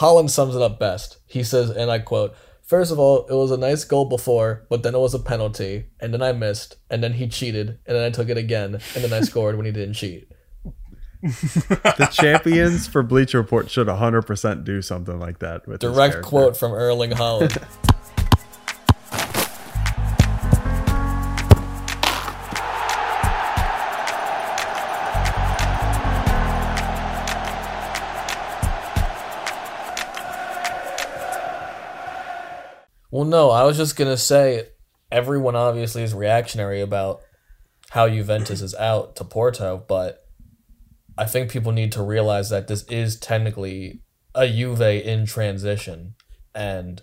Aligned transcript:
Haaland 0.00 0.30
sums 0.30 0.56
it 0.56 0.62
up 0.62 0.78
best. 0.78 1.18
He 1.26 1.44
says, 1.44 1.68
and 1.68 1.90
I 1.90 1.98
quote, 1.98 2.34
First 2.62 2.90
of 2.92 2.98
all, 2.98 3.26
it 3.26 3.34
was 3.34 3.50
a 3.50 3.56
nice 3.56 3.84
goal 3.84 4.04
before, 4.04 4.64
but 4.70 4.82
then 4.82 4.94
it 4.94 4.98
was 4.98 5.12
a 5.12 5.18
penalty, 5.18 5.86
and 5.98 6.14
then 6.14 6.22
I 6.22 6.32
missed, 6.32 6.76
and 6.88 7.02
then 7.02 7.14
he 7.14 7.26
cheated, 7.28 7.80
and 7.84 7.96
then 7.96 8.04
I 8.04 8.10
took 8.10 8.28
it 8.28 8.38
again, 8.38 8.74
and 8.94 9.04
then 9.04 9.12
I 9.12 9.20
scored 9.22 9.56
when 9.56 9.66
he 9.66 9.72
didn't 9.72 9.94
cheat. 9.94 10.30
the 11.20 12.08
champions 12.12 12.86
for 12.86 13.02
Bleacher 13.02 13.38
Report 13.38 13.68
should 13.68 13.88
100% 13.88 14.64
do 14.64 14.80
something 14.80 15.18
like 15.18 15.40
that 15.40 15.66
with 15.66 15.80
Direct 15.80 16.22
quote 16.22 16.56
from 16.56 16.72
Erling 16.72 17.10
Haaland. 17.10 17.60
no, 33.30 33.50
I 33.50 33.64
was 33.64 33.76
just 33.76 33.96
gonna 33.96 34.16
say 34.16 34.68
everyone 35.10 35.56
obviously 35.56 36.02
is 36.02 36.12
reactionary 36.12 36.80
about 36.80 37.22
how 37.90 38.08
Juventus 38.08 38.60
is 38.60 38.74
out 38.74 39.16
to 39.16 39.24
Porto, 39.24 39.82
but 39.88 40.26
I 41.16 41.24
think 41.26 41.50
people 41.50 41.72
need 41.72 41.92
to 41.92 42.02
realize 42.02 42.50
that 42.50 42.68
this 42.68 42.82
is 42.84 43.18
technically 43.18 44.00
a 44.34 44.48
Juve 44.48 44.80
in 44.80 45.26
transition, 45.26 46.14
and 46.54 47.02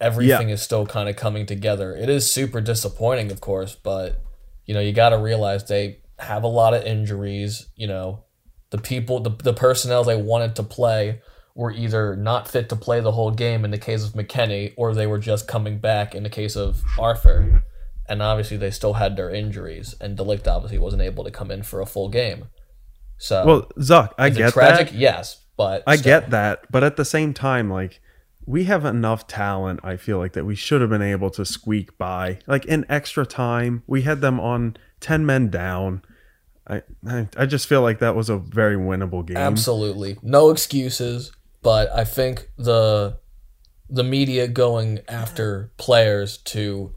everything 0.00 0.48
is 0.50 0.62
still 0.62 0.86
kind 0.86 1.08
of 1.08 1.16
coming 1.16 1.46
together. 1.46 1.94
It 1.94 2.08
is 2.08 2.30
super 2.30 2.60
disappointing, 2.60 3.30
of 3.30 3.40
course, 3.40 3.74
but 3.74 4.20
you 4.66 4.74
know 4.74 4.80
you 4.80 4.92
got 4.92 5.10
to 5.10 5.18
realize 5.18 5.64
they 5.64 6.00
have 6.18 6.42
a 6.42 6.48
lot 6.48 6.74
of 6.74 6.84
injuries. 6.84 7.68
You 7.74 7.86
know, 7.86 8.24
the 8.70 8.78
people, 8.78 9.20
the 9.20 9.30
the 9.30 9.54
personnel 9.54 10.04
they 10.04 10.20
wanted 10.20 10.56
to 10.56 10.62
play 10.62 11.20
were 11.58 11.72
either 11.72 12.14
not 12.14 12.46
fit 12.46 12.68
to 12.68 12.76
play 12.76 13.00
the 13.00 13.10
whole 13.10 13.32
game 13.32 13.64
in 13.64 13.72
the 13.72 13.78
case 13.78 14.04
of 14.04 14.12
McKennie, 14.12 14.72
or 14.76 14.94
they 14.94 15.08
were 15.08 15.18
just 15.18 15.48
coming 15.48 15.78
back 15.78 16.14
in 16.14 16.22
the 16.22 16.30
case 16.30 16.54
of 16.54 16.80
Arthur. 16.96 17.64
And 18.08 18.22
obviously, 18.22 18.56
they 18.56 18.70
still 18.70 18.92
had 18.94 19.16
their 19.16 19.28
injuries, 19.28 19.96
and 20.00 20.16
De 20.16 20.22
Ligt 20.22 20.46
obviously 20.46 20.78
wasn't 20.78 21.02
able 21.02 21.24
to 21.24 21.32
come 21.32 21.50
in 21.50 21.64
for 21.64 21.80
a 21.80 21.86
full 21.86 22.08
game. 22.10 22.44
So, 23.18 23.44
Well, 23.44 23.62
Zuck, 23.80 24.12
I 24.16 24.30
get 24.30 24.52
tragic? 24.52 24.90
that. 24.90 24.96
Yes, 24.96 25.42
but 25.56 25.82
I 25.84 25.96
still. 25.96 26.04
get 26.20 26.30
that, 26.30 26.62
but 26.70 26.84
at 26.84 26.96
the 26.96 27.04
same 27.04 27.34
time, 27.34 27.68
like 27.68 28.00
we 28.46 28.64
have 28.64 28.84
enough 28.84 29.26
talent. 29.26 29.80
I 29.82 29.96
feel 29.96 30.18
like 30.18 30.34
that 30.34 30.44
we 30.46 30.54
should 30.54 30.80
have 30.80 30.90
been 30.90 31.02
able 31.02 31.28
to 31.30 31.44
squeak 31.44 31.98
by. 31.98 32.38
Like 32.46 32.64
in 32.66 32.86
extra 32.88 33.26
time, 33.26 33.82
we 33.88 34.02
had 34.02 34.20
them 34.20 34.38
on 34.38 34.76
ten 35.00 35.26
men 35.26 35.50
down. 35.50 36.02
I, 36.70 36.82
I 37.36 37.46
just 37.46 37.66
feel 37.66 37.80
like 37.82 37.98
that 37.98 38.14
was 38.14 38.30
a 38.30 38.36
very 38.38 38.76
winnable 38.76 39.26
game. 39.26 39.36
Absolutely, 39.38 40.18
no 40.22 40.50
excuses. 40.50 41.32
But 41.62 41.90
I 41.92 42.04
think 42.04 42.50
the 42.56 43.18
the 43.90 44.04
media 44.04 44.46
going 44.48 45.00
after 45.08 45.72
players 45.78 46.36
to, 46.38 46.94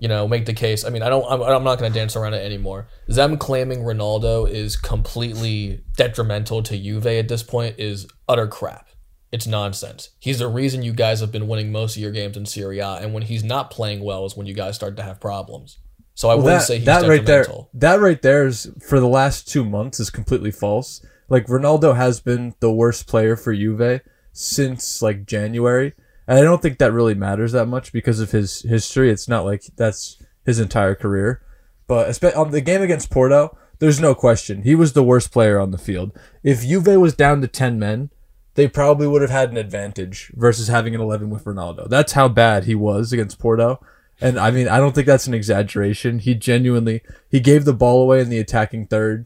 you 0.00 0.08
know, 0.08 0.26
make 0.26 0.44
the 0.44 0.52
case. 0.52 0.84
I 0.84 0.90
mean, 0.90 1.02
I 1.02 1.08
don't. 1.08 1.24
I'm, 1.30 1.42
I'm 1.42 1.64
not 1.64 1.78
going 1.78 1.92
to 1.92 1.98
dance 1.98 2.16
around 2.16 2.34
it 2.34 2.44
anymore. 2.44 2.88
Them 3.06 3.36
claiming 3.36 3.80
Ronaldo 3.80 4.48
is 4.50 4.76
completely 4.76 5.84
detrimental 5.96 6.62
to 6.64 6.76
Juve 6.76 7.06
at 7.06 7.28
this 7.28 7.42
point 7.42 7.76
is 7.78 8.06
utter 8.28 8.46
crap. 8.46 8.88
It's 9.30 9.46
nonsense. 9.46 10.10
He's 10.18 10.40
the 10.40 10.48
reason 10.48 10.82
you 10.82 10.92
guys 10.92 11.20
have 11.20 11.32
been 11.32 11.48
winning 11.48 11.72
most 11.72 11.96
of 11.96 12.02
your 12.02 12.12
games 12.12 12.36
in 12.36 12.44
Serie 12.44 12.80
A, 12.80 12.96
and 12.96 13.14
when 13.14 13.22
he's 13.22 13.42
not 13.42 13.70
playing 13.70 14.04
well 14.04 14.26
is 14.26 14.36
when 14.36 14.46
you 14.46 14.52
guys 14.52 14.74
start 14.74 14.96
to 14.96 15.02
have 15.02 15.20
problems. 15.20 15.78
So 16.14 16.28
I 16.28 16.34
Well, 16.34 16.44
wouldn't 16.44 16.60
that, 16.60 16.66
say 16.66 16.76
he's 16.76 16.84
that 16.86 17.08
right 17.08 17.24
there, 17.24 17.46
that 17.74 18.00
right 18.00 18.20
there 18.20 18.46
is 18.46 18.70
for 18.86 19.00
the 19.00 19.08
last 19.08 19.48
two 19.48 19.64
months 19.64 19.98
is 19.98 20.10
completely 20.10 20.50
false. 20.50 21.00
Like 21.32 21.46
Ronaldo 21.46 21.96
has 21.96 22.20
been 22.20 22.54
the 22.60 22.70
worst 22.70 23.06
player 23.06 23.36
for 23.36 23.54
Juve 23.54 24.02
since 24.34 25.00
like 25.00 25.24
January, 25.24 25.94
and 26.28 26.38
I 26.38 26.42
don't 26.42 26.60
think 26.60 26.76
that 26.76 26.92
really 26.92 27.14
matters 27.14 27.52
that 27.52 27.64
much 27.64 27.90
because 27.90 28.20
of 28.20 28.32
his 28.32 28.60
history. 28.68 29.10
It's 29.10 29.28
not 29.28 29.46
like 29.46 29.62
that's 29.76 30.22
his 30.44 30.60
entire 30.60 30.94
career. 30.94 31.40
But 31.86 32.22
on 32.36 32.50
the 32.50 32.60
game 32.60 32.82
against 32.82 33.10
Porto, 33.10 33.56
there's 33.78 33.98
no 33.98 34.14
question 34.14 34.60
he 34.60 34.74
was 34.74 34.92
the 34.92 35.02
worst 35.02 35.32
player 35.32 35.58
on 35.58 35.70
the 35.70 35.78
field. 35.78 36.12
If 36.42 36.66
Juve 36.66 37.00
was 37.00 37.14
down 37.14 37.40
to 37.40 37.48
ten 37.48 37.78
men, 37.78 38.10
they 38.52 38.68
probably 38.68 39.06
would 39.06 39.22
have 39.22 39.30
had 39.30 39.50
an 39.50 39.56
advantage 39.56 40.32
versus 40.34 40.68
having 40.68 40.94
an 40.94 41.00
11 41.00 41.30
with 41.30 41.44
Ronaldo. 41.44 41.88
That's 41.88 42.12
how 42.12 42.28
bad 42.28 42.64
he 42.64 42.74
was 42.74 43.10
against 43.10 43.38
Porto. 43.38 43.80
And 44.20 44.38
I 44.38 44.50
mean, 44.50 44.68
I 44.68 44.76
don't 44.76 44.94
think 44.94 45.06
that's 45.06 45.26
an 45.26 45.32
exaggeration. 45.32 46.18
He 46.18 46.34
genuinely 46.34 47.00
he 47.30 47.40
gave 47.40 47.64
the 47.64 47.72
ball 47.72 48.02
away 48.02 48.20
in 48.20 48.28
the 48.28 48.38
attacking 48.38 48.88
third 48.88 49.24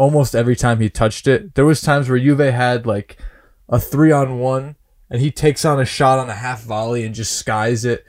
almost 0.00 0.34
every 0.34 0.56
time 0.56 0.80
he 0.80 0.88
touched 0.88 1.26
it. 1.26 1.54
There 1.54 1.66
was 1.66 1.82
times 1.82 2.08
where 2.08 2.18
Juve 2.18 2.38
had 2.38 2.86
like 2.86 3.18
a 3.68 3.78
3 3.78 4.10
on 4.10 4.38
1 4.38 4.76
and 5.10 5.20
he 5.20 5.30
takes 5.30 5.64
on 5.64 5.78
a 5.78 5.84
shot 5.84 6.18
on 6.18 6.30
a 6.30 6.34
half 6.34 6.62
volley 6.62 7.04
and 7.04 7.14
just 7.14 7.36
skies 7.36 7.84
it. 7.84 8.06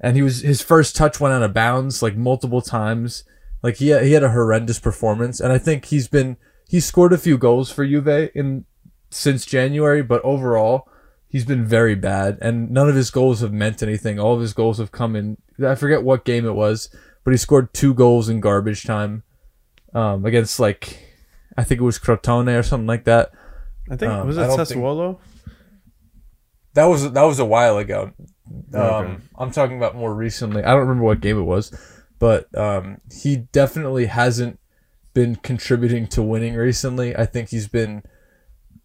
And 0.00 0.16
he 0.16 0.22
was 0.22 0.40
his 0.40 0.62
first 0.62 0.96
touch 0.96 1.20
went 1.20 1.34
out 1.34 1.42
of 1.42 1.52
bounds 1.52 2.02
like 2.02 2.16
multiple 2.16 2.62
times. 2.62 3.24
Like 3.62 3.76
he 3.76 3.86
he 3.86 4.12
had 4.12 4.22
a 4.22 4.30
horrendous 4.30 4.78
performance 4.78 5.38
and 5.38 5.52
I 5.52 5.58
think 5.58 5.84
he's 5.86 6.08
been 6.08 6.38
he 6.66 6.80
scored 6.80 7.12
a 7.12 7.18
few 7.18 7.36
goals 7.36 7.70
for 7.70 7.86
Juve 7.86 8.30
in 8.34 8.64
since 9.10 9.44
January, 9.44 10.02
but 10.02 10.24
overall, 10.24 10.88
he's 11.28 11.44
been 11.44 11.64
very 11.64 11.94
bad, 11.94 12.38
and 12.40 12.70
none 12.70 12.88
of 12.88 12.96
his 12.96 13.10
goals 13.10 13.42
have 13.42 13.52
meant 13.52 13.82
anything. 13.82 14.18
All 14.18 14.34
of 14.34 14.40
his 14.40 14.54
goals 14.54 14.78
have 14.78 14.90
come 14.90 15.14
in. 15.14 15.36
I 15.64 15.74
forget 15.74 16.02
what 16.02 16.24
game 16.24 16.46
it 16.46 16.54
was, 16.54 16.88
but 17.22 17.30
he 17.32 17.36
scored 17.36 17.72
two 17.74 17.94
goals 17.94 18.28
in 18.28 18.40
garbage 18.40 18.82
time 18.82 19.22
um, 19.94 20.24
against 20.24 20.58
like 20.58 21.03
I 21.56 21.64
think 21.64 21.80
it 21.80 21.84
was 21.84 21.98
Crotone 21.98 22.58
or 22.58 22.62
something 22.62 22.86
like 22.86 23.04
that. 23.04 23.30
I 23.90 23.96
think 23.96 24.10
Um, 24.12 24.26
was 24.26 24.36
it 24.36 24.40
don't 24.40 24.56
think- 24.74 24.82
That 26.74 26.86
was 26.86 27.12
that 27.12 27.22
was 27.22 27.38
a 27.38 27.44
while 27.44 27.78
ago. 27.78 28.12
Um, 28.74 28.80
Okay. 28.82 29.16
I'm 29.38 29.50
talking 29.50 29.76
about 29.76 29.94
more 29.96 30.14
recently. 30.14 30.62
I 30.64 30.70
don't 30.72 30.80
remember 30.80 31.04
what 31.04 31.20
game 31.20 31.38
it 31.38 31.42
was, 31.42 31.72
but 32.18 32.46
um, 32.58 33.00
he 33.12 33.36
definitely 33.36 34.06
hasn't 34.06 34.58
been 35.14 35.36
contributing 35.36 36.06
to 36.08 36.22
winning 36.22 36.54
recently. 36.54 37.16
I 37.16 37.26
think 37.26 37.50
he's 37.50 37.68
been 37.68 38.02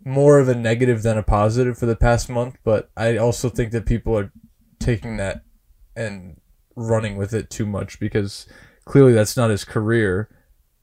more 0.05 0.39
of 0.39 0.47
a 0.47 0.55
negative 0.55 1.01
than 1.01 1.17
a 1.17 1.23
positive 1.23 1.77
for 1.77 1.87
the 1.87 1.95
past 1.95 2.29
month, 2.29 2.57
but 2.63 2.89
I 2.95 3.17
also 3.17 3.49
think 3.49 3.71
that 3.71 3.85
people 3.87 4.17
are 4.17 4.31
taking 4.79 5.17
that 5.17 5.41
and 5.95 6.39
running 6.75 7.17
with 7.17 7.33
it 7.33 7.49
too 7.49 7.65
much 7.65 7.99
because 7.99 8.45
clearly 8.85 9.13
that's 9.13 9.35
not 9.35 9.49
his 9.49 9.65
career. 9.65 10.29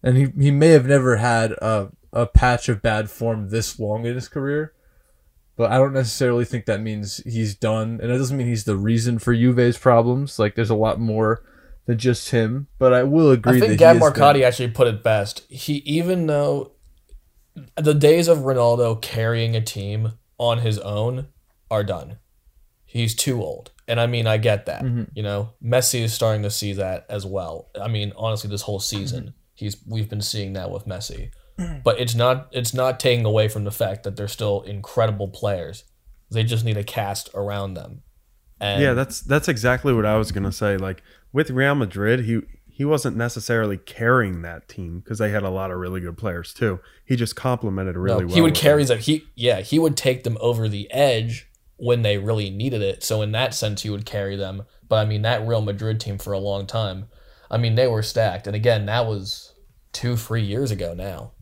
And 0.07 0.17
he, 0.17 0.29
he 0.41 0.51
may 0.51 0.69
have 0.69 0.87
never 0.87 1.17
had 1.17 1.53
a, 1.53 1.91
a 2.13 2.27
patch 2.27 2.69
of 2.71 2.81
bad 2.81 3.11
form 3.11 3.51
this 3.51 3.79
long 3.79 4.07
in 4.07 4.15
his 4.15 4.29
career, 4.29 4.73
but 5.57 5.71
I 5.73 5.77
don't 5.79 5.93
necessarily 5.93 6.45
think 6.45 6.65
that 6.67 6.81
means 6.81 7.19
he's 7.27 7.55
done. 7.55 7.99
And 8.01 8.11
it 8.13 8.17
doesn't 8.17 8.37
mean 8.37 8.47
he's 8.47 8.65
the 8.65 8.77
reason 8.77 9.19
for 9.19 9.35
Juve's 9.35 9.77
problems. 9.77 10.39
Like, 10.39 10.55
there's 10.55 10.71
a 10.71 10.75
lot 10.77 11.01
more 11.01 11.43
than 11.87 11.99
just 11.99 12.31
him, 12.31 12.69
but 12.79 12.93
I 12.93 13.03
will 13.03 13.31
agree 13.31 13.57
I 13.57 13.61
that 13.61 13.61
think 13.61 13.71
he 13.73 13.77
Gab 13.77 13.97
has 13.97 14.13
been- 14.13 14.23
Marcotti 14.23 14.43
actually 14.43 14.69
put 14.71 14.87
it 14.89 15.03
best. 15.03 15.45
He 15.49 15.75
even 15.85 16.27
though 16.27 16.73
the 17.77 17.95
days 17.95 18.29
of 18.29 18.39
Ronaldo 18.39 19.01
carrying 19.01 19.57
a 19.57 19.61
team 19.61 20.13
on 20.39 20.59
his 20.59 20.79
own 20.81 21.29
are 21.71 21.83
done. 21.85 22.19
He's 22.85 23.15
too 23.15 23.43
old. 23.43 23.73
And 23.89 23.99
I 24.01 24.07
mean 24.07 24.27
I 24.27 24.37
get 24.37 24.67
that. 24.67 24.83
Mm-hmm. 24.85 25.05
You 25.15 25.23
know, 25.23 25.51
Messi 25.65 26.01
is 26.03 26.13
starting 26.13 26.43
to 26.43 26.51
see 26.51 26.75
that 26.75 27.07
as 27.09 27.25
well. 27.25 27.71
I 27.81 27.89
mean, 27.89 28.13
honestly 28.17 28.51
this 28.51 28.63
whole 28.63 28.81
season, 28.81 29.21
Mm-hmm. 29.25 29.31
He's 29.57 29.77
we've 29.87 30.09
been 30.09 30.23
seeing 30.23 30.53
that 30.53 30.71
with 30.71 30.87
Messi. 30.87 31.31
Mm. 31.59 31.83
But 31.83 31.99
it's 31.99 32.15
not 32.15 32.49
it's 32.53 32.73
not 32.73 33.01
taking 33.01 33.25
away 33.25 33.49
from 33.49 33.65
the 33.65 33.71
fact 33.73 34.05
that 34.05 34.15
they're 34.17 34.29
still 34.29 34.63
incredible 34.63 35.29
players. 35.29 35.83
They 36.31 36.45
just 36.45 36.65
need 36.65 36.77
a 36.77 36.85
cast 36.85 37.31
around 37.35 37.75
them. 37.75 38.03
And 38.61 38.81
Yeah, 38.81 38.93
that's 38.95 39.21
that's 39.21 39.49
exactly 39.49 39.93
what 39.93 40.07
I 40.07 40.17
was 40.17 40.31
gonna 40.31 40.53
say. 40.53 40.77
Like 40.77 41.03
with 41.33 41.51
Real 41.51 41.75
Madrid, 41.75 42.21
he 42.27 42.43
he 42.69 42.85
wasn't 42.85 43.17
necessarily 43.17 43.79
carrying 43.79 44.43
that 44.43 44.69
team 44.69 45.01
because 45.01 45.19
they 45.19 45.31
had 45.31 45.43
a 45.43 45.49
lot 45.51 45.71
of 45.71 45.79
really 45.79 46.01
good 46.01 46.19
players 46.19 46.53
too. 46.53 46.79
He 47.07 47.17
just 47.17 47.35
complemented 47.35 47.97
really 47.97 48.21
No, 48.21 48.27
well. 48.27 48.35
He 48.35 48.43
would 48.43 48.55
carry 48.55 48.85
them. 48.85 48.99
them. 48.99 49.03
He 49.03 49.25
yeah, 49.35 49.61
he 49.63 49.79
would 49.79 49.97
take 49.97 50.25
them 50.25 50.37
over 50.41 50.69
the 50.69 50.91
edge 50.93 51.49
when 51.79 52.03
they 52.03 52.19
really 52.19 52.51
needed 52.51 52.83
it. 52.83 53.03
So 53.03 53.23
in 53.23 53.33
that 53.33 53.55
sense, 53.55 53.83
he 53.83 53.91
would 53.91 54.05
carry 54.07 54.37
them. 54.37 54.65
But 54.89 54.97
I 54.97 55.05
mean, 55.07 55.23
that 55.23 55.47
Real 55.47 55.63
Madrid 55.63 56.01
team 56.01 56.19
for 56.19 56.33
a 56.33 56.39
long 56.39 56.67
time, 56.67 57.09
I 57.51 57.57
mean, 57.59 57.75
they 57.75 57.87
were 57.87 58.03
stacked. 58.03 58.47
And 58.47 58.55
again, 58.55 58.87
that 58.87 59.07
was 59.07 59.46
two, 59.97 60.15
three 60.15 60.43
years 60.43 60.71
ago 60.71 60.93
now. 60.93 61.33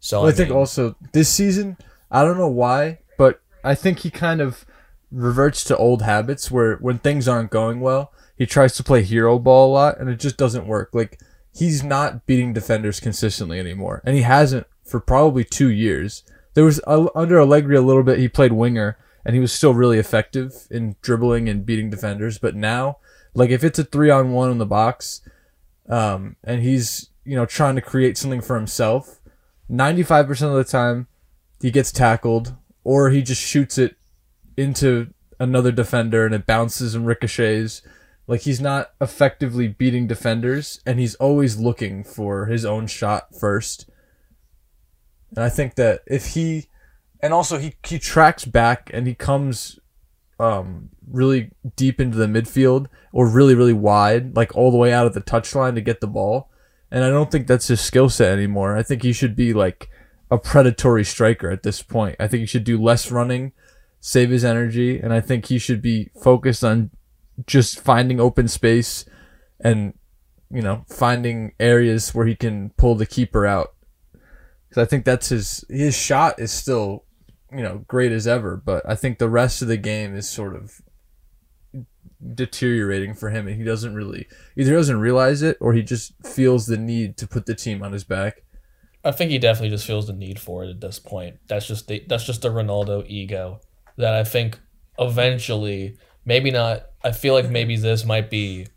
So 0.00 0.22
Well, 0.22 0.30
I, 0.30 0.32
think 0.32 0.48
mean, 0.48 0.58
also 0.58 0.96
this 1.12 1.28
season, 1.28 1.76
I 2.10 2.24
don't 2.24 2.38
know 2.38 2.48
why, 2.48 3.00
but 3.18 3.42
I 3.62 3.74
think 3.74 3.98
he 3.98 4.10
kind 4.10 4.40
of 4.40 4.64
reverts 5.10 5.62
to 5.64 5.76
old 5.76 6.00
habits 6.00 6.50
where 6.50 6.76
when 6.76 6.98
things 6.98 7.28
aren't 7.28 7.50
going 7.50 7.80
well, 7.80 8.10
he 8.34 8.46
tries 8.46 8.74
to 8.76 8.82
play 8.82 9.02
hero 9.02 9.38
ball 9.38 9.70
a 9.70 9.74
lot 9.74 10.00
and 10.00 10.08
it 10.08 10.18
just 10.18 10.38
doesn't 10.38 10.66
work. 10.66 10.88
Like 10.94 11.20
he's 11.54 11.84
not 11.84 12.24
beating 12.24 12.54
defenders 12.54 12.98
consistently 12.98 13.60
anymore, 13.60 14.00
and 14.06 14.16
he 14.16 14.22
hasn't 14.22 14.66
for 14.82 14.98
probably 14.98 15.44
two 15.44 15.68
years. 15.68 16.24
There 16.54 16.64
was 16.64 16.80
uh, 16.86 17.08
under 17.14 17.38
Allegri 17.38 17.76
a 17.76 17.82
little 17.82 18.02
bit. 18.02 18.18
He 18.18 18.28
played 18.28 18.52
winger 18.52 18.96
and 19.22 19.34
he 19.34 19.40
was 19.40 19.52
still 19.52 19.74
really 19.74 19.98
effective 19.98 20.66
in 20.70 20.96
dribbling 21.02 21.46
and 21.46 21.66
beating 21.66 21.90
defenders. 21.90 22.38
But 22.38 22.56
now, 22.56 22.96
like 23.34 23.50
if 23.50 23.62
it's 23.62 23.78
a 23.78 23.84
three 23.84 24.08
on 24.08 24.32
one 24.32 24.50
in 24.50 24.58
the 24.58 24.66
box, 24.66 25.20
um, 25.88 26.36
and 26.42 26.62
he's 26.62 27.10
you 27.24 27.36
know 27.36 27.46
trying 27.46 27.74
to 27.76 27.80
create 27.80 28.18
something 28.18 28.40
for 28.40 28.56
himself, 28.56 29.20
ninety 29.68 30.02
five 30.02 30.26
percent 30.26 30.50
of 30.50 30.56
the 30.56 30.64
time 30.64 31.08
he 31.60 31.70
gets 31.70 31.92
tackled 31.92 32.56
or 32.84 33.10
he 33.10 33.22
just 33.22 33.40
shoots 33.40 33.78
it 33.78 33.96
into 34.56 35.12
another 35.38 35.72
defender 35.72 36.26
and 36.26 36.34
it 36.34 36.46
bounces 36.46 36.94
and 36.94 37.06
ricochets. 37.06 37.82
Like 38.26 38.42
he's 38.42 38.60
not 38.60 38.92
effectively 39.00 39.68
beating 39.68 40.06
defenders 40.06 40.80
and 40.86 40.98
he's 40.98 41.14
always 41.16 41.58
looking 41.58 42.04
for 42.04 42.46
his 42.46 42.64
own 42.64 42.86
shot 42.86 43.34
first. 43.38 43.88
And 45.34 45.44
I 45.44 45.48
think 45.48 45.74
that 45.76 46.02
if 46.06 46.34
he 46.34 46.68
and 47.20 47.32
also 47.32 47.58
he, 47.58 47.74
he 47.86 47.98
tracks 47.98 48.44
back 48.44 48.90
and 48.92 49.06
he 49.06 49.14
comes 49.14 49.78
um, 50.38 50.90
really 51.08 51.50
deep 51.76 52.00
into 52.00 52.16
the 52.16 52.26
midfield 52.26 52.86
or 53.12 53.28
really 53.28 53.54
really 53.54 53.72
wide, 53.72 54.36
like 54.36 54.54
all 54.56 54.70
the 54.70 54.76
way 54.76 54.92
out 54.92 55.06
of 55.06 55.14
the 55.14 55.20
touchline 55.20 55.74
to 55.74 55.80
get 55.80 56.00
the 56.00 56.06
ball. 56.06 56.50
And 56.92 57.04
I 57.04 57.08
don't 57.08 57.30
think 57.30 57.46
that's 57.46 57.68
his 57.68 57.80
skill 57.80 58.10
set 58.10 58.34
anymore. 58.34 58.76
I 58.76 58.82
think 58.82 59.02
he 59.02 59.14
should 59.14 59.34
be 59.34 59.54
like 59.54 59.88
a 60.30 60.36
predatory 60.36 61.04
striker 61.04 61.50
at 61.50 61.62
this 61.62 61.82
point. 61.82 62.16
I 62.20 62.28
think 62.28 62.40
he 62.40 62.46
should 62.46 62.64
do 62.64 62.80
less 62.80 63.10
running, 63.10 63.52
save 63.98 64.28
his 64.28 64.44
energy, 64.44 65.00
and 65.00 65.10
I 65.10 65.22
think 65.22 65.46
he 65.46 65.58
should 65.58 65.80
be 65.80 66.10
focused 66.22 66.62
on 66.62 66.90
just 67.46 67.80
finding 67.80 68.20
open 68.20 68.46
space 68.46 69.06
and 69.64 69.94
you 70.50 70.60
know 70.60 70.84
finding 70.86 71.54
areas 71.58 72.14
where 72.14 72.26
he 72.26 72.34
can 72.34 72.70
pull 72.76 72.94
the 72.94 73.06
keeper 73.06 73.46
out. 73.46 73.72
Because 74.68 74.82
I 74.82 74.84
think 74.86 75.06
that's 75.06 75.30
his 75.30 75.64
his 75.70 75.96
shot 75.96 76.38
is 76.38 76.52
still 76.52 77.06
you 77.50 77.62
know 77.62 77.86
great 77.88 78.12
as 78.12 78.26
ever, 78.26 78.60
but 78.62 78.86
I 78.86 78.96
think 78.96 79.18
the 79.18 79.30
rest 79.30 79.62
of 79.62 79.68
the 79.68 79.78
game 79.78 80.14
is 80.14 80.28
sort 80.28 80.54
of 80.54 80.82
deteriorating 82.34 83.14
for 83.14 83.30
him 83.30 83.48
and 83.48 83.56
he 83.56 83.64
doesn't 83.64 83.94
really 83.94 84.28
either 84.56 84.74
doesn't 84.74 85.00
realize 85.00 85.42
it 85.42 85.56
or 85.60 85.72
he 85.72 85.82
just 85.82 86.14
feels 86.24 86.66
the 86.66 86.76
need 86.76 87.16
to 87.16 87.26
put 87.26 87.46
the 87.46 87.54
team 87.54 87.82
on 87.82 87.92
his 87.92 88.04
back. 88.04 88.42
I 89.04 89.10
think 89.10 89.30
he 89.30 89.38
definitely 89.38 89.70
just 89.70 89.86
feels 89.86 90.06
the 90.06 90.12
need 90.12 90.38
for 90.38 90.64
it 90.64 90.70
at 90.70 90.80
this 90.80 90.98
point. 90.98 91.38
That's 91.48 91.66
just 91.66 91.88
the 91.88 92.04
that's 92.06 92.24
just 92.24 92.42
the 92.42 92.50
Ronaldo 92.50 93.04
ego 93.08 93.60
that 93.96 94.14
I 94.14 94.24
think 94.24 94.58
eventually 94.98 95.96
maybe 96.24 96.50
not 96.50 96.86
I 97.02 97.12
feel 97.12 97.34
like 97.34 97.50
maybe 97.50 97.76
this 97.76 98.04
might 98.04 98.30
be 98.30 98.68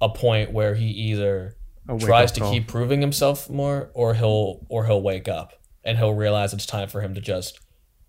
a 0.00 0.08
point 0.08 0.52
where 0.52 0.74
he 0.74 0.86
either 0.86 1.56
tries 1.98 2.32
to 2.32 2.40
call. 2.40 2.52
keep 2.52 2.68
proving 2.68 3.00
himself 3.00 3.48
more 3.48 3.90
or 3.94 4.14
he'll 4.14 4.66
or 4.68 4.86
he'll 4.86 5.02
wake 5.02 5.28
up 5.28 5.54
and 5.84 5.98
he'll 5.98 6.14
realize 6.14 6.52
it's 6.52 6.66
time 6.66 6.88
for 6.88 7.00
him 7.00 7.14
to 7.14 7.20
just 7.20 7.60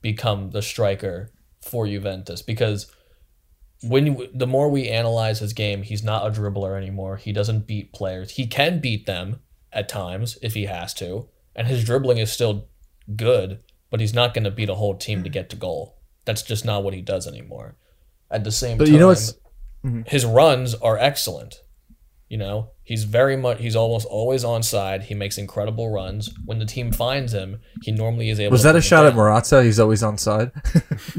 become 0.02 0.52
the 0.52 0.62
striker 0.62 1.32
for 1.62 1.88
Juventus 1.88 2.42
because 2.42 2.92
when 3.82 4.06
you, 4.06 4.30
the 4.34 4.48
more 4.48 4.70
we 4.70 4.90
analyze 4.90 5.40
his 5.40 5.54
game, 5.54 5.84
he's 5.84 6.04
not 6.04 6.26
a 6.26 6.40
dribbler 6.40 6.78
anymore. 6.78 7.18
He 7.18 7.32
doesn't 7.32 7.68
beat 7.68 7.94
players. 7.94 8.32
He 8.32 8.48
can 8.48 8.80
beat 8.80 9.06
them 9.06 9.40
at 9.74 9.90
times 9.90 10.38
if 10.42 10.54
he 10.54 10.66
has 10.66 10.94
to, 10.96 11.28
and 11.56 11.68
his 11.68 11.84
dribbling 11.84 12.18
is 12.18 12.32
still 12.32 12.68
good, 13.16 13.64
but 13.90 14.00
he's 14.00 14.14
not 14.14 14.34
going 14.34 14.44
to 14.44 14.52
beat 14.52 14.70
a 14.70 14.76
whole 14.76 14.96
team 14.96 15.24
to 15.24 15.30
hmm. 15.30 15.34
get 15.34 15.50
to 15.50 15.56
goal. 15.56 15.98
That's 16.26 16.44
just 16.44 16.66
not 16.66 16.84
what 16.84 16.94
he 16.94 17.02
does 17.02 17.28
anymore. 17.28 17.76
At 18.30 18.44
the 18.44 18.52
same 18.52 18.78
But 18.78 18.86
time, 18.86 18.94
you 18.94 19.00
know 19.00 19.08
what's- 19.08 19.34
his 20.06 20.26
runs 20.26 20.76
are 20.76 20.98
excellent. 20.98 21.62
You 22.32 22.38
know, 22.38 22.70
he's 22.86 23.04
very 23.04 23.36
much 23.36 23.60
he's 23.60 23.76
almost 23.76 24.08
always 24.08 24.46
on 24.46 24.64
side. 24.64 25.04
He 25.04 25.14
makes 25.14 25.38
incredible 25.38 25.90
runs. 25.90 26.30
When 26.46 26.60
the 26.60 26.66
team 26.66 26.94
finds 26.94 27.34
him, 27.34 27.60
he 27.82 27.92
normally 27.92 28.30
is 28.30 28.40
able. 28.40 28.52
Was 28.54 28.62
to 28.62 28.68
that 28.68 28.70
a 28.70 28.74
bring 28.76 28.80
it 28.80 28.86
shot 28.86 29.06
at 29.06 29.10
down. 29.10 29.18
Morata? 29.18 29.64
He's 29.64 29.82
always 29.82 30.02
on 30.02 30.18
side. 30.18 30.52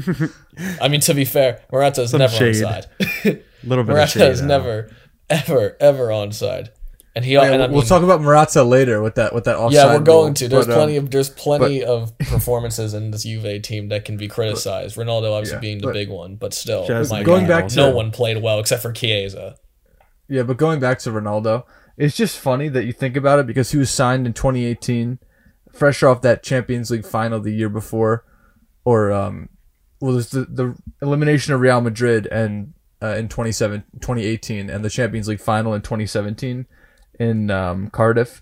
I 0.81 0.87
mean, 0.87 1.01
to 1.01 1.13
be 1.13 1.23
fair, 1.25 1.61
Morata's 1.71 2.09
Some 2.11 2.19
never 2.19 2.35
shade. 2.35 2.63
on 2.63 2.71
side. 2.81 2.85
A 2.99 3.05
little 3.63 3.83
bit 3.83 3.91
of 3.91 3.95
Morata 3.95 4.07
shade. 4.19 4.31
is 4.31 4.41
never, 4.41 4.89
ever, 5.29 5.77
ever 5.79 6.11
on 6.11 6.31
side. 6.31 6.71
And 7.15 7.23
he, 7.23 7.33
Yeah, 7.33 7.43
and 7.43 7.61
I 7.61 7.67
we'll 7.67 7.83
talk 7.83 8.01
about 8.01 8.21
Morata 8.21 8.63
later 8.63 8.99
with 9.03 9.13
that 9.15 9.35
with 9.35 9.43
that 9.43 9.55
offside. 9.57 9.73
yeah, 9.75 9.85
we're 9.85 9.97
rule. 9.97 10.01
going 10.03 10.33
to. 10.33 10.47
There's 10.47 10.65
But, 10.65 10.73
um, 10.73 10.77
plenty 10.79 10.97
of 10.97 11.11
there's 11.11 11.29
plenty 11.29 11.83
of 11.83 12.17
performances 12.17 12.95
in 12.95 13.11
this 13.11 13.21
Juve 13.23 13.61
team 13.61 13.89
that 13.89 14.03
can 14.03 14.17
be 14.17 14.27
criticized. 14.27 14.95
Ronaldo 14.97 15.31
obviously 15.31 15.57
Yeah, 15.57 15.61
being 15.61 15.77
the 15.77 15.87
but- 15.87 15.93
big 15.93 16.09
one, 16.09 16.37
but 16.37 16.55
still, 16.55 16.87
Just 16.87 17.11
my 17.11 17.21
going 17.21 17.45
God, 17.45 17.49
back 17.49 17.67
to- 17.67 17.75
no 17.75 17.91
one 17.91 18.09
played 18.09 18.41
well 18.41 18.57
except 18.59 18.81
for 18.81 18.91
Chiesa. 18.91 19.57
Yeah, 20.33 20.41
but 20.41 20.57
going 20.57 20.79
back 20.79 20.97
to 20.99 21.11
Ronaldo, 21.11 21.63
it's 21.95 22.17
just 22.17 22.39
funny 22.39 22.67
that 22.69 22.85
you 22.85 22.91
think 22.91 23.15
about 23.15 23.37
it 23.37 23.45
because 23.45 23.69
he 23.69 23.77
was 23.77 23.91
signed 23.91 24.25
in 24.25 24.33
2018, 24.33 25.19
fresh 25.71 26.01
off 26.01 26.23
that 26.23 26.41
Champions 26.41 26.89
League 26.89 27.05
final 27.05 27.39
the 27.39 27.53
year 27.53 27.69
before, 27.69 28.25
or 28.83 29.11
um, 29.11 29.49
well, 30.01 30.13
there's 30.13 30.31
the 30.31 30.45
the 30.45 30.75
elimination 31.03 31.53
of 31.53 31.59
Real 31.59 31.81
Madrid 31.81 32.27
and 32.31 32.73
uh, 32.99 33.13
in 33.15 33.29
27 33.29 33.83
2018 34.01 34.71
and 34.71 34.83
the 34.83 34.89
Champions 34.89 35.27
League 35.27 35.39
final 35.39 35.75
in 35.75 35.83
2017 35.83 36.65
in 37.19 37.51
um, 37.51 37.91
Cardiff. 37.91 38.41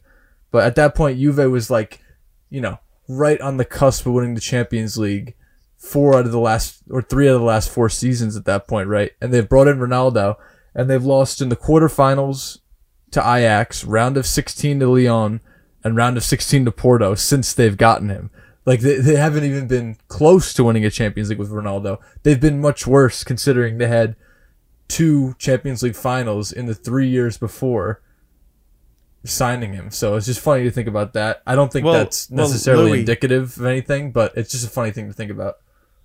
But 0.50 0.64
at 0.64 0.76
that 0.76 0.96
point, 0.96 1.20
Juve 1.20 1.52
was 1.52 1.70
like, 1.70 2.02
you 2.50 2.62
know, 2.62 2.80
right 3.10 3.42
on 3.42 3.58
the 3.58 3.66
cusp 3.66 4.06
of 4.06 4.14
winning 4.14 4.36
the 4.36 4.40
Champions 4.40 4.98
League. 4.98 5.36
Four 5.78 6.16
out 6.16 6.26
of 6.26 6.32
the 6.32 6.40
last, 6.40 6.84
or 6.90 7.02
three 7.02 7.28
out 7.28 7.34
of 7.34 7.42
the 7.42 7.46
last 7.48 7.70
four 7.70 7.90
seasons 7.90 8.38
at 8.38 8.46
that 8.46 8.66
point, 8.68 8.88
right? 8.88 9.12
And 9.20 9.34
they've 9.34 9.50
brought 9.50 9.68
in 9.68 9.80
Ronaldo, 9.80 10.36
and 10.74 10.90
they've 10.90 11.04
lost 11.04 11.42
in 11.42 11.50
the 11.50 11.56
quarterfinals 11.56 12.60
to 13.12 13.20
Ajax, 13.20 13.84
round 13.84 14.18
of 14.18 14.26
16 14.26 14.80
to 14.80 14.88
Lyon, 14.88 15.42
and 15.84 15.96
round 15.96 16.18
of 16.18 16.24
16 16.24 16.66
to 16.66 16.72
Porto 16.72 17.16
since 17.16 17.54
they've 17.54 17.78
gotten 17.78 18.10
him. 18.10 18.30
Like 18.66 18.82
they, 18.82 18.98
they 18.98 19.16
haven't 19.16 19.44
even 19.44 19.68
been 19.68 19.98
close 20.08 20.54
to 20.54 20.64
winning 20.64 20.86
a 20.86 20.92
Champions 20.92 21.30
League 21.30 21.40
with 21.40 21.50
Ronaldo. 21.52 21.98
They've 22.24 22.40
been 22.40 22.62
much 22.62 22.86
worse 22.86 23.24
considering 23.24 23.78
they 23.80 23.88
had 23.88 24.16
two 24.88 25.36
Champions 25.40 25.82
League 25.82 25.96
finals 25.96 26.52
in 26.52 26.68
the 26.68 26.76
three 26.76 27.08
years 27.08 27.38
before 27.38 28.02
signing 29.24 29.74
him. 29.74 29.92
So 29.92 30.16
it's 30.16 30.26
just 30.26 30.40
funny 30.40 30.64
to 30.64 30.72
think 30.72 30.88
about 30.88 31.14
that. 31.14 31.42
I 31.46 31.56
don't 31.56 31.72
think 31.72 31.86
Well- 31.86 31.94
that's 31.94 32.30
well, 32.30 32.48
necessarily 32.48 32.92
Louis- 32.92 33.00
indicative 33.02 33.58
of 33.58 33.66
anything, 33.66 34.12
but 34.12 34.34
it's 34.36 34.52
just 34.52 34.66
a 34.66 34.70
funny 34.70 34.92
thing 34.92 35.08
to 35.08 35.14
think 35.14 35.32
about. 35.32 35.58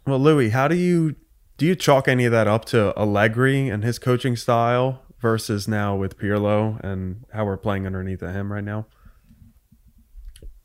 Well, 0.06 0.19
Louis, 0.19 0.50
how 0.50 0.69
do 0.69 0.76
you 0.76 1.16
do 1.56 1.67
you 1.67 1.75
chalk 1.75 2.08
any 2.08 2.25
of 2.25 2.32
that 2.32 2.47
up 2.47 2.64
to 2.67 2.93
Allegri 2.99 3.69
and 3.69 3.82
his 3.82 3.99
coaching 3.99 4.37
style 4.37 5.03
versus 5.20 5.67
now 5.67 5.97
with 5.97 6.19
Pirlo 6.19 6.79
and 6.85 7.25
how 7.32 7.44
we're 7.44 7.56
playing 7.56 7.87
underneath 7.87 8.23
of 8.23 8.35
him 8.35 8.53
right 8.53 8.64
now? 8.64 8.87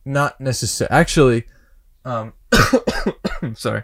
not 0.06 0.40
necessarily. 0.40 0.94
Actually, 0.94 1.44
um, 2.06 2.34
sorry. 3.56 3.84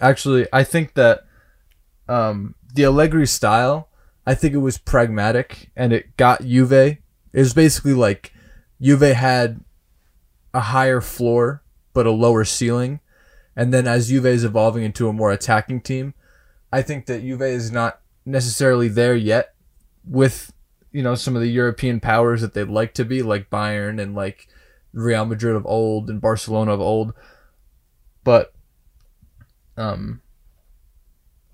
Actually, 0.00 0.46
I 0.52 0.64
think 0.64 0.94
that 0.94 1.24
um, 2.08 2.54
the 2.74 2.84
Allegri 2.84 3.26
style, 3.26 3.88
I 4.26 4.34
think 4.34 4.54
it 4.54 4.58
was 4.58 4.78
pragmatic 4.78 5.70
and 5.76 5.92
it 5.92 6.16
got 6.16 6.42
Juve. 6.42 6.72
It 6.72 7.00
was 7.32 7.54
basically 7.54 7.94
like 7.94 8.32
Juve 8.80 9.00
had 9.00 9.60
a 10.54 10.60
higher 10.60 11.00
floor 11.00 11.62
but 11.92 12.06
a 12.06 12.10
lower 12.10 12.44
ceiling, 12.44 13.00
and 13.56 13.72
then 13.72 13.88
as 13.88 14.08
Juve 14.08 14.26
is 14.26 14.44
evolving 14.44 14.84
into 14.84 15.08
a 15.08 15.14
more 15.14 15.32
attacking 15.32 15.80
team, 15.80 16.12
I 16.70 16.82
think 16.82 17.06
that 17.06 17.22
Juve 17.22 17.42
is 17.42 17.72
not 17.72 18.00
necessarily 18.26 18.88
there 18.88 19.16
yet 19.16 19.54
with 20.04 20.52
you 20.92 21.02
know 21.02 21.14
some 21.14 21.34
of 21.34 21.42
the 21.42 21.50
European 21.50 22.00
powers 22.00 22.42
that 22.42 22.52
they'd 22.52 22.68
like 22.68 22.92
to 22.94 23.04
be, 23.04 23.22
like 23.22 23.50
Bayern 23.50 24.00
and 24.00 24.14
like 24.14 24.48
Real 24.92 25.24
Madrid 25.24 25.56
of 25.56 25.66
old 25.66 26.10
and 26.10 26.20
Barcelona 26.20 26.72
of 26.72 26.80
old. 26.80 27.14
But 28.22 28.52
um 29.76 30.20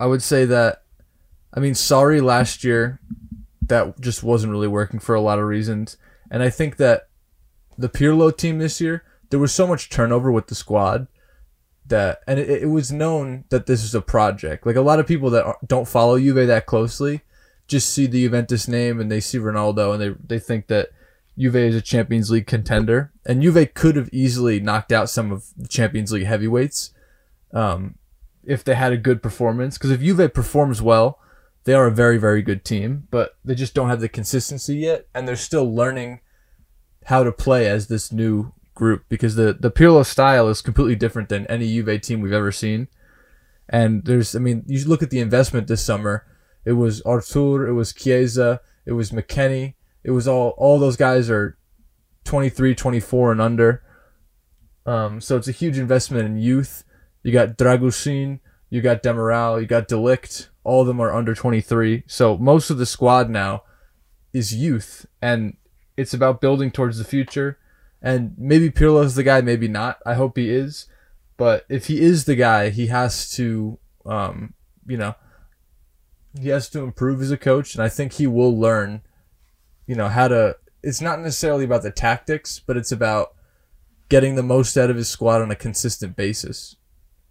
I 0.00 0.06
would 0.06 0.23
say 0.23 0.44
that 0.47 0.82
I 1.54 1.61
mean 1.61 1.75
sorry 1.75 2.21
last 2.21 2.64
year 2.64 3.00
that 3.68 4.00
just 4.00 4.23
wasn't 4.23 4.50
really 4.50 4.68
working 4.68 4.99
for 4.99 5.14
a 5.14 5.21
lot 5.21 5.38
of 5.38 5.44
reasons. 5.44 5.97
And 6.30 6.42
I 6.42 6.50
think 6.50 6.76
that 6.76 7.09
the 7.78 7.88
Pirlo 7.88 8.37
team 8.37 8.59
this 8.59 8.80
year, 8.80 9.04
there 9.30 9.38
was 9.38 9.52
so 9.54 9.66
much 9.66 9.88
turnover 9.88 10.32
with 10.32 10.49
the 10.49 10.54
squad 10.54 11.06
that 11.86 12.20
and 12.26 12.38
it, 12.38 12.48
it 12.48 12.68
was 12.68 12.92
known 12.92 13.44
that 13.50 13.66
this 13.66 13.82
is 13.82 13.94
a 13.94 14.00
project. 14.00 14.66
Like 14.66 14.76
a 14.76 14.80
lot 14.80 15.00
of 15.00 15.06
people 15.06 15.30
that 15.30 15.56
don't 15.66 15.88
follow 15.88 16.18
Juve 16.18 16.46
that 16.46 16.66
closely 16.66 17.22
just 17.66 17.90
see 17.90 18.06
the 18.06 18.24
Juventus 18.24 18.68
name 18.68 19.00
and 19.00 19.10
they 19.10 19.20
see 19.20 19.38
Ronaldo 19.38 19.92
and 19.92 20.02
they 20.02 20.36
they 20.36 20.38
think 20.38 20.66
that 20.68 20.90
Juve 21.38 21.56
is 21.56 21.74
a 21.74 21.80
Champions 21.80 22.30
League 22.30 22.46
contender, 22.46 23.10
and 23.24 23.42
Juve 23.42 23.72
could 23.74 23.96
have 23.96 24.10
easily 24.12 24.60
knocked 24.60 24.92
out 24.92 25.08
some 25.08 25.32
of 25.32 25.46
the 25.56 25.68
Champions 25.68 26.12
League 26.12 26.26
heavyweights 26.26 26.92
um, 27.54 27.96
if 28.44 28.62
they 28.62 28.74
had 28.74 28.92
a 28.92 28.98
good 28.98 29.22
performance. 29.22 29.78
Because 29.78 29.90
if 29.90 30.00
Juve 30.00 30.32
performs 30.34 30.82
well, 30.82 31.18
they 31.64 31.74
are 31.74 31.86
a 31.86 31.92
very, 31.92 32.18
very 32.18 32.42
good 32.42 32.64
team, 32.64 33.08
but 33.10 33.36
they 33.44 33.54
just 33.54 33.74
don't 33.74 33.88
have 33.88 34.00
the 34.00 34.08
consistency 34.08 34.76
yet, 34.76 35.06
and 35.14 35.26
they're 35.26 35.36
still 35.36 35.74
learning 35.74 36.20
how 37.06 37.24
to 37.24 37.32
play 37.32 37.66
as 37.66 37.88
this 37.88 38.12
new 38.12 38.52
group. 38.82 39.04
Because 39.08 39.36
the 39.36 39.56
the 39.58 39.70
Pirlo 39.70 40.04
style 40.04 40.48
is 40.48 40.60
completely 40.60 40.96
different 40.96 41.28
than 41.28 41.46
any 41.46 41.72
Juve 41.72 42.00
team 42.02 42.20
we've 42.20 42.32
ever 42.32 42.50
seen. 42.50 42.88
And 43.68 44.04
there's, 44.04 44.34
I 44.34 44.40
mean, 44.40 44.64
you 44.66 44.84
look 44.84 45.04
at 45.04 45.10
the 45.10 45.20
investment 45.20 45.68
this 45.68 45.84
summer. 45.84 46.26
It 46.64 46.72
was 46.72 47.00
Arthur, 47.02 47.66
it 47.66 47.74
was 47.74 47.92
Chiesa, 47.92 48.60
it 48.84 48.92
was 48.92 49.12
McKennie. 49.12 49.74
It 50.02 50.10
was 50.10 50.26
all 50.26 50.54
all 50.58 50.80
those 50.80 50.96
guys 50.96 51.30
are 51.30 51.56
23, 52.24 52.74
24 52.74 53.32
and 53.32 53.40
under. 53.40 53.82
Um, 54.84 55.20
so 55.20 55.36
it's 55.36 55.48
a 55.48 55.52
huge 55.52 55.78
investment 55.78 56.26
in 56.26 56.38
youth. 56.38 56.82
You 57.22 57.32
got 57.32 57.56
Dragusin, 57.56 58.40
you 58.68 58.80
got 58.80 59.02
Demiral, 59.02 59.60
you 59.60 59.66
got 59.66 59.86
De 59.86 59.94
Ligt. 59.94 60.48
All 60.64 60.80
of 60.80 60.88
them 60.88 61.00
are 61.00 61.14
under 61.14 61.34
23. 61.34 62.02
So 62.06 62.36
most 62.36 62.68
of 62.68 62.78
the 62.78 62.86
squad 62.86 63.30
now 63.30 63.62
is 64.32 64.54
youth, 64.54 65.06
and 65.20 65.56
it's 65.96 66.14
about 66.14 66.40
building 66.40 66.72
towards 66.72 66.98
the 66.98 67.04
future. 67.04 67.58
And 68.02 68.35
maybe 68.37 68.71
Pirlo's 68.71 69.14
the 69.14 69.23
guy, 69.23 69.40
maybe 69.40 69.68
not. 69.68 69.99
I 70.04 70.14
hope 70.14 70.37
he 70.37 70.50
is. 70.50 70.87
But 71.37 71.64
if 71.68 71.87
he 71.87 72.00
is 72.00 72.25
the 72.25 72.35
guy, 72.35 72.71
he 72.71 72.88
has 72.88 73.30
to 73.32 73.78
um, 74.04 74.54
you 74.87 74.97
know, 74.97 75.14
he 76.40 76.49
has 76.49 76.68
to 76.71 76.80
improve 76.80 77.21
as 77.21 77.30
a 77.30 77.37
coach, 77.37 77.75
and 77.75 77.82
I 77.82 77.88
think 77.88 78.14
he 78.14 78.26
will 78.26 78.59
learn, 78.59 79.02
you 79.87 79.94
know, 79.94 80.09
how 80.09 80.28
to. 80.28 80.56
It's 80.82 81.00
not 81.00 81.21
necessarily 81.21 81.64
about 81.64 81.82
the 81.82 81.92
tactics, 81.92 82.59
but 82.59 82.76
it's 82.76 82.90
about 82.90 83.35
getting 84.09 84.35
the 84.35 84.42
most 84.42 84.76
out 84.76 84.90
of 84.90 84.97
his 84.97 85.09
squad 85.09 85.40
on 85.40 85.50
a 85.50 85.56
consistent 85.56 86.16
basis. 86.16 86.76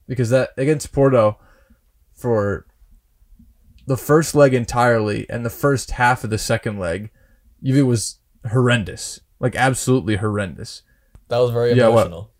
Because 0.08 0.30
that 0.30 0.51
against 0.58 0.92
Porto, 0.92 1.38
for 2.13 2.66
the 3.88 3.98
first 3.98 4.36
leg 4.36 4.54
entirely 4.54 5.30
and 5.30 5.46
the 5.46 5.50
first 5.50 5.92
half 5.92 6.24
of 6.24 6.30
the 6.30 6.38
second 6.38 6.80
leg, 6.80 7.10
Juve 7.62 7.86
was 7.86 8.20
horrendous, 8.50 9.20
like 9.42 9.56
absolutely 9.56 10.16
horrendous. 10.18 10.84
That 11.28 11.40
was 11.40 11.52
very 11.52 11.74
Yeah, 11.74 11.88
what? 11.90 12.08
emotional. 12.08 12.32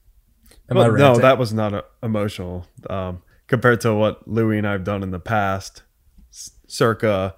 Am 0.70 0.78
Well, 0.78 0.96
I 0.96 0.98
no, 0.98 1.18
that 1.18 1.38
was 1.38 1.54
not 1.54 1.74
uh, 1.74 1.82
emotional 2.02 2.66
um, 2.90 3.22
compared 3.48 3.82
to 3.82 3.94
what 3.94 4.28
Louis 4.28 4.58
and 4.58 4.68
I 4.68 4.72
have 4.74 4.84
done 4.86 5.04
in 5.04 5.12
the 5.12 5.20
past, 5.20 5.84
s- 6.32 6.52
circa 6.68 7.36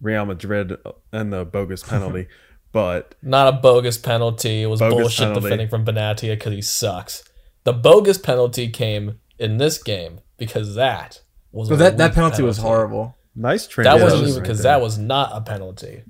Real 0.00 0.24
Madrid 0.24 0.76
and 1.12 1.32
the 1.32 1.44
bogus 1.44 1.82
penalty. 1.82 2.28
but 2.72 3.14
Not 3.22 3.52
a 3.52 3.56
bogus 3.58 3.98
penalty. 3.98 4.62
It 4.62 4.66
was 4.66 4.80
Bogus 4.80 4.96
bullshit 4.96 5.18
penalty. 5.26 5.40
defending 5.42 5.68
from 5.68 5.84
Benatia 5.84 6.30
because 6.32 6.52
he 6.54 6.62
sucks. 6.62 7.22
The 7.64 7.72
bogus 7.74 8.16
penalty 8.16 8.68
came 8.70 9.18
in 9.38 9.58
this 9.58 9.82
game 9.82 10.20
because 10.38 10.74
that 10.76 11.20
was 11.52 11.68
So 11.68 11.74
a 11.74 11.76
that 11.78 11.98
that 11.98 12.10
weak 12.10 12.14
penalty 12.14 12.42
was 12.42 12.58
horrible. 12.58 13.16
nice 13.34 13.66
That 13.66 14.00
wasn't 14.00 14.28
even 14.28 14.40
because 14.42 14.62
there. 14.62 14.72
that 14.76 14.80
was 14.82 14.96
not 14.98 15.30
a 15.34 15.40
penalty 15.42 16.04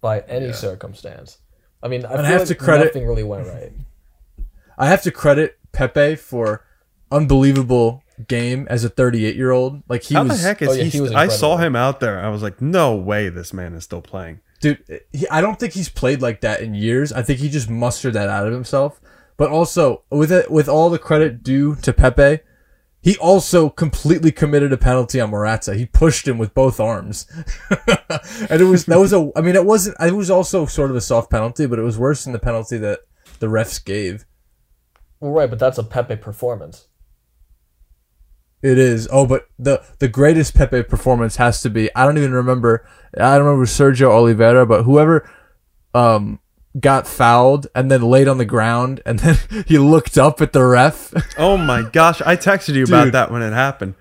by 0.00 0.20
any 0.20 0.52
circumstance. 0.52 1.38
I 1.84 1.88
mean, 1.88 2.04
I 2.06 2.12
And 2.14 2.22
I 2.22 2.30
have 2.30 2.40
like 2.40 2.48
to 2.48 2.54
credit- 2.56 2.86
nothing 2.86 3.06
really 3.06 3.22
went 3.22 3.46
right. 3.46 3.72
I 4.78 4.88
have 4.88 5.02
to 5.02 5.12
credit 5.12 5.58
Pepe 5.72 6.16
for 6.16 6.64
unbelievable 7.12 8.02
game 8.28 8.66
as 8.70 8.84
a 8.84 8.88
38 8.88 9.36
year 9.36 9.50
old. 9.52 9.82
Like 9.88 10.02
he 10.02 10.14
How 10.14 10.24
was, 10.24 10.40
the 10.40 10.46
heck 10.48 10.62
is 10.62 10.68
oh, 10.70 10.72
yeah, 10.72 10.84
he? 10.84 10.90
he 10.90 11.00
was 11.00 11.12
I 11.12 11.28
saw 11.28 11.56
him 11.58 11.76
out 11.76 12.00
there. 12.00 12.18
I 12.18 12.28
was 12.28 12.42
like, 12.42 12.60
no 12.60 12.94
way, 12.96 13.28
this 13.28 13.52
man 13.52 13.74
is 13.74 13.84
still 13.84 14.02
playing. 14.02 14.40
dude. 14.60 14.82
He, 15.12 15.28
I 15.28 15.40
don't 15.40 15.58
think 15.60 15.74
he's 15.74 15.88
played 15.88 16.22
like 16.22 16.40
that 16.40 16.60
in 16.60 16.74
years. 16.74 17.12
I 17.12 17.22
think 17.22 17.38
he 17.40 17.48
just 17.48 17.68
mustered 17.70 18.14
that 18.14 18.28
out 18.28 18.46
of 18.46 18.52
himself. 18.52 19.00
But 19.36 19.50
also 19.50 20.02
with 20.10 20.30
it, 20.32 20.50
with 20.50 20.68
all 20.68 20.90
the 20.90 20.98
credit 20.98 21.42
due 21.42 21.74
to 21.76 21.92
Pepe, 21.92 22.40
he 23.04 23.18
also 23.18 23.68
completely 23.68 24.32
committed 24.32 24.72
a 24.72 24.78
penalty 24.78 25.20
on 25.20 25.28
Morata. 25.28 25.74
He 25.74 25.84
pushed 25.84 26.26
him 26.26 26.38
with 26.38 26.54
both 26.54 26.80
arms, 26.80 27.26
and 28.48 28.62
it 28.62 28.64
was 28.64 28.86
that 28.86 28.98
was 28.98 29.12
a. 29.12 29.30
I 29.36 29.42
mean, 29.42 29.56
it 29.56 29.66
wasn't. 29.66 29.98
It 30.00 30.14
was 30.14 30.30
also 30.30 30.64
sort 30.64 30.88
of 30.88 30.96
a 30.96 31.02
soft 31.02 31.30
penalty, 31.30 31.66
but 31.66 31.78
it 31.78 31.82
was 31.82 31.98
worse 31.98 32.24
than 32.24 32.32
the 32.32 32.38
penalty 32.38 32.78
that 32.78 33.00
the 33.40 33.46
refs 33.48 33.84
gave. 33.84 34.24
Well, 35.20 35.32
right, 35.32 35.50
but 35.50 35.58
that's 35.58 35.76
a 35.76 35.84
Pepe 35.84 36.16
performance. 36.16 36.88
It 38.62 38.78
is. 38.78 39.06
Oh, 39.12 39.26
but 39.26 39.48
the 39.58 39.84
the 39.98 40.08
greatest 40.08 40.54
Pepe 40.54 40.84
performance 40.84 41.36
has 41.36 41.60
to 41.60 41.68
be. 41.68 41.94
I 41.94 42.06
don't 42.06 42.16
even 42.16 42.32
remember. 42.32 42.88
I 43.12 43.36
don't 43.36 43.44
remember 43.44 43.66
Sergio 43.66 44.08
Oliveira, 44.08 44.64
but 44.64 44.84
whoever 44.84 45.30
um 45.92 46.40
got 46.80 47.06
fouled 47.06 47.66
and 47.74 47.90
then 47.90 48.02
laid 48.02 48.26
on 48.28 48.38
the 48.38 48.44
ground 48.44 49.00
and 49.06 49.18
then 49.20 49.36
he 49.66 49.78
looked 49.78 50.18
up 50.18 50.40
at 50.40 50.52
the 50.52 50.64
ref. 50.64 51.12
Oh 51.38 51.56
my 51.56 51.82
gosh, 51.82 52.20
I 52.22 52.36
texted 52.36 52.74
you 52.74 52.84
about 52.84 53.04
Dude. 53.04 53.14
that 53.14 53.30
when 53.30 53.42
it 53.42 53.52
happened. 53.52 53.94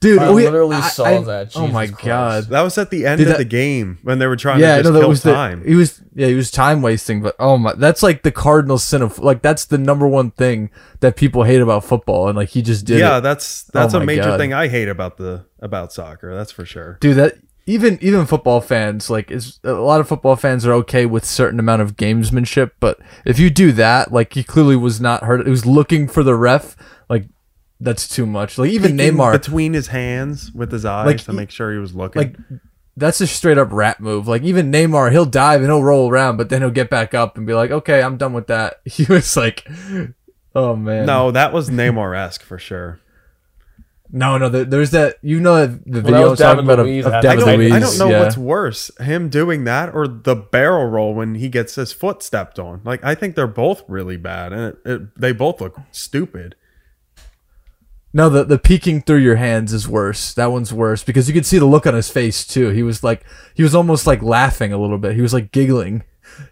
Dude, 0.00 0.18
I 0.18 0.30
we- 0.32 0.44
literally 0.44 0.80
saw 0.80 1.20
that. 1.20 1.52
oh 1.56 1.66
my 1.66 1.86
Christ. 1.86 2.02
god. 2.06 2.44
That 2.44 2.62
was 2.62 2.78
at 2.78 2.88
the 2.90 3.04
end 3.04 3.18
Did 3.18 3.26
of 3.26 3.32
that- 3.32 3.38
the 3.38 3.44
game 3.44 3.98
when 4.02 4.18
they 4.18 4.26
were 4.26 4.34
trying 4.36 4.58
Yeah, 4.60 4.78
to 4.78 4.82
no, 4.82 4.82
just 4.84 4.92
that 4.94 5.00
kill 5.00 5.08
was 5.10 5.22
time. 5.22 5.62
the 5.62 5.68
he 5.68 5.74
was 5.74 6.00
yeah 6.14 6.26
he 6.26 6.34
was 6.34 6.50
time 6.50 6.80
wasting, 6.80 7.20
but 7.20 7.36
oh 7.38 7.58
my, 7.58 7.74
that's 7.74 8.02
like 8.02 8.22
the 8.22 8.32
cardinal 8.32 8.78
sin 8.78 9.02
of 9.02 9.18
like 9.18 9.42
that's 9.42 9.66
the 9.66 9.76
number 9.76 10.08
one 10.08 10.30
thing 10.30 10.70
that 11.00 11.16
people 11.16 11.42
hate 11.44 11.60
about 11.60 11.84
football, 11.84 12.28
and 12.28 12.36
like 12.36 12.48
he 12.48 12.62
just 12.62 12.86
did 12.86 12.98
yeah, 13.00 13.18
it. 13.18 13.20
that's 13.20 13.64
that's 13.64 13.92
Oh 13.94 14.00
a 14.00 14.04
major 14.06 14.22
God. 14.22 14.38
thing 14.38 14.54
I 14.54 14.68
hate 14.68 14.88
about 14.88 15.18
the 15.18 15.44
about 15.60 15.92
soccer. 15.92 16.34
That's 16.34 16.50
for 16.50 16.64
sure. 16.64 16.96
dude 17.02 17.16
that 17.18 17.34
even 17.66 17.98
even 18.00 18.26
football 18.26 18.60
fans 18.60 19.10
like 19.10 19.30
is 19.30 19.60
a 19.64 19.72
lot 19.72 20.00
of 20.00 20.08
football 20.08 20.36
fans 20.36 20.66
are 20.66 20.72
okay 20.72 21.06
with 21.06 21.24
certain 21.24 21.60
amount 21.60 21.82
of 21.82 21.96
gamesmanship 21.96 22.72
but 22.80 22.98
if 23.24 23.38
you 23.38 23.50
do 23.50 23.70
that 23.72 24.12
like 24.12 24.34
he 24.34 24.42
clearly 24.42 24.76
was 24.76 25.00
not 25.00 25.22
hurt 25.24 25.44
he 25.44 25.50
was 25.50 25.66
looking 25.66 26.08
for 26.08 26.22
the 26.22 26.34
ref 26.34 26.76
like 27.08 27.26
that's 27.80 28.08
too 28.08 28.26
much 28.26 28.58
like 28.58 28.70
even 28.70 28.96
Peeking 28.96 29.16
Neymar 29.16 29.32
between 29.32 29.72
his 29.72 29.88
hands 29.88 30.52
with 30.52 30.72
his 30.72 30.84
eyes 30.84 31.06
Like, 31.06 31.18
to 31.24 31.32
make 31.32 31.50
sure 31.50 31.72
he 31.72 31.78
was 31.78 31.94
looking. 31.94 32.20
like 32.22 32.36
that's 32.96 33.20
a 33.20 33.26
straight 33.26 33.56
up 33.58 33.68
rat 33.72 34.00
move 34.00 34.26
like 34.28 34.42
even 34.42 34.70
Neymar 34.72 35.12
he'll 35.12 35.24
dive 35.24 35.60
and 35.60 35.70
he'll 35.70 35.82
roll 35.82 36.10
around 36.10 36.36
but 36.36 36.48
then 36.50 36.60
he'll 36.62 36.70
get 36.70 36.90
back 36.90 37.14
up 37.14 37.36
and 37.38 37.46
be 37.46 37.54
like 37.54 37.70
okay 37.70 38.02
I'm 38.02 38.16
done 38.16 38.32
with 38.32 38.48
that 38.48 38.80
he 38.84 39.04
was 39.04 39.36
like 39.36 39.66
oh 40.54 40.74
man 40.76 41.06
no, 41.06 41.30
that 41.30 41.52
was 41.52 41.70
Neymar 41.70 42.18
esque 42.18 42.42
for 42.42 42.58
sure. 42.58 43.00
No 44.12 44.38
no 44.38 44.48
there, 44.48 44.64
there's 44.64 44.90
that 44.90 45.16
you 45.22 45.40
know 45.40 45.66
the 45.66 45.78
that 45.86 46.02
video 46.02 46.22
I'm 46.24 46.30
was 46.30 46.38
talking 46.38 46.64
about 46.64 46.78
Luiz 46.80 47.06
of, 47.06 47.12
of 47.12 47.14
after 47.16 47.28
I 47.28 47.36
David 47.36 47.46
don't, 47.46 47.58
Luiz 47.58 47.72
I 47.72 47.78
don't 47.78 47.98
know 47.98 48.16
yeah. 48.16 48.22
what's 48.22 48.36
worse, 48.36 48.90
him 48.98 49.28
doing 49.28 49.64
that 49.64 49.94
or 49.94 50.08
the 50.08 50.34
barrel 50.34 50.86
roll 50.86 51.14
when 51.14 51.36
he 51.36 51.48
gets 51.48 51.76
his 51.76 51.92
foot 51.92 52.22
stepped 52.22 52.58
on. 52.58 52.80
Like 52.84 53.04
I 53.04 53.14
think 53.14 53.36
they're 53.36 53.46
both 53.46 53.82
really 53.88 54.16
bad, 54.16 54.52
and 54.52 54.62
it, 54.62 54.78
it, 54.84 55.20
they 55.20 55.32
both 55.32 55.60
look 55.60 55.78
stupid. 55.92 56.56
No, 58.12 58.28
the 58.28 58.44
the 58.44 58.58
peeking 58.58 59.02
through 59.02 59.18
your 59.18 59.36
hands 59.36 59.72
is 59.72 59.86
worse. 59.86 60.34
That 60.34 60.50
one's 60.50 60.72
worse 60.72 61.04
because 61.04 61.28
you 61.28 61.34
could 61.34 61.46
see 61.46 61.58
the 61.58 61.66
look 61.66 61.86
on 61.86 61.94
his 61.94 62.10
face 62.10 62.44
too. 62.44 62.70
He 62.70 62.82
was 62.82 63.04
like 63.04 63.24
he 63.54 63.62
was 63.62 63.74
almost 63.74 64.06
like 64.06 64.22
laughing 64.22 64.72
a 64.72 64.78
little 64.78 64.98
bit. 64.98 65.14
He 65.14 65.22
was 65.22 65.32
like 65.32 65.52
giggling. 65.52 66.02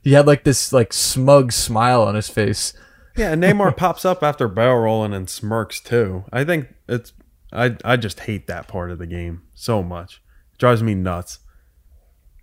He 0.02 0.12
had 0.12 0.26
like 0.26 0.44
this 0.44 0.72
like 0.72 0.92
smug 0.92 1.52
smile 1.52 2.02
on 2.02 2.14
his 2.14 2.28
face. 2.28 2.72
Yeah, 3.16 3.32
and 3.32 3.42
Neymar 3.42 3.76
pops 3.76 4.04
up 4.04 4.22
after 4.22 4.46
barrel 4.46 4.82
rolling 4.82 5.12
and 5.12 5.28
smirks 5.28 5.80
too. 5.80 6.24
I 6.32 6.44
think 6.44 6.68
it's 6.88 7.12
I 7.52 7.76
I 7.84 7.96
just 7.96 8.20
hate 8.20 8.46
that 8.46 8.68
part 8.68 8.90
of 8.90 8.98
the 8.98 9.06
game 9.06 9.42
so 9.54 9.82
much. 9.82 10.22
drives 10.58 10.82
me 10.82 10.94
nuts. 10.94 11.38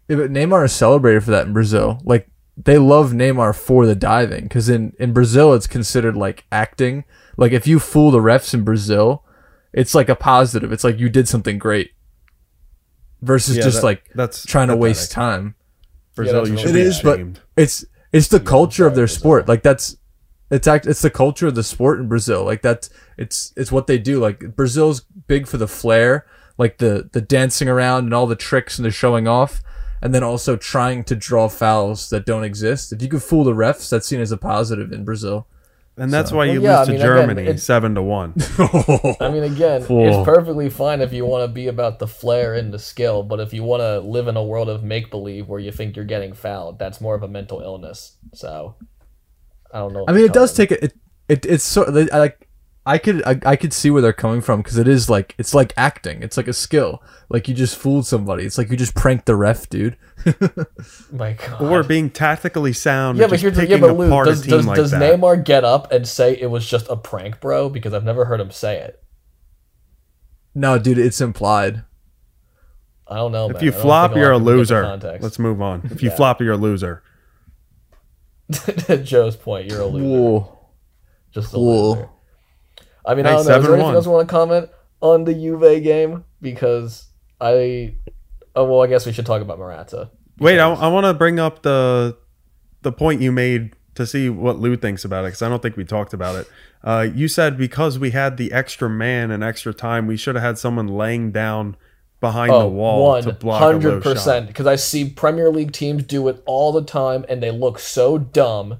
Yeah, 0.07 0.17
but 0.17 0.31
Neymar 0.31 0.65
is 0.65 0.71
celebrated 0.73 1.23
for 1.23 1.31
that 1.31 1.47
in 1.47 1.53
Brazil. 1.53 1.99
Like 2.03 2.29
they 2.57 2.77
love 2.77 3.11
Neymar 3.11 3.55
for 3.55 3.85
the 3.85 3.95
diving 3.95 4.43
because 4.43 4.69
in 4.69 4.93
in 4.99 5.13
Brazil 5.13 5.53
it's 5.53 5.67
considered 5.67 6.15
like 6.15 6.45
acting. 6.51 7.03
Like 7.37 7.51
if 7.51 7.67
you 7.67 7.79
fool 7.79 8.11
the 8.11 8.19
refs 8.19 8.53
in 8.53 8.63
Brazil, 8.63 9.23
it's 9.73 9.93
like 9.93 10.07
a 10.09 10.15
positive. 10.15 10.71
It's 10.71 10.83
like 10.83 10.99
you 10.99 11.09
did 11.09 11.27
something 11.27 11.57
great. 11.59 11.91
Versus 13.21 13.57
Yeah, 13.57 13.63
just 13.63 13.77
that- 13.81 13.85
like 13.85 14.09
that's 14.15 14.45
trying 14.45 14.67
to 14.69 14.75
waste 14.75 15.11
time. 15.11 15.55
Brazil, 16.15 16.45
that's 16.45 16.49
you 16.49 16.57
should 16.57 16.69
It 16.69 16.73
be 16.73 16.79
is, 16.81 17.01
but 17.01 17.19
it's 17.57 17.83
it's 18.13 18.27
the 18.29 18.39
culture 18.39 18.87
of 18.87 18.95
their 18.95 19.07
sport. 19.07 19.47
Like 19.47 19.63
that's 19.63 19.97
it's 20.51 20.67
act 20.67 20.85
it's 20.85 21.01
the 21.01 21.09
culture 21.09 21.47
of 21.47 21.55
the 21.55 21.63
sport 21.63 21.99
in 21.99 22.07
Brazil. 22.07 22.43
Like 22.43 22.61
that's 22.61 22.89
it's 23.17 23.53
it's 23.57 23.71
what 23.71 23.87
they 23.87 23.97
do. 23.97 24.19
Like 24.19 24.55
Brazil's 24.55 25.01
big 25.27 25.47
for 25.47 25.57
the 25.57 25.67
flair, 25.67 26.25
like 26.57 26.77
the 26.77 27.09
the 27.11 27.21
dancing 27.21 27.67
around 27.67 28.05
and 28.05 28.13
all 28.13 28.27
the 28.27 28.35
tricks 28.35 28.77
and 28.77 28.85
the 28.85 28.91
showing 28.91 29.27
off, 29.27 29.61
and 30.01 30.13
then 30.13 30.23
also 30.23 30.55
trying 30.55 31.03
to 31.05 31.15
draw 31.15 31.47
fouls 31.49 32.09
that 32.09 32.25
don't 32.25 32.43
exist. 32.43 32.93
If 32.93 33.01
you 33.01 33.07
could 33.09 33.23
fool 33.23 33.43
the 33.43 33.53
refs, 33.53 33.89
that's 33.89 34.07
seen 34.07 34.21
as 34.21 34.31
a 34.31 34.37
positive 34.37 34.91
in 34.91 35.03
Brazil. 35.03 35.47
and 35.97 36.11
that's 36.11 36.31
why 36.31 36.43
you 36.45 36.61
Well, 36.61 36.71
yeah, 36.71 36.79
lose 36.79 36.89
I 36.89 36.91
to 36.91 36.91
mean, 36.91 37.01
again, 37.01 37.35
Germany 37.45 37.57
seven 37.57 37.95
to 37.95 38.01
one. 38.01 38.33
I 39.21 39.29
mean, 39.31 39.43
again, 39.43 39.83
Cool. 39.85 40.07
it's 40.07 40.25
perfectly 40.25 40.69
fine 40.69 40.99
if 41.01 41.13
you 41.13 41.25
want 41.25 41.47
to 41.47 41.53
be 41.53 41.67
about 41.67 41.99
the 41.99 42.07
flair 42.07 42.53
and 42.53 42.73
the 42.73 42.79
skill, 42.79 43.23
but 43.23 43.39
if 43.39 43.53
you 43.53 43.63
want 43.63 43.79
to 43.81 43.99
live 44.01 44.27
in 44.27 44.35
a 44.35 44.43
world 44.43 44.67
of 44.69 44.83
make 44.83 45.09
believe 45.09 45.47
where 45.47 45.59
you 45.59 45.71
think 45.71 45.95
you're 45.95 46.03
getting 46.05 46.33
fouled, 46.33 46.77
that's 46.79 46.99
more 47.01 47.15
of 47.15 47.23
a 47.23 47.27
mental 47.29 47.61
illness. 47.61 48.17
So, 48.33 48.75
I 49.75 49.79
don't 49.79 49.91
know. 49.91 50.05
I 50.07 50.13
mean, 50.13 50.23
it 50.23 50.31
does 50.31 50.55
them. 50.55 50.67
take 50.67 50.71
a, 50.71 50.85
it. 50.85 50.93
It 51.27 51.45
it's 51.45 51.63
so 51.63 51.83
I 52.11 52.17
like. 52.17 52.47
I 52.87 52.99
could 52.99 53.23
I, 53.25 53.39
I 53.43 53.55
could 53.55 53.73
see 53.73 53.89
where 53.89 54.01
they're 54.01 54.13
coming 54.13 54.41
from 54.41 54.61
because 54.61 54.77
it 54.77 54.87
is 54.87 55.09
like 55.09 55.33
it's 55.39 55.53
like 55.53 55.73
acting. 55.75 56.21
It's 56.21 56.37
like 56.37 56.47
a 56.47 56.53
skill. 56.53 57.03
Like 57.29 57.47
you 57.47 57.55
just 57.55 57.75
fooled 57.75 58.05
somebody. 58.05 58.45
It's 58.45 58.59
like 58.59 58.69
you 58.69 58.77
just 58.77 58.93
pranked 58.95 59.25
the 59.25 59.35
ref, 59.35 59.67
dude. 59.69 59.97
My 61.11 61.33
God. 61.33 61.61
or 61.63 61.83
being 61.83 62.11
tactically 62.11 62.73
sound. 62.73 63.17
yeah, 63.17 63.25
but 63.25 63.31
just 63.31 63.41
here's 63.41 63.55
the 63.55 63.63
yeah, 63.63 63.77
picking 63.77 63.81
but 63.81 63.97
Lou, 63.97 64.23
does, 64.23 64.41
team 64.43 64.51
does, 64.51 64.65
like 64.67 64.75
does. 64.75 64.93
Neymar 64.93 65.43
get 65.43 65.65
up 65.65 65.91
and 65.91 66.07
say 66.07 66.37
it 66.39 66.45
was 66.45 66.65
just 66.65 66.87
a 66.87 66.95
prank, 66.95 67.41
bro? 67.41 67.69
Because 67.69 67.93
I've 67.93 68.05
never 68.05 68.25
heard 68.25 68.39
him 68.39 68.51
say 68.51 68.77
it. 68.77 69.03
No, 70.53 70.77
dude, 70.77 70.99
it's 70.99 71.19
implied. 71.19 71.83
I 73.07 73.15
don't 73.15 73.31
know. 73.31 73.47
if 73.49 73.55
man. 73.55 73.63
you 73.63 73.71
I 73.71 73.73
flop, 73.73 74.15
you're 74.15 74.31
a 74.31 74.37
lot 74.37 74.59
of 74.59 74.67
people 74.67 74.91
get 74.91 75.01
the 75.01 75.07
loser. 75.07 75.19
Let's 75.21 75.39
move 75.39 75.61
on. 75.61 75.81
If 75.91 76.01
you 76.01 76.09
Yeah. 76.09 76.15
flop, 76.15 76.39
you're 76.39 76.53
a 76.53 76.57
loser. 76.57 77.03
Joe's 79.03 79.35
point, 79.35 79.69
you're 79.69 79.81
a 79.81 79.85
loser. 79.85 80.05
Whoa. 80.07 80.59
Just 81.31 81.53
a 81.53 81.55
Cool. 81.55 81.93
loser. 81.95 82.09
I 83.05 83.15
mean, 83.15 83.25
Hey, 83.25 83.31
I 83.31 83.35
don't 83.35 83.45
know. 83.47 83.55
Is 83.57 83.63
there 83.63 83.71
7-1. 83.71 83.73
anything 83.75 83.95
else 83.95 84.05
you 84.05 84.11
want 84.11 84.27
to 84.27 84.31
comment 84.31 84.69
on 85.01 85.23
the 85.25 85.33
Juve 85.33 85.83
game? 85.83 86.23
Because 86.41 87.07
I, 87.41 87.95
oh 88.55 88.65
well, 88.65 88.81
I 88.83 88.87
guess 88.87 89.05
we 89.05 89.11
should 89.11 89.25
talk 89.25 89.41
about 89.41 89.59
Morata. 89.59 90.09
Wait, 90.39 90.59
I, 90.59 90.69
I 90.71 90.87
want 90.87 91.05
to 91.05 91.13
bring 91.13 91.39
up 91.39 91.61
the 91.63 92.17
the 92.81 92.91
point 92.91 93.21
you 93.21 93.31
made 93.31 93.73
to 93.95 94.05
see 94.05 94.29
what 94.29 94.59
Lou 94.59 94.75
thinks 94.75 95.03
about 95.05 95.23
it 95.25 95.29
because 95.29 95.41
I 95.41 95.49
don't 95.49 95.61
think 95.61 95.77
we 95.77 95.85
talked 95.85 96.13
about 96.13 96.35
it. 96.35 96.47
Uh, 96.83 97.07
you 97.15 97.27
said 97.27 97.57
because 97.57 97.97
we 97.97 98.11
had 98.11 98.37
the 98.37 98.51
extra 98.51 98.89
man 98.89 99.31
and 99.31 99.43
extra 99.43 99.73
time, 99.73 100.05
we 100.07 100.17
should 100.17 100.35
have 100.35 100.43
had 100.43 100.57
someone 100.59 100.87
laying 100.87 101.31
down 101.31 101.77
behind 102.25 102.51
oh, 102.51 102.59
the 102.59 102.65
Oh, 102.65 102.69
wall 102.69 103.21
to 103.21 103.31
block 103.33 103.59
Hundred 103.61 104.01
percent, 104.03 104.47
Because 104.47 104.65
I 104.67 104.75
see 104.75 105.09
Premier 105.09 105.49
League 105.49 105.71
teams 105.71 106.03
do 106.03 106.27
it 106.27 106.41
all 106.45 106.71
the 106.71 106.83
time, 106.83 107.25
and 107.29 107.41
they 107.41 107.51
look 107.51 107.79
so 107.79 108.17
dumb 108.17 108.79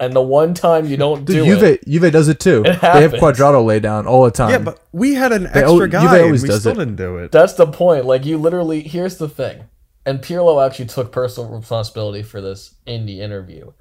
And 0.00 0.12
the 0.14 0.22
one 0.22 0.54
time 0.54 0.86
you 0.86 0.96
don't 0.96 1.24
Dude, 1.30 1.36
do 1.36 1.44
Juve, 1.44 1.62
it, 1.62 1.88
Juve 1.88 2.10
does 2.12 2.28
it 2.28 2.40
too. 2.40 2.62
It 2.66 2.80
they 2.80 3.02
have 3.02 3.12
happens. 3.12 3.22
Cuadrado 3.22 3.64
lay 3.64 3.80
down 3.80 4.06
all 4.06 4.24
the 4.24 4.30
time. 4.30 4.50
Yeah, 4.50 4.58
but 4.58 4.82
we 4.92 5.14
had 5.14 5.32
an 5.32 5.44
They 5.54 5.62
al- 5.62 5.82
extra 5.82 5.88
Juve 6.00 6.10
guy 6.10 6.16
and 6.18 6.24
always 6.26 6.42
we 6.42 6.48
does 6.48 6.60
still 6.60 6.72
it. 6.72 6.78
didn't 6.78 6.96
do 6.96 7.18
it. 7.18 7.30
that's 7.32 7.54
the 7.54 7.66
point. 7.66 8.04
Like 8.04 8.24
you 8.24 8.38
literally, 8.38 8.82
here's 8.82 9.16
the 9.18 9.28
thing. 9.28 9.64
And 10.06 10.20
Pirlo 10.20 10.64
actually 10.64 10.86
took 10.86 11.12
personal 11.12 11.48
responsibility 11.50 12.22
for 12.22 12.40
this 12.42 12.74
in 12.86 13.06
the 13.06 13.20
interview. 13.22 13.72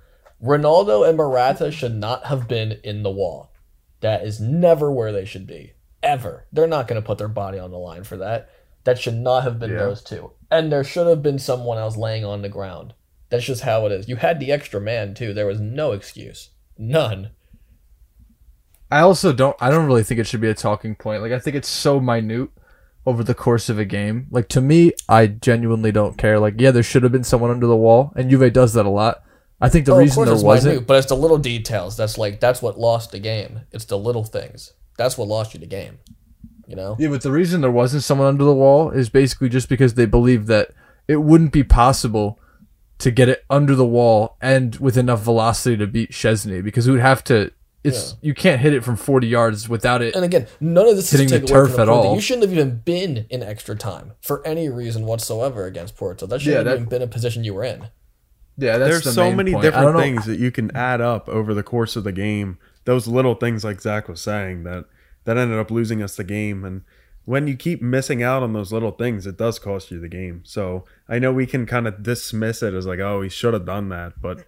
Ronaldo 0.42 1.08
and 1.08 1.18
Morata 1.18 1.72
should 1.72 1.96
not 1.96 2.26
have 2.26 2.48
been 2.48 2.80
in 2.84 3.04
the 3.04 3.12
wall. 3.12 3.52
That 4.02 4.24
is 4.26 4.40
never 4.40 4.92
where 4.92 5.12
they 5.12 5.26
should 5.26 5.48
be. 5.48 5.74
Ever. 6.02 6.46
They're 6.52 6.68
not 6.68 6.88
going 6.88 7.02
to 7.02 7.06
put 7.06 7.18
their 7.18 7.28
body 7.30 7.60
on 7.60 7.72
the 7.72 7.78
line 7.78 8.04
for 8.04 8.18
that. 8.18 8.50
That 8.86 9.00
should 9.00 9.16
not 9.16 9.44
have 9.44 9.60
been 9.60 9.72
Yeah. 9.72 9.78
those 9.80 10.02
two. 10.04 10.32
And 10.52 10.72
there 10.72 10.84
should 10.84 11.08
have 11.08 11.24
been 11.24 11.40
someone 11.40 11.78
else 11.78 11.96
laying 11.98 12.26
on 12.26 12.42
the 12.42 12.50
ground. 12.50 12.94
That's 13.30 13.46
just 13.46 13.62
how 13.64 13.86
it 13.86 13.92
is. 13.92 14.08
You 14.10 14.18
had 14.18 14.40
the 14.40 14.52
extra 14.52 14.80
man, 14.80 15.14
too. 15.16 15.34
There 15.34 15.48
was 15.48 15.60
no 15.60 15.92
excuse. 15.94 16.50
None. 16.78 17.32
I 18.92 19.00
also 19.00 19.34
don't. 19.34 19.56
I 19.60 19.72
don't 19.72 19.86
really 19.88 20.04
think 20.04 20.20
it 20.20 20.28
should 20.28 20.42
be 20.42 20.50
a 20.50 20.54
talking 20.54 20.96
point. 20.96 21.22
Like 21.24 21.32
I 21.32 21.40
think 21.40 21.56
it's 21.56 21.68
so 21.68 22.00
minute 22.00 22.50
over 23.06 23.24
the 23.24 23.34
course 23.34 23.68
of 23.70 23.80
a 23.80 23.86
game. 23.86 24.28
Like 24.30 24.48
to 24.50 24.62
me, 24.62 24.92
I 25.10 25.26
genuinely 25.28 25.92
don't 25.92 26.18
care. 26.18 26.40
Like 26.40 26.56
yeah, 26.60 26.72
there 26.72 26.84
should 26.84 27.02
have 27.04 27.12
been 27.12 27.24
someone 27.24 27.50
under 27.50 27.66
the 27.66 27.76
wall, 27.76 28.14
and 28.16 28.30
Juve 28.30 28.54
does 28.54 28.74
that 28.74 28.86
a 28.86 28.90
lot. 28.90 29.24
I 29.60 29.70
think 29.70 29.86
the 29.86 29.94
Oh, 29.94 29.98
reason 29.98 30.26
there 30.26 30.34
it's 30.34 30.44
wasn't. 30.44 30.74
minute, 30.76 30.88
but 30.88 30.98
it's 30.98 31.08
the 31.08 31.16
little 31.16 31.38
details. 31.40 31.98
That's 31.98 32.18
like 32.20 32.40
that's 32.40 32.62
what 32.62 32.80
lost 32.80 33.12
the 33.12 33.20
game. 33.20 33.62
It's 33.72 33.86
the 33.86 33.98
little 33.98 34.24
things. 34.26 34.74
That's 34.98 35.18
what 35.18 35.28
lost 35.28 35.54
you 35.56 35.60
the 35.60 35.66
game. 35.66 35.98
You 36.68 36.76
know? 36.76 36.96
Yeah, 37.00 37.10
but 37.10 37.22
the 37.22 37.32
reason 37.32 37.62
there 37.62 37.72
wasn't 37.72 38.04
someone 38.04 38.28
under 38.28 38.44
the 38.44 38.54
wall 38.54 38.90
is 38.90 39.10
basically 39.10 39.50
just 39.50 39.70
because 39.70 39.96
they 39.96 40.06
believed 40.06 40.48
that 40.48 40.72
it 41.08 41.18
wouldn't 41.18 41.52
be 41.52 41.64
possible 41.64 42.40
to 43.00 43.12
get 43.12 43.28
it 43.28 43.44
under 43.50 43.76
the 43.76 43.86
wall 43.86 44.38
and 44.42 44.76
with 44.78 44.98
enough 44.98 45.22
velocity 45.22 45.76
to 45.78 45.88
beat 45.88 46.12
Szczęsny 46.12 46.64
because 46.64 46.88
we 46.88 46.94
would 46.94 47.02
have 47.02 47.24
to. 47.26 47.52
It's 47.84 48.16
you 48.22 48.34
can't 48.34 48.62
hit 48.62 48.74
it 48.74 48.82
from 48.82 48.96
forty 48.96 49.28
yards 49.28 49.68
without 49.68 50.02
it. 50.02 50.16
And 50.16 50.24
again, 50.24 50.48
none 50.62 50.88
of 50.88 50.96
this 50.96 51.12
is 51.12 51.20
Hitting 51.20 51.28
to 51.28 51.40
the 51.40 51.42
away 51.42 51.48
turf 51.48 51.72
from 51.72 51.82
at 51.82 51.86
the 51.88 51.92
point 51.92 52.06
all. 52.08 52.16
You 52.16 52.22
shouldn't 52.22 52.44
have 52.44 52.54
even 52.54 52.78
been 52.86 53.26
in 53.30 53.44
extra 53.44 53.76
time 53.76 54.14
for 54.22 54.46
any 54.48 54.70
reason 54.70 55.06
whatsoever 55.06 55.66
against 55.66 55.98
Porto. 55.98 56.26
That 56.26 56.40
shouldn't 56.40 56.64
that- 56.64 56.70
have 56.70 56.80
even 56.80 56.90
been 56.90 57.02
a 57.02 57.08
position 57.08 57.44
you 57.44 57.54
were 57.54 57.66
in. 57.66 57.90
Yeah, 58.58 58.78
that's 58.78 58.90
There's 58.90 59.04
the 59.04 59.12
so 59.12 59.24
main 59.26 59.36
many 59.36 59.52
point. 59.52 59.64
Different 59.64 59.98
things 59.98 60.26
that 60.28 60.40
you 60.40 60.50
can 60.52 60.74
add 60.76 61.02
up 61.02 61.28
over 61.28 61.54
the 61.54 61.64
course 61.64 61.96
of 61.98 62.04
the 62.06 62.12
game. 62.14 62.58
Those 62.86 63.08
little 63.08 63.36
things, 63.36 63.64
like 63.66 63.82
Zach 63.82 64.08
was 64.08 64.22
saying, 64.22 64.64
that 64.64 64.86
that 65.26 65.38
ended 65.38 65.60
up 65.60 65.72
losing 65.72 66.02
us 66.02 66.16
the 66.16 66.24
game. 66.24 66.64
And 66.66 66.82
when 67.26 67.48
you 67.48 67.56
keep 67.56 67.82
missing 67.82 68.22
out 68.22 68.44
on 68.44 68.54
those 68.54 68.74
little 68.74 68.92
things, 68.92 69.26
it 69.26 69.38
does 69.38 69.60
cost 69.60 69.92
you 69.92 70.00
the 70.00 70.10
game. 70.10 70.42
So 70.46 70.86
I 71.08 71.20
know 71.20 71.32
we 71.32 71.46
can 71.46 71.66
kind 71.66 71.88
of 71.88 72.04
dismiss 72.04 72.62
it 72.62 72.74
as 72.74 72.86
like, 72.86 73.00
oh, 73.00 73.20
we 73.20 73.30
should 73.30 73.54
have 73.54 73.66
done 73.66 73.90
that, 73.90 74.22
but 74.22 74.46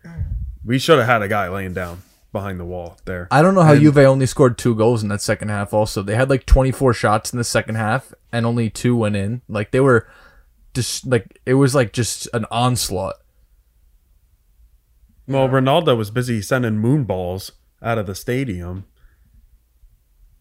we 0.63 0.77
should 0.79 0.97
have 0.99 1.07
had 1.07 1.21
a 1.21 1.27
guy 1.27 1.47
laying 1.47 1.73
down 1.73 2.01
behind 2.33 2.59
the 2.59 2.65
wall 2.65 2.97
there. 3.05 3.29
I 3.31 3.41
don't 3.41 3.55
know 3.55 3.61
how 3.61 3.71
And- 3.73 3.81
Juve 3.81 3.97
only 3.99 4.25
scored 4.25 4.57
two 4.57 4.75
goals 4.75 5.01
in 5.03 5.09
that 5.09 5.21
second 5.21 5.47
half. 5.49 5.73
Also, 5.73 6.01
they 6.01 6.15
had 6.15 6.29
like 6.29 6.45
24 6.45 6.93
shots 6.93 7.31
in 7.31 7.37
the 7.37 7.45
second 7.45 7.75
half, 7.75 8.13
and 8.33 8.45
only 8.45 8.69
two 8.69 8.95
went 8.97 9.15
in. 9.15 9.41
Like 9.47 9.71
they 9.71 9.79
were 9.79 10.07
just 10.73 11.07
like 11.07 11.39
it 11.45 11.53
was 11.53 11.73
like 11.73 11.93
just 11.93 12.27
an 12.33 12.45
onslaught. 12.51 13.15
Well, 15.27 15.47
Ronaldo 15.49 15.97
was 15.97 16.11
busy 16.11 16.41
sending 16.41 16.77
moon 16.77 17.05
balls 17.05 17.53
out 17.81 17.97
of 17.97 18.05
the 18.05 18.15
stadium. 18.15 18.85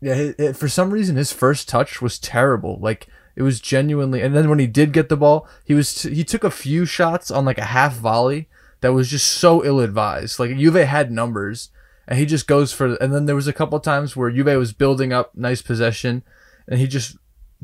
Yeah, 0.05 0.15
it, 0.15 0.35
it- 0.39 0.57
for 0.57 0.69
some 0.69 0.91
reason 0.91 1.17
his 1.17 1.33
first 1.33 1.69
touch 1.69 2.03
was 2.03 2.19
terrible. 2.19 2.79
Like 2.81 3.07
it 3.37 3.43
was 3.43 3.61
genuinely, 3.61 4.21
and 4.21 4.35
then 4.37 4.49
when 4.49 4.59
he 4.59 4.67
did 4.67 4.93
get 4.93 5.09
the 5.09 5.17
ball, 5.17 5.49
he 5.65 5.75
was 5.75 6.03
he 6.03 6.23
took 6.25 6.45
a 6.45 6.51
few 6.51 6.85
shots 6.85 7.31
on 7.31 7.45
like 7.45 7.59
a 7.59 7.65
half 7.65 7.97
volley 7.97 8.49
that 8.81 8.93
was 8.93 9.09
just 9.09 9.27
so 9.27 9.65
ill 9.65 9.81
advised. 9.81 10.39
Like 10.39 10.57
Juve 10.57 10.75
had 10.87 11.11
numbers, 11.11 11.71
and 12.07 12.19
he 12.19 12.27
just 12.27 12.47
goes 12.47 12.73
for. 12.73 12.95
And 12.97 13.13
then 13.15 13.27
there 13.27 13.35
was 13.35 13.49
a 13.49 13.53
couple 13.53 13.81
times 13.81 14.15
where 14.15 14.31
Juve 14.31 14.59
was 14.59 14.73
building 14.73 15.13
up 15.13 15.35
nice 15.35 15.63
possession, 15.63 16.23
and 16.69 16.79
he 16.79 16.87
just 16.87 17.17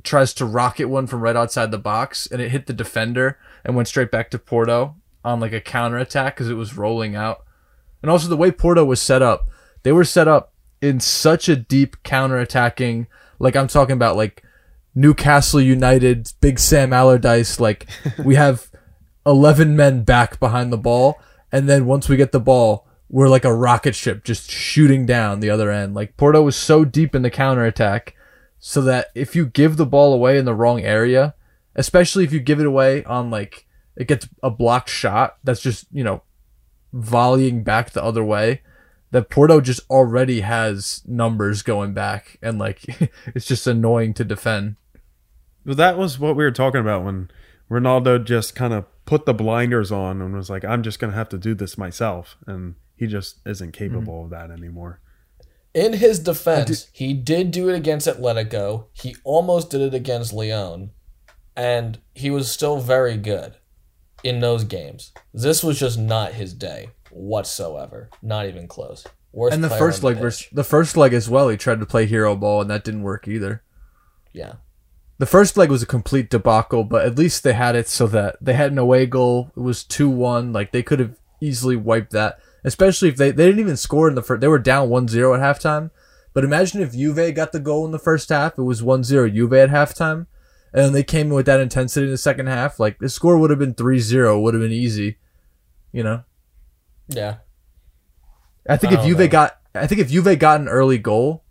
tries 0.02 0.32
to 0.32 0.46
rocket 0.46 0.86
one 0.86 1.06
from 1.06 1.20
right 1.20 1.36
outside 1.36 1.70
the 1.70 1.78
box, 1.78 2.26
and 2.26 2.40
it 2.40 2.50
hit 2.50 2.66
the 2.66 2.72
defender 2.72 3.38
and 3.64 3.76
went 3.76 3.86
straight 3.88 4.10
back 4.10 4.30
to 4.30 4.38
Porto 4.38 4.96
on 5.22 5.40
like 5.40 5.52
a 5.52 5.60
counter 5.60 5.98
attack 5.98 6.34
because 6.36 6.48
it 6.48 6.54
was 6.54 6.76
rolling 6.76 7.14
out. 7.14 7.44
And 8.02 8.10
also 8.10 8.28
the 8.28 8.36
way 8.36 8.50
Porto 8.50 8.82
was 8.84 9.00
set 9.02 9.20
up, 9.20 9.46
they 9.82 9.92
were 9.92 10.04
set 10.04 10.26
up 10.26 10.54
in 10.80 11.00
such 11.00 11.48
a 11.48 11.56
deep 11.56 12.02
counter 12.02 12.38
attacking. 12.38 13.06
Like 13.38 13.56
I'm 13.56 13.68
talking 13.68 13.94
about 13.94 14.16
like 14.16 14.42
Newcastle 14.94 15.60
United, 15.60 16.32
Big 16.40 16.58
Sam 16.58 16.92
Allardyce. 16.92 17.60
Like 17.60 17.88
we 18.24 18.34
have 18.34 18.70
11 19.26 19.76
men 19.76 20.02
back 20.02 20.40
behind 20.40 20.72
the 20.72 20.78
ball. 20.78 21.20
And 21.52 21.68
then 21.68 21.86
once 21.86 22.08
we 22.08 22.16
get 22.16 22.32
the 22.32 22.40
ball, 22.40 22.86
we're 23.08 23.28
like 23.28 23.44
a 23.44 23.54
rocket 23.54 23.94
ship 23.94 24.24
just 24.24 24.50
shooting 24.50 25.04
down 25.04 25.40
the 25.40 25.50
other 25.50 25.70
end. 25.70 25.94
Like 25.94 26.16
Porto 26.16 26.42
was 26.42 26.56
so 26.56 26.84
deep 26.84 27.14
in 27.14 27.22
the 27.22 27.30
counter 27.30 27.64
attack 27.64 28.14
so 28.58 28.80
that 28.82 29.08
if 29.14 29.34
you 29.34 29.46
give 29.46 29.76
the 29.76 29.86
ball 29.86 30.14
away 30.14 30.38
in 30.38 30.44
the 30.44 30.54
wrong 30.54 30.80
area, 30.80 31.34
especially 31.74 32.24
if 32.24 32.32
you 32.32 32.40
give 32.40 32.60
it 32.60 32.66
away 32.66 33.02
on 33.04 33.30
like 33.30 33.66
it 33.96 34.06
gets 34.06 34.28
a 34.42 34.50
blocked 34.50 34.88
shot 34.88 35.36
that's 35.42 35.60
just, 35.60 35.86
you 35.92 36.04
know, 36.04 36.22
volleying 36.92 37.64
back 37.64 37.90
the 37.90 38.02
other 38.02 38.22
way, 38.22 38.62
that 39.10 39.30
Porto 39.30 39.60
just 39.60 39.80
already 39.90 40.40
has 40.40 41.02
numbers 41.06 41.62
going 41.62 41.92
back 41.92 42.38
and 42.42 42.58
like 42.58 42.84
it's 43.34 43.46
just 43.46 43.66
annoying 43.66 44.14
to 44.14 44.24
defend. 44.24 44.76
Well, 45.64 45.74
that 45.74 45.98
was 45.98 46.18
what 46.18 46.36
we 46.36 46.44
were 46.44 46.50
talking 46.50 46.80
about 46.80 47.04
when 47.04 47.30
Ronaldo 47.70 48.24
just 48.24 48.54
kind 48.54 48.72
of 48.72 48.86
put 49.04 49.26
the 49.26 49.34
blinders 49.34 49.92
on 49.92 50.22
and 50.22 50.34
was 50.34 50.48
like, 50.48 50.64
I'm 50.64 50.82
just 50.82 50.98
going 50.98 51.12
to 51.12 51.16
have 51.16 51.28
to 51.30 51.38
do 51.38 51.54
this 51.54 51.76
myself. 51.76 52.36
And 52.46 52.76
he 52.96 53.06
just 53.06 53.40
isn't 53.46 53.72
capable 53.72 54.24
mm-hmm. 54.24 54.24
of 54.24 54.30
that 54.30 54.50
anymore. 54.50 55.00
In 55.72 55.94
his 55.94 56.18
defense, 56.18 56.88
he 56.92 57.12
did 57.12 57.50
do 57.50 57.68
it 57.68 57.76
against 57.76 58.08
Atletico. 58.08 58.86
He 58.92 59.14
almost 59.22 59.70
did 59.70 59.80
it 59.80 59.94
against 59.94 60.32
Lyon, 60.32 60.90
and 61.56 62.00
he 62.12 62.28
was 62.28 62.50
still 62.50 62.80
very 62.80 63.16
good 63.16 63.54
in 64.24 64.40
those 64.40 64.64
games. 64.64 65.12
This 65.32 65.62
was 65.62 65.78
just 65.78 65.96
not 65.96 66.32
his 66.32 66.54
day 66.54 66.88
whatsoever. 67.10 68.08
Not 68.22 68.46
even 68.46 68.66
close. 68.66 69.06
Worst 69.32 69.54
And 69.54 69.62
the 69.62 69.70
first 69.70 70.02
on 70.02 70.14
leg 70.14 70.22
pitch. 70.22 70.50
the 70.52 70.64
first 70.64 70.96
leg 70.96 71.12
as 71.12 71.28
well, 71.28 71.48
he 71.48 71.56
tried 71.56 71.80
to 71.80 71.86
play 71.86 72.06
hero 72.06 72.34
ball 72.36 72.60
and 72.60 72.70
that 72.70 72.84
didn't 72.84 73.02
work 73.02 73.28
either. 73.28 73.62
yeah. 74.32 74.54
The 75.18 75.26
first 75.26 75.58
leg 75.58 75.70
was 75.70 75.82
a 75.82 75.86
complete 75.86 76.30
debacle, 76.30 76.82
but 76.82 77.04
at 77.04 77.18
least 77.18 77.42
they 77.44 77.52
had 77.52 77.76
it 77.76 77.88
so 77.88 78.06
that 78.06 78.36
they 78.40 78.54
had 78.54 78.72
an 78.72 78.78
away 78.78 79.04
goal. 79.04 79.52
It 79.54 79.60
was 79.60 79.84
2-1. 79.84 80.54
Like 80.54 80.72
they 80.72 80.82
could 80.82 80.98
have 80.98 81.18
easily 81.42 81.76
wiped 81.76 82.12
that. 82.12 82.38
Especially 82.64 83.10
if 83.10 83.16
they 83.16 83.30
they 83.30 83.44
didn't 83.44 83.60
even 83.60 83.76
score 83.76 84.08
in 84.08 84.14
the 84.14 84.22
first. 84.22 84.40
They 84.40 84.48
were 84.48 84.58
down 84.58 84.88
1-0 84.88 85.38
at 85.38 85.58
halftime. 85.58 85.90
But 86.32 86.44
imagine 86.44 86.80
if 86.80 86.92
Juve 86.94 87.34
got 87.34 87.52
the 87.52 87.60
goal 87.60 87.84
in 87.84 87.90
the 87.92 87.98
first 87.98 88.30
half. 88.30 88.56
It 88.56 88.62
was 88.62 88.80
1-0 88.80 89.34
Juve 89.34 89.52
at 89.52 89.68
halftime. 89.68 90.26
And 90.72 90.84
then 90.86 90.92
they 90.94 91.02
came 91.02 91.26
in 91.26 91.34
with 91.34 91.44
that 91.46 91.60
intensity 91.60 92.06
in 92.06 92.12
the 92.12 92.16
second 92.16 92.46
half. 92.46 92.80
Like 92.80 92.98
the 92.98 93.10
score 93.10 93.36
would 93.36 93.50
have 93.50 93.58
been 93.58 93.74
3-0. 93.74 94.40
Would 94.42 94.54
have 94.54 94.62
been 94.62 94.72
easy. 94.72 95.18
You 95.92 96.02
know? 96.02 96.24
Yeah. 97.10 97.36
I 98.68 98.76
think 98.76 98.92
I 98.92 99.00
if 99.00 99.06
Juve 99.06 99.18
know. 99.18 99.28
got, 99.28 99.58
I 99.74 99.86
think 99.86 100.00
if 100.00 100.10
Juve 100.10 100.38
got 100.38 100.60
an 100.60 100.68
early 100.68 100.98
goal, 100.98 101.44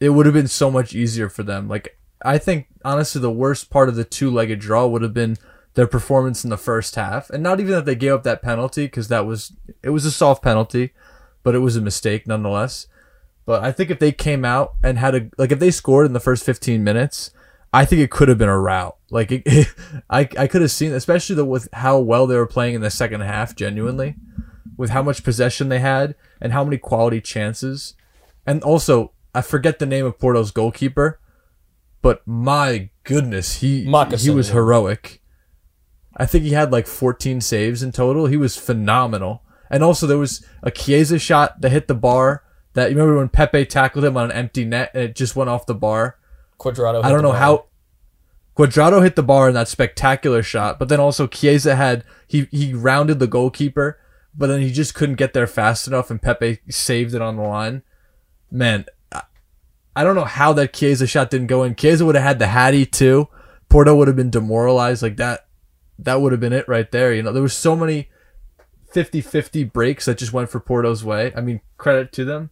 it 0.00 0.10
would 0.10 0.26
have 0.26 0.34
been 0.34 0.48
so 0.48 0.70
much 0.70 0.94
easier 0.94 1.28
for 1.28 1.42
them. 1.42 1.68
Like 1.68 1.98
I 2.22 2.38
think 2.38 2.66
honestly, 2.84 3.20
the 3.20 3.30
worst 3.30 3.70
part 3.70 3.88
of 3.88 3.96
the 3.96 4.04
two-legged 4.04 4.58
draw 4.58 4.86
would 4.86 5.02
have 5.02 5.14
been 5.14 5.36
their 5.74 5.86
performance 5.86 6.44
in 6.44 6.50
the 6.50 6.56
first 6.56 6.94
half, 6.94 7.28
and 7.30 7.42
not 7.42 7.60
even 7.60 7.72
that 7.72 7.84
they 7.84 7.94
gave 7.94 8.12
up 8.12 8.22
that 8.24 8.42
penalty 8.42 8.86
because 8.86 9.08
that 9.08 9.26
was 9.26 9.52
it 9.82 9.90
was 9.90 10.04
a 10.04 10.10
soft 10.10 10.42
penalty, 10.42 10.92
but 11.42 11.54
it 11.54 11.60
was 11.60 11.76
a 11.76 11.80
mistake 11.80 12.26
nonetheless. 12.26 12.86
But 13.44 13.62
I 13.62 13.72
think 13.72 13.90
if 13.90 13.98
they 13.98 14.12
came 14.12 14.44
out 14.44 14.74
and 14.82 14.98
had 14.98 15.14
a 15.14 15.30
like 15.38 15.52
if 15.52 15.58
they 15.58 15.70
scored 15.70 16.06
in 16.06 16.12
the 16.12 16.20
first 16.20 16.44
15 16.44 16.82
minutes, 16.82 17.30
I 17.76 17.84
think 17.84 18.00
it 18.00 18.10
could 18.10 18.28
have 18.28 18.38
been 18.38 18.48
a 18.48 18.58
rout. 18.58 18.96
Like 19.10 19.30
it, 19.30 19.68
I 20.10 20.28
I 20.38 20.46
could 20.46 20.62
have 20.62 20.70
seen, 20.70 20.92
especially 20.92 21.36
the, 21.36 21.44
with 21.44 21.68
how 21.74 21.98
well 21.98 22.26
they 22.26 22.36
were 22.36 22.46
playing 22.46 22.74
in 22.74 22.80
the 22.80 22.90
second 22.90 23.20
half. 23.20 23.54
Genuinely, 23.54 24.16
with 24.76 24.90
how 24.90 25.02
much 25.02 25.22
possession 25.22 25.68
they 25.68 25.80
had 25.80 26.14
and 26.40 26.52
how 26.52 26.64
many 26.64 26.78
quality 26.78 27.20
chances, 27.20 27.94
and 28.46 28.62
also 28.62 29.12
I 29.34 29.42
forget 29.42 29.78
the 29.78 29.86
name 29.86 30.06
of 30.06 30.18
Porto's 30.18 30.50
goalkeeper, 30.50 31.20
but 32.00 32.26
my 32.26 32.88
goodness, 33.04 33.56
he 33.56 33.84
he 34.22 34.30
was 34.30 34.48
heroic. 34.50 35.20
I 36.16 36.24
think 36.24 36.44
he 36.44 36.52
had 36.52 36.72
like 36.72 36.86
14 36.86 37.42
saves 37.42 37.82
in 37.82 37.92
total. 37.92 38.24
He 38.24 38.38
was 38.38 38.56
phenomenal. 38.56 39.42
And 39.68 39.84
also 39.84 40.06
there 40.06 40.16
was 40.16 40.42
a 40.62 40.70
Chiesa 40.70 41.18
shot 41.18 41.60
that 41.60 41.72
hit 41.72 41.88
the 41.88 41.94
bar. 41.94 42.42
That 42.72 42.90
you 42.90 42.96
remember 42.96 43.18
when 43.18 43.28
Pepe 43.28 43.66
tackled 43.66 44.04
him 44.04 44.16
on 44.16 44.30
an 44.30 44.36
empty 44.36 44.64
net 44.64 44.92
and 44.94 45.02
it 45.04 45.16
just 45.16 45.36
went 45.36 45.50
off 45.50 45.66
the 45.66 45.74
bar. 45.74 46.16
Cuadrado. 46.58 47.04
I 47.04 47.10
don't 47.10 47.22
know 47.22 47.32
how 47.32 47.66
Cuadrado 48.56 49.02
hit 49.02 49.16
the 49.16 49.22
bar 49.22 49.48
in 49.48 49.54
that 49.54 49.68
spectacular 49.68 50.42
shot, 50.42 50.78
but 50.78 50.88
then 50.88 51.00
also 51.00 51.26
Chiesa 51.26 51.76
had 51.76 52.04
he 52.26 52.48
he 52.50 52.72
rounded 52.72 53.18
the 53.18 53.26
goalkeeper, 53.26 53.98
but 54.36 54.46
then 54.46 54.60
he 54.60 54.72
just 54.72 54.94
couldn't 54.94 55.16
get 55.16 55.34
there 55.34 55.46
fast 55.46 55.86
enough, 55.86 56.10
and 56.10 56.22
Pepe 56.22 56.58
saved 56.70 57.14
it 57.14 57.22
on 57.22 57.36
the 57.36 57.42
line. 57.42 57.82
Man, 58.50 58.86
I- 59.94 60.04
don't 60.04 60.14
know 60.14 60.24
how 60.24 60.52
that 60.54 60.72
Chiesa 60.72 61.06
shot 61.06 61.30
didn't 61.30 61.48
go 61.48 61.62
in. 61.64 61.74
Chiesa 61.74 62.04
would 62.04 62.14
have 62.14 62.24
had 62.24 62.38
the 62.38 62.48
Hattie 62.48 62.86
too. 62.86 63.28
Porto 63.68 63.94
would 63.94 64.08
have 64.08 64.16
been 64.16 64.30
demoralized 64.30 65.02
like 65.02 65.16
that. 65.16 65.46
That 65.98 66.20
would 66.20 66.32
have 66.32 66.40
been 66.40 66.52
it 66.52 66.68
right 66.68 66.90
there. 66.90 67.12
You 67.12 67.22
know, 67.22 67.32
there 67.32 67.42
was 67.42 67.54
so 67.54 67.74
many 67.74 68.08
50-50 68.94 69.72
breaks 69.72 70.04
that 70.04 70.18
just 70.18 70.32
went 70.32 70.48
for 70.50 70.60
Porto's 70.60 71.04
way. 71.04 71.32
I 71.34 71.40
mean, 71.40 71.60
credit 71.76 72.12
to 72.12 72.24
them. 72.24 72.50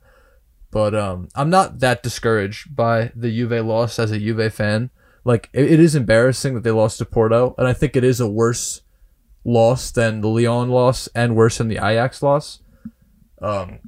But 0.75 0.93
um, 0.93 1.29
I'm 1.37 1.51
not 1.51 1.79
that 1.79 2.03
discouraged 2.03 2.75
by 2.75 3.13
the 3.15 3.31
Juve 3.31 3.65
loss 3.65 3.97
as 4.01 4.11
a 4.11 4.19
Juve 4.19 4.53
fan. 4.53 4.91
Like 5.25 5.49
it, 5.53 5.71
it 5.71 5.79
is 5.79 5.95
embarrassing 5.95 6.55
that 6.55 6.65
they 6.65 6.73
lost 6.73 6.99
to 6.99 7.05
Porto, 7.05 7.55
and 7.57 7.69
I 7.69 7.73
think 7.73 7.95
it 7.95 8.03
is 8.03 8.19
a 8.19 8.27
worse 8.27 8.83
loss 9.45 9.93
than 9.93 10.21
the 10.21 10.27
Lyon 10.27 10.71
loss 10.71 11.09
and 11.15 11.37
worse 11.37 11.59
than 11.59 11.69
the 11.69 11.77
Ajax 11.77 12.25
loss. 12.25 12.59
Um, 13.41 13.79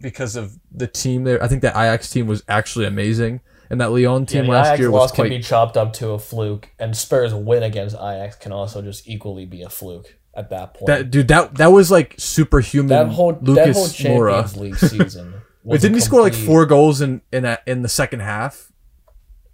because 0.00 0.36
of 0.36 0.56
the 0.70 0.86
team 0.86 1.24
there, 1.24 1.42
I 1.42 1.48
think 1.48 1.62
that 1.62 1.72
Ajax 1.72 2.10
team 2.10 2.28
was 2.28 2.44
actually 2.48 2.86
amazing, 2.86 3.40
and 3.68 3.80
that 3.80 3.90
Lyon 3.90 4.22
Yeah, 4.22 4.26
team 4.26 4.44
the 4.44 4.52
last 4.52 4.66
Ajax 4.68 4.78
year 4.78 4.90
loss 4.90 5.10
was 5.10 5.12
can 5.16 5.28
be 5.28 5.40
chopped 5.40 5.76
up 5.76 5.94
to 5.94 6.10
a 6.10 6.18
fluke, 6.20 6.70
and 6.78 6.96
Spurs' 6.96 7.34
win 7.34 7.64
against 7.64 7.96
Ajax 7.96 8.36
can 8.36 8.52
also 8.52 8.82
just 8.82 9.08
equally 9.08 9.46
be 9.46 9.62
a 9.62 9.68
fluke 9.68 10.16
at 10.32 10.50
that 10.50 10.74
point. 10.74 10.86
that 10.86 11.10
dude. 11.10 11.26
That 11.26 11.56
that 11.56 11.72
was 11.72 11.90
like 11.90 12.14
superhuman. 12.18 12.90
that 12.90 13.08
whole 13.08 13.32
that 13.32 13.42
Lucas 13.42 13.76
whole 13.76 13.86
Moura. 13.88 14.42
Champions 14.42 14.56
League 14.56 14.76
season. 14.76 15.34
Wait, 15.72 15.80
didn't 15.80 15.94
he 15.94 16.00
score 16.00 16.20
like 16.22 16.32
complete- 16.32 16.46
four 16.46 16.66
goals 16.66 17.00
in 17.00 17.22
in 17.32 17.44
a, 17.44 17.58
in 17.66 17.82
the 17.82 17.88
second 17.88 18.20
half? 18.20 18.70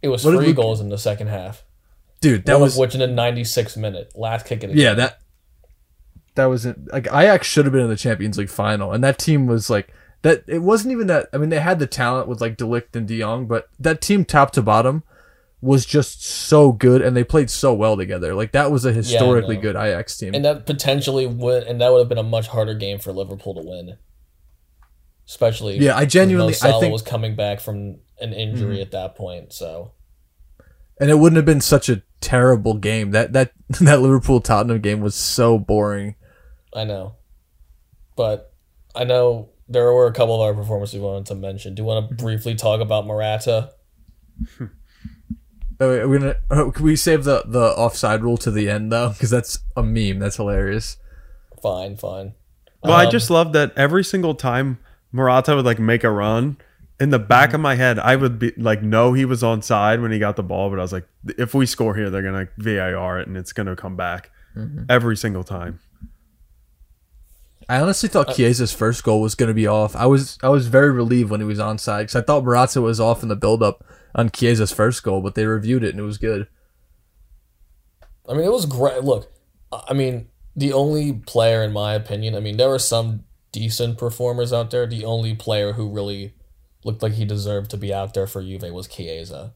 It 0.03 0.09
was 0.09 0.25
what 0.25 0.33
did 0.33 0.40
three 0.40 0.53
goals 0.53 0.81
in 0.81 0.88
the 0.88 0.98
second 0.98 1.29
half. 1.29 1.64
Dude, 2.20 2.44
that 2.46 2.55
One 2.55 2.62
was 2.62 2.75
of 2.75 2.81
which 2.81 2.94
in 2.94 3.01
the 3.01 3.07
96th 3.22 3.77
minute, 3.77 4.12
last 4.14 4.46
kick 4.46 4.62
of 4.62 4.70
the 4.70 4.77
yeah 4.77 4.90
game. 4.90 4.96
that 4.98 5.18
that 6.35 6.44
was 6.46 6.64
it. 6.66 6.77
Like 6.92 7.07
Ajax 7.07 7.46
should 7.46 7.64
have 7.66 7.72
been 7.72 7.83
in 7.83 7.88
the 7.90 7.96
Champions 7.96 8.38
League 8.38 8.48
final, 8.51 8.92
and 8.92 9.03
that 9.05 9.18
team 9.18 9.46
was 9.46 9.68
like 9.70 9.88
that. 10.22 10.44
It 10.46 10.61
wasn't 10.62 10.92
even 10.92 11.07
that. 11.09 11.29
I 11.33 11.38
mean, 11.38 11.51
they 11.51 11.61
had 11.61 11.79
the 11.79 11.87
talent 11.87 12.29
with 12.29 12.40
like 12.40 12.57
De 12.57 12.64
Ligt 12.64 12.94
and 12.94 13.07
De 13.07 13.18
Jong, 13.20 13.46
but 13.46 13.68
that 13.79 14.01
team 14.01 14.25
top 14.25 14.51
to 14.53 14.62
bottom 14.62 15.03
was 15.61 15.85
just 15.87 16.25
so 16.25 16.72
good, 16.72 17.03
and 17.03 17.16
they 17.16 17.22
played 17.25 17.51
so 17.51 17.72
well 17.75 17.96
together. 17.96 18.35
Like 18.35 18.53
that 18.53 18.70
was 18.70 18.85
a 18.85 18.92
historically 18.92 19.57
know. 19.57 19.62
good 19.62 19.77
Ajax 19.77 20.16
team. 20.16 20.35
and 20.35 20.44
that 20.44 20.64
potentially 20.66 21.27
would, 21.27 21.64
and 21.64 21.81
that 21.81 21.92
would 21.92 21.98
have 22.01 22.09
been 22.09 22.18
a 22.18 22.22
much 22.22 22.48
harder 22.48 22.75
game 22.75 22.98
for 22.98 23.12
Liverpool 23.12 23.55
to 23.55 23.62
win. 23.62 23.96
Especially, 25.26 25.78
Yeah, 25.78 25.96
I 25.96 26.04
genuinely- 26.04 26.54
Mo 26.62 26.76
I 26.76 26.80
think- 26.80 26.92
was 26.92 27.02
coming 27.02 27.35
back 27.37 27.61
from 27.61 27.96
an 28.20 28.32
injury 28.32 28.80
at 28.80 28.90
that 28.92 29.14
point. 29.14 29.52
So 29.52 29.92
and 31.00 31.11
it 31.11 31.18
wouldn't 31.18 31.37
have 31.37 31.44
been 31.46 31.61
such 31.61 31.88
a 31.88 32.02
terrible 32.20 32.74
game. 32.74 33.11
That 33.12 33.32
that 33.32 33.52
that 33.80 34.00
Liverpool 34.02 34.40
Tottenham 34.40 34.80
game 34.80 35.00
was 35.00 35.14
so 35.14 35.58
boring. 35.58 36.16
I 36.74 36.85
know, 36.85 37.16
but 38.16 38.52
I 38.94 39.04
know 39.04 39.50
there 39.68 39.92
were 39.92 40.06
a 40.06 40.12
couple 40.12 40.35
of 40.35 40.40
our 40.42 40.54
performances 40.54 40.94
we 40.96 41.00
wanted 41.06 41.26
to 41.26 41.35
mention. 41.35 41.74
Do 41.74 41.82
you 41.82 41.87
want 41.87 42.08
to 42.11 42.14
briefly 42.14 42.54
talk 42.54 42.80
about 42.80 43.06
Morata? 43.06 43.72
Oh, 45.80 45.88
wait, 45.88 46.06
We're 46.06 46.18
gonna. 46.20 46.37
oh, 46.50 46.70
Can 46.70 46.85
we 46.85 46.94
save 46.94 47.24
the 47.24 47.42
the 47.44 47.58
offside 47.76 48.22
rule 48.22 48.37
to 48.38 48.50
the 48.52 48.70
end 48.70 48.92
though? 48.92 49.08
Because 49.08 49.30
that's 49.30 49.58
a 49.76 49.82
meme. 49.82 50.20
That's 50.20 50.37
hilarious. 50.37 50.96
Fine, 51.61 51.96
fine. 51.96 52.35
Well, 52.85 52.92
I 52.92 53.06
Um, 53.06 53.11
just 53.11 53.30
love 53.30 53.52
that 53.54 53.72
every 53.76 54.04
single 54.04 54.35
time 54.37 54.78
Morata 55.12 55.55
would 55.55 55.64
like 55.64 55.79
make 55.79 56.05
a 56.05 56.11
run, 56.11 56.57
in 57.01 57.11
the 57.11 57.18
back 57.18 57.48
mm-hmm. 57.48 57.57
of 57.57 57.61
my 57.61 57.75
head, 57.75 57.98
I 57.98 58.16
would 58.16 58.38
be 58.38 58.53
like, 58.57 58.83
know 58.83 59.12
he 59.12 59.25
was 59.25 59.42
on 59.42 59.61
side 59.61 60.01
when 60.01 60.12
he 60.12 60.18
got 60.18 60.37
the 60.37 60.42
ball, 60.42 60.70
but 60.70 60.79
I 60.79 60.83
was 60.83 60.92
like, 60.92 61.07
if 61.37 61.53
we 61.53 61.66
score 61.66 61.94
here, 61.94 62.11
they're 62.11 62.22
gonna 62.22 62.48
VAR 62.59 63.20
it 63.20 63.29
and 63.29 63.37
it's 63.37 63.53
gonna 63.53 63.77
come 63.77 63.96
back 63.96 64.31
mm-hmm. 64.57 64.85
every 64.88 65.16
single 65.16 65.44
time. 65.44 65.81
I 67.68 67.81
honestly 67.81 68.09
thought 68.09 68.31
uh, 68.31 68.35
Chiesa's 68.35 68.72
first 68.72 69.03
goal 69.05 69.20
was 69.20 69.35
going 69.35 69.48
to 69.48 69.55
be 69.55 69.66
off. 69.66 69.94
I 69.96 70.07
was 70.07 70.37
I 70.42 70.48
was 70.48 70.66
very 70.66 70.90
relieved 70.90 71.31
when 71.31 71.40
he 71.40 71.46
was 71.46 71.59
onside 71.59 72.01
because 72.01 72.16
I 72.16 72.20
thought 72.20 72.44
Morata 72.44 72.81
was 72.81 73.01
off 73.01 73.22
in 73.22 73.29
the 73.29 73.37
build-up 73.37 73.85
on 74.14 74.31
Chiesa's 74.31 74.72
first 74.72 75.03
goal, 75.03 75.20
but 75.20 75.37
they 75.37 75.46
reviewed 75.46 75.85
it 75.85 75.90
and 75.90 76.01
it 76.01 76.03
was 76.03 76.18
good. 76.18 76.48
I 78.29 78.35
mean, 78.35 78.44
it 78.44 78.53
was 78.53 78.66
great. 78.66 79.05
Look, 79.05 79.33
I 79.72 79.94
mean, 79.94 80.29
the 80.55 80.72
only 80.72 81.12
player, 81.12 81.62
in 81.62 81.72
my 81.72 81.94
opinion, 81.94 82.35
I 82.35 82.40
mean, 82.40 82.57
there 82.57 82.68
were 82.68 82.79
some 82.79 83.25
decent 83.53 83.99
performers 83.99 84.53
out 84.53 84.71
there. 84.71 84.87
The 84.87 85.05
only 85.05 85.35
player 85.35 85.75
who 85.75 85.88
really 85.88 86.35
looked 86.85 87.03
like 87.03 87.12
he 87.12 87.25
deserved 87.25 87.71
to 87.71 87.77
be 87.77 87.93
out 87.95 88.15
there 88.15 88.27
for 88.27 88.43
Juve 88.43 88.73
was 88.73 88.88
Chiesa. 88.88 89.55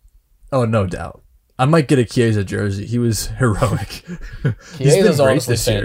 Oh, 0.52 0.64
no 0.64 0.86
doubt. 0.86 1.22
I 1.58 1.64
might 1.64 1.88
get 1.88 1.98
a 1.98 2.04
Chiesa 2.04 2.44
jersey. 2.44 2.86
He 2.86 2.98
was 2.98 3.26
heroic. 3.38 4.04
Chiesa's 4.76 5.18
honestly 5.18 5.54
this 5.54 5.66
year. 5.66 5.84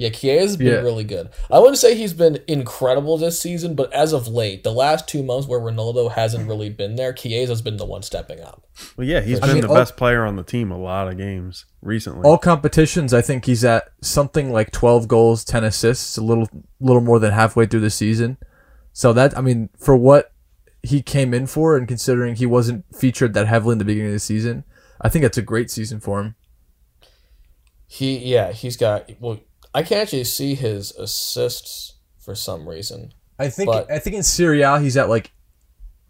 Fantastic. 0.00 0.22
Yeah, 0.24 0.34
Chiesa's 0.38 0.56
been 0.56 0.66
Yeah. 0.68 0.74
really 0.80 1.04
good. 1.04 1.28
I 1.50 1.58
wouldn't 1.58 1.78
say 1.78 1.94
he's 1.94 2.12
been 2.12 2.38
incredible 2.48 3.18
this 3.18 3.40
season, 3.40 3.74
but 3.74 3.92
as 3.92 4.12
of 4.12 4.28
late, 4.28 4.64
the 4.64 4.72
last 4.72 5.06
two 5.08 5.22
months 5.22 5.46
where 5.46 5.60
Ronaldo 5.60 6.10
hasn't 6.12 6.48
really 6.48 6.70
been 6.70 6.96
there, 6.96 7.12
Chiesa's 7.12 7.62
been 7.62 7.76
the 7.76 7.84
one 7.86 8.02
stepping 8.02 8.40
up. 8.40 8.66
Well, 8.96 9.06
yeah, 9.06 9.20
he's 9.20 9.38
I 9.40 9.46
been 9.46 9.54
mean, 9.56 9.62
the 9.62 9.68
all- 9.68 9.74
best 9.74 9.96
player 9.96 10.24
on 10.24 10.36
the 10.36 10.42
team 10.42 10.70
a 10.70 10.78
lot 10.78 11.08
of 11.08 11.16
games 11.18 11.66
recently. 11.82 12.22
All 12.22 12.38
competitions, 12.38 13.12
I 13.12 13.20
think 13.22 13.44
he's 13.44 13.64
at 13.64 13.88
something 14.00 14.52
like 14.52 14.70
12 14.70 15.06
goals, 15.08 15.44
10 15.44 15.64
assists, 15.64 16.16
a 16.16 16.22
little 16.22 16.48
little 16.80 17.02
more 17.02 17.18
than 17.18 17.32
halfway 17.32 17.66
through 17.66 17.80
the 17.80 17.90
season. 17.90 18.38
So 18.92 19.12
that 19.12 19.36
I 19.36 19.40
mean, 19.40 19.68
for 19.78 19.96
what 19.96 20.32
he 20.82 21.02
came 21.02 21.34
in 21.34 21.46
for 21.46 21.76
and 21.76 21.86
considering 21.86 22.36
he 22.36 22.46
wasn't 22.46 22.84
featured 22.96 23.34
that 23.34 23.46
heavily 23.46 23.72
in 23.72 23.78
the 23.78 23.84
beginning 23.84 24.08
of 24.08 24.14
the 24.14 24.18
season, 24.18 24.64
I 25.00 25.10
think 25.10 25.22
that's 25.24 25.36
a 25.38 25.42
great 25.42 25.70
season 25.70 26.00
for 26.00 26.20
him. 26.20 26.34
He, 27.86 28.16
yeah, 28.18 28.52
he's 28.52 28.76
got. 28.76 29.10
Well, 29.20 29.40
I 29.74 29.82
can't 29.82 30.02
actually 30.02 30.24
see 30.24 30.54
his 30.54 30.92
assists 30.92 31.94
for 32.18 32.34
some 32.34 32.68
reason. 32.68 33.12
I 33.38 33.48
think 33.48 33.68
But- 33.68 33.90
I 33.90 33.98
think 33.98 34.16
in 34.16 34.22
Serie 34.22 34.62
A 34.62 34.80
he's 34.80 34.96
at 34.96 35.08
like 35.08 35.32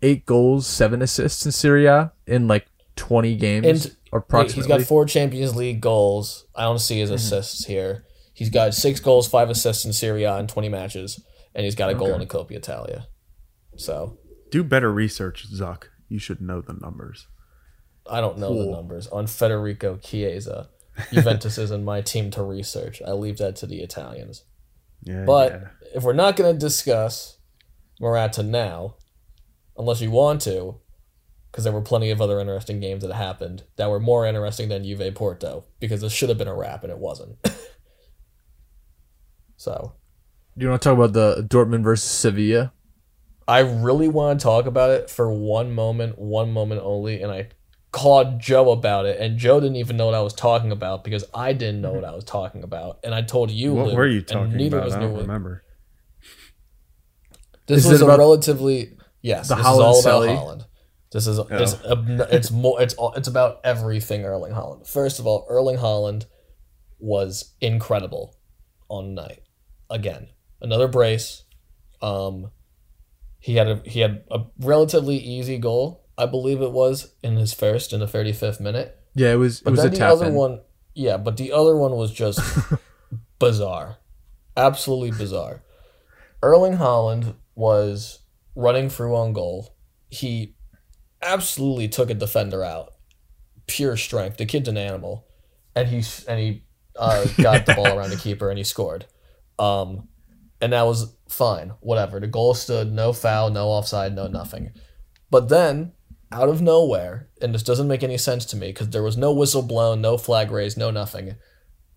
eight 0.02 0.26
goals, 0.26 0.66
seven 0.66 1.02
assists 1.02 1.44
in 1.44 1.52
Serie 1.52 1.86
A 1.86 2.12
in 2.26 2.48
like 2.48 2.66
twenty 2.96 3.36
games 3.36 3.66
And 3.66 3.96
approximately. 4.12 4.62
he's 4.62 4.66
got 4.66 4.82
four 4.82 5.04
Champions 5.04 5.54
League 5.54 5.80
goals. 5.80 6.46
I 6.54 6.62
don't 6.62 6.78
see 6.78 6.98
his 6.98 7.10
mm-hmm. 7.10 7.16
assists 7.16 7.66
here. 7.66 8.04
He's 8.34 8.50
got 8.50 8.74
six 8.74 9.00
goals, 9.00 9.28
five 9.28 9.50
assists 9.50 9.84
in 9.84 9.92
Serie 9.92 10.24
A 10.24 10.38
in 10.38 10.46
20 10.46 10.70
matches, 10.70 11.20
and 11.54 11.64
he's 11.64 11.74
got 11.74 11.90
a 11.90 11.94
goal 11.94 12.14
in 12.14 12.20
the 12.20 12.26
Coppa 12.26 12.52
Italia. 12.52 13.06
So 13.76 14.18
Do 14.50 14.64
better 14.64 14.90
research, 14.92 15.46
Zuck. 15.52 15.84
You 16.08 16.18
should 16.18 16.40
know 16.40 16.60
the 16.62 16.72
numbers. 16.72 17.26
I 18.10 18.20
don't 18.20 18.38
know 18.38 18.56
the 18.56 18.70
numbers 18.70 19.06
on 19.08 19.26
Federico 19.26 19.96
Chiesa. 19.98 20.70
Juventus 21.12 21.58
isn't 21.58 21.84
my 21.84 22.00
team 22.00 22.30
to 22.32 22.42
research. 22.42 23.00
I 23.06 23.12
leave 23.12 23.38
that 23.38 23.56
to 23.56 23.66
the 23.66 23.80
Italians. 23.80 24.44
Yeah, 25.02 25.24
But 25.24 25.52
yeah. 25.52 25.68
if 25.94 26.02
we're 26.02 26.12
not 26.12 26.36
going 26.36 26.52
to 26.52 26.58
discuss 26.58 27.38
Morata 28.00 28.42
now, 28.42 28.96
unless 29.76 30.00
you 30.00 30.10
want 30.10 30.40
to, 30.42 30.76
because 31.50 31.64
there 31.64 31.72
were 31.72 31.80
plenty 31.80 32.10
of 32.10 32.20
other 32.20 32.38
interesting 32.38 32.80
games 32.80 33.02
that 33.02 33.14
happened 33.14 33.64
that 33.76 33.90
were 33.90 34.00
more 34.00 34.26
interesting 34.26 34.68
than 34.68 34.84
Juve 34.84 35.14
Porto, 35.14 35.64
because 35.80 36.00
this 36.00 36.12
should 36.12 36.28
have 36.28 36.38
been 36.38 36.48
a 36.48 36.54
wrap 36.54 36.82
and 36.82 36.92
it 36.92 36.98
wasn't. 36.98 37.36
so 39.56 39.94
Do 40.56 40.64
you 40.64 40.70
want 40.70 40.82
to 40.82 40.88
talk 40.88 40.96
about 40.96 41.12
the 41.12 41.46
Dortmund 41.48 41.82
versus 41.82 42.10
Sevilla? 42.10 42.72
I 43.48 43.60
really 43.60 44.06
want 44.06 44.38
to 44.38 44.44
talk 44.44 44.66
about 44.66 44.90
it 44.90 45.10
for 45.10 45.32
one 45.32 45.74
moment, 45.74 46.18
one 46.18 46.52
moment 46.52 46.82
only, 46.84 47.20
and 47.20 47.32
I 47.32 47.48
called 47.92 48.38
Joe 48.38 48.70
about 48.70 49.06
it, 49.06 49.18
and 49.20 49.36
Joe 49.38 49.58
didn't 49.60 49.76
even 49.76 49.96
know 49.96 50.06
what 50.06 50.14
I 50.14 50.20
was 50.20 50.32
talking 50.34 50.70
about 50.72 51.02
because 51.04 51.24
I 51.34 51.52
didn't 51.52 51.80
know 51.80 51.92
what 51.92 52.04
I 52.04 52.12
was 52.14 52.24
talking 52.24 52.62
about, 52.62 53.00
and 53.04 53.14
I 53.14 53.22
told 53.22 53.50
you. 53.50 53.74
what 53.74 53.88
Lou, 53.88 53.94
were 53.96 54.06
you 54.06 54.18
and 54.18 54.26
talking 54.28 54.56
neither 54.56 54.78
about? 54.78 54.86
of 54.88 54.92
us 54.92 54.96
I 54.96 55.00
don't 55.00 55.12
what- 55.12 55.22
remember. 55.22 55.64
This 57.66 57.84
Is 57.84 57.92
was 57.92 58.02
a 58.02 58.06
relatively 58.06 58.96
yes. 59.22 59.48
the 59.48 59.54
this 59.56 59.64
Haaland 59.64 59.74
is 59.98 60.06
all 60.06 60.22
about 60.22 60.22
Selly? 60.22 60.36
Haaland. 60.36 60.64
This 61.12 61.26
is 61.26 61.38
it's 61.50 61.84
ob- 61.84 62.20
it's 62.32 62.50
more 62.50 62.80
it's 62.82 62.94
all- 62.94 63.12
it's 63.14 63.28
about 63.28 63.60
everything 63.64 64.24
Erling 64.24 64.52
Haaland. 64.52 64.86
First 64.88 65.18
of 65.20 65.26
all, 65.26 65.46
Erling 65.48 65.76
Haaland 65.78 66.26
was 66.98 67.54
incredible 67.60 68.36
on 68.88 69.14
night. 69.14 69.42
Again, 69.88 70.28
another 70.60 70.88
brace. 70.88 71.44
Um, 72.02 72.50
he 73.38 73.54
had 73.56 73.68
a 73.68 73.82
he 73.84 74.00
had 74.00 74.24
a 74.30 74.40
relatively 74.58 75.16
easy 75.16 75.58
goal, 75.58 75.99
I 76.20 76.26
believe 76.26 76.60
it 76.62 76.72
was 76.72 77.14
in 77.22 77.36
his 77.36 77.52
first 77.52 77.92
in 77.92 78.00
the 78.00 78.06
thirty 78.06 78.32
fifth 78.32 78.60
minute. 78.60 78.96
Yeah, 79.14 79.32
it 79.32 79.36
was 79.36 79.60
it 79.60 79.64
But 79.64 79.70
was 79.72 79.80
a 79.84 79.88
then 79.88 79.98
the 79.98 80.06
other 80.06 80.26
in. 80.26 80.34
one, 80.34 80.60
yeah, 80.94 81.16
but 81.16 81.36
the 81.36 81.52
other 81.52 81.76
one 81.76 81.92
was 81.96 82.12
just 82.12 82.40
bizarre, 83.38 83.96
absolutely 84.56 85.10
bizarre. 85.10 85.62
Erling 86.42 86.76
Haaland 86.76 87.34
was 87.54 88.20
running 88.54 88.88
through 88.88 89.16
on 89.16 89.32
goal. 89.32 89.74
He 90.10 90.54
absolutely 91.22 91.88
took 91.88 92.10
a 92.10 92.14
defender 92.14 92.64
out, 92.64 92.92
pure 93.66 93.96
strength. 93.96 94.36
The 94.36 94.46
kid's 94.46 94.68
an 94.68 94.76
animal, 94.76 95.26
and 95.74 95.88
he 95.88 96.02
and 96.28 96.38
he 96.40 96.64
uh, 96.96 97.24
got 97.40 97.66
the 97.66 97.74
ball 97.74 97.96
around 97.98 98.10
the 98.10 98.16
keeper 98.16 98.48
and 98.50 98.58
he 98.58 98.64
scored. 98.64 99.06
Um, 99.58 100.08
and 100.60 100.72
that 100.72 100.82
was 100.86 101.14
fine. 101.28 101.72
Whatever. 101.80 102.20
The 102.20 102.26
goal 102.26 102.54
stood. 102.54 102.92
No 102.92 103.12
foul. 103.12 103.50
No 103.50 103.68
offside. 103.68 104.14
No 104.14 104.26
nothing. 104.26 104.72
But 105.30 105.48
then 105.48 105.92
out 106.32 106.48
of 106.48 106.62
nowhere, 106.62 107.28
and 107.40 107.54
this 107.54 107.62
doesn't 107.62 107.88
make 107.88 108.02
any 108.02 108.18
sense 108.18 108.44
to 108.46 108.56
me 108.56 108.68
because 108.68 108.90
there 108.90 109.02
was 109.02 109.16
no 109.16 109.32
whistle 109.32 109.62
blown, 109.62 110.00
no 110.00 110.16
flag 110.16 110.50
raised, 110.50 110.78
no 110.78 110.90
nothing. 110.90 111.34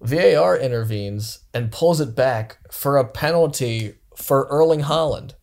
VAR 0.01 0.57
intervenes 0.57 1.39
and 1.53 1.71
pulls 1.71 2.01
it 2.01 2.15
back 2.15 2.57
for 2.71 2.97
a 2.97 3.07
penalty 3.07 3.95
for 4.17 4.47
Erling 4.49 4.81
Haaland, 4.81 5.33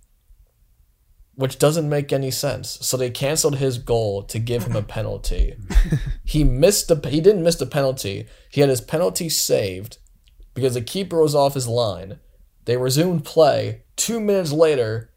which 1.35 1.59
doesn't 1.59 1.89
make 1.89 2.13
any 2.13 2.31
sense. 2.31 2.79
So 2.83 2.97
they 2.97 3.11
canceled 3.11 3.57
his 3.57 3.79
goal 3.79 4.23
to 4.25 4.39
give 4.39 4.65
him 4.65 4.77
a 4.77 4.83
penalty. 4.83 5.55
he 6.25 6.45
missed 6.45 6.89
the 6.89 7.09
he 7.09 7.21
didn't 7.21 7.43
miss 7.43 7.57
the 7.57 7.67
penalty. 7.67 8.27
He 8.51 8.61
had 8.61 8.71
his 8.71 8.83
penalty 8.83 9.29
saved 9.29 9.99
because 10.55 10.75
the 10.75 10.83
keeper 10.83 11.21
was 11.21 11.35
off 11.35 11.55
his 11.55 11.69
line, 11.69 12.19
They 12.65 12.77
resumed 12.77 13.25
play. 13.25 13.85
Two 13.97 14.21
minutes 14.21 14.53
later, 14.53 15.10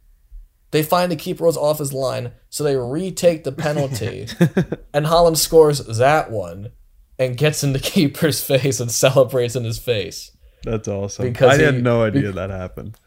they 0.74 0.82
find 0.82 1.12
the 1.12 1.16
keeper 1.16 1.46
was 1.46 1.56
off 1.56 1.78
his 1.78 1.94
line, 1.94 2.32
so 2.50 2.64
they 2.64 2.76
retake 2.76 3.44
the 3.44 3.52
penalty, 3.52 4.22
and 4.94 5.06
Haaland 5.06 5.38
scores 5.38 5.86
that 5.86 6.32
one 6.32 6.72
and 7.20 7.38
gets 7.38 7.64
in 7.64 7.74
the 7.74 7.80
keeper's 7.94 8.44
face 8.44 8.80
and 8.80 8.92
celebrates 8.92 9.56
in 9.56 9.64
his 9.64 9.78
face 9.78 10.32
That's 10.64 10.88
awesome. 10.88 11.32
Because 11.32 11.60
I 11.60 11.64
had 11.64 11.84
no 11.84 12.04
idea 12.04 12.24
bec- 12.24 12.36
that 12.36 12.50
happened. 12.50 12.98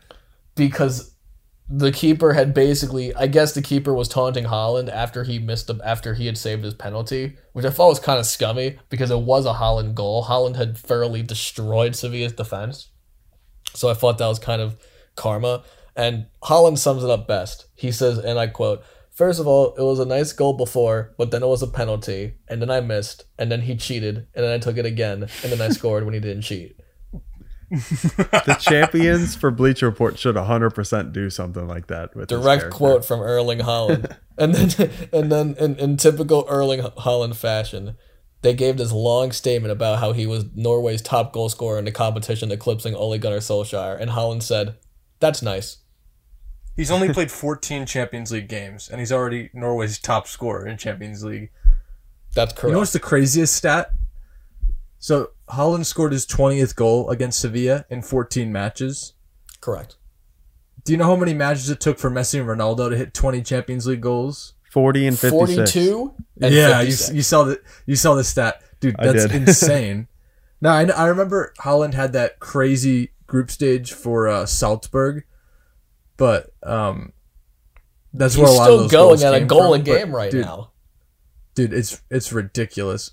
because 0.55 1.12
the 1.68 1.90
keeper 1.90 2.35
had 2.35 2.55
basically 2.55 3.12
I 3.16 3.26
guess 3.26 3.52
the 3.52 3.62
keeper 3.62 3.92
was 3.92 4.07
taunting 4.07 4.44
Haaland 4.44 4.88
after 4.88 5.24
he 5.24 5.40
missed 5.40 5.66
the 5.66 5.81
after 5.85 6.14
he 6.14 6.26
had 6.26 6.38
saved 6.38 6.62
his 6.62 6.74
penalty, 6.74 7.37
which 7.52 7.64
I 7.64 7.70
thought 7.70 7.88
was 7.88 7.98
kind 7.98 8.20
of 8.20 8.26
scummy 8.26 8.79
because 8.90 9.11
it 9.11 9.18
was 9.18 9.44
a 9.44 9.55
Haaland 9.55 9.94
goal. 9.96 10.26
Haaland 10.26 10.55
had 10.55 10.79
thoroughly 10.79 11.24
destroyed 11.24 11.96
Sevilla's 11.96 12.35
defense. 12.35 12.90
So 13.74 13.88
I 13.88 13.94
thought 13.94 14.18
that 14.18 14.29
was 14.29 14.38
kind 14.38 14.62
of 14.62 14.76
karma. 15.16 15.64
And 15.96 16.26
Haaland 16.42 16.78
sums 16.78 17.02
it 17.02 17.11
up 17.11 17.26
best. 17.26 17.66
He 17.74 17.90
says, 17.90 18.18
and 18.18 18.38
I 18.38 18.48
quote, 18.48 18.85
First 19.16 19.40
of 19.40 19.46
all, 19.46 19.74
it 19.76 19.82
was 19.82 19.98
a 19.98 20.04
nice 20.04 20.35
goal 20.35 20.52
before, 20.52 21.14
but 21.16 21.30
then 21.30 21.42
it 21.42 21.46
was 21.46 21.62
a 21.62 21.66
penalty, 21.66 22.35
and 22.48 22.61
then 22.61 22.70
I 22.70 22.82
missed, 22.82 23.24
and 23.38 23.50
then 23.50 23.62
he 23.62 23.74
cheated, 23.74 24.26
and 24.35 24.44
then 24.44 24.52
I 24.52 24.59
took 24.59 24.76
it 24.76 24.85
again, 24.85 25.22
and 25.22 25.50
then 25.50 25.62
I 25.62 25.70
scored 25.70 26.04
when 26.04 26.12
he 26.12 26.20
didn't 26.20 26.42
cheat. 26.42 26.76
The 27.70 28.59
champions 28.61 29.35
for 29.35 29.50
Bleacher 29.50 29.87
Report 29.87 30.18
should 30.18 30.37
100% 30.37 31.12
do 31.12 31.30
something 31.30 31.66
like 31.66 31.87
that 31.87 32.14
with 32.14 32.28
direct 32.28 32.70
quote 32.70 33.04
from 33.06 33.20
Erling 33.20 33.61
Haaland. 33.61 34.16
and 34.38 34.54
then 34.54 34.90
and 35.12 35.32
then 35.32 35.54
in, 35.59 35.76
in 35.76 35.96
typical 35.96 36.44
Erling 36.48 36.80
Haaland 36.80 37.37
fashion, 37.37 37.96
they 38.42 38.54
gave 38.54 38.76
this 38.76 38.92
long 38.92 39.32
statement 39.32 39.72
about 39.72 39.98
how 39.98 40.12
he 40.12 40.26
was 40.26 40.44
Norway's 40.54 41.02
top 41.02 41.32
goal 41.32 41.48
scorer 41.48 41.78
in 41.78 41.87
the 41.87 41.90
competition, 41.90 42.52
eclipsing 42.52 42.94
Ole 42.94 43.18
Gunnar 43.18 43.38
Solskjaer. 43.38 44.00
And 44.00 44.11
Haaland 44.11 44.42
said, 44.42 44.76
"That's 45.20 45.42
nice." 45.42 45.78
He's 46.76 46.90
only 46.90 47.10
played 47.12 47.30
14 47.30 47.86
Champions 47.86 48.30
League 48.30 48.48
games, 48.48 48.88
and 48.90 49.00
he's 49.00 49.10
already 49.10 49.48
Norway's 49.54 49.98
top 49.98 50.26
scorer 50.28 50.66
in 50.66 50.76
Champions 50.76 51.24
League. 51.24 51.50
That's 52.34 52.52
correct. 52.52 52.64
You 52.68 52.72
know 52.72 52.78
what's 52.80 52.92
the 52.92 53.00
craziest 53.00 53.54
stat? 53.54 53.90
So 54.98 55.30
Haaland 55.48 55.86
scored 55.86 56.12
his 56.12 56.26
20th 56.26 56.74
goal 56.74 57.08
against 57.10 57.38
Sevilla 57.40 57.86
in 57.88 58.02
14 58.02 58.52
matches. 58.52 59.14
correct. 59.60 59.96
Do 60.84 60.92
you 60.92 60.98
know 60.98 61.06
how 61.06 61.16
many 61.16 61.34
matches 61.34 61.68
it 61.68 61.80
took 61.80 61.98
for 61.98 62.10
Messi 62.10 62.38
and 62.38 62.48
Ronaldo 62.48 62.90
to 62.90 62.96
hit 62.96 63.12
20 63.12 63.42
Champions 63.42 63.86
League 63.88 64.00
goals? 64.00 64.54
40 64.70 65.06
and 65.08 65.18
56. 65.18 65.72
Forty-two. 65.72 66.14
And 66.40 66.54
yeah, 66.54 66.80
you, 66.80 66.86
56. 66.92 67.14
you 67.16 67.22
saw 67.22 67.42
the 67.44 67.60
you 67.86 67.96
saw 67.96 68.14
the 68.14 68.22
stat, 68.22 68.62
dude. 68.78 68.94
I 68.98 69.06
That's 69.06 69.26
did. 69.26 69.34
insane. 69.48 70.06
now 70.60 70.74
I, 70.74 70.84
I 70.84 71.06
remember 71.06 71.52
Haaland 71.60 71.94
had 71.94 72.12
that 72.12 72.38
crazy 72.38 73.10
group 73.26 73.50
stage 73.50 73.92
for 73.94 74.28
uh, 74.28 74.46
Salzburg, 74.46 75.24
but 76.16 76.50
um, 76.62 77.12
that's 78.12 78.35
He's 78.35 78.42
where 78.42 78.50
a 78.50 78.55
lot 78.55 78.62
of 78.62 78.66
still 78.66 78.79
those 78.83 78.90
going 78.90 79.09
goals 79.09 79.22
at 79.24 79.35
a 79.35 79.38
came 79.38 79.46
goal 79.46 79.72
from, 79.72 79.81
a 79.81 79.85
but, 79.85 79.85
game 79.85 80.14
right 80.14 80.31
dude, 80.31 80.44
now. 80.44 80.70
dude. 81.55 81.72
It's 81.72 82.02
it's 82.11 82.33
ridiculous. 82.33 83.12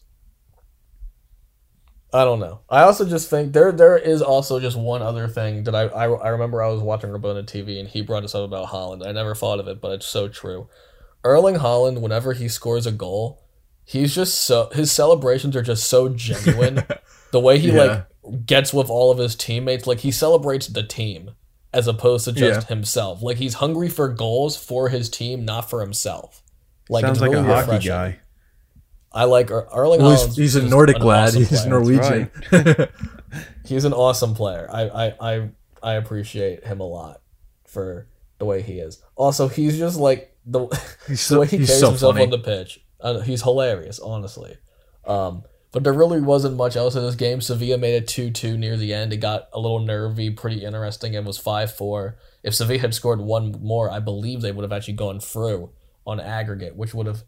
I 2.13 2.25
don't 2.25 2.39
know. 2.39 2.59
I 2.69 2.83
also 2.83 3.05
just 3.05 3.29
think 3.29 3.53
there 3.53 3.71
there 3.71 3.97
is 3.97 4.21
also 4.21 4.59
just 4.59 4.77
one 4.77 5.01
other 5.01 5.27
thing 5.27 5.63
that 5.63 5.73
I 5.73 5.83
I, 5.83 6.09
I 6.11 6.29
remember 6.29 6.61
I 6.61 6.67
was 6.69 6.81
watching 6.81 7.09
Rabona 7.09 7.43
TV 7.43 7.79
and 7.79 7.89
he 7.89 8.01
brought 8.03 8.23
us 8.23 8.35
up 8.35 8.43
about 8.45 8.67
Haaland. 8.67 9.05
I 9.05 9.11
never 9.11 9.33
thought 9.33 9.59
of 9.59 9.67
it, 9.67 9.81
but 9.81 9.91
it's 9.93 10.05
so 10.05 10.27
true. 10.27 10.67
Erling 11.23 11.55
Haaland, 11.55 12.01
whenever 12.01 12.33
he 12.33 12.47
scores 12.49 12.85
a 12.85 12.91
goal, 12.91 13.41
he's 13.83 14.13
just 14.13 14.43
so 14.43 14.69
his 14.73 14.91
celebrations 14.91 15.55
are 15.55 15.63
just 15.63 15.89
so 15.89 16.07
genuine. 16.09 16.83
the 17.31 17.39
way 17.39 17.57
he 17.57 17.71
Yeah. 17.71 18.05
like 18.27 18.45
gets 18.45 18.73
with 18.73 18.91
all 18.91 19.11
of 19.11 19.17
his 19.17 19.35
teammates, 19.35 19.87
like 19.87 20.01
he 20.01 20.11
celebrates 20.11 20.67
the 20.67 20.83
team 20.83 21.31
as 21.73 21.87
opposed 21.87 22.25
to 22.25 22.31
just 22.31 22.61
Yeah. 22.69 22.75
himself. 22.75 23.21
Like 23.21 23.37
he's 23.37 23.55
hungry 23.55 23.89
for 23.89 24.07
goals 24.09 24.55
for 24.55 24.89
his 24.89 25.09
team, 25.09 25.43
not 25.45 25.69
for 25.69 25.81
himself. 25.81 26.43
Like 26.89 27.01
Sounds 27.01 27.17
it's 27.17 27.21
like 27.21 27.31
really 27.31 27.43
a 27.43 27.47
hockey 27.55 27.61
refreshing. 27.71 27.89
guy. 27.89 28.19
I 29.11 29.25
like 29.25 29.51
Er- 29.51 29.67
Erling 29.73 30.01
Well, 30.01 30.11
he's, 30.25 30.35
he's 30.35 30.55
a 30.55 30.63
Nordic 30.63 30.99
lad. 30.99 31.29
awesome 31.29 31.39
He's 31.45 31.49
player. 31.61 31.69
Norwegian. 31.69 32.31
He's 33.65 33.85
an 33.85 33.93
awesome 33.93 34.35
player. 34.35 34.67
I, 34.71 34.81
I, 34.83 35.13
I, 35.35 35.49
I 35.81 35.93
appreciate 35.95 36.65
him 36.65 36.79
a 36.79 36.87
lot 36.87 37.21
for 37.65 38.07
the 38.37 38.45
way 38.45 38.61
he 38.61 38.73
is. 38.79 39.01
Also, 39.15 39.47
he's 39.47 39.77
just 39.77 39.97
like 39.97 40.35
the, 40.45 40.67
He's 41.07 41.27
the 41.27 41.39
way 41.39 41.47
he 41.47 41.57
carries 41.57 41.79
so 41.79 41.89
himself 41.89 42.13
funny. 42.15 42.25
on 42.25 42.29
the 42.31 42.39
pitch. 42.39 42.79
Uh, 42.99 43.19
he's 43.19 43.41
hilarious, 43.41 43.99
honestly. 43.99 44.57
Um, 45.05 45.43
but 45.73 45.83
there 45.83 45.91
really 45.91 46.21
wasn't 46.21 46.55
much 46.55 46.77
else 46.77 46.95
in 46.95 47.03
this 47.03 47.15
game. 47.15 47.41
Sevilla 47.41 47.77
made 47.77 47.95
it 47.95 48.07
2 48.07 48.31
2 48.31 48.57
near 48.57 48.77
the 48.77 48.93
end. 48.93 49.11
It 49.11 49.17
got 49.17 49.49
a 49.51 49.59
little 49.59 49.79
nervy, 49.79 50.29
pretty 50.29 50.63
interesting. 50.63 51.13
It 51.15 51.25
was 51.25 51.37
5 51.37 51.73
4. 51.75 52.17
If 52.43 52.55
Sevilla 52.55 52.79
had 52.79 52.93
scored 52.93 53.19
one 53.19 53.51
more, 53.61 53.91
I 53.91 53.99
believe 53.99 54.39
they 54.41 54.51
would 54.53 54.63
have 54.63 54.71
actually 54.71 54.93
gone 54.93 55.19
through 55.19 55.71
on 56.07 56.19
aggregate, 56.21 56.75
which 56.77 56.93
would 56.93 57.07
have 57.07 57.23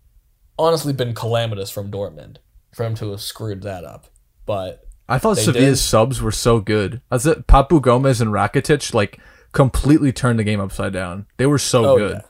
honestly 0.57 0.93
been 0.93 1.13
calamitous 1.13 1.69
from 1.69 1.91
Dortmund 1.91 2.37
for 2.73 2.85
him 2.85 2.95
to 2.95 3.11
have 3.11 3.21
screwed 3.21 3.63
that 3.63 3.83
up. 3.83 4.07
But 4.45 4.87
I 5.09 5.17
thought 5.19 5.35
They 5.37 5.43
Sevilla's 5.43 5.79
did. 5.79 5.83
subs 5.85 6.21
were 6.21 6.31
so 6.31 6.59
good. 6.59 7.01
I 7.11 7.17
said 7.17 7.47
Papu 7.47 7.81
Gomez 7.81 8.21
and 8.21 8.31
Rakitic 8.31 8.93
like 8.93 9.19
completely 9.53 10.11
turned 10.11 10.37
the 10.39 10.43
game 10.43 10.59
upside 10.59 10.93
down. 10.93 11.25
They 11.37 11.45
were 11.45 11.57
so 11.57 11.85
Oh, 11.85 11.97
good. 11.97 12.11
yeah. 12.17 12.21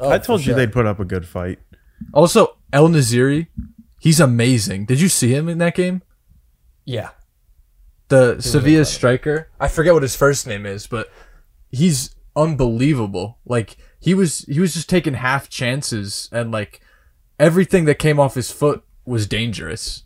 Oh, 0.00 0.10
I 0.10 0.18
for 0.18 0.24
told 0.26 0.40
you 0.40 0.46
sure. 0.46 0.54
they'd 0.56 0.72
put 0.72 0.86
up 0.86 1.00
a 1.00 1.04
good 1.04 1.26
fight. 1.26 1.58
Also, 2.12 2.56
En-Nesyri, 2.72 3.46
he's 3.98 4.20
amazing. 4.20 4.84
Did 4.86 5.00
you 5.00 5.08
see 5.08 5.34
him 5.34 5.48
in 5.48 5.58
that 5.58 5.74
game? 5.74 6.02
Yeah. 6.84 7.10
The 8.08 8.40
Sevilla 8.40 8.84
striker. 8.86 9.50
I 9.60 9.68
forget 9.68 9.92
what 9.92 10.02
his 10.02 10.16
first 10.16 10.46
name 10.46 10.64
is, 10.64 10.86
but 10.86 11.10
he's 11.70 12.14
unbelievable. 12.34 13.38
Like 13.44 13.76
he 14.00 14.14
was 14.14 14.40
he 14.48 14.60
was 14.60 14.72
just 14.74 14.88
taking 14.88 15.14
half 15.14 15.50
chances 15.50 16.28
and 16.32 16.50
like 16.50 16.80
everything 17.38 17.84
that 17.84 17.98
came 17.98 18.18
off 18.18 18.34
his 18.34 18.50
foot 18.50 18.82
was 19.04 19.26
dangerous. 19.26 20.04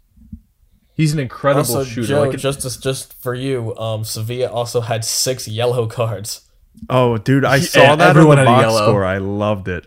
He's 0.94 1.12
an 1.14 1.20
incredible 1.20 1.60
Also, 1.60 1.84
shooter. 1.84 2.08
Joe, 2.08 2.22
like, 2.24 2.38
just 2.38 2.82
just 2.82 3.12
for 3.14 3.34
you, 3.34 3.74
um, 3.76 4.04
Sevilla 4.04 4.50
also 4.50 4.80
had 4.80 5.04
six 5.04 5.46
yellow 5.48 5.86
cards. 5.86 6.48
Oh, 6.90 7.18
dude, 7.18 7.44
I 7.44 7.56
Yeah, 7.56 7.62
saw 7.62 7.80
that 7.96 8.00
on 8.02 8.10
everyone 8.10 8.36
the 8.36 8.42
had 8.44 8.48
a 8.48 8.50
box 8.50 8.62
yellow. 8.62 8.86
score. 8.88 9.04
I 9.04 9.18
loved 9.18 9.68
it. 9.68 9.86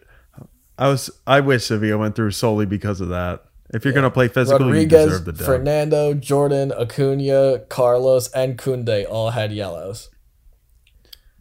I 0.78 0.88
was. 0.88 1.10
I 1.28 1.42
wish 1.42 1.66
Sevilla 1.66 1.98
went 1.98 2.16
through 2.16 2.32
solely 2.32 2.66
because 2.66 3.02
of 3.02 3.10
that. 3.10 3.44
If 3.76 3.84
you're 3.84 3.94
gonna 3.94 4.10
play 4.10 4.30
physical, 4.30 4.68
you 4.68 4.74
Rodriguez, 4.74 5.06
deserve 5.06 5.26
the 5.26 5.34
dub. 5.34 5.46
Fernando, 5.46 6.14
Jordan, 6.14 6.72
Acuna, 6.72 7.60
Carlos, 7.68 8.30
and 8.32 8.58
Koundé 8.58 9.06
all 9.10 9.32
had 9.32 9.52
yellows. 9.52 10.10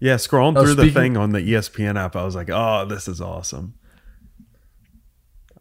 yeah, 0.00 0.16
scrolling 0.16 0.58
Oh, 0.58 0.64
through 0.64 0.74
the 0.74 0.90
thing 0.90 1.16
on 1.16 1.30
the 1.30 1.40
ESPN 1.40 1.96
app, 1.96 2.16
I 2.16 2.24
was 2.24 2.34
like, 2.34 2.50
"Oh, 2.50 2.86
this 2.86 3.06
is 3.06 3.20
awesome." 3.20 3.74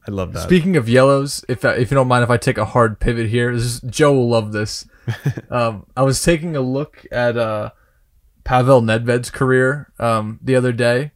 I 0.07 0.11
love 0.11 0.33
that. 0.33 0.41
Speaking 0.41 0.75
of 0.75 0.89
yellows, 0.89 1.45
if 1.47 1.63
if 1.63 1.91
you 1.91 1.95
don't 1.95 2.07
mind 2.07 2.23
if 2.23 2.31
I 2.31 2.37
take 2.37 2.57
a 2.57 2.65
hard 2.65 2.99
pivot 2.99 3.29
here, 3.29 3.53
this 3.53 3.63
is, 3.63 3.81
Joe 3.81 4.13
will 4.13 4.29
love 4.29 4.51
this. 4.51 4.85
um, 5.51 5.85
I 5.95 6.01
was 6.01 6.23
taking 6.23 6.55
a 6.55 6.61
look 6.61 7.05
at 7.11 7.37
uh, 7.37 7.69
Pavel 8.43 8.81
Nedved's 8.81 9.29
career 9.29 9.93
um, 9.99 10.39
the 10.41 10.55
other 10.55 10.71
day, 10.73 11.11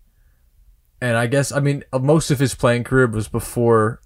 and 1.02 1.18
I 1.18 1.26
guess 1.26 1.52
I 1.52 1.62
mean 1.62 1.84
uh, 1.92 1.98
most 1.98 2.30
of 2.30 2.38
his 2.38 2.54
playing 2.54 2.84
career 2.84 3.08
was 3.08 3.28
before 3.28 4.02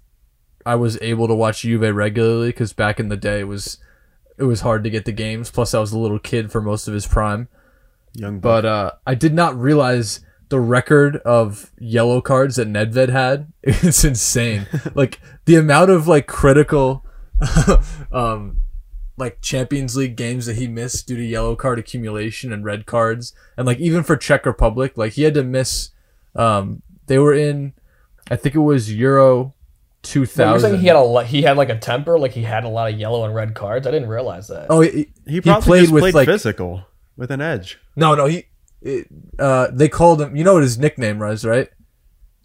I 0.64 0.74
was 0.74 1.00
able 1.00 1.28
to 1.28 1.34
watch 1.34 1.62
Juve 1.62 1.94
regularly 1.94 2.48
because 2.48 2.72
back 2.72 3.00
in 3.00 3.08
the 3.08 3.16
day 3.16 3.40
it 3.40 3.48
was 3.48 3.78
it 4.38 4.44
was 4.44 4.62
hard 4.62 4.84
to 4.84 4.90
get 4.90 5.04
the 5.04 5.12
games. 5.12 5.50
Plus, 5.50 5.74
I 5.74 5.80
was 5.80 5.92
a 5.92 5.98
little 5.98 6.18
kid 6.18 6.50
for 6.50 6.60
most 6.60 6.88
of 6.88 6.94
his 6.94 7.06
prime. 7.06 7.48
Young 8.14 8.40
buck. 8.40 8.62
But 8.62 8.66
uh, 8.66 8.90
I 9.06 9.14
did 9.14 9.34
not 9.34 9.58
realize 9.58 10.20
the 10.48 10.60
record 10.60 11.16
of 11.18 11.70
yellow 11.78 12.20
cards 12.20 12.56
that 12.56 12.68
Nedved 12.68 13.08
had. 13.08 13.52
It's 13.62 14.04
insane. 14.04 14.66
like 14.94 15.20
the 15.44 15.56
amount 15.56 15.90
of 15.90 16.08
like 16.08 16.26
critical, 16.26 17.06
um, 18.12 18.62
like 19.16 19.40
Champions 19.40 19.96
League 19.96 20.16
games 20.16 20.46
that 20.46 20.56
he 20.56 20.66
missed 20.66 21.06
due 21.06 21.16
to 21.16 21.24
yellow 21.24 21.56
card 21.56 21.78
accumulation 21.78 22.52
and 22.52 22.64
red 22.64 22.86
cards, 22.86 23.34
and 23.56 23.66
like 23.66 23.78
even 23.78 24.02
for 24.02 24.16
Czech 24.16 24.44
Republic, 24.44 24.96
like 24.96 25.12
he 25.12 25.22
had 25.22 25.34
to 25.34 25.44
miss. 25.44 25.90
Um, 26.34 26.82
they 27.06 27.18
were 27.18 27.34
in, 27.34 27.74
I 28.30 28.36
think 28.36 28.54
it 28.54 28.60
was 28.60 28.92
Euro 28.92 29.54
two 30.02 30.26
You're 30.36 30.76
he 30.76 30.86
had 30.86 30.96
a 30.96 31.00
lo- 31.00 31.22
he 31.22 31.42
had 31.42 31.56
like 31.56 31.68
a 31.68 31.78
temper, 31.78 32.18
like 32.18 32.32
he 32.32 32.42
had 32.42 32.64
a 32.64 32.68
lot 32.68 32.92
of 32.92 32.98
yellow 32.98 33.24
and 33.24 33.34
red 33.34 33.54
cards. 33.54 33.86
I 33.86 33.90
didn't 33.90 34.08
realize 34.08 34.48
that. 34.48 34.66
oh, 34.70 34.80
he, 34.80 35.12
he 35.26 35.40
probably 35.40 35.62
played 35.64 35.80
just 35.82 35.92
with, 35.92 36.02
played 36.02 36.14
like- 36.14 36.28
physical 36.28 36.84
with 37.16 37.30
an 37.30 37.40
edge. 37.40 37.78
No, 37.96 38.14
no, 38.14 38.26
he. 38.26 38.46
It, 38.80 39.06
uh, 39.38 39.68
they 39.72 39.88
called 39.88 40.20
him. 40.20 40.34
You 40.34 40.42
know 40.44 40.54
what 40.54 40.62
his 40.64 40.76
nickname 40.78 41.20
was, 41.20 41.44
right? 41.44 41.68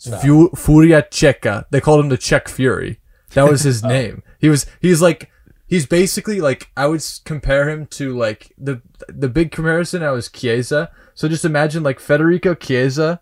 No. 0.05 0.17
Fu- 0.19 0.49
Furia 0.55 1.01
Ceca. 1.09 1.65
They 1.71 1.81
called 1.81 1.99
him 2.01 2.09
the 2.09 2.17
Czech 2.17 2.47
Fury. 2.47 2.99
That 3.33 3.49
was 3.49 3.61
his 3.63 3.83
name. 3.95 4.21
He 4.39 4.49
was. 4.49 4.65
He's 4.81 5.01
like. 5.01 5.31
He's 5.65 5.85
basically 5.85 6.39
like. 6.39 6.69
I 6.77 6.85
would 6.87 7.03
compare 7.25 7.67
him 7.69 7.87
to 7.87 8.15
like 8.17 8.53
the 8.57 8.81
the 9.09 9.27
big 9.29 9.51
comparison. 9.51 10.03
I 10.03 10.11
was 10.11 10.29
Chiesa. 10.29 10.91
So 11.15 11.27
just 11.27 11.43
imagine 11.43 11.81
like 11.81 11.99
Federico 11.99 12.53
Chiesa, 12.53 13.19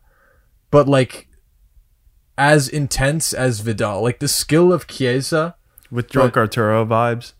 but 0.69 0.88
like 0.89 1.30
as 2.38 2.67
intense 2.67 3.34
as 3.34 3.60
Vidal. 3.62 4.02
Like 4.02 4.19
the 4.19 4.28
skill 4.28 4.74
of 4.74 4.88
Chiesa 4.88 5.56
with 5.91 6.10
drunk 6.10 6.36
Arturo 6.38 6.86
vibes. 6.86 7.34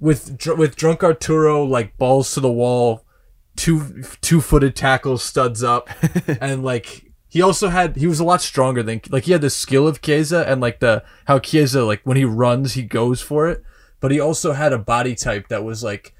with 0.00 0.38
dr- 0.38 0.58
with 0.58 0.76
drunk 0.76 1.02
Arturo 1.02 1.64
like 1.64 1.96
balls 1.98 2.32
to 2.34 2.40
the 2.40 2.52
wall, 2.52 3.04
two 3.56 4.02
two 4.20 4.40
footed 4.40 4.76
tackles, 4.76 5.22
studs 5.22 5.62
up, 5.62 5.88
and 6.40 6.62
like 6.62 7.04
he 7.28 7.42
also 7.42 7.68
had 7.68 7.96
he 7.96 8.06
was 8.06 8.20
a 8.20 8.24
lot 8.24 8.40
stronger 8.40 8.82
than 8.82 9.00
like 9.10 9.24
he 9.24 9.32
had 9.32 9.40
the 9.42 9.50
skill 9.50 9.86
of 9.88 10.00
Chiesa 10.00 10.44
and 10.48 10.60
like 10.60 10.80
the 10.80 11.02
how 11.26 11.38
Chiesa 11.38 11.84
like 11.84 12.00
when 12.04 12.16
he 12.16 12.24
runs 12.24 12.74
he 12.74 12.82
goes 12.82 13.20
for 13.20 13.48
it, 13.48 13.62
but 14.00 14.10
he 14.10 14.20
also 14.20 14.52
had 14.52 14.72
a 14.72 14.78
body 14.78 15.14
type 15.14 15.48
that 15.48 15.64
was 15.64 15.82
like 15.82 16.14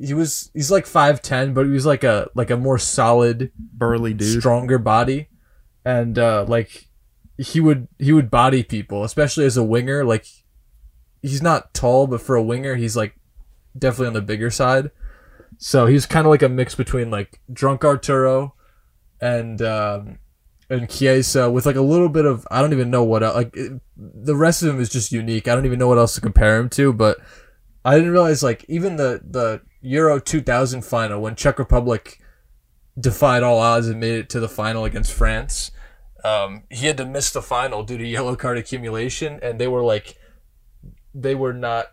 he 0.00 0.12
was 0.14 0.50
he's 0.54 0.70
like 0.70 0.86
five 0.86 1.22
ten, 1.22 1.54
but 1.54 1.66
he 1.66 1.72
was 1.72 1.86
like 1.86 2.02
a 2.04 2.28
like 2.34 2.50
a 2.50 2.56
more 2.56 2.78
solid 2.78 3.52
Burly 3.56 4.14
dude. 4.14 4.40
stronger 4.40 4.78
body 4.78 5.28
and 5.84 6.18
uh 6.18 6.44
like 6.48 6.88
he 7.38 7.60
would 7.60 7.88
he 7.98 8.12
would 8.12 8.30
body 8.30 8.62
people 8.62 9.04
especially 9.04 9.44
as 9.44 9.56
a 9.56 9.64
winger 9.64 10.04
like 10.04 10.26
he's 11.22 11.42
not 11.42 11.74
tall 11.74 12.06
but 12.06 12.20
for 12.20 12.36
a 12.36 12.42
winger 12.42 12.76
he's 12.76 12.96
like 12.96 13.16
definitely 13.76 14.08
on 14.08 14.12
the 14.12 14.22
bigger 14.22 14.50
side 14.50 14.90
so 15.58 15.86
he's 15.86 16.06
kind 16.06 16.26
of 16.26 16.30
like 16.30 16.42
a 16.42 16.48
mix 16.48 16.74
between 16.74 17.10
like 17.10 17.40
drunk 17.52 17.84
arturo 17.84 18.54
and 19.20 19.60
um 19.62 20.18
and 20.70 20.88
Chiesa 20.88 21.50
with 21.50 21.66
like 21.66 21.76
a 21.76 21.82
little 21.82 22.08
bit 22.08 22.24
of 22.24 22.46
I 22.50 22.60
don't 22.60 22.72
even 22.72 22.90
know 22.90 23.04
what 23.04 23.22
el- 23.22 23.34
like 23.34 23.56
it, 23.56 23.80
the 23.96 24.36
rest 24.36 24.62
of 24.62 24.68
him 24.68 24.80
is 24.80 24.88
just 24.88 25.12
unique. 25.12 25.48
I 25.48 25.54
don't 25.54 25.66
even 25.66 25.78
know 25.78 25.88
what 25.88 25.98
else 25.98 26.14
to 26.14 26.20
compare 26.20 26.58
him 26.58 26.68
to, 26.70 26.92
but 26.92 27.18
I 27.84 27.94
didn't 27.94 28.12
realize 28.12 28.42
like 28.42 28.64
even 28.68 28.96
the 28.96 29.20
the 29.24 29.60
Euro 29.82 30.18
2000 30.18 30.82
final 30.82 31.20
when 31.20 31.34
Czech 31.34 31.58
Republic 31.58 32.20
defied 32.98 33.42
all 33.42 33.58
odds 33.58 33.88
and 33.88 34.00
made 34.00 34.14
it 34.14 34.30
to 34.30 34.40
the 34.40 34.48
final 34.48 34.84
against 34.84 35.12
France. 35.12 35.70
Um, 36.24 36.62
he 36.70 36.86
had 36.86 36.96
to 36.96 37.06
miss 37.06 37.30
the 37.30 37.42
final 37.42 37.82
due 37.82 37.98
to 37.98 38.06
yellow 38.06 38.34
card 38.34 38.56
accumulation, 38.56 39.38
and 39.42 39.60
they 39.60 39.68
were 39.68 39.84
like, 39.84 40.16
they 41.14 41.34
were 41.34 41.52
not 41.52 41.92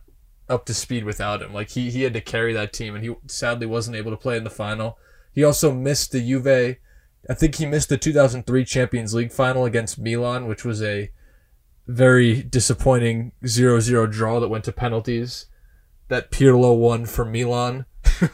up 0.49 0.65
to 0.65 0.73
speed 0.73 1.03
without 1.03 1.41
him. 1.41 1.53
Like 1.53 1.69
he 1.71 1.91
he 1.91 2.03
had 2.03 2.13
to 2.13 2.21
carry 2.21 2.53
that 2.53 2.73
team, 2.73 2.95
and 2.95 3.03
he 3.03 3.13
sadly 3.27 3.67
wasn't 3.67 3.97
able 3.97 4.11
to 4.11 4.17
play 4.17 4.37
in 4.37 4.43
the 4.43 4.49
final. 4.49 4.97
He 5.33 5.43
also 5.43 5.73
missed 5.73 6.11
the 6.11 6.21
Juve. 6.21 6.77
I 7.29 7.33
think 7.33 7.55
he 7.55 7.65
missed 7.65 7.89
the 7.89 7.97
2003 7.97 8.65
Champions 8.65 9.13
League 9.13 9.31
final 9.31 9.65
against 9.65 9.99
Milan, 9.99 10.47
which 10.47 10.65
was 10.65 10.81
a 10.81 11.11
very 11.87 12.41
disappointing 12.41 13.33
0-0 13.43 14.11
draw 14.11 14.39
that 14.39 14.47
went 14.49 14.63
to 14.65 14.71
penalties. 14.71 15.45
That 16.07 16.31
Pirlo 16.31 16.77
won 16.77 17.05
for 17.05 17.23
Milan. 17.23 17.85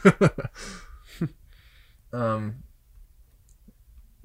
um, 2.12 2.62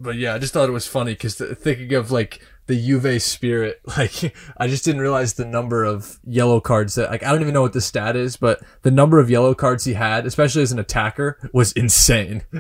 but 0.04 0.16
yeah, 0.16 0.36
I 0.36 0.40
just 0.40 0.54
thought 0.54 0.70
it 0.70 0.74
was 0.74 0.86
funny 0.88 1.14
because 1.14 1.36
thinking 1.36 1.94
of 1.94 2.12
like 2.12 2.42
the 2.68 2.76
Juve 2.80 3.22
spirit, 3.22 3.82
like 3.98 4.36
I 4.58 4.68
just 4.68 4.86
didn't 4.86 5.02
realize 5.02 5.34
the 5.34 5.46
number 5.46 5.84
of 5.84 6.20
yellow 6.26 6.60
cards 6.62 6.96
that 6.96 7.10
like 7.10 7.24
I 7.24 7.32
don't 7.32 7.42
even 7.42 7.54
know 7.54 7.62
what 7.62 7.74
the 7.74 7.82
stat 7.82 8.16
is, 8.16 8.38
but 8.38 8.62
the 8.84 8.92
number 8.92 9.20
of 9.20 9.30
yellow 9.30 9.54
cards 9.56 9.86
he 9.86 9.94
had, 9.94 10.26
especially 10.26 10.62
as 10.62 10.72
an 10.72 10.80
attacker, 10.80 11.38
was 11.54 11.72
insane. 11.74 12.44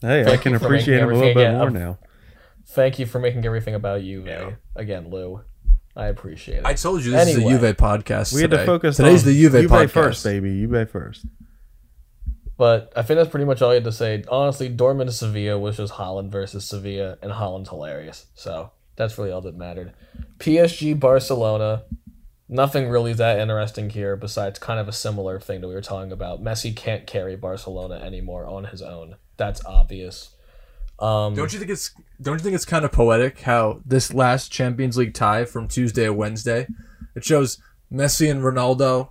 Hey, 0.00 0.24
I 0.26 0.36
can 0.36 0.54
appreciate 0.56 0.94
making 1.00 1.08
him 1.10 1.10
a 1.10 1.18
little 1.18 1.34
bit 1.34 1.46
everything- 1.46 1.58
more 1.58 1.70
yeah, 1.70 1.86
now. 1.86 1.98
Thank 2.66 2.98
you 2.98 3.06
for 3.06 3.18
making 3.20 3.44
everything 3.44 3.74
about 3.74 4.02
you, 4.02 4.24
Yeah. 4.26 4.52
Again, 4.74 5.10
Lou. 5.10 5.42
I 5.94 6.06
appreciate 6.06 6.58
it. 6.58 6.64
I 6.66 6.72
told 6.74 7.04
you 7.04 7.10
this 7.12 7.28
Anyway. 7.28 7.52
is 7.52 7.62
a 7.62 7.66
Juve 7.68 7.76
podcast. 7.76 8.34
We 8.34 8.40
had 8.40 8.50
to 8.50 8.64
focus 8.64 8.96
Today's 8.96 9.22
on 9.22 9.28
the 9.32 9.40
Juve, 9.40 9.52
podcast. 9.70 9.90
first, 9.90 10.24
baby. 10.24 10.66
Juve 10.66 10.90
first. 10.90 11.26
But 12.62 12.92
I 12.94 13.02
think 13.02 13.18
that's 13.18 13.28
pretty 13.28 13.44
much 13.44 13.60
all 13.60 13.70
you 13.70 13.80
had 13.80 13.84
to 13.86 13.90
say. 13.90 14.22
Honestly, 14.28 14.70
Dortmund 14.70 15.06
to 15.06 15.10
Sevilla 15.10 15.58
was 15.58 15.78
just 15.78 15.94
Haaland 15.94 16.30
versus 16.30 16.64
Sevilla, 16.64 17.18
and 17.20 17.32
Haaland's 17.32 17.70
hilarious. 17.70 18.26
So 18.36 18.70
that's 18.94 19.18
really 19.18 19.32
all 19.32 19.40
that 19.40 19.56
mattered. 19.56 19.94
PSG 20.38 21.00
Barcelona, 21.00 21.82
nothing 22.48 22.88
really 22.88 23.14
that 23.14 23.40
interesting 23.40 23.90
here 23.90 24.14
besides 24.14 24.60
kind 24.60 24.78
of 24.78 24.86
a 24.86 24.92
similar 24.92 25.40
thing 25.40 25.60
that 25.60 25.66
we 25.66 25.74
were 25.74 25.80
talking 25.80 26.12
about. 26.12 26.40
Messi 26.40 26.72
can't 26.72 27.04
carry 27.04 27.34
Barcelona 27.34 27.96
anymore 27.96 28.46
on 28.46 28.66
his 28.66 28.80
own. 28.80 29.16
That's 29.36 29.64
obvious. 29.66 30.30
Um, 31.00 31.34
Don't 31.34 31.52
you 31.52 31.58
think 31.58 31.72
it's 31.72 31.92
don't 32.20 32.34
you 32.34 32.44
think 32.44 32.54
it's 32.54 32.64
kind 32.64 32.84
of 32.84 32.92
poetic 32.92 33.40
how 33.40 33.80
this 33.84 34.14
last 34.14 34.52
Champions 34.52 34.96
League 34.96 35.14
tie 35.14 35.46
from 35.46 35.66
Tuesday 35.66 36.04
to 36.04 36.12
Wednesday, 36.12 36.68
it 37.16 37.24
shows 37.24 37.60
Messi 37.92 38.30
and 38.30 38.40
Ronaldo 38.40 39.08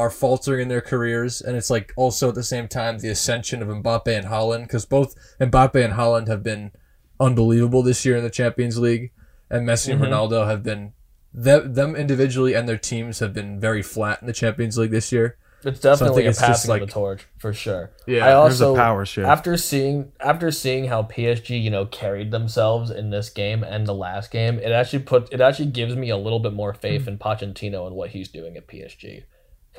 are 0.00 0.10
faltering 0.10 0.62
in 0.62 0.68
their 0.68 0.80
careers, 0.80 1.40
and 1.42 1.56
it's 1.56 1.70
like 1.70 1.92
also 1.96 2.30
at 2.30 2.34
the 2.34 2.42
same 2.42 2.66
time 2.68 2.98
the 2.98 3.08
ascension 3.10 3.60
of 3.62 3.68
Mbappe 3.68 4.08
and 4.08 4.26
Haaland 4.26 4.62
because 4.62 4.86
both 4.86 5.14
Mbappe 5.38 5.84
and 5.84 5.94
Haaland 5.94 6.26
have 6.28 6.42
been 6.42 6.72
unbelievable 7.18 7.82
this 7.82 8.04
year 8.06 8.16
in 8.16 8.24
the 8.24 8.30
Champions 8.30 8.78
League, 8.78 9.12
and 9.50 9.66
Messi 9.68 9.88
Mhm. 9.88 9.92
and 9.94 10.02
Ronaldo 10.04 10.46
have 10.46 10.62
been 10.62 10.92
them, 11.32 11.74
them 11.74 11.94
individually 11.94 12.54
and 12.54 12.68
their 12.68 12.78
teams 12.78 13.20
have 13.20 13.32
been 13.32 13.60
very 13.60 13.82
flat 13.82 14.20
in 14.20 14.26
the 14.26 14.32
Champions 14.32 14.76
League 14.78 14.90
this 14.90 15.12
year. 15.12 15.36
it's 15.62 15.78
definitely 15.80 16.24
a 16.24 16.30
it's 16.30 16.38
just 16.38 16.48
passing 16.66 16.72
of 16.72 16.80
the 16.80 16.86
torch 16.86 17.26
for 17.36 17.52
sure. 17.52 17.90
Yeah, 18.06 18.24
I 18.24 18.28
There's 18.48 18.62
also 18.62 18.72
a 18.72 18.76
power 18.78 19.04
shift. 19.04 19.28
after 19.28 19.58
seeing 19.58 20.10
after 20.18 20.50
seeing 20.50 20.86
how 20.86 21.02
PSG 21.02 21.62
you 21.62 21.68
know 21.70 21.84
carried 21.84 22.30
themselves 22.30 22.90
in 22.90 23.10
this 23.10 23.28
game 23.28 23.62
and 23.62 23.86
the 23.86 23.92
last 23.94 24.30
game, 24.30 24.58
it 24.58 24.72
actually 24.72 25.00
put 25.02 25.30
it 25.34 25.40
actually 25.42 25.66
gives 25.70 25.94
me 25.94 26.08
a 26.08 26.16
little 26.16 26.40
bit 26.40 26.54
more 26.54 26.72
faith 26.72 27.06
in 27.06 27.18
Pochettino 27.18 27.86
and 27.86 27.94
what 27.94 28.10
he's 28.10 28.28
doing 28.28 28.56
at 28.56 28.66
PSG, 28.66 29.24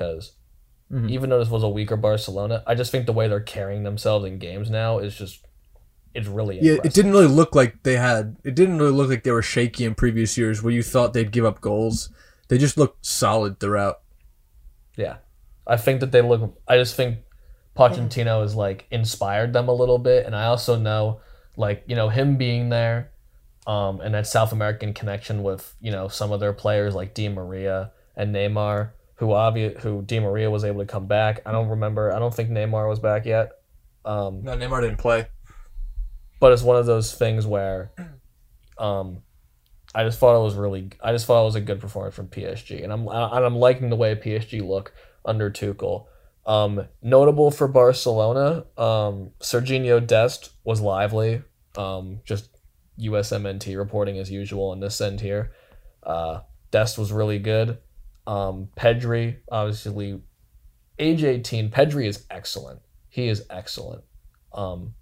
because 0.02 0.32
Mhm. 0.92 1.10
even 1.10 1.30
though 1.30 1.38
this 1.38 1.48
was 1.48 1.62
a 1.62 1.68
weaker 1.68 1.96
Barcelona, 1.96 2.62
I 2.66 2.74
just 2.74 2.90
think 2.92 3.06
the 3.06 3.12
way 3.12 3.26
they're 3.28 3.40
carrying 3.40 3.82
themselves 3.82 4.26
in 4.26 4.38
games 4.38 4.68
now 4.70 4.98
is 4.98 5.14
just 5.14 5.44
it's 6.14 6.28
really 6.28 6.56
Yeah, 6.60 6.72
impressive. 6.72 6.84
it 6.84 6.94
didn't 6.94 7.12
really 7.12 7.26
look 7.26 7.54
like 7.54 7.82
they 7.84 7.96
had. 7.96 8.36
It 8.44 8.54
didn't 8.54 8.76
really 8.78 8.92
look 8.92 9.08
like 9.08 9.22
they 9.22 9.30
were 9.30 9.40
shaky 9.40 9.86
in 9.86 9.94
previous 9.94 10.36
years 10.36 10.62
where 10.62 10.72
you 10.72 10.82
thought 10.82 11.14
they'd 11.14 11.30
give 11.32 11.46
up 11.46 11.62
goals. 11.62 12.10
They 12.48 12.58
just 12.58 12.76
looked 12.76 13.06
solid 13.06 13.58
throughout. 13.58 14.00
Yeah, 14.94 15.16
I 15.66 15.78
think 15.78 16.00
that 16.00 16.12
they 16.12 16.20
look. 16.20 16.60
I 16.68 16.76
just 16.76 16.94
think 16.96 17.20
Pochettino 17.74 18.42
has 18.42 18.54
like 18.54 18.86
inspired 18.90 19.54
them 19.54 19.68
a 19.68 19.72
little 19.72 19.98
bit, 19.98 20.26
and 20.26 20.36
I 20.36 20.44
also 20.44 20.76
know, 20.76 21.20
like 21.56 21.82
you 21.86 21.96
know, 21.96 22.10
him 22.10 22.36
being 22.36 22.68
there, 22.68 23.10
um, 23.66 24.02
and 24.02 24.12
that 24.14 24.26
South 24.26 24.52
American 24.52 24.92
connection 24.92 25.42
with 25.42 25.74
you 25.80 25.90
know 25.90 26.08
some 26.08 26.30
of 26.30 26.40
their 26.40 26.52
players 26.52 26.94
like 26.94 27.14
Di 27.14 27.30
Maria 27.30 27.90
and 28.14 28.34
Neymar, 28.34 28.90
who 29.22 29.32
obvious 29.32 29.80
who 29.84 30.02
Di 30.02 30.18
Maria 30.18 30.50
was 30.50 30.64
able 30.64 30.80
to 30.80 30.84
come 30.86 31.06
back. 31.06 31.42
I 31.46 31.52
don't 31.52 31.68
remember. 31.68 32.12
I 32.12 32.18
don't 32.18 32.34
think 32.34 32.50
Neymar 32.50 32.88
was 32.88 32.98
back 32.98 33.24
yet. 33.24 33.52
Um, 34.04 34.42
No, 34.42 34.56
Neymar 34.56 34.80
didn't 34.82 34.98
play. 34.98 35.28
but 36.40 36.52
it's 36.52 36.62
one 36.64 36.76
of 36.76 36.86
those 36.86 37.14
things 37.14 37.46
where 37.46 37.92
um 38.78 39.22
I 39.94 40.02
just 40.02 40.18
thought 40.18 40.40
it 40.40 40.42
was 40.42 40.56
really 40.56 40.90
I 41.00 41.12
just 41.12 41.26
thought 41.26 41.42
it 41.42 41.44
was 41.44 41.54
a 41.54 41.60
good 41.60 41.80
performance 41.80 42.16
from 42.16 42.26
PSG 42.26 42.82
and 42.82 42.92
I'm 42.92 43.06
and 43.06 43.44
I'm 43.44 43.54
liking 43.56 43.90
the 43.90 43.96
way 43.96 44.16
PSG 44.16 44.66
look 44.66 44.92
under 45.24 45.50
Tuchel. 45.52 46.06
Um 46.44 46.88
notable 47.00 47.52
for 47.52 47.68
Barcelona, 47.68 48.64
um 48.76 49.30
Serginho 49.40 50.04
Dest 50.04 50.50
was 50.64 50.80
lively. 50.80 51.42
Um 51.76 52.22
just 52.24 52.48
USMNT 52.98 53.76
reporting 53.78 54.18
as 54.18 54.32
usual 54.32 54.72
in 54.72 54.80
this 54.80 55.00
end 55.00 55.20
here. 55.20 55.52
Uh 56.02 56.40
Dest 56.72 56.98
was 56.98 57.12
really 57.12 57.38
good. 57.38 57.78
Um 58.26 58.68
Pedri 58.76 59.38
obviously 59.50 60.20
age 60.98 61.24
18 61.24 61.70
Pedri 61.70 62.06
is 62.06 62.24
excellent. 62.30 62.80
He 63.08 63.28
is 63.28 63.44
excellent. 63.50 64.04
Um 64.52 64.94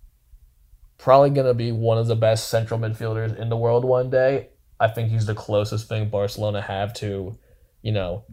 probably 1.01 1.31
going 1.31 1.47
to 1.47 1.55
be 1.55 1.73
one 1.73 1.97
of 1.97 2.07
the 2.07 2.17
best 2.17 2.51
central 2.51 2.79
midfielders 2.79 3.37
in 3.37 3.49
the 3.49 3.57
world 3.57 3.85
one 3.85 4.11
day. 4.11 4.49
I 4.79 4.89
think 4.89 5.11
he's 5.11 5.27
the 5.27 5.35
closest 5.35 5.89
thing 5.89 6.11
Barcelona 6.11 6.61
have 6.61 6.93
to, 6.95 7.39
you 7.83 7.93
know, 7.93 8.25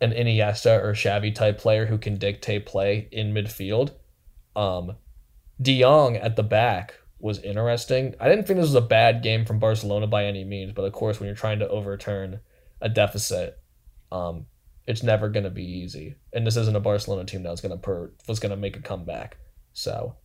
an 0.00 0.12
Iniesta 0.12 0.80
or 0.82 0.92
Xavi 0.92 1.34
type 1.34 1.58
player 1.58 1.86
who 1.86 1.98
can 1.98 2.16
dictate 2.16 2.66
play 2.66 3.08
in 3.10 3.34
midfield. 3.34 3.92
Um, 4.54 4.96
De 5.60 5.80
Jong 5.80 6.16
at 6.16 6.36
the 6.36 6.42
back 6.42 6.94
was 7.18 7.38
interesting. 7.40 8.14
I 8.20 8.28
didn't 8.28 8.46
think 8.46 8.58
this 8.58 8.68
was 8.68 8.74
a 8.74 8.80
bad 8.80 9.22
game 9.22 9.44
from 9.44 9.58
Barcelona 9.58 10.06
by 10.06 10.26
any 10.26 10.44
means, 10.44 10.72
but 10.72 10.84
of 10.84 10.92
course, 10.92 11.18
when 11.18 11.26
you're 11.26 11.36
trying 11.36 11.60
to 11.60 11.68
overturn 11.68 12.40
a 12.80 12.88
deficit, 12.88 13.58
um, 14.14 14.46
it's 14.86 15.02
never 15.02 15.28
going 15.28 15.44
to 15.44 15.50
be 15.50 15.64
easy. 15.64 16.14
And 16.32 16.46
this 16.46 16.56
isn't 16.56 16.76
a 16.76 16.80
Barcelona 16.80 17.24
team 17.24 17.42
that's 17.42 17.60
going 17.60 17.72
to 17.72 17.78
per- 17.78 18.12
was 18.28 18.38
going 18.38 18.50
to 18.50 18.56
make 18.56 18.76
a 18.76 18.80
comeback. 18.80 19.38
So, 19.72 20.16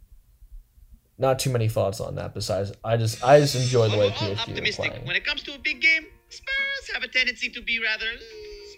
not 1.18 1.40
too 1.40 1.50
many 1.50 1.68
thoughts 1.68 2.00
on 2.00 2.16
that. 2.16 2.34
Besides, 2.34 2.72
I 2.84 2.98
just 2.98 3.24
I 3.24 3.40
just 3.40 3.56
enjoy 3.56 3.90
the 3.90 3.98
way 3.98 4.06
Overall 4.08 4.36
PSG 4.36 4.38
are 4.38 4.40
optimistic. 4.42 4.92
playing. 4.92 5.06
When 5.08 5.16
it 5.16 5.26
comes 5.26 5.44
to 5.44 5.56
a 5.56 5.58
big 5.58 5.82
game, 5.82 6.06
Spurs 6.30 6.94
have 6.94 7.04
a 7.04 7.08
tendency 7.08 7.50
to 7.50 7.62
be 7.62 7.80
rather 7.80 8.06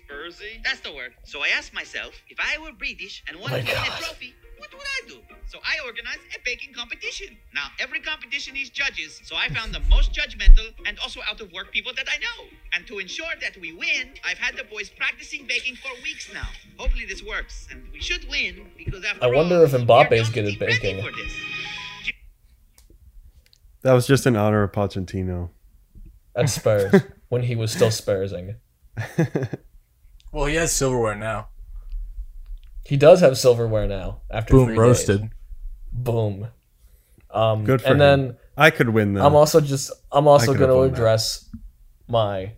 Spursy. 0.07 0.64
That's 0.64 0.80
the 0.80 0.93
word. 0.93 1.14
So 1.26 1.41
I 1.41 1.49
asked 1.57 1.74
myself, 1.74 2.14
if 2.30 2.38
I 2.39 2.57
were 2.62 2.72
British 2.72 3.24
and 3.28 3.39
wanted 3.39 3.66
My 3.66 3.72
to 3.72 3.80
win 3.82 3.91
a 3.91 4.03
trophy, 4.03 4.34
what 4.62 4.72
would 4.72 4.88
I 4.99 5.07
do? 5.07 5.18
So 5.47 5.57
I 5.64 5.84
organized 5.84 6.22
a 6.38 6.39
baking 6.45 6.74
competition. 6.74 7.36
Now 7.53 7.68
every 7.80 7.99
competition 7.99 8.53
needs 8.53 8.70
judges, 8.70 9.20
so 9.24 9.36
I 9.36 9.49
found 9.49 9.74
the 9.74 9.80
most 9.89 10.14
judgmental 10.14 10.68
and 10.86 10.99
also 10.99 11.20
out 11.28 11.41
of 11.41 11.51
work 11.51 11.72
people 11.72 11.91
that 11.95 12.05
I 12.07 12.18
know. 12.20 12.47
And 12.74 12.86
to 12.86 12.99
ensure 12.99 13.34
that 13.41 13.57
we 13.59 13.74
win, 13.74 14.14
I've 14.24 14.38
had 14.38 14.55
the 14.55 14.64
boys 14.64 14.89
practicing 14.89 15.47
baking 15.47 15.78
for 15.78 15.89
weeks 16.03 16.30
now. 16.32 16.47
Hopefully 16.78 17.05
this 17.05 17.24
works, 17.24 17.68
and 17.72 17.88
we 17.91 17.99
should 17.99 18.30
win 18.30 18.68
because 18.78 19.03
after 19.03 19.26
I 19.26 19.28
wonder 19.28 19.57
all, 19.57 19.64
if 19.64 19.72
Mbappe's 19.72 20.09
we're 20.12 20.16
young 20.18 20.32
good 20.32 20.45
at 20.53 20.59
baking. 20.59 21.05
That 23.82 23.93
was 23.93 24.05
just 24.05 24.28
in 24.28 24.36
honor 24.36 24.62
of 24.62 24.72
Pochettino. 24.72 25.49
At 26.36 26.49
Spurs 26.49 27.01
when 27.30 27.41
he 27.41 27.55
was 27.55 27.72
still 27.72 27.89
Spursing. 27.89 28.55
Well, 30.34 30.45
he 30.45 30.55
has 30.55 30.72
silverware 30.72 31.16
now. 31.16 31.49
He 32.84 32.98
does 32.98 33.22
have 33.22 33.38
silverware 33.38 33.88
now. 33.88 34.22
After 34.30 34.54
Boom 34.54 34.66
three 34.66 34.76
roasted. 34.76 35.22
days. 35.22 35.30
Boom. 35.92 36.48
Um, 37.30 37.64
Good 37.64 37.82
for 37.82 37.88
and 37.92 37.94
him. 37.94 38.00
then 38.00 38.38
I 38.58 38.70
could 38.72 38.90
win 38.90 39.14
them. 39.14 39.24
I'm 39.26 39.36
also 39.36 39.62
just 39.62 39.92
I'm 40.12 40.28
also 40.28 40.54
going 40.54 40.70
to 40.70 40.76
won 40.76 40.88
that. 40.92 40.94
address 40.94 41.50
my 42.08 42.54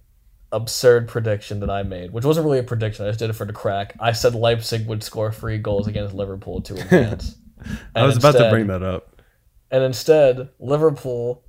absurd 0.52 1.08
prediction 1.08 1.60
that 1.62 1.70
I 1.70 1.84
made, 1.84 2.12
which 2.12 2.26
wasn't 2.26 2.46
really 2.46 2.60
a 2.60 2.64
prediction. 2.64 3.06
I 3.06 3.10
just 3.10 3.20
did 3.20 3.30
it 3.30 3.34
for 3.34 3.46
the 3.46 3.54
crack. 3.54 3.96
I 4.00 4.12
said 4.12 4.36
Leipzig 4.36 4.88
would 4.88 5.04
score 5.04 5.32
three 5.32 5.58
goals 5.58 5.88
against 5.88 6.14
Liverpool 6.16 6.62
to 6.62 6.76
advance. 6.76 7.36
I 7.96 8.02
And 8.02 8.06
was 8.08 8.18
about 8.18 8.34
to 8.38 8.50
bring 8.50 8.68
that 8.68 8.84
up. 8.84 9.22
And 9.72 9.84
instead, 9.84 10.50
Liverpool, 10.60 11.44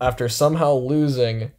after 0.00 0.28
somehow 0.28 0.74
losing 0.74 1.50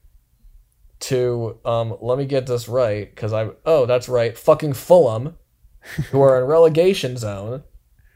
to, 1.01 1.57
um, 1.65 1.97
let 1.99 2.17
me 2.17 2.25
get 2.25 2.47
this 2.47 2.67
right, 2.69 3.13
because 3.13 3.33
I, 3.33 3.49
oh, 3.65 3.85
that's 3.85 4.07
right, 4.07 4.37
fucking 4.37 4.73
Fulham, 4.73 5.35
who 6.11 6.21
are 6.21 6.39
in 6.41 6.45
relegation 6.47 7.17
zone, 7.17 7.63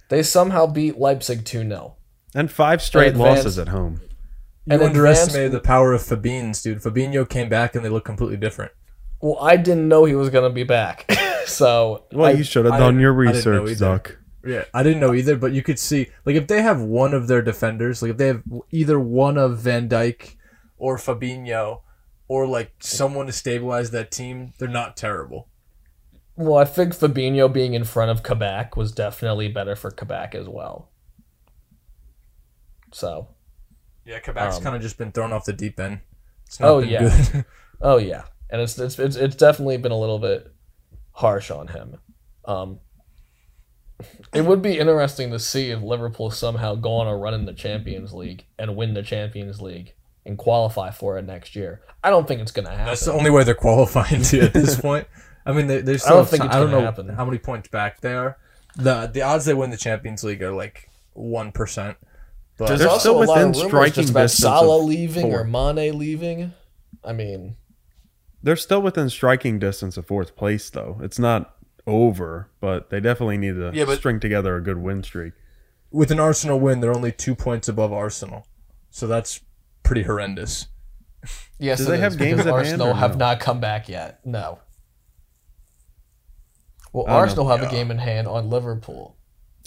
they 0.09 0.21
somehow 0.23 0.65
beat 0.67 0.97
Leipzig 0.99 1.45
2 1.45 1.59
0. 1.67 1.95
And 2.33 2.51
five 2.51 2.81
straight 2.81 3.09
advanced- 3.09 3.43
losses 3.45 3.59
at 3.59 3.69
home. 3.69 4.01
You 4.65 4.73
And 4.73 4.81
underestimated 4.83 5.47
advanced- 5.47 5.63
the 5.63 5.67
power 5.67 5.93
of 5.93 6.01
Fabinho's, 6.01 6.61
dude. 6.61 6.79
Fabinho 6.81 7.27
came 7.27 7.49
back 7.49 7.75
and 7.75 7.85
they 7.85 7.89
look 7.89 8.03
completely 8.05 8.37
different. 8.37 8.71
Well, 9.21 9.37
I 9.39 9.55
didn't 9.57 9.87
know 9.87 10.05
he 10.05 10.15
was 10.15 10.29
going 10.29 10.43
to 10.49 10.53
be 10.53 10.63
back. 10.63 11.09
so, 11.45 12.05
Well, 12.11 12.27
I- 12.27 12.31
you 12.37 12.43
should 12.43 12.65
have 12.65 12.77
done 12.79 12.99
your 12.99 13.13
I 13.27 13.31
didn't 13.31 13.45
know 13.53 13.61
research, 13.63 13.71
either. 13.81 13.99
Zuck. 13.99 14.15
Yeah, 14.47 14.63
I 14.75 14.83
didn't 14.83 14.99
know 14.99 15.13
either, 15.15 15.35
but 15.37 15.53
you 15.53 15.63
could 15.63 15.79
see 15.79 16.09
like 16.23 16.35
if 16.35 16.45
they 16.45 16.61
have 16.61 16.79
one 16.79 17.15
of 17.15 17.27
their 17.27 17.41
defenders, 17.41 18.01
like 18.03 18.11
if 18.11 18.17
they 18.17 18.27
have 18.27 18.43
either 18.71 18.99
one 18.99 19.37
of 19.39 19.57
Van 19.57 19.89
Dijk 19.89 20.35
or 20.77 20.97
Fabinho, 20.97 21.81
or 22.27 22.45
like 22.45 22.71
someone 22.79 23.25
to 23.27 23.31
stabilize 23.31 23.89
that 23.91 24.11
team, 24.11 24.53
they're 24.59 24.67
not 24.67 24.95
terrible. 24.97 25.47
Well, 26.37 26.57
I 26.57 26.65
think 26.65 26.93
Fabinho 26.93 27.51
being 27.51 27.73
in 27.73 27.83
front 27.85 28.11
of 28.11 28.21
Kabak 28.23 28.75
was 28.75 28.91
definitely 28.91 29.47
better 29.47 29.75
for 29.75 29.89
Kabak 29.91 30.35
as 30.35 30.47
well. 30.49 30.89
So, 32.91 33.27
Yeah, 34.05 34.19
Kabak's 34.19 34.57
Um, 34.57 34.63
kind 34.63 34.75
of 34.75 34.81
just 34.81 34.97
been 34.97 35.11
thrown 35.11 35.33
off 35.33 35.45
the 35.45 35.53
deep 35.53 35.79
end. 35.79 35.99
It's 36.45 36.59
Oh, 36.61 36.79
yeah. 36.79 36.99
good. 37.31 37.45
Oh 37.81 37.97
yeah, 37.97 38.23
and 38.49 38.61
it's 38.61 38.79
it's 38.79 38.97
it's, 38.97 39.17
it's 39.17 39.35
definitely 39.35 39.75
been 39.77 39.91
a 39.91 39.99
little 39.99 40.17
bit 40.17 40.49
harsh 41.11 41.51
on 41.51 41.67
him. 41.67 41.97
Um, 42.45 42.79
it 44.33 44.45
would 44.45 44.61
be 44.61 44.79
interesting 44.79 45.29
to 45.31 45.39
see 45.39 45.71
if 45.71 45.81
Liverpool 45.81 46.31
somehow 46.31 46.75
go 46.75 46.93
on 46.93 47.07
a 47.07 47.15
run 47.17 47.33
in 47.33 47.43
the 47.45 47.53
Champions 47.53 48.13
League 48.13 48.45
and 48.57 48.77
win 48.77 48.93
the 48.93 49.03
Champions 49.03 49.61
League 49.61 49.93
and 50.25 50.37
qualify 50.37 50.89
for 50.89 51.17
it 51.17 51.25
next 51.25 51.53
year. 51.55 51.81
I 52.01 52.09
don't 52.09 52.27
think 52.29 52.39
it's 52.41 52.51
going 52.53 52.65
to 52.65 52.71
happen. 52.71 52.85
That's 52.85 53.03
the 53.05 53.11
only 53.13 53.29
way 53.29 53.43
they're 53.43 53.53
qualifying 53.55 54.21
to 54.23 54.39
at 54.41 54.53
this 54.53 54.79
point. 54.81 55.05
I 55.45 55.51
mean, 55.53 55.67
they, 55.67 55.81
they're 55.81 55.97
still. 55.97 56.17
don't 56.17 56.27
think 56.29 56.43
it's 56.43 56.55
I 56.55 56.59
don't 56.59 56.71
know 56.71 56.81
happen. 56.81 57.09
how 57.09 57.25
many 57.25 57.37
points 57.37 57.67
back 57.69 58.01
they 58.01 58.13
are. 58.13 58.37
the 58.75 59.07
The 59.07 59.21
odds 59.21 59.45
they 59.45 59.53
win 59.53 59.69
the 59.69 59.77
Champions 59.77 60.23
League 60.23 60.41
are 60.41 60.51
like 60.53 60.89
one 61.13 61.51
percent. 61.51 61.97
But 62.57 62.67
There's 62.69 62.79
They're 62.79 62.89
also 62.89 63.09
still 63.11 63.23
a 63.23 63.25
lot 63.25 63.37
of 63.41 63.47
within 63.49 63.51
rumors 63.51 63.67
striking 63.69 63.93
just 64.03 64.09
about 64.11 64.21
distance 64.23 64.43
Salah 64.43 64.79
of 64.79 64.85
leaving 64.85 65.33
or. 65.33 65.43
Mane 65.43 65.97
leaving. 65.97 66.53
I 67.03 67.11
mean, 67.13 67.57
They're 68.41 68.55
still 68.55 68.81
within 68.81 69.09
striking 69.09 69.59
distance 69.59 69.97
of 69.97 70.07
fourth 70.07 70.35
place, 70.35 70.69
though. 70.69 70.99
It's 71.03 71.19
not 71.19 71.55
over, 71.85 72.49
but 72.61 72.89
they 72.89 72.99
definitely 72.99 73.37
need 73.37 73.55
to 73.55 73.71
Yeah, 73.73 73.93
string 73.95 74.19
together 74.19 74.55
a 74.55 74.61
good 74.63 74.77
win 74.77 75.03
streak. 75.03 75.33
with 75.91 76.11
an 76.11 76.19
Arsenal 76.19 76.59
win, 76.59 76.79
they're 76.79 76.95
only 76.95 77.11
two 77.11 77.35
points 77.35 77.67
above 77.67 77.91
Arsenal, 77.93 78.47
so 78.89 79.05
that's 79.05 79.41
pretty 79.83 80.03
horrendous. 80.03 80.67
yes, 81.59 81.77
Do 81.79 81.83
it 81.83 81.87
they 81.89 81.95
is, 81.95 81.99
have 82.01 82.17
games 82.17 82.37
because 82.37 82.47
at 82.47 82.53
hand 82.53 82.81
Arsenal 82.81 82.87
or 82.87 82.93
have 82.95 83.17
not 83.17 83.39
come 83.39 83.59
back 83.59 83.87
yet. 83.89 84.19
No. 84.25 84.59
Well, 86.95 87.05
I 87.05 87.09
don't 87.09 87.13
know. 87.15 87.19
Arsenal 87.19 87.47
have 87.49 87.61
Yeah. 87.61 87.67
a 87.67 87.71
game 87.71 87.91
in 87.91 87.97
hand 87.97 88.25
on 88.27 88.49
Liverpool. 88.49 89.17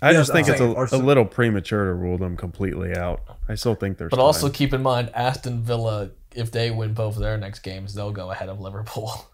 I 0.01 0.12
Yeah, 0.12 0.18
just 0.18 0.33
think 0.33 0.49
I'm 0.49 0.55
it's 0.55 0.93
a, 0.93 0.97
a 0.97 0.99
little 0.99 1.26
premature 1.26 1.85
to 1.87 1.93
rule 1.93 2.16
them 2.16 2.37
completely 2.37 2.97
out. 2.97 3.20
I 3.49 3.55
still 3.55 3.74
think 3.74 3.99
there's 3.99 4.11
But 4.11 4.16
time. 4.16 4.24
also 4.24 4.49
keep 4.49 4.72
in 4.72 4.83
mind, 4.83 5.11
Aston 5.12 5.61
Villa, 5.62 6.11
if 6.35 6.51
they 6.51 6.70
win 6.70 6.95
both 6.95 7.16
of 7.16 7.22
their 7.22 7.37
next 7.37 7.59
games, 7.61 7.93
they'll 7.95 8.12
go 8.12 8.31
ahead 8.31 8.49
of 8.49 8.61
Liverpool. 8.61 9.26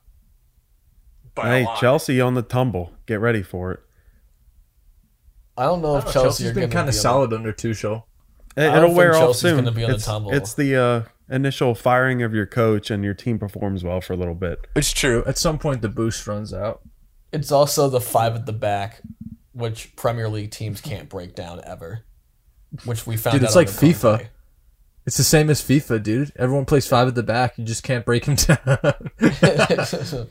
hey, 1.36 1.66
Chelsea 1.78 2.20
on 2.20 2.34
the 2.34 2.42
tumble. 2.42 2.92
Get 3.06 3.20
ready 3.20 3.42
for 3.42 3.72
it. 3.72 3.80
I 5.56 5.64
don't 5.66 5.82
know 5.82 5.96
if 5.98 6.04
Chelsea 6.04 6.18
Chelsea's 6.20 6.50
are 6.50 6.54
been 6.54 6.70
kind 6.70 6.88
of 6.88 6.94
solid 6.96 7.32
under 7.32 7.52
Tuchel. 7.52 8.04
It, 8.56 8.74
it'll 8.74 8.92
wear 8.94 9.14
off 9.14 9.36
soon. 9.36 9.72
be 9.72 9.84
on 9.84 9.90
it's, 9.92 10.04
tumble. 10.04 10.32
it's 10.32 10.54
the 10.54 10.76
uh, 10.76 11.02
initial 11.32 11.76
firing 11.76 12.22
of 12.22 12.34
your 12.34 12.46
coach, 12.46 12.90
and 12.90 13.04
your 13.04 13.14
team 13.14 13.38
performs 13.38 13.84
well 13.84 14.00
for 14.00 14.14
a 14.14 14.16
little 14.16 14.34
bit. 14.34 14.66
It's 14.74 14.92
true. 14.92 15.22
At 15.26 15.38
some 15.38 15.58
point, 15.58 15.80
the 15.82 15.88
boost 15.88 16.26
runs 16.26 16.52
out. 16.52 16.80
It's 17.34 17.52
also 17.52 17.88
the 17.88 18.00
five 18.00 18.34
at 18.34 18.46
the 18.46 18.52
back, 18.52 19.02
which 19.52 19.94
Premier 19.96 20.28
League 20.28 20.50
teams 20.50 20.80
can't 20.80 21.08
break 21.08 21.34
down 21.34 21.60
ever. 21.64 22.04
Which 22.84 23.06
we 23.06 23.16
found 23.16 23.34
Dude, 23.34 23.42
out. 23.42 23.46
it's 23.46 23.56
like 23.56 23.68
FIFA. 23.68 24.00
Conte. 24.18 24.28
It's 25.06 25.16
the 25.18 25.22
same 25.24 25.50
as 25.50 25.60
FIFA, 25.60 26.02
dude. 26.02 26.32
Everyone 26.36 26.64
plays 26.64 26.86
five 26.86 27.06
at 27.08 27.14
the 27.14 27.22
back. 27.22 27.58
You 27.58 27.64
just 27.64 27.82
can't 27.82 28.04
break 28.06 28.24
them 28.24 28.34
down. 28.36 28.58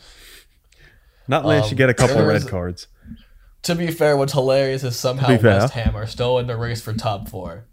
Not 1.28 1.44
unless 1.44 1.66
Um, 1.66 1.70
you 1.72 1.76
get 1.78 1.90
a 1.90 1.94
couple 1.94 2.24
red 2.26 2.48
cards. 2.48 2.88
to 3.64 3.76
be 3.76 3.88
fair, 3.92 4.18
what's 4.18 4.34
hilarious 4.34 4.84
is 4.84 4.96
somehow 4.98 5.28
To 5.28 5.34
be 5.38 5.42
fair. 5.42 5.60
West 5.60 5.74
Ham 5.74 5.96
are 5.96 6.08
still 6.08 6.38
in 6.40 6.48
the 6.48 6.58
race 6.58 6.82
for 6.82 6.94
top 6.94 7.30
four. 7.30 7.66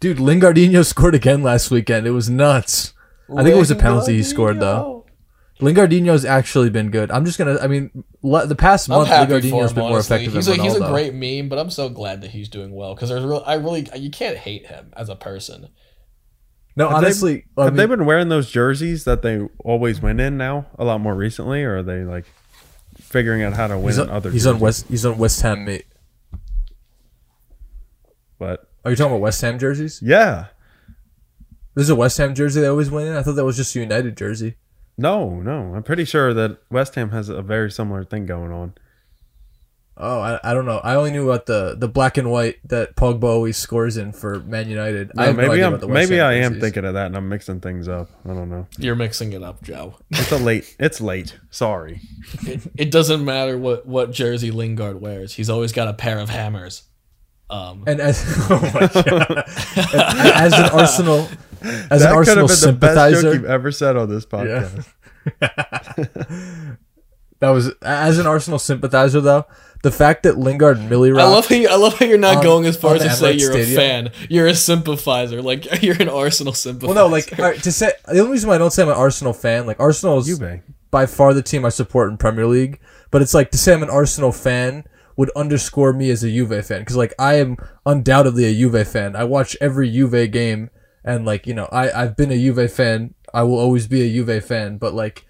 dude, 0.00 0.18
Lingardinho 0.18 0.84
scored 0.86 1.14
again 1.14 1.42
last 1.42 1.70
weekend. 1.70 2.06
It 2.06 2.10
was 2.12 2.28
nuts. 2.30 2.94
I 3.30 3.42
think 3.42 3.54
it 3.54 3.58
was 3.58 3.70
a 3.70 3.76
penalty 3.76 4.16
he 4.16 4.22
scored 4.22 4.58
though. 4.60 4.97
Lingardinho's 5.60 6.24
actually 6.24 6.70
been 6.70 6.90
good. 6.90 7.10
I'm 7.10 7.24
just 7.24 7.36
gonna. 7.38 7.58
I 7.60 7.66
mean, 7.66 8.04
le- 8.22 8.46
the 8.46 8.54
past 8.54 8.88
I'm 8.88 8.96
month, 8.98 9.08
happy 9.08 9.32
for 9.32 9.40
Lingardinho's 9.40 9.70
him. 9.70 9.74
been 9.74 9.84
more 9.84 9.92
honestly. 9.94 10.16
effective 10.16 10.34
he's 10.34 10.46
than 10.46 10.60
a, 10.60 10.62
he's 10.62 10.76
a 10.76 10.86
great 10.86 11.14
meme, 11.14 11.48
but 11.48 11.58
I'm 11.58 11.70
so 11.70 11.88
glad 11.88 12.20
that 12.22 12.30
he's 12.30 12.48
doing 12.48 12.72
well 12.72 12.94
because 12.94 13.08
there's 13.08 13.24
real. 13.24 13.42
I 13.44 13.54
really 13.54 13.88
you 13.96 14.10
can't 14.10 14.36
hate 14.36 14.66
him 14.66 14.92
as 14.96 15.08
a 15.08 15.16
person. 15.16 15.68
No, 16.76 16.88
Have 16.90 17.00
they- 17.00 17.06
honestly, 17.06 17.44
I 17.56 17.64
Have 17.64 17.74
they 17.76 17.86
been 17.86 18.06
wearing 18.06 18.28
those 18.28 18.48
jerseys 18.50 19.02
that 19.04 19.22
they 19.22 19.40
always 19.64 20.00
win 20.00 20.20
in 20.20 20.36
now 20.36 20.66
a 20.78 20.84
lot 20.84 21.00
more 21.00 21.14
recently, 21.16 21.64
or 21.64 21.78
are 21.78 21.82
they 21.82 22.04
like 22.04 22.26
figuring 23.00 23.42
out 23.42 23.54
how 23.54 23.66
to 23.66 23.76
win 23.76 23.86
he's, 23.88 23.98
in 23.98 24.08
on, 24.08 24.10
other? 24.14 24.30
he's 24.30 24.46
on 24.46 24.54
jerseys? 24.54 24.62
West. 24.62 24.86
He's 24.88 25.04
on 25.06 25.18
West 25.18 25.40
Ham, 25.42 25.64
mate. 25.64 25.86
But 28.38 28.70
Are 28.84 28.90
you 28.92 28.96
talking 28.96 29.10
about 29.12 29.20
West 29.22 29.40
Ham 29.40 29.58
jerseys? 29.58 30.00
yeah, 30.02 30.46
This 31.74 31.82
is 31.84 31.90
a 31.90 31.96
West 31.96 32.16
Ham 32.18 32.34
jersey 32.34 32.60
they 32.60 32.68
always 32.68 32.90
win 32.90 33.08
in. 33.08 33.16
I 33.16 33.22
thought 33.22 33.34
that 33.34 33.44
was 33.44 33.56
just 33.56 33.74
a 33.74 33.80
United 33.80 34.16
jersey. 34.16 34.54
No, 34.98 35.40
no. 35.40 35.74
I'm 35.74 35.82
pretty 35.82 36.04
sure 36.04 36.34
that 36.34 36.58
West 36.70 36.94
Ham 36.96 37.10
has 37.10 37.28
a 37.28 37.40
very 37.40 37.70
similar 37.70 38.04
thing 38.04 38.26
going 38.26 38.52
on. 38.52 38.74
Oh, 40.00 40.20
I, 40.20 40.38
I 40.44 40.54
don't 40.54 40.64
know. 40.64 40.78
I 40.78 40.94
only 40.94 41.10
knew 41.10 41.28
about 41.28 41.46
the 41.46 41.74
the 41.76 41.88
black 41.88 42.18
and 42.18 42.30
white 42.30 42.56
that 42.68 42.94
Pogba 42.94 43.24
always 43.24 43.56
scores 43.56 43.96
in 43.96 44.12
for 44.12 44.38
Man 44.38 44.68
United. 44.68 45.10
No, 45.16 45.24
have 45.24 45.36
no 45.36 45.42
maybe 45.42 45.52
idea 45.54 45.66
I'm 45.66 45.72
about 45.72 45.80
the 45.80 45.88
West 45.88 46.08
maybe 46.08 46.18
Ham 46.20 46.26
I 46.26 46.34
am 46.34 46.60
thinking 46.60 46.84
of 46.84 46.94
that, 46.94 47.06
and 47.06 47.16
I'm 47.16 47.28
mixing 47.28 47.58
things 47.60 47.88
up. 47.88 48.08
I 48.24 48.28
don't 48.28 48.48
know. 48.48 48.68
You're 48.78 48.94
mixing 48.94 49.32
it 49.32 49.42
up, 49.42 49.62
Joe. 49.62 49.96
It's 50.10 50.30
a 50.30 50.38
late. 50.38 50.76
It's 50.78 51.00
late. 51.00 51.36
Sorry. 51.50 52.00
it, 52.42 52.60
it 52.76 52.90
doesn't 52.92 53.24
matter 53.24 53.58
what 53.58 53.86
what 53.86 54.12
jersey 54.12 54.52
Lingard 54.52 55.00
wears. 55.00 55.34
He's 55.34 55.50
always 55.50 55.72
got 55.72 55.88
a 55.88 55.94
pair 55.94 56.20
of 56.20 56.28
hammers. 56.28 56.82
Um, 57.50 57.82
And 57.86 58.00
as 58.00 58.22
oh 58.50 58.60
my 58.74 59.02
God. 59.02 59.44
And 59.76 60.32
as 60.34 60.52
an 60.52 60.66
Arsenal 60.66 61.28
as 61.90 62.02
that 62.02 62.12
an 62.12 62.24
could 62.24 62.38
have 62.38 62.38
Arsenal 62.38 62.46
been 62.48 62.56
the 62.60 62.72
best 62.72 62.96
joke 62.96 63.20
sympathizer, 63.20 63.34
you've 63.34 63.44
ever 63.44 63.72
said 63.72 63.96
on 63.96 64.08
this 64.08 64.26
podcast. 64.26 64.86
that 67.40 67.50
was 67.50 67.70
as 67.82 68.18
an 68.18 68.26
Arsenal 68.26 68.58
sympathizer 68.58 69.20
though. 69.20 69.46
The 69.84 69.92
fact 69.92 70.24
that 70.24 70.36
Lingard 70.36 70.90
Millie 70.90 71.12
I 71.12 71.24
love 71.24 71.46
how 71.46 71.54
you, 71.54 71.68
I 71.68 71.76
love 71.76 71.96
how 71.98 72.06
you're 72.06 72.18
not 72.18 72.38
On- 72.38 72.42
going 72.42 72.66
as 72.66 72.76
far 72.76 72.96
as 72.96 73.02
to 73.02 73.08
the 73.08 73.14
say 73.14 73.32
you're 73.34 73.56
a 73.56 73.64
fan. 73.64 74.10
You're 74.28 74.48
a 74.48 74.54
sympathizer. 74.54 75.40
Like 75.40 75.82
you're 75.82 76.00
an 76.00 76.08
Arsenal 76.08 76.52
sympathizer. 76.52 76.94
well, 76.94 77.06
no, 77.08 77.12
like 77.12 77.38
all 77.38 77.44
right, 77.44 77.62
to 77.62 77.70
say 77.70 77.92
the 78.06 78.18
only 78.20 78.32
reason 78.32 78.48
why 78.48 78.56
I 78.56 78.58
don't 78.58 78.72
say 78.72 78.82
I'm 78.82 78.88
an 78.88 78.96
Arsenal 78.96 79.32
fan, 79.32 79.66
like 79.66 79.78
Arsenal 79.78 80.18
is 80.18 80.26
Juve. 80.26 80.62
by 80.90 81.06
far 81.06 81.32
the 81.32 81.42
team 81.42 81.64
I 81.64 81.68
support 81.68 82.10
in 82.10 82.16
Premier 82.16 82.46
League. 82.46 82.80
But 83.10 83.22
it's 83.22 83.34
like 83.34 83.50
to 83.52 83.58
say 83.58 83.72
I'm 83.72 83.82
an 83.82 83.90
Arsenal 83.90 84.32
fan 84.32 84.84
would 85.16 85.30
underscore 85.36 85.92
me 85.92 86.10
as 86.10 86.22
a 86.24 86.30
Juve 86.30 86.64
fan 86.66 86.80
because 86.80 86.96
like 86.96 87.14
I 87.18 87.34
am 87.34 87.56
undoubtedly 87.86 88.44
a 88.46 88.54
Juve 88.54 88.86
fan. 88.86 89.14
I 89.14 89.24
watch 89.24 89.56
every 89.60 89.90
Juve 89.90 90.30
game 90.32 90.70
and 91.04 91.24
like 91.24 91.46
you 91.46 91.54
know 91.54 91.68
I 91.70 91.90
I've 91.90 92.16
been 92.16 92.30
a 92.30 92.36
Juve 92.36 92.70
fan. 92.72 93.14
I 93.32 93.42
will 93.42 93.58
always 93.58 93.86
be 93.86 94.02
a 94.02 94.12
Juve 94.12 94.44
fan. 94.44 94.78
But 94.78 94.94
like 94.94 95.26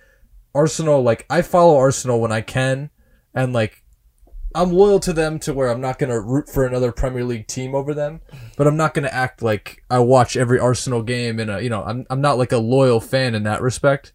Arsenal, 0.54 1.02
like 1.02 1.26
I 1.28 1.42
follow 1.42 1.76
Arsenal 1.76 2.20
when 2.20 2.32
I 2.32 2.40
can, 2.40 2.90
and 3.34 3.52
like 3.52 3.82
I'm 4.54 4.72
loyal 4.72 5.00
to 5.00 5.12
them 5.12 5.38
to 5.40 5.52
where 5.52 5.68
I'm 5.68 5.80
not 5.80 5.98
gonna 5.98 6.20
root 6.20 6.48
for 6.48 6.66
another 6.66 6.92
Premier 6.92 7.24
League 7.24 7.46
team 7.46 7.74
over 7.74 7.94
them, 7.94 8.20
but 8.56 8.66
I'm 8.66 8.76
not 8.76 8.94
gonna 8.94 9.08
act 9.08 9.42
like 9.42 9.82
I 9.90 9.98
watch 9.98 10.36
every 10.36 10.58
Arsenal 10.58 11.02
game 11.02 11.38
and 11.38 11.62
you 11.62 11.70
know 11.70 11.82
I'm 11.84 12.06
I'm 12.10 12.20
not 12.20 12.38
like 12.38 12.52
a 12.52 12.58
loyal 12.58 13.00
fan 13.00 13.34
in 13.34 13.42
that 13.44 13.62
respect 13.62 14.12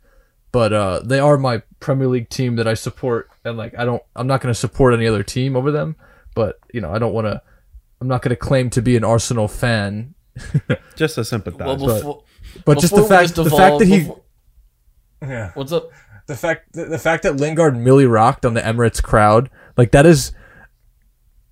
but 0.53 0.71
uh, 0.71 1.01
they 1.03 1.19
are 1.19 1.37
my 1.37 1.63
Premier 1.79 2.07
League 2.07 2.29
team 2.29 2.55
that 2.57 2.67
I 2.67 2.75
support, 2.75 3.29
and 3.43 3.57
like 3.57 3.73
I 3.77 3.83
don't, 3.83 4.03
I'm 4.15 4.27
not 4.27 4.39
to 4.53 4.59
support 4.59 4.93
any 4.93 5.07
other 5.07 5.23
team 5.23 5.57
over 5.57 5.71
them. 5.71 5.97
But 6.35 6.59
you 6.71 6.79
know, 6.79 6.93
I 6.93 6.99
don't 6.99 7.13
want 7.13 7.25
to. 7.25 7.41
I'm 7.99 8.07
not 8.07 8.21
to 8.29 8.35
claim 8.35 8.69
to 8.69 8.81
be 8.81 8.95
an 8.95 9.03
Arsenal 9.03 9.47
fan. 9.47 10.13
Just 10.95 11.17
a 11.17 11.23
sympathizer. 11.25 11.85
well, 11.85 11.95
before, 11.97 12.23
But 12.65 12.79
just 12.79 12.95
the 12.95 13.03
fact, 13.03 13.35
just 13.35 13.49
the 13.49 13.55
fact 13.55 13.79
that 13.79 13.87
he, 13.87 13.99
before- 13.99 14.21
yeah, 15.21 15.51
what's 15.53 15.71
up? 15.71 15.89
the 16.27 16.35
fact, 16.35 16.73
the, 16.73 16.85
the 16.85 16.99
fact 16.99 17.23
that 17.23 17.37
Lingard 17.37 17.77
Millie 17.77 18.05
rocked 18.05 18.45
on 18.45 18.53
the 18.53 18.61
Emirates 18.61 19.01
crowd, 19.01 19.49
like 19.77 19.91
that 19.91 20.05
is 20.05 20.31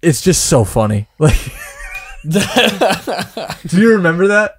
it's 0.02 0.22
just 0.22 0.46
so 0.46 0.64
funny. 0.64 1.08
Like, 1.20 1.38
do 3.68 3.82
you 3.82 3.92
remember 3.94 4.28
that? 4.28 4.58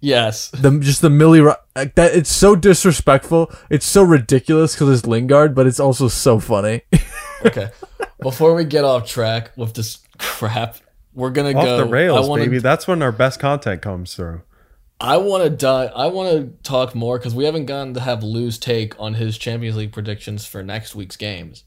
yes. 0.00 0.48
The 0.50 0.78
just 0.80 1.02
the 1.02 1.10
Millie 1.10 1.40
rock 1.40 1.64
like 1.76 1.94
that. 1.94 2.14
It's 2.16 2.30
so 2.30 2.56
disrespectful. 2.56 3.52
It's 3.70 3.86
so 3.86 4.02
ridiculous 4.02 4.74
because 4.74 4.98
it's 4.98 5.06
Lingard, 5.06 5.54
but 5.54 5.66
it's 5.68 5.78
also 5.80 6.08
so 6.08 6.38
funny. 6.40 6.82
Okay. 7.44 7.70
Before 8.20 8.54
we 8.54 8.64
get 8.64 8.84
off 8.84 9.06
track 9.08 9.52
with 9.56 9.74
this 9.74 9.98
crap, 10.18 10.78
we're 11.16 11.30
gonna 11.30 11.52
Off 11.58 11.64
go. 11.64 11.76
the 11.78 11.84
rails, 11.86 12.24
I 12.26 12.28
wanna, 12.30 12.44
baby. 12.44 12.58
That's 12.60 12.86
when 12.86 13.02
our 13.02 13.10
best 13.10 13.40
content 13.40 13.82
comes 13.82 14.14
through. 14.14 14.42
I 15.00 15.16
want 15.16 15.42
to 15.44 15.50
die. 15.50 15.86
I 15.86 16.06
want 16.06 16.30
to 16.30 16.62
talk 16.62 16.94
more 16.94 17.18
because 17.18 17.34
we 17.34 17.44
haven't 17.44 17.66
gotten 17.66 17.92
to 17.94 18.00
have 18.00 18.22
Lou's 18.22 18.56
take 18.58 18.98
on 19.00 19.14
his 19.14 19.36
Champions 19.36 19.76
League 19.76 19.92
predictions 19.92 20.46
for 20.46 20.62
next 20.62 20.94
week's 20.94 21.16
games, 21.16 21.64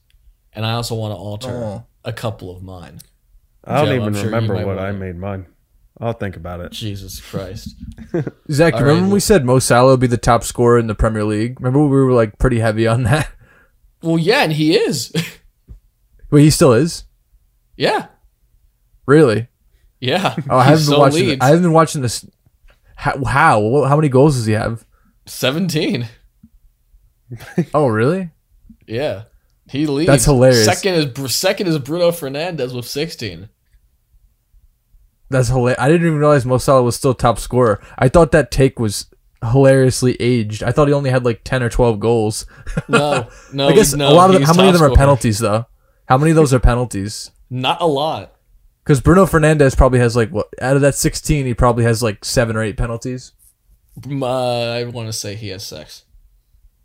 and 0.54 0.66
I 0.66 0.72
also 0.74 0.96
want 0.96 1.12
to 1.12 1.18
alter 1.18 1.50
Oh. 1.52 1.84
a 2.06 2.14
couple 2.14 2.50
of 2.56 2.64
mine. 2.64 3.00
I 3.66 3.80
don't 3.80 3.88
Joe, 3.88 4.02
even 4.02 4.14
sure 4.14 4.24
remember 4.26 4.54
might 4.54 4.66
what 4.66 4.80
I 4.80 4.86
wanna- 4.92 4.98
made 5.00 5.18
mine. 5.18 5.46
I'll 6.02 6.14
think 6.14 6.38
about 6.38 6.62
it. 6.62 6.72
Jesus 6.72 7.20
Christ! 7.20 7.76
Zach, 8.50 8.74
All 8.76 8.80
remember 8.80 8.86
right. 8.86 9.02
when 9.02 9.10
we 9.12 9.20
said 9.20 9.44
Mo 9.46 9.60
Salah 9.60 9.92
would 9.92 10.00
be 10.00 10.08
the 10.08 10.16
top 10.18 10.46
scorer 10.46 10.80
in 10.80 10.88
the 10.88 10.96
Premier 10.96 11.26
League? 11.26 11.60
Remember 11.60 11.82
we 11.82 11.88
were 12.04 12.14
like 12.14 12.38
pretty 12.40 12.60
heavy 12.60 12.88
on 12.88 13.04
that. 13.04 13.30
Well, 14.02 14.18
yeah, 14.18 14.44
and 14.44 14.54
he 14.54 14.78
is. 14.78 15.12
Wait, 16.32 16.44
he 16.44 16.50
still 16.50 16.72
is. 16.72 17.04
yeah, 17.76 18.08
Really? 19.10 19.48
yeah. 20.00 20.36
Oh, 20.48 20.58
I 20.58 20.66
haven't 20.66 20.82
been 20.82 20.86
so 20.86 21.00
watching. 21.00 21.28
leads. 21.30 21.42
I 21.42 21.48
haven't 21.48 21.64
been 21.64 21.74
watching 21.74 22.04
this. 22.04 22.26
How? 22.96 23.24
How? 23.24 23.86
How 23.86 23.96
many 23.96 24.08
goals 24.08 24.36
does 24.36 24.46
he 24.46 24.54
have? 24.54 24.86
Seventeen. 25.26 26.08
Oh, 27.74 27.88
really? 27.88 28.30
Yeah, 28.88 29.24
he 29.68 29.86
leads. 29.88 30.08
That's 30.08 30.26
hilarious. 30.26 30.66
Second 30.66 30.94
is 30.96 31.36
second 31.36 31.68
is 31.68 31.78
Bruno 31.80 32.10
Fernandes 32.10 32.76
with 32.76 32.86
sixteen. 32.88 33.50
That's 35.30 35.48
hilarious. 35.48 35.80
I 35.80 35.88
didn't 35.88 36.08
even 36.08 36.20
realize 36.20 36.46
Mo 36.46 36.58
Salah 36.58 36.82
was 36.84 36.96
still 36.96 37.14
top 37.14 37.38
scorer. 37.40 37.80
I 37.98 38.10
thought 38.10 38.32
that 38.32 38.50
take 38.52 38.80
was 38.80 39.08
hilariously 39.44 40.18
aged. 40.20 40.64
I 40.64 40.72
thought 40.72 40.88
he 40.88 40.94
only 40.94 41.10
had 41.12 41.24
like 41.26 41.42
ten 41.44 41.62
or 41.64 41.70
twelve 41.70 42.00
goals. 42.00 42.46
No, 42.88 43.28
no. 43.54 43.70
I 43.70 43.74
guess 43.74 43.94
no, 43.94 44.10
a 44.10 44.14
lot 44.14 44.30
of 44.30 44.34
them, 44.34 44.44
how 44.44 44.54
many 44.56 44.70
of 44.70 44.74
them 44.74 44.92
are 44.92 44.96
penalties 44.96 45.40
though? 45.40 45.66
How 46.08 46.18
many 46.18 46.32
of 46.32 46.36
those 46.36 46.54
are 46.54 46.60
penalties? 46.60 47.30
Not 47.50 47.80
a 47.82 47.86
lot. 47.88 48.34
Because 48.90 49.02
Bruno 49.02 49.28
Fernandes 49.28 49.78
probably 49.78 50.00
has 50.00 50.16
like 50.16 50.32
what 50.32 50.48
out 50.60 50.76
of 50.76 50.82
that 50.82 50.96
sixteen, 50.96 51.46
he 51.46 51.54
probably 51.54 51.84
has 51.84 52.02
like 52.02 52.26
seven 52.26 52.56
or 52.56 52.64
eight 52.64 52.76
penalties, 52.76 53.34
Mm, 54.02 54.24
Uh, 54.24 54.80
I 54.80 54.84
want 54.86 55.08
to 55.10 55.14
say 55.14 55.36
he 55.36 55.50
has 55.50 55.64
six. 55.64 56.06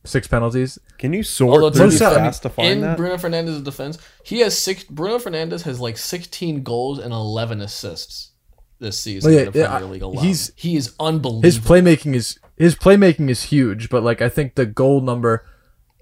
six 0.05 0.29
penalties. 0.29 0.79
Can 0.99 1.15
you 1.15 1.21
Although 1.41 1.71
sort 1.71 1.75
through 1.77 1.87
to 1.87 1.91
be 1.93 1.97
fair, 1.97 2.11
fast 2.11 2.43
to 2.43 2.51
find 2.51 2.69
in 2.73 2.81
that? 2.83 2.99
Bruno 2.99 3.17
Fernandes's 3.17 3.63
defense, 3.63 3.97
he 4.23 4.41
has 4.41 4.59
six. 4.59 4.85
Bruno 4.85 5.19
Fernandez 5.19 5.63
has 5.63 5.81
like 5.81 5.97
16 5.97 6.63
goals 6.63 6.99
and 6.99 7.11
11 7.15 7.63
assists 7.63 8.33
this 8.81 9.01
season 9.01 9.31
Well, 9.31 9.41
yeah, 9.41 9.47
in 9.47 9.53
the 9.53 9.65
Premier 9.65 9.89
I- 9.89 9.91
League 9.91 10.03
alone. 10.03 10.23
he's- 10.25 10.51
he 10.57 10.77
is 10.77 10.93
unbelievable. 11.01 11.41
His 11.43 11.59
playmaking 11.59 12.15
is 12.15 12.39
his 12.59 12.75
playmaking 12.75 13.31
is 13.31 13.45
huge, 13.45 13.89
but 13.89 14.03
like 14.03 14.21
I 14.21 14.29
think 14.29 14.57
the 14.57 14.67
goal 14.67 15.01
number 15.01 15.47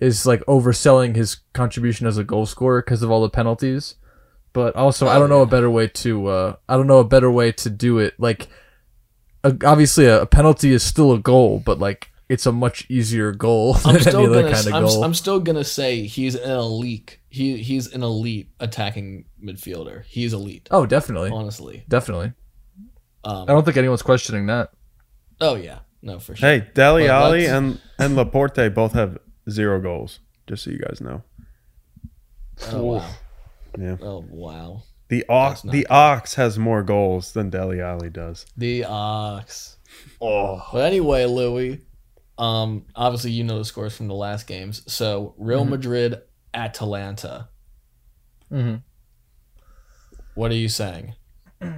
is 0.00 0.26
like 0.26 0.44
overselling 0.46 1.14
his 1.14 1.36
contribution 1.52 2.08
as 2.08 2.18
a 2.18 2.24
goal 2.24 2.44
scorer 2.46 2.82
because 2.82 3.04
of 3.04 3.10
all 3.12 3.22
the 3.22 3.30
penalties. 3.30 3.94
But 4.52 4.76
also, 4.76 5.06
I 5.06 5.16
Oh, 5.16 5.20
don't 5.20 5.28
know 5.30 5.38
yeah. 5.38 5.42
a 5.44 5.46
better 5.46 5.70
way 5.70 5.88
to. 5.88 6.26
Uh, 6.26 6.56
I 6.68 6.76
don't 6.76 6.86
know 6.86 6.98
a 6.98 7.04
better 7.04 7.30
way 7.30 7.52
to 7.52 7.70
do 7.70 7.98
it. 7.98 8.14
Like, 8.18 8.48
a, 9.44 9.56
obviously, 9.64 10.04
a, 10.06 10.22
a 10.22 10.26
penalty 10.26 10.72
is 10.72 10.82
still 10.82 11.12
a 11.12 11.18
goal, 11.18 11.62
but 11.64 11.78
like 11.78 12.08
it's 12.28 12.46
a 12.46 12.52
much 12.52 12.86
easier 12.90 13.32
goal 13.32 13.74
I'm 13.84 13.94
than 13.94 13.94
any 13.94 14.00
still 14.02 14.26
other 14.26 14.42
gonna. 14.42 14.54
kind 14.54 14.66
of 14.66 14.74
I'm, 14.74 14.84
goal. 14.84 15.04
I'm 15.04 15.14
still 15.14 15.40
gonna 15.40 15.64
say 15.64 16.02
he's 16.06 16.34
an 16.34 16.50
elite. 16.50 17.18
He 17.30 17.56
he's 17.62 17.92
an 17.92 18.02
elite 18.02 18.50
attacking 18.60 19.24
midfielder. 19.42 20.04
He's 20.04 20.32
elite. 20.34 20.68
oh, 20.70 20.84
definitely, 20.86 21.30
Honestly. 21.30 21.84
definitely. 21.88 22.32
Um, 23.24 23.42
I 23.44 23.52
don't 23.52 23.64
think 23.64 23.76
anyone's 23.78 24.02
questioning 24.02 24.46
that. 24.46 24.70
oh 25.40 25.54
yeah. 25.54 25.78
No, 26.02 26.18
for 26.18 26.34
sure. 26.34 26.48
Hey, 26.48 26.66
Dele 26.74 27.08
Alli 27.08 27.46
and 27.46 27.80
and 27.98 28.16
Laporte 28.16 28.74
both 28.74 28.92
have 28.94 29.18
zero 29.48 29.80
goals. 29.80 30.18
Just 30.48 30.64
so 30.64 30.70
you 30.70 30.78
guys 30.78 31.00
know. 31.00 31.22
Oh 32.72 32.82
wow. 32.84 33.08
Yeah. 33.78 33.96
Oh 34.00 34.24
wow. 34.28 34.82
The 35.08 35.24
ox 35.28 35.62
the 35.62 35.70
good. 35.82 35.86
ox 35.90 36.34
has 36.34 36.58
more 36.58 36.82
goals 36.82 37.32
than 37.32 37.50
Dele 37.50 37.80
Alli 37.80 38.10
does. 38.10 38.46
The 38.56 38.84
ox. 38.84 39.76
Oh. 40.20 40.66
But 40.72 40.84
anyway, 40.86 41.26
Louis, 41.26 41.80
um, 42.38 42.86
obviously 42.96 43.32
you 43.32 43.44
know 43.44 43.58
the 43.58 43.64
scores 43.64 43.94
from 43.96 44.08
the 44.08 44.14
last 44.14 44.46
games. 44.46 44.82
So 44.92 45.34
Real 45.36 45.64
Madrid, 45.64 46.22
Atalanta. 46.54 47.48
Mm-hmm. 48.50 48.76
What 50.34 50.50
are 50.50 50.56
you 50.56 50.68
saying? 50.68 51.14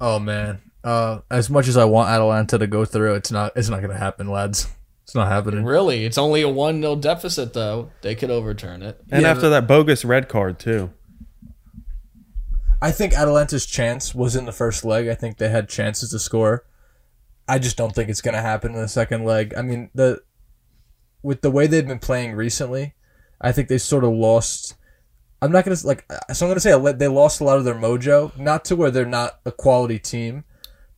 Oh 0.00 0.18
man. 0.18 0.60
Uh, 0.82 1.20
as 1.30 1.48
much 1.48 1.68
as 1.68 1.76
I 1.76 1.84
want 1.84 2.08
Atalanta 2.08 2.58
to 2.58 2.66
go 2.66 2.84
through, 2.84 3.14
it's 3.14 3.30
not. 3.30 3.52
It's 3.56 3.68
not 3.68 3.80
gonna 3.80 3.96
happen, 3.98 4.28
lads. 4.28 4.66
It's 5.02 5.14
not 5.14 5.28
happening. 5.28 5.64
Really, 5.64 6.04
it's 6.06 6.16
only 6.18 6.40
a 6.42 6.48
one 6.48 6.80
0 6.80 6.96
deficit 6.96 7.52
though. 7.52 7.90
They 8.00 8.14
could 8.14 8.30
overturn 8.30 8.82
it. 8.82 8.98
And 9.10 9.22
Yeah, 9.22 9.30
after 9.30 9.50
that 9.50 9.66
bogus 9.66 10.04
red 10.04 10.28
card 10.28 10.58
too. 10.58 10.90
I 12.84 12.90
think 12.90 13.14
Atalanta's 13.14 13.64
chance 13.64 14.14
was 14.14 14.36
in 14.36 14.44
the 14.44 14.52
first 14.52 14.84
leg. 14.84 15.08
I 15.08 15.14
think 15.14 15.38
they 15.38 15.48
had 15.48 15.70
chances 15.70 16.10
to 16.10 16.18
score. 16.18 16.66
I 17.48 17.58
just 17.58 17.78
don't 17.78 17.94
think 17.94 18.10
it's 18.10 18.20
going 18.20 18.34
to 18.34 18.42
happen 18.42 18.74
in 18.74 18.80
the 18.80 18.88
second 18.88 19.24
leg. 19.24 19.54
I 19.56 19.62
mean, 19.62 19.88
the 19.94 20.20
with 21.22 21.40
the 21.40 21.50
way 21.50 21.66
they've 21.66 21.88
been 21.88 21.98
playing 21.98 22.34
recently, 22.34 22.92
I 23.40 23.52
think 23.52 23.68
they 23.68 23.78
sort 23.78 24.04
of 24.04 24.12
lost. 24.12 24.74
I'm 25.40 25.50
not 25.50 25.64
going 25.64 25.74
to 25.74 25.86
like. 25.86 26.04
So 26.34 26.46
I'm 26.46 26.52
to 26.52 26.60
say 26.60 26.78
they 26.92 27.08
lost 27.08 27.40
a 27.40 27.44
lot 27.44 27.56
of 27.56 27.64
their 27.64 27.74
mojo. 27.74 28.36
Not 28.36 28.66
to 28.66 28.76
where 28.76 28.90
they're 28.90 29.06
not 29.06 29.40
a 29.46 29.50
quality 29.50 29.98
team, 29.98 30.44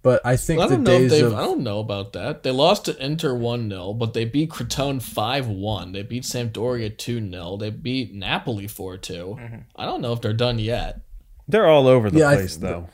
but 0.02 0.20
I 0.24 0.36
think 0.36 0.60
I 0.60 0.66
the 0.66 0.74
don't 0.74 0.82
know 0.82 0.98
days 0.98 1.22
of 1.22 1.34
I 1.34 1.42
don't 1.42 1.60
know 1.60 1.78
about 1.78 2.14
that. 2.14 2.42
They 2.42 2.50
lost 2.50 2.86
to 2.86 3.04
Inter 3.04 3.32
one 3.34 3.70
0 3.70 3.92
but 3.92 4.12
they 4.12 4.24
beat 4.24 4.50
Crotone 4.50 5.00
five 5.00 5.46
one. 5.46 5.92
They 5.92 6.02
beat 6.02 6.24
Sampdoria 6.24 6.98
two 6.98 7.30
0 7.30 7.58
They 7.58 7.70
beat 7.70 8.12
Napoli 8.12 8.66
four 8.66 8.96
2 8.96 9.14
Mm-hmm. 9.14 9.56
I 9.76 9.84
don't 9.84 10.02
know 10.02 10.12
if 10.12 10.20
they're 10.20 10.32
done 10.32 10.58
yet. 10.58 11.05
They're 11.48 11.66
all 11.66 11.86
over 11.86 12.10
the 12.10 12.18
Yeah, 12.18 12.34
place 12.34 12.56
though. 12.56 12.88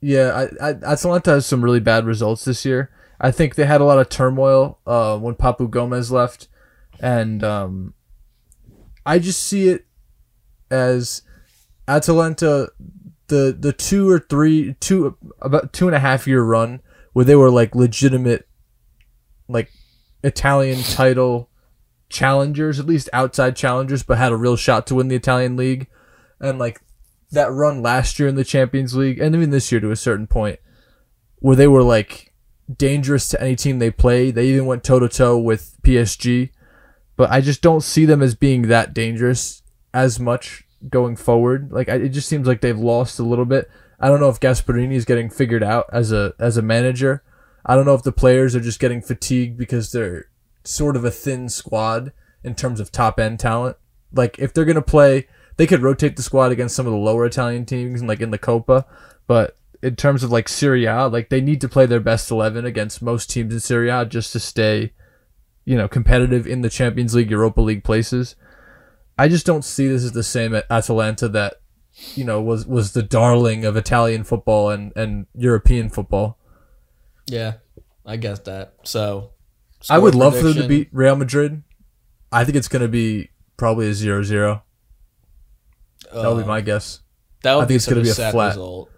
Yeah, 0.00 0.46
I, 0.60 0.68
I, 0.68 0.70
Atalanta 0.92 1.30
has 1.32 1.46
some 1.46 1.64
really 1.64 1.80
bad 1.80 2.04
results 2.04 2.44
this 2.44 2.64
year. 2.64 2.90
I 3.20 3.30
think 3.30 3.54
they 3.54 3.64
had 3.64 3.80
a 3.80 3.84
lot 3.84 3.98
of 3.98 4.08
turmoil 4.08 4.78
uh, 4.86 5.18
when 5.18 5.34
Papu 5.34 5.70
Gomez 5.70 6.12
left, 6.12 6.48
and 7.00 7.42
um, 7.42 7.94
I 9.06 9.18
just 9.18 9.42
see 9.42 9.68
it 9.68 9.86
as 10.70 11.22
Atalanta 11.88 12.68
the 13.28 13.56
the 13.58 13.72
two 13.72 14.10
or 14.10 14.18
three 14.18 14.74
two 14.80 15.16
about 15.40 15.72
two 15.72 15.86
and 15.86 15.96
a 15.96 16.00
half 16.00 16.26
year 16.26 16.42
run 16.42 16.80
where 17.14 17.24
they 17.24 17.36
were 17.36 17.50
like 17.50 17.74
legitimate 17.74 18.46
like 19.48 19.70
Italian 20.22 20.82
title 20.82 21.48
challengers, 22.08 22.78
at 22.78 22.86
least 22.86 23.08
outside 23.12 23.56
challengers, 23.56 24.02
but 24.02 24.18
had 24.18 24.32
a 24.32 24.36
real 24.36 24.56
shot 24.56 24.86
to 24.86 24.94
win 24.94 25.08
the 25.08 25.16
Italian 25.16 25.56
league, 25.56 25.86
and 26.40 26.58
like 26.58 26.80
that 27.34 27.52
run 27.52 27.82
last 27.82 28.18
year 28.18 28.28
in 28.28 28.34
the 28.34 28.44
Champions 28.44 28.96
League, 28.96 29.18
and 29.18 29.34
even 29.34 29.50
this 29.50 29.70
year 29.70 29.80
to 29.80 29.90
a 29.90 29.96
certain 29.96 30.26
point, 30.26 30.58
where 31.38 31.56
they 31.56 31.66
were 31.68 31.82
like 31.82 32.32
dangerous 32.74 33.28
to 33.28 33.40
any 33.40 33.56
team 33.56 33.78
they 33.78 33.90
play. 33.90 34.30
They 34.30 34.48
even 34.48 34.66
went 34.66 34.84
toe 34.84 34.98
to 34.98 35.08
toe 35.08 35.38
with 35.38 35.76
PSG, 35.82 36.50
but 37.16 37.30
I 37.30 37.40
just 37.40 37.62
don't 37.62 37.82
see 37.82 38.04
them 38.04 38.22
as 38.22 38.34
being 38.34 38.62
that 38.68 38.94
dangerous 38.94 39.62
as 39.92 40.18
much 40.18 40.64
going 40.88 41.16
forward. 41.16 41.70
Like 41.70 41.88
I, 41.88 41.96
it 41.96 42.08
just 42.10 42.28
seems 42.28 42.46
like 42.46 42.60
they've 42.60 42.78
lost 42.78 43.18
a 43.18 43.24
little 43.24 43.44
bit. 43.44 43.70
I 44.00 44.08
don't 44.08 44.20
know 44.20 44.28
if 44.28 44.40
Gasperini 44.40 44.94
is 44.94 45.04
getting 45.04 45.30
figured 45.30 45.62
out 45.62 45.86
as 45.92 46.12
a 46.12 46.34
as 46.38 46.56
a 46.56 46.62
manager. 46.62 47.22
I 47.64 47.74
don't 47.74 47.86
know 47.86 47.94
if 47.94 48.02
the 48.02 48.12
players 48.12 48.54
are 48.54 48.60
just 48.60 48.80
getting 48.80 49.00
fatigued 49.00 49.56
because 49.56 49.92
they're 49.92 50.26
sort 50.64 50.96
of 50.96 51.04
a 51.04 51.10
thin 51.10 51.48
squad 51.48 52.12
in 52.42 52.54
terms 52.54 52.80
of 52.80 52.90
top 52.90 53.18
end 53.18 53.40
talent. 53.40 53.76
Like 54.12 54.38
if 54.38 54.52
they're 54.52 54.64
gonna 54.64 54.82
play, 54.82 55.28
they 55.56 55.66
could 55.66 55.82
rotate 55.82 56.16
the 56.16 56.22
squad 56.22 56.52
against 56.52 56.74
some 56.74 56.86
of 56.86 56.92
the 56.92 56.98
lower 56.98 57.24
Italian 57.24 57.64
teams, 57.64 58.02
like 58.02 58.20
in 58.20 58.30
the 58.30 58.38
Copa. 58.38 58.86
But 59.26 59.56
in 59.82 59.96
terms 59.96 60.22
of 60.22 60.32
like 60.32 60.48
Serie 60.48 60.86
A, 60.86 61.06
like 61.06 61.28
they 61.28 61.40
need 61.40 61.60
to 61.60 61.68
play 61.68 61.86
their 61.86 62.00
best 62.00 62.30
eleven 62.30 62.64
against 62.64 63.02
most 63.02 63.30
teams 63.30 63.52
in 63.52 63.60
Serie 63.60 63.90
A 63.90 64.04
just 64.04 64.32
to 64.32 64.40
stay, 64.40 64.92
you 65.64 65.76
know, 65.76 65.88
competitive 65.88 66.46
in 66.46 66.62
the 66.62 66.70
Champions 66.70 67.14
League, 67.14 67.30
Europa 67.30 67.60
League 67.60 67.84
places. 67.84 68.36
I 69.18 69.28
just 69.28 69.46
don't 69.46 69.64
see 69.64 69.86
this 69.86 70.02
as 70.02 70.12
the 70.12 70.22
same 70.22 70.54
at 70.54 70.66
Atalanta 70.70 71.28
that, 71.28 71.60
you 72.14 72.24
know, 72.24 72.40
was 72.40 72.66
was 72.66 72.92
the 72.92 73.02
darling 73.02 73.64
of 73.64 73.76
Italian 73.76 74.24
football 74.24 74.70
and 74.70 74.92
and 74.96 75.26
European 75.34 75.88
football. 75.88 76.38
Yeah, 77.26 77.54
I 78.04 78.16
guess 78.16 78.40
that. 78.40 78.74
So, 78.82 79.30
I 79.88 79.98
would 79.98 80.14
score 80.14 80.24
love 80.24 80.36
for 80.36 80.48
them 80.48 80.62
to 80.62 80.68
beat 80.68 80.88
Real 80.92 81.16
Madrid. 81.16 81.62
I 82.32 82.44
think 82.44 82.56
it's 82.56 82.68
going 82.68 82.82
to 82.82 82.88
be 82.88 83.30
probably 83.56 83.86
a 83.86 83.92
0-0. 83.92 84.60
That 86.12 86.28
would 86.34 86.42
be 86.42 86.48
my 86.48 86.58
um, 86.58 86.64
guess. 86.64 87.00
That 87.42 87.54
would 87.54 87.62
I 87.64 87.66
think 87.66 87.68
be 87.68 87.74
it's 87.76 87.86
gonna 87.86 88.00
be 88.02 88.08
a 88.10 88.14
sad 88.14 88.32
flat. 88.32 88.48
result. 88.48 88.90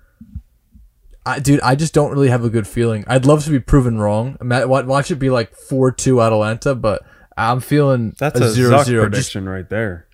I, 1.25 1.41
dude, 1.41 1.61
I 1.61 1.75
just 1.75 1.93
don't 1.93 2.13
really 2.13 2.29
have 2.29 2.45
a 2.45 2.51
good 2.51 2.69
feeling. 2.69 3.05
I'd 3.09 3.25
love 3.27 3.45
to 3.45 3.51
be 3.51 3.59
proven 3.59 3.99
wrong. 3.99 4.37
Ima- 4.41 4.67
wa- 4.69 4.85
Watch 4.85 5.11
it 5.11 5.17
be 5.17 5.29
like 5.29 5.53
4-2 5.57 6.25
Atalanta, 6.25 6.75
but 6.77 7.03
I'm 7.37 7.59
feeling 7.61 8.15
That's 8.19 8.39
a 8.41 8.45
a, 8.45 8.47
0-0. 8.47 8.71
Zuck 8.71 8.77
Just- 8.87 8.89
prediction 8.91 9.49
right 9.49 9.69
there. 9.69 10.07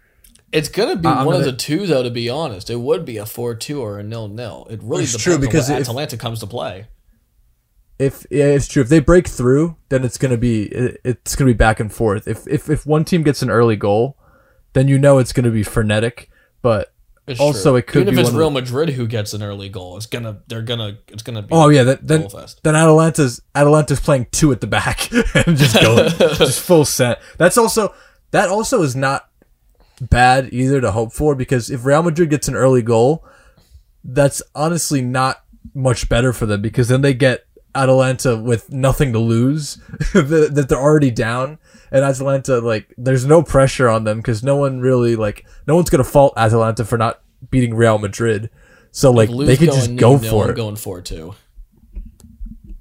It's 0.53 0.69
gonna 0.71 0.97
be 0.97 1.09
I'm 1.09 1.27
one 1.27 1.35
of 1.37 1.41
gonna- 1.43 1.53
the 1.53 1.57
two, 1.59 1.87
though. 1.87 2.03
To 2.03 2.11
be 2.11 2.29
honest, 2.31 2.69
it 2.71 2.77
would 2.81 3.05
be 3.05 3.17
a 3.19 3.25
four-two 3.27 3.81
or 3.83 3.99
a 3.99 4.03
nil-nil. 4.03 4.67
It 4.71 4.81
really 4.83 5.03
It's 5.05 5.13
depends 5.13 5.25
true, 5.25 5.35
on 5.35 5.41
because 5.41 5.69
what 5.69 5.81
if- 5.81 5.89
Atalanta 5.89 6.17
comes 6.17 6.41
to 6.41 6.47
play. 6.47 6.87
If 7.99 8.27
yeah, 8.31 8.47
it's 8.47 8.67
true. 8.67 8.83
If 8.83 8.89
they 8.89 8.99
break 9.01 9.29
through, 9.29 9.77
then 9.91 10.05
it's 10.05 10.19
gonna 10.19 10.37
be 10.39 10.65
it, 10.65 11.01
it's 11.05 11.37
gonna 11.37 11.51
be 11.51 11.55
back 11.57 11.79
and 11.79 11.93
forth. 11.93 12.27
If 12.27 12.47
if 12.49 12.69
if 12.69 12.85
one 12.87 13.05
team 13.05 13.23
gets 13.23 13.43
an 13.43 13.51
early 13.51 13.77
goal, 13.77 14.17
then 14.73 14.89
you 14.89 14.99
know 14.99 15.19
it's 15.19 15.33
gonna 15.33 15.51
be 15.51 15.63
frenetic. 15.63 16.29
But 16.63 16.93
It's 17.27 17.39
Also, 17.41 17.71
true. 17.73 17.77
it 17.77 17.87
could 17.87 18.03
even 18.03 18.15
if 18.15 18.21
it's 18.27 18.31
Real 18.35 18.51
the- 18.51 18.61
Madrid 18.61 18.91
who 18.91 19.07
gets 19.07 19.35
an 19.35 19.43
early 19.43 19.69
goal, 19.69 19.97
it's 19.97 20.07
gonna 20.07 20.39
they're 20.49 20.63
gonna 20.63 20.99
it's 21.09 21.23
gonna 21.23 21.43
be 21.43 21.49
oh 21.53 21.69
yeah, 21.69 21.83
then 21.85 21.99
then, 22.03 22.29
then 22.63 22.75
Atalanta's 22.75 23.41
Atalanta's 23.55 24.01
playing 24.01 24.27
two 24.33 24.51
at 24.53 24.61
the 24.61 24.67
back 24.67 25.11
and 25.47 25.57
just 25.57 25.75
going 25.81 26.09
just 26.19 26.61
full 26.61 26.85
set. 26.85 27.21
That's 27.39 27.59
also 27.59 27.95
that 28.33 28.49
also 28.49 28.83
is 28.83 28.97
not 28.97 29.29
bad 30.01 30.53
either 30.53 30.81
to 30.81 30.91
hope 30.91 31.13
for 31.13 31.35
because 31.35 31.71
if 31.71 31.85
Real 31.85 32.03
Madrid 32.03 32.31
gets 32.31 32.49
an 32.49 32.55
early 32.57 32.83
goal, 32.83 33.25
that's 34.05 34.43
honestly 34.55 35.01
not 35.03 35.45
much 35.75 36.09
better 36.09 36.33
for 36.33 36.47
them 36.47 36.61
because 36.61 36.89
then 36.89 37.03
they 37.03 37.15
get 37.15 37.45
Atalanta 37.75 38.37
with 38.37 38.71
nothing 38.73 39.13
to 39.13 39.19
lose 39.19 39.77
that 40.13 40.51
that 40.55 40.69
they're 40.69 40.79
already 40.79 41.11
down 41.11 41.59
and 41.93 42.05
Atalanta 42.05 42.59
like 42.61 42.93
there's 42.99 43.25
no 43.25 43.43
pressure 43.43 43.89
on 43.89 44.03
them 44.05 44.19
because 44.19 44.43
no 44.43 44.57
one 44.57 44.81
really 44.81 45.15
like 45.15 45.47
no 45.67 45.77
one's 45.77 45.91
gonna 45.91 46.03
fault 46.03 46.35
Atalanta 46.37 46.85
for 46.85 46.99
not 46.99 47.23
beating 47.51 47.75
Real 47.75 47.99
Madrid 47.99 48.51
so 48.91 49.13
like 49.13 49.31
they 49.31 49.57
could 49.57 49.71
just 49.73 49.95
go 49.97 50.13
nil-nil, 50.13 50.31
for 50.31 50.51
it 50.51 50.57
Going 50.57 50.77
four-two. 50.77 51.35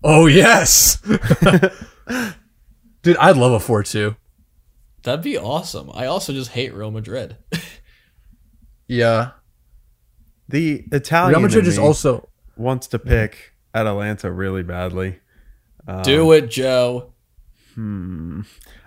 oh 0.04 0.26
yes 0.26 0.98
dude 3.04 3.18
I'd 3.18 3.38
love 3.38 3.52
a 3.54 3.60
4-2 3.64 4.16
That'd 5.04 5.24
be 5.24 5.36
awesome. 5.36 5.90
I 5.96 6.06
also 6.06 6.32
just 6.32 6.52
hate 6.52 6.76
Real 6.76 6.92
Madrid. 6.92 7.36
yeah 8.88 9.32
The 10.48 10.86
Italian 10.92 11.32
Real 11.34 11.42
Madrid 11.42 11.64
in 11.66 11.72
is 11.72 11.80
also 11.80 12.30
wants 12.56 12.86
to 12.88 13.00
pick 13.00 13.54
Atalanta 13.74 14.32
really 14.32 14.62
badly. 14.64 15.20
Um, 15.88 16.04
Do 16.04 16.32
it, 16.34 16.50
Joe. 16.50 17.14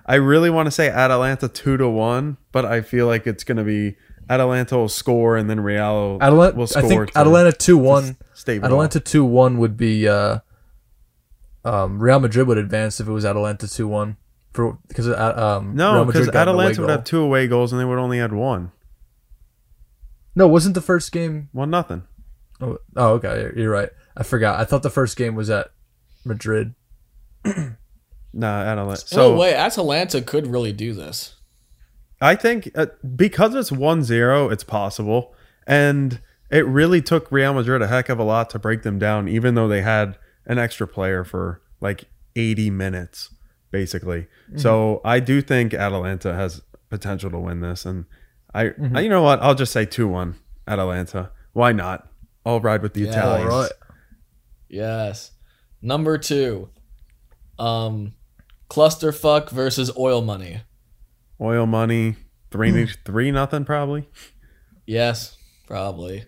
I 0.07 0.17
really 0.17 0.51
want 0.51 0.67
to 0.67 0.71
say 0.71 0.89
Atalanta 0.89 1.49
two 1.49 1.77
to 1.77 1.89
one, 1.89 2.37
but 2.53 2.65
I 2.65 2.83
feel 2.83 3.07
like 3.07 3.27
it's 3.27 3.45
going 3.45 3.57
to 3.57 3.65
be 3.65 3.97
Atalanta 4.29 4.77
will 4.77 4.89
score 4.89 5.37
and 5.37 5.49
then 5.49 5.61
Real 5.61 6.19
Atalanta 6.21 6.57
will 6.57 6.67
score. 6.67 6.85
I 6.85 6.89
think 6.89 7.13
to- 7.13 7.19
Atalanta 7.19 7.51
2-1 7.51 8.17
stay. 8.35 8.57
Atalanta 8.59 9.01
2-1 9.01 9.59
would 9.59 9.77
be 9.77 10.09
uh 10.09 10.39
um 11.65 11.99
Real 12.03 12.21
Madrid 12.21 12.47
would 12.47 12.59
advance 12.59 13.01
if 13.01 13.09
it 13.09 13.13
was 13.13 13.25
Atalanta 13.25 13.67
2-1 13.67 14.17
for 14.53 14.79
because 14.89 15.09
uh, 15.09 15.35
um 15.37 15.75
No, 15.75 16.05
because 16.05 16.29
got 16.29 16.49
an 16.49 16.55
away 16.55 16.67
Atalanta 16.67 16.81
would 16.83 16.91
have 16.91 17.05
two 17.05 17.21
away 17.21 17.47
goals 17.47 17.73
and 17.73 17.81
they 17.81 17.85
would 17.85 17.99
only 17.99 18.19
had 18.19 18.33
one. 18.33 18.73
No, 20.35 20.49
wasn't 20.49 20.75
the 20.75 20.81
first 20.81 21.13
game 21.13 21.49
One 21.53 21.71
nothing. 21.71 22.03
Oh, 22.61 22.79
oh, 22.97 23.15
okay, 23.15 23.51
you're 23.57 23.71
right. 23.71 23.91
I 24.17 24.23
forgot. 24.23 24.61
I 24.61 24.65
thought 24.65 24.83
the 24.83 24.91
first 24.91 25.17
game 25.17 25.35
was 25.35 25.51
at 25.51 25.71
Madrid. 26.25 26.75
Nah, 28.37 28.63
Atalanta. 28.63 28.97
So, 28.97 29.17
So 29.17 29.37
way 29.37 29.55
Atalanta 29.55 30.21
could 30.21 30.47
really 30.49 30.73
do 30.73 30.93
this. 30.93 31.35
I 32.21 32.35
think 32.35 32.71
uh, 32.75 32.87
because 33.17 33.55
it's 33.55 33.71
1-0, 33.71 34.53
it's 34.53 34.65
possible. 34.65 35.35
And 35.67 36.21
it 36.51 36.67
really 36.67 37.01
took 37.01 37.31
Real 37.31 37.55
Madrid 37.55 37.81
a 37.83 37.87
heck 37.87 38.09
of 38.09 38.19
a 38.19 38.25
lot 38.25 38.51
to 38.51 38.59
break 38.59 38.83
them 38.83 38.99
down, 38.99 39.29
even 39.29 39.55
though 39.55 39.69
they 39.69 39.83
had 39.83 40.19
an 40.47 40.59
extra 40.59 40.87
player 40.89 41.23
for 41.25 41.63
like 41.81 42.05
80 42.37 42.71
minutes, 42.71 43.33
basically. 43.71 44.27
So 44.57 45.01
I 45.05 45.21
do 45.21 45.41
think 45.41 45.73
Atalanta 45.75 46.35
has 46.35 46.61
potential 46.91 47.31
to 47.31 47.39
win 47.39 47.61
this. 47.61 47.85
And 47.87 48.05
I, 48.53 48.73
I- 48.95 49.01
you 49.01 49.09
know 49.09 49.23
what? 49.23 49.41
I'll 49.41 49.55
just 49.55 49.73
say 49.73 49.87
2-1 49.87 50.35
Atalanta. 50.67 51.31
Why 51.53 51.73
not? 51.73 52.09
I'll 52.45 52.61
ride 52.61 52.83
with 52.83 52.95
the 52.95 53.03
Yeah. 53.03 53.11
Italians. 53.11 53.53
Right. 53.53 53.73
Yes. 54.69 55.31
Number 55.81 56.19
two, 56.19 56.69
um, 57.59 58.15
clusterfuck 58.69 59.51
versus 59.51 59.91
oil 59.97 60.23
money. 60.23 60.63
Oil 61.41 61.67
money, 61.67 62.17
three, 62.51 62.71
hmm. 62.71 62.91
three 63.05 63.31
nothing 63.31 63.65
probably. 63.65 64.09
Yes, 64.87 65.37
probably. 65.67 66.25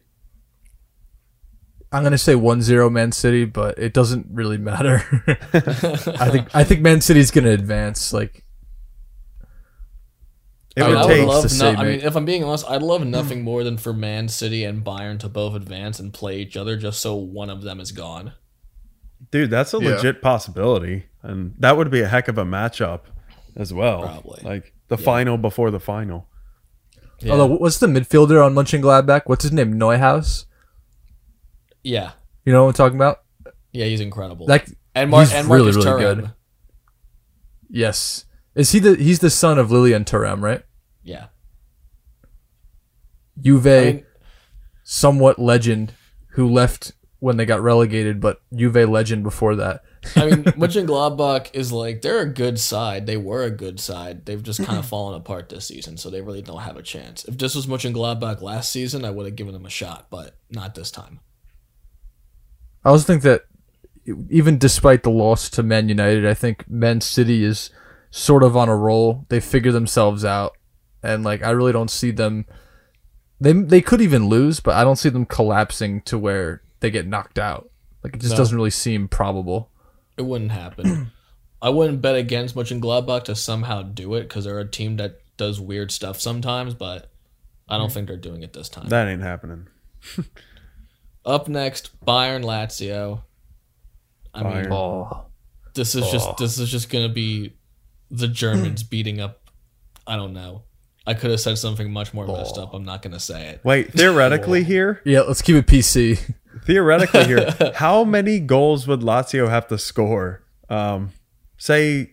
I'm 1.93 2.03
gonna 2.03 2.18
say 2.18 2.34
1-0 2.34 2.93
Man 2.93 3.12
City, 3.12 3.45
but 3.45 3.78
it 3.78 3.95
doesn't 3.95 4.26
really 4.30 4.59
matter. 4.59 5.03
I 5.53 6.28
think 6.30 6.55
I 6.55 6.64
think 6.64 6.80
Man 6.80 7.01
City's 7.01 7.30
gonna 7.30 7.51
advance. 7.51 8.12
Like 8.12 8.45
It 10.76 10.82
I, 10.82 10.87
mean, 10.89 10.97
would 10.97 11.05
I 11.05 11.07
take. 11.07 11.26
would 11.26 11.28
love 11.28 11.49
to 11.49 11.59
no, 11.59 11.70
I 11.70 11.84
mean, 11.84 12.01
if 12.01 12.16
I'm 12.16 12.24
being 12.24 12.45
honest, 12.45 12.68
I'd 12.68 12.82
love 12.82 13.03
hmm. 13.03 13.11
nothing 13.11 13.43
more 13.43 13.62
than 13.64 13.76
for 13.78 13.93
Man 13.93 14.28
City 14.28 14.64
and 14.64 14.84
Bayern 14.84 15.18
to 15.20 15.28
both 15.28 15.55
advance 15.55 16.01
and 16.01 16.12
play 16.12 16.39
each 16.39 16.57
other 16.57 16.76
just 16.76 17.01
so 17.01 17.14
one 17.14 17.51
of 17.51 17.62
them 17.62 17.80
is 17.80 17.93
gone. 17.93 18.32
Dude, 19.30 19.51
that's 19.51 19.72
a 19.72 19.78
Yeah. 19.78 19.95
legit 19.95 20.20
possibility, 20.20 21.07
and 21.26 21.54
that 21.58 21.76
would 21.76 21.90
be 21.90 22.00
a 22.00 22.08
heck 22.08 22.28
of 22.28 22.38
a 22.38 22.44
matchup 22.44 23.00
as 23.56 23.72
well. 23.72 24.02
Probably. 24.02 24.40
like 24.44 24.72
the 24.88 24.96
final 24.98 25.36
before 25.36 25.70
the 25.70 25.80
final. 25.80 26.28
Yeah. 27.20 27.32
although 27.32 27.56
what's 27.56 27.78
the 27.78 27.86
midfielder 27.86 28.44
on 28.44 28.54
Mönchengladbach? 28.54 29.22
What's 29.26 29.42
his 29.44 29.52
name? 29.52 29.74
Neuhaus? 29.74 30.44
yeah. 31.82 32.12
You 32.44 32.52
know 32.52 32.62
what 32.64 32.68
I'm 32.68 32.74
talking 32.74 32.96
about? 32.96 33.22
Yeah, 33.72 33.86
he's 33.86 34.00
incredible. 34.00 34.46
Like 34.46 34.68
and 34.94 35.10
Mar- 35.10 35.20
he's 35.22 35.32
and 35.32 35.48
really, 35.48 35.72
Marcus 35.72 35.84
really 35.84 36.02
Thuram. 36.04 36.16
good. 36.16 36.30
yes. 37.70 38.24
Is 38.54 38.72
he 38.72 38.78
the 38.78 38.94
he's 38.96 39.18
the 39.18 39.30
son 39.30 39.58
of 39.58 39.70
Lilian 39.70 40.04
Thuram, 40.04 40.40
right? 40.42 40.62
Yeah. 41.02 41.26
Juve 43.40 43.66
I 43.66 43.84
mean, 43.84 44.06
somewhat 44.84 45.38
legend 45.38 45.92
who 46.32 46.48
left 46.48 46.92
when 47.18 47.36
they 47.36 47.44
got 47.44 47.60
relegated, 47.62 48.20
but 48.20 48.40
Juve 48.54 48.88
legend 48.88 49.22
before 49.22 49.56
that. 49.56 49.82
I 50.14 50.26
mean, 50.26 50.44
Mönchengladbach 50.44 51.50
is 51.54 51.72
like 51.72 52.02
they're 52.02 52.20
a 52.20 52.32
good 52.32 52.59
side. 52.59 53.07
They 53.07 53.16
were 53.16 53.42
a 53.42 53.50
good 53.50 53.80
side. 53.80 54.26
They've 54.26 54.42
just 54.42 54.59
kind 54.59 54.78
of 54.78 54.84
mm-hmm. 54.84 54.90
fallen 54.90 55.16
apart 55.16 55.48
this 55.48 55.66
season, 55.66 55.96
so 55.96 56.11
they 56.11 56.20
really 56.20 56.42
don't 56.42 56.61
have 56.61 56.76
a 56.76 56.82
chance. 56.82 57.24
If 57.24 57.38
this 57.38 57.54
was 57.54 57.66
Mönchengladbach 57.66 58.42
last 58.42 58.70
season, 58.70 59.04
I 59.04 59.11
would 59.11 59.26
have 59.26 59.36
given 59.36 59.52
them 59.52 59.66
a 59.66 59.70
shot, 59.70 60.07
but 60.11 60.36
not 60.50 60.74
this 60.74 60.90
time. 60.90 61.20
I 62.84 62.90
also 62.90 63.04
think 63.04 63.22
that 63.22 63.46
even 64.30 64.59
despite 64.59 65.02
the 65.02 65.11
loss 65.11 65.50
to 65.50 65.62
Man 65.62 65.88
United, 65.88 66.26
I 66.26 66.34
think 66.34 66.68
Man 66.70 67.00
City 67.00 67.42
is 67.42 67.70
sort 68.11 68.42
of 68.42 68.57
on 68.57 68.68
a 68.68 68.76
roll. 68.76 69.26
They 69.28 69.40
figure 69.40 69.72
themselves 69.72 70.24
out, 70.24 70.57
and 71.02 71.24
like 71.24 71.42
I 71.42 71.50
really 71.50 71.72
don't 71.72 71.90
see 71.90 72.11
them. 72.11 72.46
They 73.40 73.52
they 73.52 73.80
could 73.80 74.00
even 74.00 74.28
lose, 74.28 74.61
but 74.61 74.74
I 74.74 74.84
don't 74.84 74.96
see 74.96 75.09
them 75.09 75.26
collapsing 75.26 76.02
to 76.02 76.18
where 76.18 76.62
they 76.80 76.90
get 76.90 77.07
knocked 77.07 77.38
out. 77.38 77.70
Like 78.02 78.14
it 78.14 78.20
just 78.20 78.32
No. 78.32 78.38
doesn't 78.38 78.57
really 78.57 78.70
seem 78.70 79.09
probable. 79.09 79.70
It 80.16 80.22
wouldn't 80.22 80.52
happen. 80.52 81.12
I 81.62 81.70
wouldn't 81.70 82.02
bet 82.02 82.16
against 82.16 82.54
much 82.54 82.70
in 82.70 82.80
Mönchengladbach 82.80 83.24
to 83.24 83.34
somehow 83.34 83.82
do 83.82 84.14
it 84.14 84.22
because 84.22 84.44
they're 84.44 84.58
a 84.58 84.68
team 84.68 84.96
that 84.98 85.20
does 85.36 85.60
weird 85.60 85.90
stuff 85.90 86.20
sometimes, 86.20 86.74
but 86.74 87.10
I 87.68 87.78
don't 87.78 87.90
mm. 87.90 87.92
think 87.92 88.08
they're 88.08 88.16
doing 88.16 88.42
it 88.42 88.52
this 88.52 88.68
time. 88.68 88.88
That 88.88 89.08
ain't 89.08 89.22
happening. 89.22 89.68
Up 91.24 91.48
next, 91.48 91.98
Bayern 92.04 92.44
Lazio. 92.44 93.22
I 94.32 94.42
mean, 94.42 94.70
Oh, 94.70 95.26
this 95.74 95.94
is 95.94 96.10
just 96.10 96.36
this 96.36 96.58
is 96.58 96.70
just 96.70 96.90
gonna 96.90 97.08
be 97.08 97.54
the 98.10 98.28
Germans 98.28 98.82
beating 98.84 99.20
up. 99.20 99.50
I 100.06 100.16
don't 100.16 100.34
know. 100.34 100.62
I 101.06 101.14
could 101.14 101.30
have 101.30 101.40
said 101.40 101.58
something 101.58 101.92
much 101.92 102.12
more 102.12 102.26
messed 102.26 102.58
up. 102.58 102.74
I'm 102.74 102.84
not 102.84 103.02
gonna 103.02 103.18
say 103.18 103.48
it. 103.48 103.60
Wait, 103.64 103.92
theoretically 103.92 104.62
here, 104.62 105.00
yeah. 105.04 105.20
Let's 105.22 105.42
keep 105.42 105.56
it 105.56 105.66
PC. 105.66 106.34
Theoretically 106.66 107.24
here, 107.24 107.54
how 107.76 108.04
many 108.04 108.40
goals 108.40 108.86
would 108.86 109.00
Lazio 109.00 109.48
have 109.48 109.68
to 109.68 109.78
score? 109.78 110.42
Um, 110.68 111.12
say, 111.56 112.10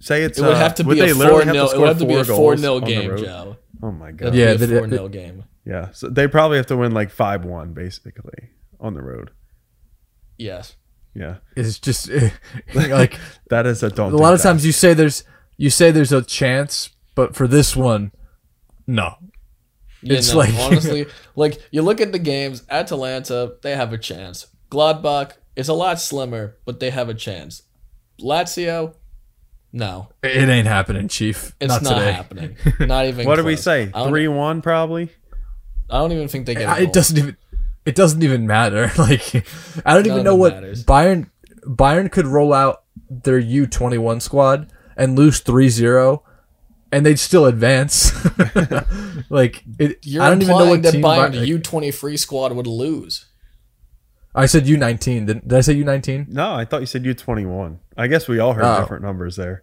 say 0.00 0.22
it's 0.24 0.38
It 0.38 0.42
would 0.42 0.54
uh, 0.54 0.58
have 0.58 0.74
to 0.76 0.84
be 0.84 0.98
they 1.00 1.10
a 1.10 1.14
literally 1.14 1.44
four 1.44 1.52
0 1.52 1.64
It 1.64 1.68
score 1.68 1.80
would 1.80 1.88
have 1.88 1.98
to 1.98 2.06
be 2.06 2.14
a 2.14 2.24
four 2.24 2.36
four 2.36 2.56
goals 2.56 2.60
0 2.60 2.80
game. 2.80 3.16
Joe. 3.18 3.56
Oh 3.82 3.92
my 3.92 4.08
It'd 4.08 4.18
god. 4.18 4.34
Yeah, 4.34 4.52
be 4.54 4.66
they- 4.66 4.76
a 4.76 4.78
four 4.80 4.88
0 4.88 5.08
game. 5.08 5.44
Yeah, 5.66 5.92
so 5.92 6.08
they 6.10 6.28
probably 6.28 6.58
have 6.58 6.66
to 6.66 6.76
win 6.76 6.92
like 6.92 7.10
five 7.10 7.44
one 7.44 7.72
basically 7.72 8.50
on 8.80 8.92
the 8.94 9.02
road. 9.02 9.30
Yes. 10.36 10.76
Yeah, 11.14 11.36
It's 11.56 11.78
just 11.78 12.10
like 12.74 13.18
that 13.48 13.66
is 13.66 13.82
a 13.84 13.88
don't. 13.90 14.12
a 14.12 14.16
lot 14.16 14.34
of 14.34 14.42
times 14.42 14.66
you 14.66 14.72
say 14.72 14.94
there's 14.94 15.22
you 15.56 15.70
say 15.70 15.92
there's 15.92 16.10
a 16.12 16.22
chance, 16.22 16.90
but 17.14 17.36
for 17.36 17.46
this 17.46 17.76
one, 17.76 18.10
no. 18.86 19.14
Yeah, 20.04 20.18
It's 20.18 20.32
no, 20.32 20.38
like- 20.38 20.54
honestly, 20.54 21.06
like 21.36 21.60
you 21.70 21.82
look 21.82 22.00
at 22.00 22.12
the 22.12 22.18
games, 22.18 22.62
Atalanta, 22.70 23.54
they 23.62 23.74
have 23.74 23.92
a 23.92 23.98
chance. 23.98 24.46
Gladbach 24.70 25.32
is 25.56 25.68
a 25.68 25.74
lot 25.74 26.00
slimmer, 26.00 26.56
but 26.64 26.80
they 26.80 26.90
have 26.90 27.08
a 27.08 27.14
chance. 27.14 27.62
Lazio, 28.20 28.94
no, 29.72 30.08
It 30.22 30.48
ain't 30.48 30.66
happening, 30.68 31.08
Chief. 31.08 31.54
it's 31.60 31.68
not, 31.68 31.82
not, 31.82 31.98
today. 31.98 32.12
happening. 32.12 32.56
Not 32.80 33.06
even. 33.06 33.26
What 33.26 33.36
do 33.36 33.44
we 33.44 33.56
say? 33.56 33.86
Three 34.06 34.28
one 34.28 34.62
probably. 34.62 35.10
I 35.90 35.98
don't 35.98 36.12
even 36.12 36.28
think 36.28 36.46
they 36.46 36.54
get. 36.54 36.68
A 36.68 36.70
I- 36.70 36.78
goal. 36.80 36.86
It 36.88 36.92
doesn't 36.92 37.18
even. 37.18 37.36
It 37.84 37.94
doesn't 37.94 38.22
even 38.22 38.46
matter. 38.46 38.90
Like, 38.98 39.34
I 39.84 39.94
don't 39.94 40.06
None 40.06 40.12
even 40.12 40.24
know 40.24 40.36
what 40.36 40.54
matters. 40.54 40.84
Bayern. 40.84 41.28
Bayern 41.66 42.10
could 42.10 42.26
roll 42.26 42.52
out 42.52 42.84
their 43.10 43.38
U 43.38 43.66
twenty 43.66 43.98
one 43.98 44.20
squad 44.20 44.70
and 44.96 45.16
lose 45.18 45.42
3-0 45.42 46.20
and 46.94 47.04
they'd 47.04 47.18
still 47.18 47.46
advance. 47.46 48.12
like 49.30 49.62
it, 49.78 49.98
You're 50.02 50.22
I 50.22 50.30
don't 50.30 50.42
even 50.42 50.56
know 50.56 50.66
what 50.70 50.82
that 50.82 50.92
team. 50.92 51.02
Bayern, 51.02 51.30
Bayern- 51.30 51.40
the 51.40 51.46
U 51.48 51.58
twenty 51.58 51.90
three 51.90 52.16
squad 52.16 52.52
would 52.52 52.66
lose. 52.66 53.26
I 54.34 54.46
said 54.46 54.66
U 54.66 54.76
nineteen. 54.76 55.26
Did, 55.26 55.42
did 55.46 55.52
I 55.58 55.60
say 55.60 55.74
U 55.74 55.84
nineteen? 55.84 56.26
No, 56.28 56.54
I 56.54 56.64
thought 56.64 56.80
you 56.80 56.86
said 56.86 57.04
U 57.04 57.14
twenty 57.14 57.44
one. 57.46 57.80
I 57.96 58.06
guess 58.06 58.26
we 58.28 58.38
all 58.38 58.52
heard 58.54 58.64
Oh. 58.64 58.80
different 58.80 59.02
numbers 59.04 59.36
there. 59.36 59.62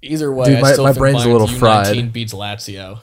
Either 0.00 0.32
way, 0.32 0.46
Dude, 0.46 0.58
I 0.58 0.60
my- 0.62 0.72
still 0.72 0.84
my 0.84 0.90
think 0.92 0.98
brain's 1.00 1.22
a 1.22 1.26
Bayern's 1.26 1.32
little 1.32 1.48
U19 1.48 1.58
fried. 1.58 2.12
beats 2.12 2.32
Lazio. 2.34 3.00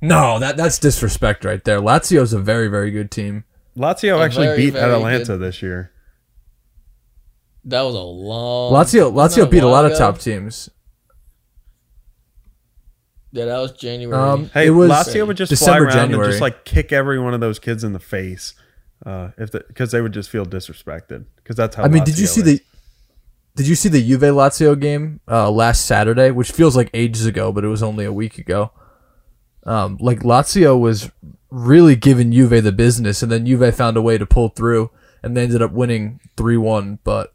No, 0.00 0.38
that 0.38 0.56
that's 0.56 0.78
disrespect 0.78 1.44
right 1.44 1.62
there. 1.64 1.80
Lazio's 1.80 2.32
a 2.32 2.38
very 2.38 2.68
very 2.68 2.90
good 2.90 3.10
team. 3.10 3.44
Lazio 3.76 4.18
A 4.18 4.22
actually 4.24 4.46
very, 4.46 4.56
beat 4.56 4.70
very 4.74 4.84
Atalanta 4.92 5.24
good- 5.24 5.40
this 5.40 5.60
year. 5.62 5.92
That 7.64 7.82
was 7.82 7.94
a 7.94 7.98
long. 8.00 8.72
Lazio 8.72 9.12
Lazio 9.12 9.50
beat 9.50 9.62
a 9.62 9.66
while 9.66 9.82
lot 9.82 9.90
of 9.90 9.98
top 9.98 10.18
teams. 10.18 10.70
Yeah, 13.32 13.44
that 13.46 13.58
was 13.58 13.72
January. 13.72 14.16
Um, 14.20 14.50
Hey, 14.54 14.68
it 14.68 14.70
was 14.70 14.90
Lazio 14.90 15.26
would 15.26 15.36
just 15.36 15.50
December, 15.50 15.90
fly 15.90 15.98
around 15.98 16.08
January. 16.08 16.24
and 16.26 16.32
just 16.32 16.40
like 16.40 16.64
kick 16.64 16.92
every 16.92 17.18
one 17.18 17.34
of 17.34 17.40
those 17.40 17.58
kids 17.58 17.84
in 17.84 17.92
the 17.92 17.98
face, 17.98 18.54
uh, 19.04 19.30
if 19.36 19.50
because 19.52 19.92
they 19.92 20.00
would 20.00 20.12
just 20.12 20.30
feel 20.30 20.46
disrespected 20.46 21.26
because 21.36 21.56
that's 21.56 21.76
how. 21.76 21.84
I 21.84 21.88
mean, 21.88 22.04
did 22.04 22.18
you 22.18 22.26
Lazio 22.26 22.28
see 22.28 22.40
is. 22.40 22.46
the 22.46 22.64
Did 23.56 23.68
you 23.68 23.74
see 23.74 23.88
the 23.88 24.02
Juve 24.02 24.20
Lazio 24.20 24.78
game 24.78 25.20
uh, 25.28 25.50
last 25.50 25.84
Saturday, 25.84 26.30
which 26.30 26.52
feels 26.52 26.76
like 26.76 26.90
ages 26.94 27.26
ago, 27.26 27.52
but 27.52 27.64
it 27.64 27.68
was 27.68 27.82
only 27.82 28.04
a 28.04 28.12
week 28.12 28.38
ago? 28.38 28.70
Um, 29.64 29.98
like 30.00 30.20
Lazio 30.20 30.78
was 30.78 31.10
really 31.50 31.96
giving 31.96 32.32
Juve 32.32 32.62
the 32.62 32.72
business, 32.72 33.22
and 33.22 33.30
then 33.30 33.44
Juve 33.44 33.74
found 33.74 33.96
a 33.96 34.02
way 34.02 34.16
to 34.16 34.24
pull 34.24 34.48
through, 34.48 34.90
and 35.22 35.36
they 35.36 35.42
ended 35.42 35.60
up 35.60 35.72
winning 35.72 36.20
three 36.36 36.56
one. 36.56 36.98
But 37.04 37.34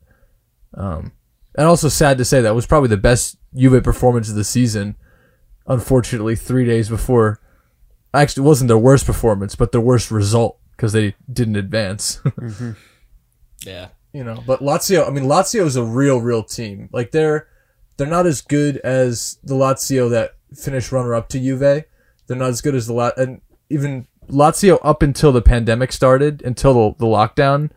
um, 0.73 1.11
and 1.55 1.67
also 1.67 1.89
sad 1.89 2.17
to 2.17 2.25
say 2.25 2.41
that 2.41 2.55
was 2.55 2.65
probably 2.65 2.89
the 2.89 2.97
best 2.97 3.37
Juve 3.55 3.83
performance 3.83 4.29
of 4.29 4.35
the 4.35 4.43
season. 4.43 4.95
Unfortunately, 5.67 6.35
three 6.35 6.65
days 6.65 6.89
before, 6.89 7.39
actually, 8.13 8.43
it 8.43 8.47
wasn't 8.47 8.67
their 8.67 8.77
worst 8.77 9.05
performance, 9.05 9.55
but 9.55 9.71
their 9.71 9.81
worst 9.81 10.11
result 10.11 10.59
because 10.75 10.93
they 10.93 11.15
didn't 11.31 11.55
advance. 11.55 12.19
Mm-hmm. 12.37 12.71
Yeah. 13.65 13.89
you 14.11 14.23
know. 14.25 14.43
But 14.45 14.59
Lazio, 14.59 15.07
I 15.07 15.09
mean, 15.11 15.23
Lazio 15.23 15.65
is 15.65 15.77
a 15.77 15.83
real, 15.83 16.19
real 16.19 16.43
team. 16.43 16.89
Like 16.91 17.11
they're 17.11 17.47
they're 17.95 18.07
not 18.07 18.25
as 18.25 18.41
good 18.41 18.77
as 18.77 19.37
the 19.43 19.55
Lazio 19.55 20.09
that 20.09 20.31
finished 20.53 20.91
runner 20.91 21.15
up 21.15 21.29
to 21.29 21.39
Juve. 21.39 21.85
They're 22.27 22.37
not 22.37 22.49
as 22.49 22.61
good 22.61 22.75
as 22.75 22.87
the 22.87 22.93
La- 22.93 23.11
and 23.15 23.41
even 23.69 24.07
Lazio 24.29 24.79
up 24.83 25.01
until 25.01 25.31
the 25.31 25.41
pandemic 25.41 25.91
started, 25.91 26.41
until 26.43 26.73
the, 26.73 26.97
the 26.99 27.05
lockdown. 27.05 27.69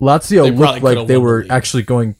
Lazio 0.00 0.44
They 0.44 0.50
looked 0.50 0.82
like 0.82 0.82
they 0.82 0.96
won 0.96 1.06
the 1.06 1.20
were 1.20 1.46
actually 1.50 1.82
going, 1.82 2.16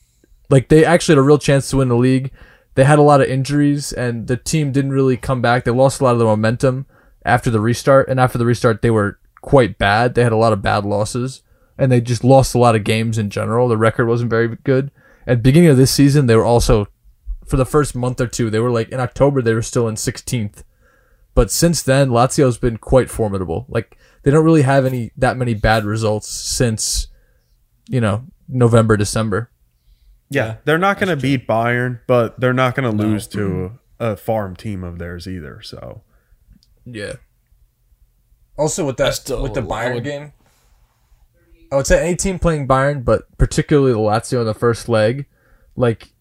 like 0.50 0.68
they 0.68 0.84
actually 0.84 1.14
had 1.14 1.18
a 1.20 1.22
real 1.22 1.38
chance 1.38 1.68
to 1.70 1.78
win 1.78 1.88
the 1.88 1.96
league. 1.96 2.30
They 2.74 2.84
had 2.84 2.98
a 2.98 3.02
lot 3.02 3.20
of 3.20 3.28
injuries, 3.28 3.92
and 3.92 4.26
the 4.26 4.36
team 4.36 4.72
didn't 4.72 4.92
really 4.92 5.16
come 5.16 5.42
back. 5.42 5.64
They 5.64 5.70
lost 5.70 6.00
a 6.00 6.04
lot 6.04 6.14
of 6.14 6.18
the 6.18 6.24
momentum 6.24 6.86
after 7.24 7.50
the 7.50 7.60
restart, 7.60 8.08
and 8.08 8.18
after 8.18 8.38
the 8.38 8.46
restart, 8.46 8.82
they 8.82 8.90
were 8.90 9.18
quite 9.42 9.78
bad. 9.78 10.14
They 10.14 10.22
had 10.22 10.32
a 10.32 10.36
lot 10.36 10.52
of 10.52 10.62
bad 10.62 10.84
losses, 10.84 11.42
and 11.76 11.92
they 11.92 12.00
just 12.00 12.24
lost 12.24 12.54
a 12.54 12.58
lot 12.58 12.74
of 12.74 12.84
games 12.84 13.18
in 13.18 13.30
general. 13.30 13.68
The 13.68 13.76
record 13.76 14.06
wasn't 14.06 14.30
very 14.30 14.56
good. 14.64 14.90
At 15.26 15.42
beginning 15.42 15.68
of 15.68 15.76
this 15.76 15.90
season, 15.90 16.26
they 16.26 16.36
were 16.36 16.44
also, 16.44 16.88
for 17.46 17.56
the 17.56 17.66
first 17.66 17.94
month 17.94 18.20
or 18.20 18.26
two, 18.26 18.50
they 18.50 18.58
were 18.58 18.70
like 18.70 18.88
in 18.88 19.00
October 19.00 19.42
they 19.42 19.54
were 19.54 19.62
still 19.62 19.86
in 19.86 19.94
16th, 19.94 20.64
but 21.34 21.50
since 21.50 21.82
then 21.82 22.08
Lazio's 22.10 22.58
been 22.58 22.76
quite 22.78 23.10
formidable. 23.10 23.66
Like 23.68 23.96
they 24.22 24.30
don't 24.30 24.44
really 24.44 24.62
have 24.62 24.84
any 24.84 25.12
that 25.16 25.36
many 25.36 25.54
bad 25.54 25.84
results 25.84 26.28
since, 26.28 27.08
you 27.88 28.00
know, 28.00 28.24
November 28.48 28.96
December. 28.96 29.50
Yeah, 30.32 30.46
Yeah, 30.46 30.56
they're 30.64 30.78
not 30.78 30.98
going 30.98 31.08
to 31.08 31.16
beat 31.16 31.46
Bayern, 31.46 32.00
but 32.06 32.38
they're 32.40 32.52
not 32.52 32.74
going 32.74 32.90
to 32.90 33.04
lose 33.04 33.26
to 33.28 33.38
mm-hmm. 33.38 33.74
a 34.00 34.16
farm 34.16 34.56
team 34.56 34.82
of 34.84 34.98
theirs 34.98 35.26
either. 35.26 35.60
So 35.62 36.02
Yeah. 36.84 37.14
Also 38.56 38.84
with 38.84 38.96
that 38.98 39.14
still- 39.14 39.42
with 39.42 39.54
the 39.54 39.62
I 39.62 39.64
Bayern 39.64 39.94
would- 39.94 40.04
game, 40.04 40.32
I 41.70 41.76
would 41.76 41.86
say 41.86 42.06
any 42.06 42.16
team 42.16 42.38
playing 42.38 42.68
Bayern, 42.68 43.02
but 43.02 43.22
particularly 43.38 43.92
the 43.92 43.98
Lazio 43.98 44.40
in 44.40 44.46
the 44.46 44.52
first 44.52 44.88
leg, 44.90 45.24
like 45.74 46.12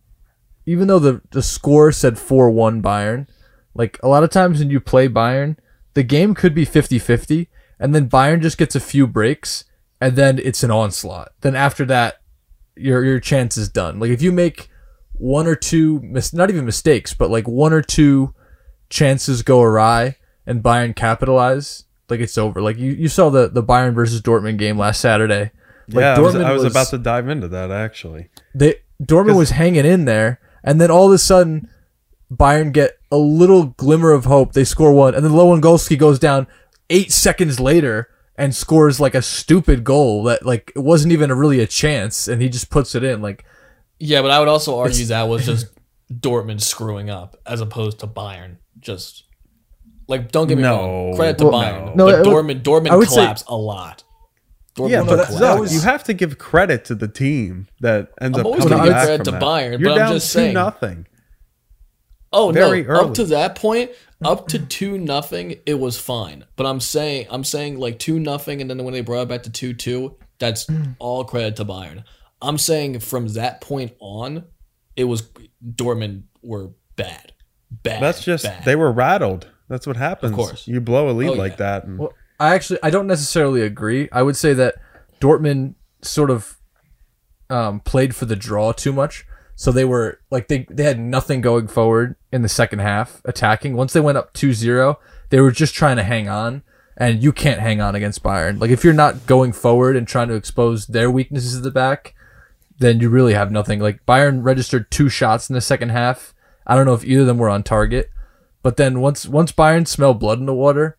even 0.66 0.88
though 0.88 1.00
the 1.00 1.22
the 1.32 1.42
score 1.44 1.92
said 1.92 2.18
four 2.18 2.50
one 2.50 2.82
Bayern, 2.82 3.28
like 3.74 4.00
a 4.02 4.08
lot 4.08 4.24
of 4.24 4.30
times 4.30 4.60
when 4.60 4.70
you 4.70 4.80
play 4.80 5.10
Bayern, 5.10 5.58
the 5.94 6.04
game 6.04 6.34
could 6.36 6.56
be 6.56 6.66
50-50, 6.66 7.48
and 7.80 7.94
then 7.94 8.10
Bayern 8.10 8.42
just 8.42 8.58
gets 8.58 8.76
a 8.76 8.80
few 8.80 9.06
breaks, 9.06 9.66
and 10.00 10.16
then 10.16 10.40
it's 10.40 10.64
an 10.64 10.72
onslaught. 10.72 11.34
Then 11.42 11.56
after 11.56 11.84
that, 11.86 12.21
your 12.76 13.04
your 13.04 13.20
chance 13.20 13.58
is 13.58 13.70
done. 13.70 14.00
Like 14.00 14.12
if 14.12 14.22
you 14.22 14.32
make 14.32 14.70
one 15.14 15.48
or 15.48 15.56
two 15.56 16.00
mis- 16.02 16.34
not 16.34 16.50
even 16.50 16.66
mistakes, 16.66 17.14
but 17.14 17.30
like 17.30 17.48
one 17.48 17.74
or 17.74 17.82
two 17.82 18.34
chances 18.90 19.44
go 19.44 19.62
awry 19.62 20.18
and 20.46 20.64
Bayern 20.64 20.96
capitalize, 20.96 21.86
like 22.10 22.20
it's 22.20 22.38
over. 22.38 22.62
Like 22.62 22.78
you, 22.78 22.92
you 22.92 23.08
saw 23.08 23.30
the, 23.30 23.48
the 23.48 23.64
Bayern 23.64 23.94
versus 23.94 24.22
Dortmund 24.22 24.58
game 24.58 24.78
last 24.78 25.00
Saturday. 25.00 25.52
Like 25.88 26.02
yeah, 26.02 26.16
I 26.16 26.20
was, 26.20 26.36
Dortmund 26.36 26.46
I 26.46 26.54
was 26.54 26.64
about 26.64 26.88
to 26.88 26.98
dive 26.98 27.30
into 27.30 27.48
that 27.50 27.72
actually. 27.72 28.30
they 28.56 28.76
Dortmund 29.02 29.38
was 29.38 29.52
hanging 29.52 29.86
in 29.86 30.06
there, 30.06 30.40
and 30.64 30.80
then 30.80 30.92
all 30.92 31.08
of 31.08 31.14
a 31.14 31.18
sudden, 31.18 31.70
Bayern 32.32 32.72
get 32.72 32.98
a 33.12 33.18
little 33.18 33.66
glimmer 33.66 34.12
of 34.12 34.26
hope. 34.26 34.54
They 34.54 34.64
score 34.64 34.94
one, 34.94 35.16
and 35.16 35.26
then 35.26 35.32
Lewandowski 35.32 35.98
goes 35.98 36.20
down 36.20 36.48
eight 36.90 37.12
seconds 37.12 37.60
later 37.60 38.10
and 38.42 38.56
scores 38.56 39.00
like 39.00 39.14
a 39.14 39.22
stupid 39.22 39.84
goal 39.84 40.24
that 40.24 40.46
like 40.46 40.72
it 40.76 40.80
wasn't 40.80 41.14
even 41.14 41.30
a, 41.30 41.36
really 41.36 41.60
a 41.60 41.68
chance, 41.68 42.28
and 42.28 42.42
he 42.42 42.50
just 42.50 42.70
puts 42.72 42.96
it 42.96 43.04
in. 43.04 43.22
Like 43.22 43.46
Yeah, 44.00 44.22
but 44.24 44.32
I 44.32 44.40
would 44.40 44.48
also 44.48 44.80
argue 44.80 45.06
that 45.06 45.24
was 45.30 45.46
just 45.46 45.68
Dortmund 46.12 46.62
screwing 46.62 47.10
up 47.10 47.38
as 47.46 47.62
opposed 47.62 48.00
to 48.00 48.08
Bayern. 48.08 48.58
Just 48.80 49.24
like 50.08 50.32
don't 50.32 50.48
get 50.48 50.58
me 50.58 50.64
No. 50.64 50.78
wrong, 50.78 51.16
credit 51.16 51.38
to 51.38 51.46
Well, 51.46 51.62
Bayern. 51.62 51.82
no. 51.82 51.86
but 51.86 51.96
No, 51.96 52.08
it- 52.10 52.26
Dortmond 52.26 52.64
Dortmund 52.64 52.90
I 52.90 52.96
would 52.96 53.10
say- 53.10 53.36
a 53.48 53.56
lot. 53.56 54.04
Dortmund 54.76 54.90
Yeah, 54.90 55.04
but 55.04 55.16
that- 55.18 55.26
collapsed. 55.28 55.40
that 55.40 55.60
was- 55.60 55.74
you 55.76 55.82
have 55.82 56.04
to 56.06 56.14
give 56.14 56.38
credit 56.38 56.86
to 56.86 56.96
the 56.96 57.08
team 57.08 57.68
that 57.82 58.10
ends 58.20 58.38
I'm 58.38 58.42
up 58.42 58.46
always 58.48 58.64
coming 58.64 58.78
gonna 58.80 58.90
give 58.90 58.94
back 58.96 59.06
credit 59.06 59.18
from 59.18 59.26
to 59.26 59.32
that. 59.32 59.42
Bayern, 59.42 59.70
You're 59.72 59.80
but 59.90 59.92
I'm 59.92 59.98
down 59.98 60.14
just 60.14 60.28
two 60.34 60.40
saying- 60.40 60.54
nothing. 60.54 61.08
Oh 62.34 62.52
very 62.52 62.84
no! 62.84 62.88
early. 62.90 63.10
Up 63.10 63.14
to 63.16 63.26
that 63.26 63.56
point, 63.56 63.92
up 64.24 64.48
to 64.50 64.60
two 64.60 64.98
nothing, 64.98 65.56
it 65.66 65.76
was 65.76 66.00
fine. 66.00 66.46
But 66.56 66.66
I'm 66.66 66.80
saying, 66.80 67.28
I'm 67.30 67.44
saying 67.44 67.80
like 67.80 68.00
two 68.00 68.20
nothing, 68.20 68.62
and 68.62 68.70
then 68.70 68.84
when 68.84 68.94
they 68.94 69.02
brought 69.02 69.24
it 69.24 69.28
back 69.30 69.44
to 69.44 69.50
two 69.52 69.74
two, 69.74 70.18
that's 70.40 70.68
all 71.00 71.24
credit 71.24 71.56
to 71.58 71.66
Bayern. 71.66 72.04
I'm 72.42 72.58
saying 72.58 73.00
from 73.00 73.28
that 73.30 73.62
point 73.62 73.94
on, 74.00 74.46
it 74.96 75.04
was 75.06 75.30
Dortmund 75.66 76.24
were 76.42 76.72
bad, 76.96 77.34
bad. 77.72 78.02
That's 78.02 78.24
just 78.24 78.44
bad. 78.46 78.66
they 78.66 78.76
were 78.76 78.92
rattled. 78.92 79.48
That's 79.68 79.88
what 79.88 79.98
happens. 79.98 80.32
Of 80.32 80.36
course. 80.38 80.68
You 80.68 80.82
blow 80.82 81.10
a 81.10 81.14
lead 81.14 81.30
Oh, 81.30 81.34
like 81.34 81.54
yeah. 81.54 81.58
that, 81.58 81.84
and 81.86 82.00
Well, 82.00 82.14
I 82.40 82.56
actually 82.56 82.80
I 82.84 82.90
don't 82.90 83.08
necessarily 83.08 83.62
agree. 83.62 84.10
I 84.12 84.24
would 84.24 84.36
say 84.36 84.54
that 84.54 84.76
Dortmund 85.20 85.76
sort 86.02 86.30
of 86.32 86.58
um, 87.50 87.80
played 87.82 88.16
for 88.16 88.26
the 88.26 88.36
draw 88.36 88.72
too 88.72 88.92
much. 88.94 89.26
So 89.62 89.72
they 89.72 89.86
were 89.86 90.20
like 90.32 90.48
they 90.48 90.66
they 90.72 90.86
had 90.86 91.00
nothing 91.00 91.40
going 91.40 91.68
forward 91.68 92.16
in 92.32 92.42
the 92.42 92.50
second 92.50 92.80
half 92.80 93.22
attacking. 93.26 93.76
Once 93.76 93.94
they 93.94 94.00
went 94.00 94.18
up 94.18 94.34
2-0, 94.34 94.96
they 95.30 95.40
were 95.40 95.52
just 95.52 95.76
trying 95.76 95.98
to 95.98 96.04
hang 96.04 96.28
on 96.28 96.64
and 96.98 97.22
you 97.22 97.32
can't 97.32 97.60
hang 97.60 97.80
on 97.80 97.94
against 97.94 98.24
Bayern. 98.24 98.60
Like 98.60 98.72
if 98.72 98.84
you're 98.84 98.92
not 98.92 99.28
going 99.28 99.52
forward 99.52 99.96
and 99.96 100.08
trying 100.08 100.30
to 100.30 100.34
expose 100.34 100.88
their 100.88 101.12
weaknesses 101.12 101.56
at 101.56 101.62
the 101.62 101.70
back, 101.70 102.16
then 102.80 103.00
you 103.02 103.10
really 103.10 103.36
have 103.36 103.52
nothing. 103.52 103.80
Like 103.80 104.04
Bayern 104.08 104.44
registered 104.44 104.90
two 104.90 105.10
shots 105.10 105.48
in 105.48 105.54
the 105.54 105.62
second 105.62 105.90
half. 105.90 106.34
I 106.66 106.76
don't 106.76 106.88
know 106.88 106.96
if 106.96 107.06
either 107.06 107.22
of 107.22 107.28
them 107.28 107.38
were 107.38 107.48
on 107.48 107.62
target. 107.62 108.10
But 108.64 108.78
then 108.78 109.00
once 109.00 109.28
once 109.28 109.52
Bayern 109.52 109.88
smelled 109.88 110.20
blood 110.20 110.40
in 110.40 110.48
the 110.48 110.56
water, 110.56 110.98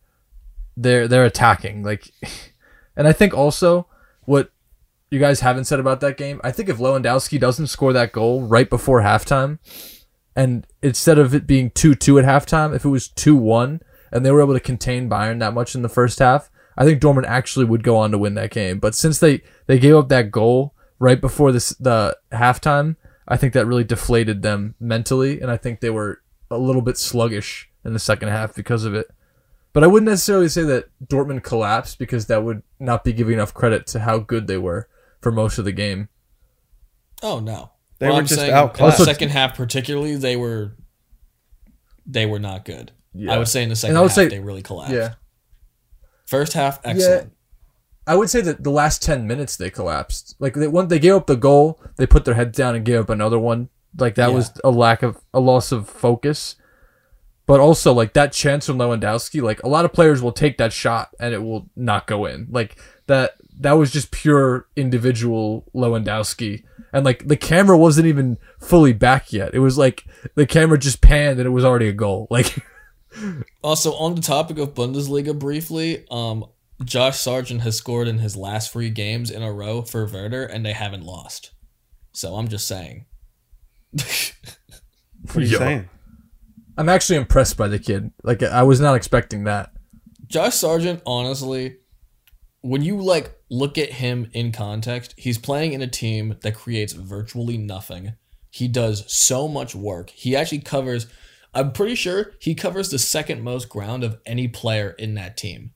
they're 0.77 1.09
they're 1.09 1.25
attacking 1.25 1.83
like 1.83 2.13
and 2.97 3.09
i 3.09 3.13
think 3.13 3.35
also 3.35 3.89
what 4.25 4.52
you 5.13 5.19
guys 5.19 5.41
haven't 5.41 5.65
said 5.65 5.81
about 5.81 6.01
that 6.01 6.17
game 6.17 6.41
i 6.43 6.51
think 6.51 6.69
if 6.69 6.79
lewandowski 6.79 7.39
doesn't 7.39 7.67
score 7.67 7.93
that 7.93 8.13
goal 8.13 8.43
right 8.43 8.71
before 8.71 9.03
halftime 9.03 9.59
and 10.35 10.67
instead 10.83 11.19
of 11.19 11.35
it 11.35 11.47
being 11.47 11.71
2-2 11.71 12.23
at 12.23 12.29
halftime 12.29 12.75
if 12.75 12.85
it 12.85 12.89
was 12.89 13.09
2-1 13.09 13.81
and 14.11 14.25
they 14.25 14.31
were 14.31 14.43
able 14.43 14.55
to 14.55 14.61
contain 14.61 15.09
bayern 15.09 15.39
that 15.41 15.55
much 15.55 15.75
in 15.75 15.83
the 15.83 15.89
first 15.89 16.19
half 16.19 16.51
i 16.77 16.85
think 16.85 17.01
dortmund 17.01 17.27
actually 17.27 17.65
would 17.65 17.83
go 17.83 17.97
on 17.97 18.11
to 18.11 18.19
win 18.19 18.35
that 18.35 18.51
game. 18.51 18.79
But 18.79 18.95
since 18.95 19.19
they 19.19 19.43
they 19.67 19.79
gave 19.79 19.95
up 19.95 20.09
that 20.09 20.31
goal 20.31 20.75
right 20.99 21.21
before 21.21 21.53
this 21.53 21.71
the 21.71 22.17
halftime 22.33 22.97
i 23.29 23.37
think 23.37 23.53
that 23.53 23.67
really 23.67 23.85
deflated 23.85 24.43
them 24.43 24.75
mentally 24.81 25.41
and 25.41 25.51
i 25.51 25.57
think 25.57 25.81
they 25.81 25.91
were 25.91 26.23
a 26.51 26.59
little 26.59 26.83
bit 26.83 26.97
sluggish 26.97 27.71
in 27.85 27.93
the 27.93 27.99
second 27.99 28.29
half 28.29 28.55
because 28.55 28.85
of 28.85 28.95
it. 28.95 29.07
But 29.73 29.83
I 29.83 29.87
wouldn't 29.87 30.11
necessarily 30.11 30.49
say 30.49 30.63
that 30.65 30.91
Dortmund 31.05 31.43
collapsed 31.43 31.99
because 31.99 32.27
that 32.27 32.45
would 32.45 32.63
not 32.79 33.05
be 33.05 33.13
giving 33.13 33.35
enough 33.35 33.55
credit 33.55 33.87
to 33.89 34.01
how 34.01 34.19
good 34.19 34.47
they 34.47 34.59
were 34.59 34.89
for 35.23 35.33
most 35.33 35.57
of 35.59 35.65
the 35.65 35.73
game. 35.73 36.09
Oh 37.23 37.39
no, 37.41 37.71
They 37.99 38.07
Well, 38.07 38.17
were 38.17 38.21
I'm 38.21 38.27
just 38.27 38.41
saying 38.41 38.53
outclassed. 38.53 38.99
In 38.99 39.07
the 39.07 39.13
second 39.13 39.29
half, 39.31 39.57
particularly, 39.57 40.17
they 40.17 40.37
were 40.37 40.77
they 42.05 42.27
were 42.27 42.41
not 42.41 42.65
good. 42.65 42.93
Yeah. 43.15 43.33
I 43.35 43.39
would 43.39 43.49
say 43.49 43.63
in 43.63 43.69
the 43.69 43.77
second 43.77 43.97
half 43.97 44.11
say- 44.13 44.29
they 44.29 44.41
really 44.41 44.63
collapsed. 44.63 44.95
Yeah. 44.95 45.15
First 46.27 46.55
half, 46.55 46.81
excellent. 46.85 47.33
I 48.07 48.17
would 48.17 48.29
say 48.31 48.41
that 48.41 48.65
the 48.65 48.71
last 48.71 49.01
10 49.03 49.29
minutes 49.29 49.57
they 49.57 49.71
collapsed. 49.71 50.35
Like 50.41 50.55
they, 50.55 50.67
when 50.67 50.89
they 50.89 50.99
gave 50.99 51.15
up 51.15 51.27
the 51.29 51.37
goal, 51.37 51.81
they 51.99 52.07
put 52.07 52.25
their 52.25 52.35
heads 52.35 52.57
down 52.57 52.75
and 52.75 52.85
gave 52.85 52.99
up 53.01 53.11
another 53.11 53.39
one 53.39 53.69
Like 53.97 54.15
that 54.17 54.31
Yeah. 54.31 54.35
was 54.35 54.51
a 54.65 54.71
lack 54.71 55.03
of 55.05 55.19
a 55.33 55.39
loss 55.41 55.71
of 55.71 55.89
focus. 55.89 56.57
But 57.47 57.61
also 57.61 57.93
like 57.93 58.15
that 58.15 58.33
chance 58.33 58.67
from 58.67 58.79
Lewandowski, 58.79 59.43
like 59.43 59.63
a 59.63 59.69
lot 59.69 59.85
of 59.85 59.93
players 59.93 60.23
will 60.23 60.33
take 60.33 60.59
that 60.59 60.73
shot 60.73 61.11
and 61.21 61.35
it 61.35 61.43
will 61.43 61.69
not 61.77 62.07
go 62.09 62.25
in. 62.25 62.49
Like 62.51 62.77
that 63.07 63.33
that 63.63 63.73
was 63.73 63.91
just 63.91 64.11
pure 64.11 64.67
individual 64.77 65.65
Lewandowski. 65.75 66.65
And 66.93 67.05
like 67.05 67.27
the 67.27 67.37
camera 67.37 67.79
wasn't 67.79 68.07
even 68.07 68.39
fully 68.61 68.93
back 68.93 69.33
yet. 69.33 69.55
It 69.55 69.61
was 69.61 69.79
like 69.79 70.05
the 70.35 70.47
camera 70.47 70.79
just 70.79 71.01
panned 71.01 71.39
and 71.39 71.47
it 71.47 71.51
was 71.51 71.65
already 71.65 71.89
a 71.89 71.93
goal. 71.93 72.27
Like 72.31 72.57
Also, 73.63 73.93
on 73.95 74.15
the 74.15 74.23
topic 74.23 74.59
of 74.59 74.75
Bundesliga 74.75 75.39
briefly, 75.39 76.07
um, 76.11 76.47
Josh 76.83 77.19
Sargent 77.19 77.61
has 77.61 77.77
scored 77.77 78.09
in 78.09 78.19
his 78.19 78.37
last 78.37 78.73
three 78.73 78.89
games 78.91 79.31
in 79.31 79.43
a 79.43 79.53
row 79.53 79.83
for 79.83 80.07
Werder, 80.07 80.45
and 80.45 80.65
they 80.65 80.73
haven't 80.73 81.05
lost. 81.05 81.53
So 82.13 82.37
I'm 82.37 82.49
just 82.49 82.67
saying. 82.67 83.07
What 85.25 85.37
are 85.37 85.41
you 85.43 85.47
Yo. 85.47 85.59
saying? 85.59 85.89
I'm 86.77 86.89
actually 86.89 87.17
impressed 87.17 87.57
by 87.57 87.69
the 87.69 87.79
kid. 87.79 88.11
Like 88.25 88.43
I 88.43 88.65
was 88.65 88.81
not 88.81 88.97
expecting 88.97 89.45
that. 89.45 89.71
Josh 90.27 90.57
Sargent, 90.57 91.01
honestly, 91.07 91.77
when 92.63 92.83
you 92.83 93.01
like 93.01 93.33
look 93.53 93.77
at 93.77 93.93
him 93.93 94.31
in 94.33 94.51
context, 94.51 95.15
he's 95.19 95.37
playing 95.37 95.75
in 95.75 95.83
a 95.83 95.87
team 95.87 96.37
that 96.41 96.55
creates 96.55 96.95
virtually 96.95 97.59
nothing. 97.59 98.15
He 98.51 98.67
does 98.67 99.05
so 99.13 99.47
much 99.47 99.75
work. 99.75 100.09
He 100.11 100.35
actually 100.35 100.61
covers 100.61 101.07
I'm 101.55 101.73
pretty 101.73 101.95
sure 101.97 102.33
he 102.39 102.55
covers 102.55 102.89
the 102.89 102.99
second 102.99 103.43
most 103.43 103.69
ground 103.69 104.05
of 104.05 104.19
any 104.25 104.49
player 104.49 104.91
in 104.99 105.15
that 105.15 105.37
team, 105.37 105.73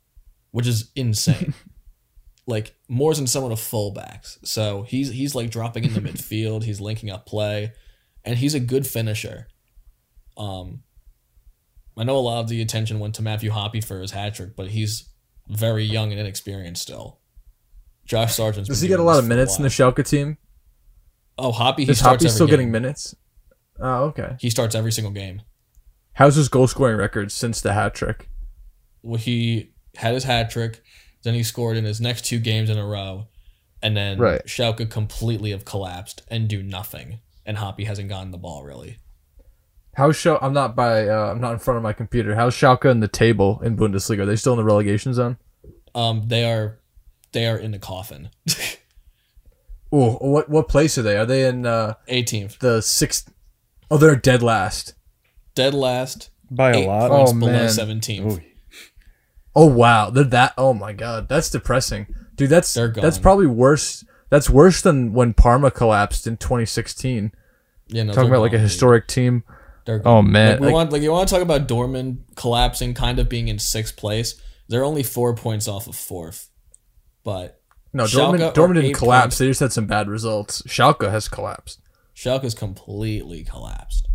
which 0.51 0.67
is 0.67 0.91
insane. 0.97 1.53
like 2.47 2.75
more 2.89 3.13
than 3.15 3.27
some 3.27 3.45
of 3.45 3.51
the 3.51 3.57
fullbacks. 3.57 4.39
So 4.43 4.83
he's 4.83 5.11
he's 5.11 5.35
like 5.35 5.51
dropping 5.51 5.85
in 5.85 5.93
the 5.93 6.01
midfield, 6.13 6.63
he's 6.63 6.81
linking 6.81 7.11
up 7.11 7.27
play, 7.27 7.75
and 8.25 8.39
he's 8.39 8.55
a 8.55 8.61
good 8.61 8.87
finisher. 8.87 9.49
Um 10.39 10.83
I 11.95 12.05
know 12.05 12.17
a 12.17 12.21
lot 12.21 12.41
of 12.41 12.49
the 12.49 12.63
attention 12.63 13.01
went 13.01 13.15
to 13.17 13.23
Matthew 13.23 13.51
Hoppe 13.51 13.85
for 13.85 14.01
his 14.01 14.13
hat 14.13 14.35
trick, 14.35 14.57
but 14.57 14.69
he's 14.69 15.11
very 15.49 15.85
young 15.85 16.11
and 16.11 16.21
inexperienced 16.21 16.81
still. 16.83 17.21
Josh 18.07 18.35
Sargent. 18.37 18.67
Does 18.67 18.81
he 18.81 18.89
get 18.89 19.01
a 19.01 19.03
lot 19.03 19.19
of 19.19 19.25
for 19.25 19.27
a 19.27 19.29
minutes 19.29 19.57
in 19.59 19.63
the. 19.63 19.69
Schalke 19.69 20.07
team? 20.09 20.39
Oh, 21.39 21.53
Hoppe, 21.53 21.81
he 21.81 21.91
Is 21.91 22.01
Hoppe 22.01 22.31
still 22.31 22.47
game. 22.47 22.53
getting 22.53 22.71
minutes? 22.71 23.15
Oh, 23.79 24.05
okay. 24.05 24.37
He 24.41 24.49
starts 24.49 24.75
every 24.75 24.93
single 24.93 25.13
game. 25.13 25.43
How's 26.15 26.37
his 26.37 26.49
goal 26.49 26.67
scoring 26.67 26.97
record 26.97 27.31
since 27.31 27.61
the 27.61 27.75
hat 27.75 27.95
trick? 27.95 28.31
Well, 29.03 29.19
he 29.19 29.75
had 29.97 30.15
his 30.15 30.25
hat 30.25 30.51
trick, 30.51 30.83
then 31.25 31.35
he 31.35 31.43
scored 31.43 31.77
in 31.77 31.85
his 31.85 32.01
next 32.01 32.25
two 32.25 32.39
games 32.39 32.71
in 32.71 32.79
a 32.79 32.87
row, 32.87 33.27
and 33.83 33.95
then 33.97 34.19
Right. 34.19 34.41
Schalke 34.47 34.89
completely 34.89 35.51
have 35.51 35.65
collapsed 35.67 36.23
and 36.29 36.49
do 36.49 36.63
nothing, 36.63 37.19
and 37.45 37.59
Hoppe 37.59 37.87
hasn't 37.87 38.09
gotten 38.09 38.31
the 38.31 38.39
ball 38.39 38.65
really. 38.65 38.99
How's 39.95 40.17
Schal- 40.17 40.39
I'm 40.41 40.53
not 40.55 40.75
by 40.77 41.09
uh, 41.09 41.31
I'm 41.31 41.41
not 41.41 41.53
in 41.53 41.59
front 41.59 41.77
of 41.77 41.83
my 41.83 41.93
computer. 41.93 42.35
How's 42.35 42.55
Schalke 42.55 42.91
in 42.91 43.01
the 43.01 43.09
table 43.09 43.61
in 43.63 43.77
Bundesliga? 43.77 44.21
Are 44.21 44.27
they 44.27 44.37
still 44.37 44.53
in 44.55 44.59
the 44.59 44.65
relegation 44.65 45.13
zone? 45.15 45.37
Um, 45.95 46.25
they 46.29 46.45
are, 46.51 46.79
they 47.37 47.47
are 47.47 47.59
in 47.59 47.71
the 47.71 47.79
coffin. 47.79 48.31
Oh, 49.93 50.15
what 50.21 50.49
what 50.49 50.69
place 50.69 50.99
are 50.99 51.03
they? 51.03 51.17
Are 51.17 51.27
they 51.27 51.47
in 51.47 51.65
uh, 51.65 51.95
18th, 52.09 52.59
the 52.59 52.81
sixth? 52.81 53.33
Oh, 53.91 53.99
they're 53.99 54.17
dead 54.17 54.43
last. 54.43 54.95
dead 55.55 55.75
last, 55.75 56.31
By 56.51 56.73
a 56.73 56.87
lot. 56.87 57.11
points 57.11 57.33
Oh, 57.33 57.39
below 57.39 57.53
man. 57.53 57.69
17th. 57.69 58.33
Ooh. 58.33 58.41
Oh 59.55 59.67
wow, 59.67 60.11
they're 60.11 60.25
that. 60.25 60.55
Oh 60.59 60.75
my 60.75 60.93
god, 60.93 61.29
that's 61.29 61.51
depressing, 61.51 62.07
dude. 62.35 62.51
That's 62.51 62.75
They're 62.75 62.89
that's 62.89 63.19
probably 63.19 63.47
worse. 63.47 64.05
That's 64.29 64.51
worse 64.51 64.83
than 64.83 65.13
when 65.13 65.35
Parma 65.35 65.71
collapsed 65.71 66.27
in 66.27 66.37
2016. 66.37 67.31
You 67.89 68.05
know, 68.05 68.13
Talking 68.13 68.29
they're 68.29 68.35
about 68.35 68.43
like 68.43 68.51
a 68.53 68.57
gone, 68.57 68.61
dude. 68.63 68.71
historic 68.71 69.07
team. 69.07 69.45
They're 69.85 70.03
Oh 70.05 70.21
man, 70.21 70.53
Like, 70.55 70.61
we 70.61 70.67
like- 70.67 70.75
want 70.75 70.93
like 70.93 71.03
you 71.03 71.13
want 71.13 71.29
to 71.29 71.35
talk 71.35 71.43
about 71.43 71.69
Dortmund 71.69 72.19
collapsing, 72.35 72.93
kind 72.95 73.19
of 73.21 73.29
being 73.29 73.47
in 73.49 73.59
sixth 73.61 73.97
place. 73.97 74.35
They're 74.69 74.85
only 74.85 75.05
four 75.05 75.33
points 75.37 75.69
off 75.69 75.87
of 75.87 75.95
fourth, 75.95 76.51
but 77.27 77.61
no, 77.93 78.05
Schalke 78.05 78.39
Dortmund, 78.39 78.55
Dortmund 78.55 78.75
didn't 78.77 78.93
collapse. 78.95 79.25
points. 79.25 79.39
They 79.39 79.47
just 79.49 79.61
had 79.61 79.73
some 79.73 79.87
bad 79.87 80.09
results. 80.09 80.63
Schalke 80.63 81.11
has 81.11 81.29
collapsed. 81.29 81.81
Schalke's 82.15 82.55
completely 82.55 83.45
collapsed. 83.45 84.09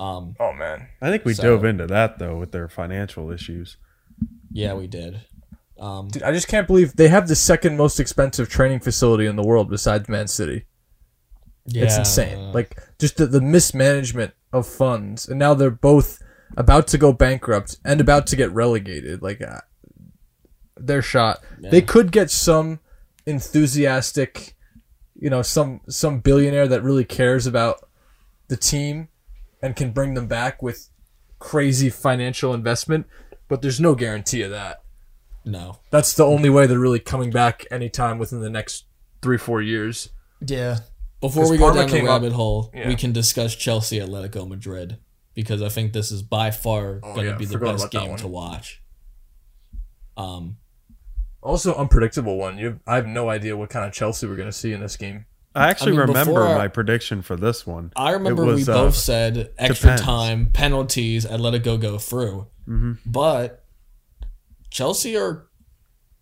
Um, 0.00 0.34
Oh 0.40 0.52
man, 0.54 0.88
I 1.02 1.10
think 1.10 1.24
we 1.26 1.34
So- 1.34 1.42
dove 1.44 1.64
into 1.64 1.86
that 1.86 2.18
though 2.18 2.36
with 2.38 2.50
their 2.52 2.68
financial 2.68 3.30
issues. 3.30 3.76
yeah, 4.50 4.72
we 4.74 4.86
did. 4.88 5.20
Um, 5.78 6.08
dude, 6.08 6.22
I 6.22 6.32
just 6.32 6.48
can't 6.48 6.66
believe 6.66 6.96
they 6.96 7.08
have 7.08 7.28
the 7.28 7.34
second 7.36 7.76
most 7.76 8.00
expensive 8.00 8.48
training 8.48 8.80
facility 8.80 9.26
in 9.26 9.36
the 9.36 9.42
world 9.44 9.70
besides 9.70 10.08
Man 10.08 10.26
City. 10.26 10.64
yeah, 11.66 11.84
It's 11.84 11.96
insane. 11.98 12.52
Like 12.52 12.76
just 12.98 13.16
the, 13.16 13.26
the 13.26 13.40
mismanagement 13.40 14.32
of 14.52 14.66
funds, 14.66 15.28
and 15.28 15.38
now 15.38 15.54
they're 15.54 15.70
both 15.70 16.22
about 16.56 16.86
to 16.88 16.98
go 16.98 17.12
bankrupt 17.12 17.76
and 17.84 18.00
about 18.00 18.26
to 18.28 18.36
get 18.36 18.50
relegated. 18.52 19.22
Like 19.22 19.40
they're 20.86 21.02
shot. 21.02 21.40
They 21.58 21.82
could 21.82 22.10
get 22.12 22.30
some 22.30 22.80
enthusiastic, 23.26 24.56
you 25.18 25.30
know, 25.30 25.42
some 25.42 25.80
some 25.88 26.20
billionaire 26.20 26.68
that 26.68 26.82
really 26.82 27.04
cares 27.04 27.46
about 27.46 27.88
the 28.48 28.56
team 28.56 29.08
and 29.62 29.76
can 29.76 29.92
bring 29.92 30.14
them 30.14 30.26
back 30.26 30.62
with 30.62 30.88
crazy 31.38 31.90
financial 31.90 32.52
investment, 32.54 33.06
but 33.48 33.62
there's 33.62 33.80
no 33.80 33.94
guarantee 33.94 34.42
of 34.42 34.50
that. 34.50 34.82
no. 35.44 35.78
That's 35.90 36.14
the 36.14 36.24
only 36.24 36.50
way 36.50 36.66
they're 36.66 36.78
really 36.78 37.00
coming 37.00 37.30
back 37.30 37.64
anytime 37.70 38.18
within 38.18 38.40
the 38.40 38.50
next 38.50 38.84
three 39.22 39.38
four 39.38 39.60
years. 39.62 40.10
Yeah. 40.46 40.78
Before 41.20 41.50
we 41.50 41.58
go 41.58 41.64
Parma 41.64 41.80
down 41.80 41.90
the 41.90 41.96
came 41.96 42.04
up- 42.06 42.22
rabbit 42.22 42.32
hole, 42.32 42.70
Yeah. 42.74 42.88
we 42.88 42.94
can 42.96 43.12
discuss 43.12 43.54
Chelsea 43.54 43.98
Atletico 43.98 44.48
Madrid 44.48 44.98
because 45.34 45.60
I 45.62 45.68
think 45.68 45.92
this 45.92 46.10
is 46.10 46.22
by 46.22 46.50
far 46.50 47.00
going 47.00 47.14
to 47.14 47.20
Oh, 47.20 47.24
yeah, 47.24 47.36
be 47.36 47.44
the 47.44 47.52
forgot 47.52 47.72
best 47.78 47.90
game 47.90 48.16
to 48.16 48.26
watch. 48.28 48.82
Um, 50.16 50.56
Also, 51.42 51.74
unpredictable 51.74 52.36
one. 52.36 52.58
You, 52.58 52.80
I 52.86 52.96
have 52.96 53.06
no 53.06 53.30
idea 53.30 53.56
what 53.56 53.70
kind 53.70 53.86
of 53.86 53.92
Chelsea 53.92 54.26
we're 54.26 54.36
going 54.36 54.48
to 54.48 54.52
see 54.56 54.72
in 54.72 54.80
this 54.80 54.96
game. 54.96 55.24
I 55.54 55.68
actually 55.68 55.92
mean, 55.92 56.00
remember 56.00 56.32
before- 56.32 56.54
my 56.54 56.68
prediction 56.68 57.22
for 57.22 57.34
this 57.36 57.66
one. 57.66 57.92
I 57.96 58.12
remember 58.12 58.44
was, 58.44 58.66
we 58.66 58.72
uh, 58.72 58.76
both 58.76 58.94
said 58.94 59.50
extra 59.58 59.90
depends. 59.92 60.02
time, 60.02 60.50
penalties, 60.52 61.26
Atletico 61.26 61.80
go 61.80 61.98
through. 61.98 62.46
Mm-hmm. 62.68 62.92
But 63.04 63.64
Chelsea 64.70 65.16
are 65.16 65.48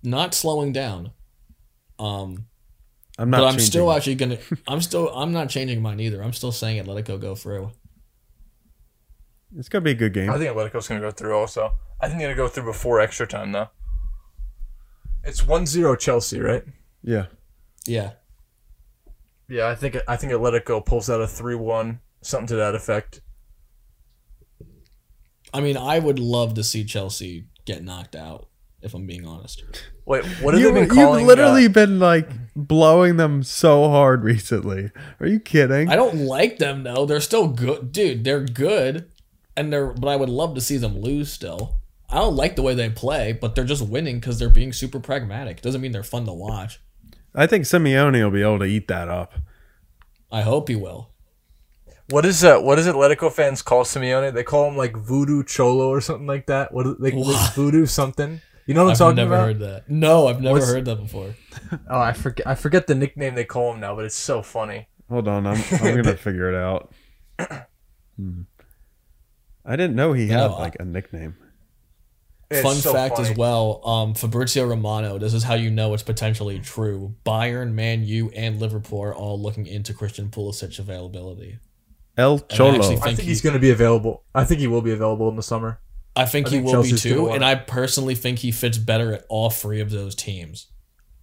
not 0.03 0.33
slowing 0.35 0.73
down. 0.73 1.11
Um, 1.99 2.47
I'm 3.19 3.29
not. 3.31 3.39
but 3.39 3.47
I'm 3.49 3.59
still 3.59 3.91
it. 3.91 3.97
actually 3.97 4.15
gonna. 4.15 4.39
I'm 4.69 4.81
still. 4.81 5.09
I'm 5.11 5.33
not 5.33 5.51
changing 5.51 5.83
mine 5.83 6.01
either. 6.01 6.23
I'm 6.23 6.33
still 6.33 6.53
saying 6.53 6.83
Atletico 6.83 7.21
go 7.21 7.35
through. 7.35 7.73
It's 9.57 9.69
gonna 9.69 9.83
be 9.83 9.91
a 9.91 9.95
good 9.95 10.15
game. 10.15 10.31
I 10.31 10.39
think 10.39 10.55
Atletico's 10.55 10.89
going 10.89 11.01
to 11.01 11.07
go 11.07 11.11
through 11.11 11.37
also. 11.37 11.73
I 12.01 12.07
think 12.07 12.21
they're 12.21 12.29
going 12.29 12.37
to 12.37 12.43
go 12.43 12.49
through 12.49 12.65
before 12.73 13.01
extra 13.01 13.27
time, 13.27 13.53
though. 13.53 13.69
It's 15.25 15.43
1-0 15.43 15.99
Chelsea, 15.99 16.41
right? 16.41 16.65
Yeah. 17.03 17.27
Yeah. 17.87 18.13
Yeah, 19.49 19.69
I 19.69 19.75
think 19.75 19.97
I 20.07 20.17
think 20.17 20.33
Atletico 20.33 20.85
pulls 20.85 21.09
out 21.09 21.23
a 21.23 21.25
3-1, 21.25 22.01
something 22.21 22.49
to 22.49 22.57
that 22.57 22.75
effect. 22.75 23.23
I 25.55 25.61
mean, 25.61 25.77
I 25.77 25.99
would 25.99 26.19
love 26.19 26.55
to 26.55 26.65
see 26.65 26.85
Chelsea 26.85 27.47
get 27.65 27.83
knocked 27.83 28.15
out. 28.15 28.49
If 28.81 28.95
I'm 28.95 29.07
being 29.07 29.27
honest. 29.27 29.65
Wait, 30.07 30.25
what 30.41 30.55
have 30.55 30.63
You, 30.63 30.73
they 30.73 30.87
been 30.87 30.97
you've 30.97 31.23
literally 31.23 31.67
uh, 31.67 31.71
been 31.71 31.99
like 31.99 32.31
blowing 32.55 33.17
them 33.17 33.43
so 33.43 33.89
hard 33.89 34.23
recently. 34.23 34.93
Are 35.19 35.27
you 35.27 35.41
kidding? 35.41 35.89
I 35.89 35.97
don't 35.97 36.27
like 36.27 36.59
them 36.59 36.85
though. 36.85 37.05
They're 37.05 37.21
still 37.21 37.49
good, 37.49 37.91
dude. 37.91 38.23
They're 38.23 38.45
good, 38.45 39.11
and 39.57 39.73
they're. 39.73 39.89
But 39.89 40.09
I 40.09 40.17
would 40.17 40.29
love 40.29 40.55
to 40.55 40.61
see 40.61 40.77
them 40.77 41.01
lose 41.01 41.33
still. 41.33 41.75
I 42.11 42.17
don't 42.17 42.37
like 42.37 42.57
the 42.57 42.63
way 42.63 42.75
they 42.75 42.89
play, 42.89 43.33
but 43.33 43.55
they're 43.55 43.65
just 43.65 43.87
winning 43.87 44.19
because 44.19 44.39
they're 44.39 44.49
being 44.49 44.73
super 44.73 44.99
pragmatic. 45.01 45.61
Doesn't 45.61 45.81
mean 45.81 45.93
they're 45.93 46.03
fun 46.03 46.25
to 46.27 46.33
watch. 46.33 46.81
I 47.35 47.47
think 47.47 47.65
Simeone 47.65 48.23
will 48.23 48.31
be 48.31 48.43
able 48.43 48.59
to 48.61 48.65
eat 48.65 48.89
that 48.89 49.09
up. 49.09 49.35
I 50.33 50.41
hope 50.43 50.69
he 50.69 50.77
will. 50.77 51.11
what 52.11 52.25
is 52.25 52.43
uh, 52.45 52.59
what 52.61 52.77
does 52.77 52.87
Atletico 52.87 53.31
fans 53.31 53.61
call 53.63 53.85
Simeone? 53.85 54.33
They 54.33 54.43
call 54.45 54.69
him 54.69 54.77
like 54.77 54.97
Voodoo 54.97 55.43
Cholo 55.45 55.89
or 55.89 56.01
something 56.01 56.27
like 56.27 56.47
that. 56.47 56.73
What 56.73 57.01
they, 57.01 57.11
What? 57.13 57.55
Voodoo 57.55 57.85
something? 57.87 58.41
You 58.67 58.75
know 58.75 58.83
what 58.85 58.89
I'm 58.89 58.93
I've 58.93 58.99
talking 58.99 59.17
never 59.17 59.35
about? 59.35 59.47
heard 59.47 59.59
that. 59.61 59.91
No, 59.91 60.27
I've 60.29 60.41
never 60.43 60.55
What's- 60.59 60.71
heard 60.73 60.85
that 60.87 60.97
before. 60.97 61.35
Oh, 61.91 62.01
I 62.01 62.13
forget. 62.15 62.47
I 62.47 62.55
forget 62.55 62.87
the 62.87 62.95
nickname 62.95 63.35
they 63.35 63.45
call 63.45 63.75
him 63.75 63.81
now, 63.81 63.95
but 63.95 64.05
it's 64.07 64.15
so 64.17 64.41
funny. 64.43 64.89
Hold 65.11 65.29
on, 65.29 65.47
I'm 65.47 65.63
I'm 65.73 65.97
gonna 66.03 66.17
figure 66.17 66.49
it 66.49 66.55
out. 66.55 66.93
Hmm. 68.17 68.43
I 69.65 69.77
didn't 69.77 69.97
know 69.97 70.13
he 70.15 70.29
had 70.29 70.37
No, 70.51 70.59
like 70.59 70.77
a 70.81 70.85
nickname. 70.85 71.37
It's 72.51 72.63
Fun 72.63 72.77
so 72.77 72.93
fact 72.95 73.17
funny. 73.17 73.31
as 73.31 73.37
well. 73.37 73.87
Um, 73.87 74.15
Fabrizio 74.15 74.67
Romano. 74.67 75.19
This 75.19 75.35
is 75.35 75.43
how 75.43 75.55
you 75.55 75.71
know 75.71 75.93
it's 75.93 76.03
potentially 76.03 76.59
true. 76.61 77.15
Bayern, 77.27 77.73
Man 77.73 78.05
U, 78.05 78.31
and 78.35 78.59
Liverpool 78.59 79.03
are 79.03 79.15
all 79.15 79.39
looking 79.41 79.67
into 79.67 79.93
Christian 79.93 80.31
Pulisic 80.31 80.79
availability. 80.79 81.59
El 82.17 82.37
I 82.51 82.55
Cholo. 82.55 82.75
actually 82.77 82.97
I 82.97 83.01
think 83.01 83.17
think 83.19 83.29
he's 83.29 83.43
going 83.43 83.53
to 83.53 83.59
be 83.61 83.71
available. 83.71 84.25
I 84.35 84.45
think 84.45 84.61
he 84.61 84.67
will 84.67 84.81
be 84.81 84.93
available 84.93 85.29
in 85.29 85.37
the 85.37 85.43
summer. 85.43 85.79
I 86.17 86.25
think 86.25 86.47
I 86.47 86.51
he 86.51 86.57
think 86.57 86.67
will 86.67 86.73
Chelsea's 86.73 87.03
be 87.05 87.11
too, 87.11 87.29
and. 87.29 87.45
I 87.45 87.55
personally 87.55 88.15
think 88.15 88.39
he 88.39 88.51
fits 88.51 88.79
better 88.79 89.13
at 89.13 89.25
all 89.29 89.51
three 89.51 89.81
of 89.81 89.91
those 89.91 90.15
teams 90.15 90.67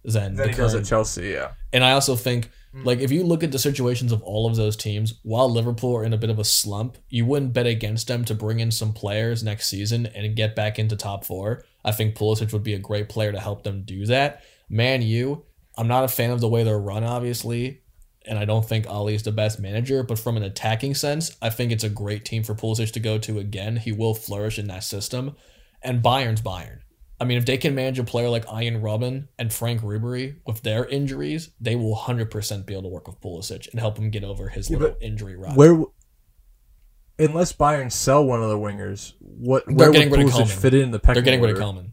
than 0.04 0.36
Then 0.36 0.46
the 0.46 0.52
he 0.52 0.56
does 0.56 0.74
at. 0.76 0.84
Chelsea. 0.84 1.30
Yeah. 1.30 1.50
And 1.72 1.82
I 1.84 1.92
also 1.92 2.14
think 2.16 2.50
Mm. 2.76 2.84
Like 2.84 2.98
if 3.00 3.10
you 3.10 3.24
look 3.24 3.42
at 3.42 3.52
the 3.52 3.58
situations 3.58 4.12
of 4.12 4.22
all 4.22 4.46
of 4.46 4.56
those 4.56 4.76
teams, 4.76 5.14
while 5.22 5.50
Liverpool 5.50 5.96
are 5.96 6.04
in 6.04 6.12
a 6.12 6.18
bit 6.18 6.30
of 6.30 6.38
a 6.38 6.44
slump, 6.44 6.98
you 7.08 7.24
wouldn't 7.24 7.52
bet 7.52 7.66
against 7.66 8.08
them 8.08 8.24
to 8.26 8.34
bring 8.34 8.60
in 8.60 8.70
some 8.70 8.92
players 8.92 9.42
next 9.42 9.68
season 9.68 10.06
and 10.06 10.36
get 10.36 10.56
back 10.56 10.78
into 10.78 10.96
top 10.96 11.24
four. 11.24 11.64
I 11.84 11.92
think 11.92 12.16
Pulisic 12.16 12.52
would 12.52 12.62
be 12.62 12.74
a 12.74 12.78
great 12.78 13.08
player 13.08 13.32
to 13.32 13.40
help 13.40 13.62
them 13.62 13.82
do 13.84 14.06
that. 14.06 14.42
Man 14.68 15.02
you, 15.02 15.44
I'm 15.76 15.88
not 15.88 16.04
a 16.04 16.08
fan 16.08 16.30
of 16.30 16.40
the 16.40 16.48
way 16.48 16.64
they're 16.64 16.78
run, 16.78 17.04
obviously, 17.04 17.82
and 18.26 18.38
I 18.38 18.44
don't 18.44 18.68
think 18.68 18.88
Ole 18.88 19.08
is 19.08 19.22
the 19.22 19.32
best 19.32 19.60
manager, 19.60 20.02
but 20.02 20.18
from 20.18 20.36
an 20.36 20.42
attacking 20.42 20.94
sense, 20.94 21.36
I 21.40 21.50
think 21.50 21.70
it's 21.70 21.84
a 21.84 21.88
great 21.88 22.24
team 22.24 22.42
for 22.42 22.54
Pulisic 22.54 22.92
to 22.92 23.00
go 23.00 23.18
to 23.18 23.38
again. 23.38 23.76
He 23.76 23.92
will 23.92 24.14
flourish 24.14 24.58
in 24.58 24.66
that 24.68 24.84
system. 24.84 25.36
And 25.82 26.02
Bayern's 26.02 26.42
Bayern. 26.42 26.80
I 27.18 27.24
mean, 27.24 27.38
if 27.38 27.46
they 27.46 27.56
can 27.56 27.74
manage 27.74 27.98
a 27.98 28.04
player 28.04 28.28
like 28.28 28.44
Arjen 28.46 28.82
Robben 28.82 29.28
and 29.38 29.50
Franck 29.52 29.80
Ribéry 29.80 30.36
with 30.46 30.62
their 30.62 30.84
injuries, 30.84 31.50
they 31.60 31.74
will 31.74 31.96
100% 31.96 32.66
be 32.66 32.74
able 32.74 32.82
to 32.82 32.88
work 32.88 33.06
with 33.06 33.20
Pulisic 33.20 33.68
and 33.70 33.80
help 33.80 33.98
him 33.98 34.10
get 34.10 34.22
over 34.22 34.48
his 34.50 34.68
Yeah, 34.70 34.76
little 34.78 34.96
injury 35.00 35.34
run. 35.36 35.54
Where, 35.54 35.82
unless 37.18 37.52
Bayern 37.52 37.90
sell 37.90 38.24
one 38.24 38.42
of 38.42 38.50
the 38.50 38.58
wingers, 38.58 39.14
what 39.20 39.66
where 39.66 39.90
would 39.90 39.94
getting 39.96 40.12
rid 40.12 40.20
of 40.26 40.26
Pulisic 40.28 40.32
Coman. 40.32 40.46
fit 40.48 40.74
in 40.74 40.90
the 40.90 40.98
pecking 40.98 41.14
They're 41.14 41.22
getting 41.22 41.40
rid 41.40 41.50
of 41.52 41.56
order? 41.56 41.66
Coman. 41.66 41.92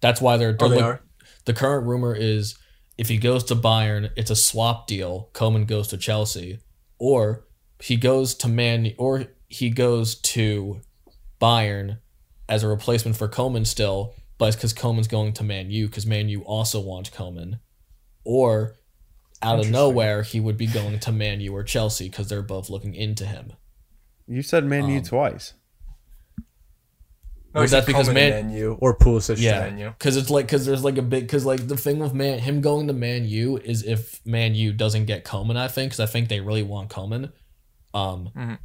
That's 0.00 0.20
why 0.20 0.36
they're, 0.36 0.56
Oh, 0.60 0.68
they're 0.68 0.68
they 0.68 0.74
look- 0.76 0.84
are. 0.84 1.00
the 1.46 1.54
current 1.54 1.86
rumor 1.86 2.14
is 2.14 2.56
if 2.98 3.08
he 3.08 3.16
goes 3.16 3.44
to 3.44 3.54
Bayern, 3.56 4.10
it's 4.16 4.30
a 4.30 4.36
swap 4.36 4.86
deal. 4.86 5.30
Coman 5.32 5.64
goes 5.64 5.88
to 5.88 5.96
Chelsea, 5.96 6.58
or 6.98 7.46
he 7.80 7.96
goes 7.96 8.34
to 8.36 8.48
Man, 8.48 8.92
or 8.98 9.24
he 9.48 9.70
goes 9.70 10.16
to 10.16 10.80
Bayern 11.40 11.98
as 12.48 12.62
a 12.64 12.68
replacement 12.68 13.16
for 13.16 13.28
Coman 13.28 13.64
still, 13.64 14.14
but 14.38 14.46
it's 14.46 14.56
because 14.56 14.72
Coman's 14.72 15.08
going 15.08 15.32
to 15.34 15.44
Man 15.44 15.70
U 15.70 15.86
because 15.86 16.06
Man 16.06 16.28
U 16.28 16.42
also 16.42 16.80
wants 16.80 17.10
Coman, 17.10 17.58
or 18.24 18.76
out 19.42 19.60
of 19.60 19.70
nowhere 19.70 20.22
he 20.22 20.40
would 20.40 20.56
be 20.56 20.66
going 20.66 20.98
to 21.00 21.12
Man 21.12 21.40
U 21.40 21.54
or 21.54 21.62
Chelsea 21.62 22.08
because 22.08 22.28
they're 22.28 22.42
both 22.42 22.70
looking 22.70 22.94
into 22.94 23.24
him. 23.26 23.52
You 24.26 24.42
said 24.42 24.64
Man 24.64 24.88
U 24.88 24.98
Um, 24.98 25.02
twice. 25.04 25.54
No, 27.54 27.62
Was 27.62 27.70
he 27.70 27.76
that 27.78 27.86
because 27.86 28.08
Coman 28.08 28.30
Man- 28.30 28.46
Man 28.48 28.56
U 28.56 28.76
or 28.80 28.96
Pulisic 28.96 29.36
to 29.36 29.40
Yeah, 29.42 29.60
Man 29.60 29.78
U? 29.78 29.90
because 29.98 30.16
it's 30.16 30.28
like 30.28 30.46
because 30.46 30.66
there's 30.66 30.84
like 30.84 30.98
a 30.98 31.02
big 31.02 31.22
because 31.24 31.46
like 31.46 31.66
the 31.66 31.76
thing 31.78 31.98
with 31.98 32.12
man 32.12 32.40
him 32.40 32.60
going 32.60 32.86
to 32.88 32.92
Man 32.92 33.26
U 33.26 33.56
is 33.56 33.82
if 33.84 34.20
Man 34.26 34.54
U 34.54 34.72
doesn't 34.72 35.06
get 35.06 35.24
Coman, 35.24 35.56
I 35.56 35.66
think 35.68 35.92
because 35.92 36.00
I 36.00 36.06
think 36.06 36.28
they 36.28 36.40
really 36.40 36.62
want 36.62 36.90
Coman. 36.90 37.32
Um, 37.94 38.30
Mhm. 38.36 38.58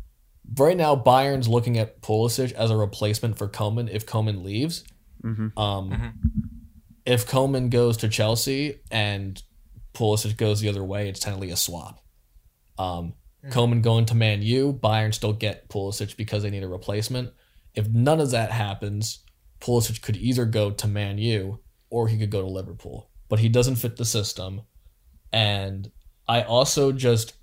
right 0.57 0.76
now 0.76 0.95
Bayern's 0.97 1.47
looking 1.47 1.78
at 1.78 2.01
Pulisic 2.01 2.51
as 2.53 2.71
a 2.71 2.76
replacement 2.78 3.38
for 3.38 3.47
Coman 3.47 3.88
if 3.88 4.05
Coman 4.05 4.43
leaves. 4.43 4.84
Mhm. 5.24 5.57
Um, 5.57 5.89
Mhm. 5.91 6.13
if 7.05 7.26
Coman 7.28 7.69
goes 7.69 7.97
to 7.97 8.09
Chelsea 8.09 8.80
and 8.91 9.41
Pulisic 9.93 10.38
goes 10.38 10.59
the 10.61 10.69
other 10.69 10.84
way, 10.84 11.07
it's 11.09 11.19
technically 11.19 11.51
a 11.51 11.55
swap. 11.57 12.03
Um, 12.78 13.13
Coman 13.51 13.82
going 13.82 14.05
to 14.05 14.15
Man 14.15 14.41
U, 14.41 14.74
Bayern 14.74 15.13
still 15.13 15.34
get 15.34 15.67
Pulisic 15.69 16.15
because 16.15 16.43
they 16.43 16.49
need 16.49 16.63
a 16.63 16.67
replacement. 16.67 17.32
If 17.76 17.89
none 17.89 18.19
of 18.21 18.32
that 18.32 18.51
happens, 18.51 19.19
Pulisic 19.59 20.01
could 20.01 20.15
either 20.17 20.45
go 20.45 20.71
to 20.71 20.88
Man 20.88 21.17
U 21.17 21.59
or 21.89 22.07
he 22.07 22.17
could 22.17 22.30
go 22.32 22.41
to 22.41 22.47
Liverpool. 22.47 23.09
But 23.30 23.39
he 23.39 23.49
doesn't 23.49 23.76
fit 23.76 23.97
the 23.97 24.05
system. 24.05 24.61
And 25.32 25.91
I 26.28 26.41
also 26.43 26.91
just 26.91 27.34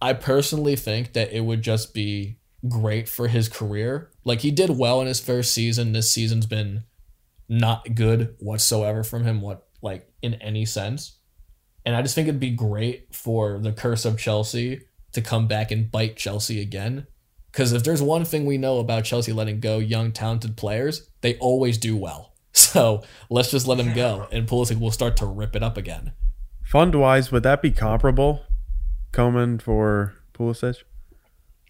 I 0.00 0.12
personally 0.12 0.76
think 0.76 1.14
that 1.14 1.32
it 1.32 1.40
would 1.40 1.62
just 1.62 1.94
be 1.94 2.36
great 2.68 3.08
for 3.08 3.28
his 3.28 3.48
career. 3.48 4.10
Like 4.24 4.40
he 4.42 4.50
did 4.50 4.70
well 4.70 5.00
in 5.00 5.06
his 5.06 5.20
first 5.20 5.52
season. 5.52 5.92
This 5.92 6.10
season's 6.10 6.46
been 6.46 6.84
not 7.48 7.94
good 7.94 8.34
whatsoever 8.38 9.04
from 9.04 9.24
him 9.24 9.40
what 9.40 9.66
like 9.82 10.10
in 10.22 10.34
any 10.34 10.64
sense. 10.64 11.18
And 11.84 11.94
I 11.94 12.02
just 12.02 12.14
think 12.14 12.26
it'd 12.26 12.40
be 12.40 12.50
great 12.50 13.14
for 13.14 13.58
the 13.58 13.72
curse 13.72 14.04
of 14.04 14.18
Chelsea 14.18 14.82
to 15.12 15.22
come 15.22 15.46
back 15.46 15.70
and 15.70 15.90
bite 15.90 16.16
Chelsea 16.16 16.60
again. 16.60 17.06
Because 17.50 17.72
if 17.72 17.84
there's 17.84 18.02
one 18.02 18.24
thing 18.24 18.44
we 18.44 18.58
know 18.58 18.78
about 18.80 19.04
Chelsea 19.04 19.32
letting 19.32 19.60
go 19.60 19.78
young, 19.78 20.12
talented 20.12 20.56
players, 20.56 21.08
they 21.22 21.38
always 21.38 21.78
do 21.78 21.96
well. 21.96 22.32
So 22.56 23.02
let's 23.28 23.50
just 23.50 23.66
let 23.66 23.78
him 23.78 23.92
go, 23.94 24.28
and 24.32 24.48
Pulisic 24.48 24.80
will 24.80 24.90
start 24.90 25.18
to 25.18 25.26
rip 25.26 25.54
it 25.54 25.62
up 25.62 25.76
again. 25.76 26.12
Fund 26.64 26.94
wise, 26.94 27.30
would 27.30 27.42
that 27.42 27.60
be 27.60 27.70
comparable? 27.70 28.44
Coman 29.12 29.58
for 29.58 30.14
Pulisic? 30.32 30.76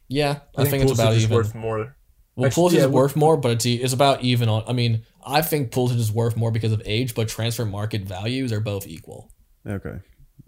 Yeah, 0.08 0.40
I, 0.56 0.64
think, 0.64 0.84
it's 0.84 0.92
Pulisic 0.92 0.94
about 0.94 1.14
is 1.14 1.24
even. 1.24 1.36
worth 1.36 1.54
more. 1.56 1.96
well, 2.36 2.46
actually, 2.46 2.62
Pulisic 2.62 2.74
yeah, 2.74 2.80
is 2.82 2.88
worth 2.88 3.16
more, 3.16 3.36
but 3.36 3.50
it's, 3.50 3.66
it's 3.66 3.92
about 3.92 4.22
even 4.22 4.48
on. 4.48 4.62
I 4.68 4.72
mean, 4.72 5.04
I 5.26 5.42
think 5.42 5.72
Pulisic 5.72 5.96
is 5.98 6.12
worth 6.12 6.36
more 6.36 6.50
because 6.52 6.70
of 6.72 6.80
age, 6.84 7.14
but 7.14 7.28
transfer 7.28 7.64
market 7.66 8.02
values 8.02 8.52
are 8.52 8.60
both 8.60 8.86
equal. 8.86 9.30
Okay. 9.66 9.98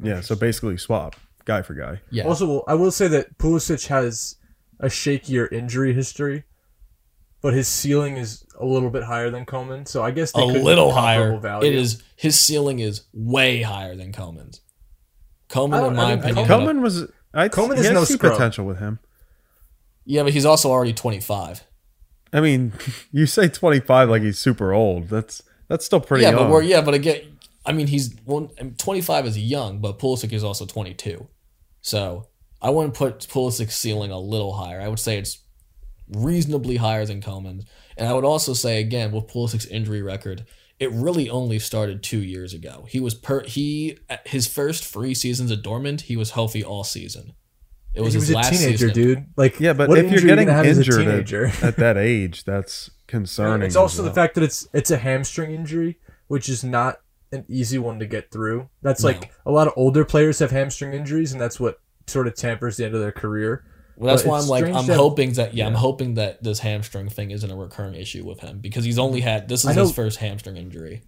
Yeah, 0.00 0.20
so 0.20 0.36
basically 0.36 0.76
swap 0.76 1.16
guy 1.44 1.62
for 1.62 1.74
guy. 1.74 2.00
Yeah. 2.10 2.24
Also, 2.28 2.62
I 2.68 2.74
will 2.74 2.92
say 2.92 3.08
that 3.08 3.36
Pulisic 3.38 3.88
has 3.88 4.36
a 4.78 4.86
shakier 4.86 5.50
injury 5.50 5.92
history, 5.92 6.44
but 7.40 7.54
his 7.54 7.66
ceiling 7.66 8.16
is 8.16 8.44
a 8.60 8.64
little 8.64 8.90
bit 8.90 9.02
higher 9.02 9.30
than 9.30 9.44
Coman. 9.46 9.86
So 9.86 10.04
I 10.04 10.12
guess 10.12 10.30
they 10.32 10.42
a 10.42 10.52
could 10.52 10.62
little 10.62 10.92
higher. 10.92 11.36
Value. 11.38 11.68
It 11.68 11.74
is 11.74 12.00
his 12.14 12.38
ceiling 12.38 12.78
is 12.78 13.02
way 13.12 13.62
higher 13.62 13.96
than 13.96 14.12
Coman's. 14.12 14.60
I 15.50 15.54
Coman, 15.54 15.80
don't- 15.80 15.92
in 15.94 15.98
I 15.98 16.02
my 16.02 16.08
mean, 16.10 16.18
opinion, 16.20 16.46
Coman- 16.46 16.66
Coman 16.66 16.82
was 16.82 17.06
I 17.34 17.48
Coman 17.48 17.76
he 17.78 17.82
is 17.84 17.90
no 17.90 18.04
see 18.04 18.14
scrub. 18.14 18.32
potential 18.34 18.64
with 18.66 18.78
him. 18.78 19.00
yeah, 20.04 20.22
but 20.22 20.32
he's 20.32 20.44
also 20.46 20.70
already 20.70 20.92
twenty 20.92 21.20
five. 21.20 21.64
I 22.32 22.40
mean, 22.40 22.72
you 23.12 23.26
say 23.26 23.48
25 23.48 24.08
like 24.08 24.22
he's 24.22 24.38
super 24.38 24.72
old. 24.72 25.08
That's 25.08 25.42
that's 25.68 25.84
still 25.84 26.00
pretty 26.00 26.24
Yeah, 26.24 26.30
young. 26.30 26.44
but 26.44 26.50
we're 26.50 26.62
yeah, 26.62 26.80
but 26.80 26.94
again, 26.94 27.38
I 27.66 27.72
mean, 27.72 27.86
he's 27.88 28.14
well, 28.24 28.50
twenty 28.78 29.00
five 29.02 29.26
is 29.26 29.38
young, 29.38 29.80
but 29.80 29.98
Pulisic 29.98 30.32
is 30.32 30.42
also 30.42 30.64
twenty 30.64 30.94
two. 30.94 31.28
So 31.82 32.28
I 32.62 32.70
wouldn't 32.70 32.94
put 32.94 33.20
Pulisic's 33.20 33.74
ceiling 33.76 34.10
a 34.10 34.18
little 34.18 34.54
higher. 34.54 34.80
I 34.80 34.88
would 34.88 34.98
say 34.98 35.18
it's 35.18 35.42
reasonably 36.10 36.76
higher 36.76 37.04
than 37.04 37.20
Coman's, 37.20 37.64
and 37.96 38.08
I 38.08 38.14
would 38.14 38.24
also 38.24 38.54
say 38.54 38.80
again 38.80 39.12
with 39.12 39.26
Pulisic's 39.26 39.66
injury 39.66 40.00
record, 40.02 40.46
it 40.80 40.90
really 40.92 41.28
only 41.28 41.58
started 41.58 42.02
two 42.02 42.22
years 42.22 42.54
ago. 42.54 42.86
He 42.88 43.00
was 43.00 43.14
per 43.14 43.42
he 43.44 43.98
his 44.24 44.46
first 44.46 44.84
three 44.84 45.14
seasons 45.14 45.50
at 45.52 45.62
Dortmund, 45.62 46.02
he 46.02 46.16
was 46.16 46.30
healthy 46.30 46.64
all 46.64 46.84
season. 46.84 47.34
It 47.98 48.02
was 48.02 48.14
he 48.14 48.20
his 48.20 48.28
was 48.28 48.30
a 48.30 48.34
last 48.36 48.50
teenager, 48.50 48.88
season. 48.88 48.94
dude. 48.94 49.26
Like, 49.36 49.60
yeah, 49.60 49.72
but 49.72 49.88
what 49.88 49.98
if 49.98 50.04
you're 50.04 50.14
injury 50.14 50.18
are 50.18 50.22
you 50.22 50.28
getting 50.36 50.46
gonna 50.48 50.68
as 50.68 50.78
a 50.78 50.80
injured 50.80 51.04
teenager? 51.04 51.46
at, 51.46 51.62
at 51.64 51.76
that 51.76 51.96
age, 51.98 52.44
that's 52.44 52.90
concerning. 53.06 53.66
it's 53.66 53.76
also 53.76 54.02
as 54.02 54.08
the 54.08 54.14
fact 54.14 54.34
that 54.36 54.44
it's 54.44 54.68
it's 54.72 54.90
a 54.90 54.96
hamstring 54.98 55.50
injury, 55.52 55.98
which 56.28 56.48
is 56.48 56.62
not 56.64 57.00
an 57.32 57.44
easy 57.48 57.78
one 57.78 57.98
to 57.98 58.06
get 58.06 58.30
through. 58.30 58.68
That's 58.82 59.02
No. 59.02 59.08
like 59.10 59.32
a 59.44 59.50
lot 59.50 59.66
of 59.66 59.74
older 59.76 60.04
players 60.04 60.38
have 60.38 60.50
hamstring 60.50 60.94
injuries, 60.94 61.32
and 61.32 61.40
that's 61.40 61.58
what 61.60 61.78
sort 62.06 62.26
of 62.26 62.34
tampers 62.34 62.76
the 62.78 62.86
end 62.86 62.94
of 62.94 63.00
their 63.00 63.12
career. 63.12 63.64
Well, 63.96 64.14
that's 64.14 64.22
But 64.22 64.28
why 64.30 64.38
I'm 64.38 64.46
like, 64.46 64.64
I'm 64.64 64.86
that- 64.86 64.96
hoping 64.96 65.32
that, 65.32 65.54
yeah, 65.54 65.66
I'm 65.66 65.74
hoping 65.74 66.14
that 66.14 66.42
this 66.42 66.60
hamstring 66.60 67.08
thing 67.08 67.32
isn't 67.32 67.50
a 67.50 67.56
recurring 67.56 67.96
issue 67.96 68.24
with 68.24 68.40
him 68.40 68.60
because 68.60 68.84
he's 68.84 68.98
only 68.98 69.20
had 69.22 69.48
this 69.48 69.64
is 69.64 69.74
know- 69.74 69.82
his 69.82 69.92
first 69.92 70.18
hamstring 70.18 70.56
injury. 70.56 71.02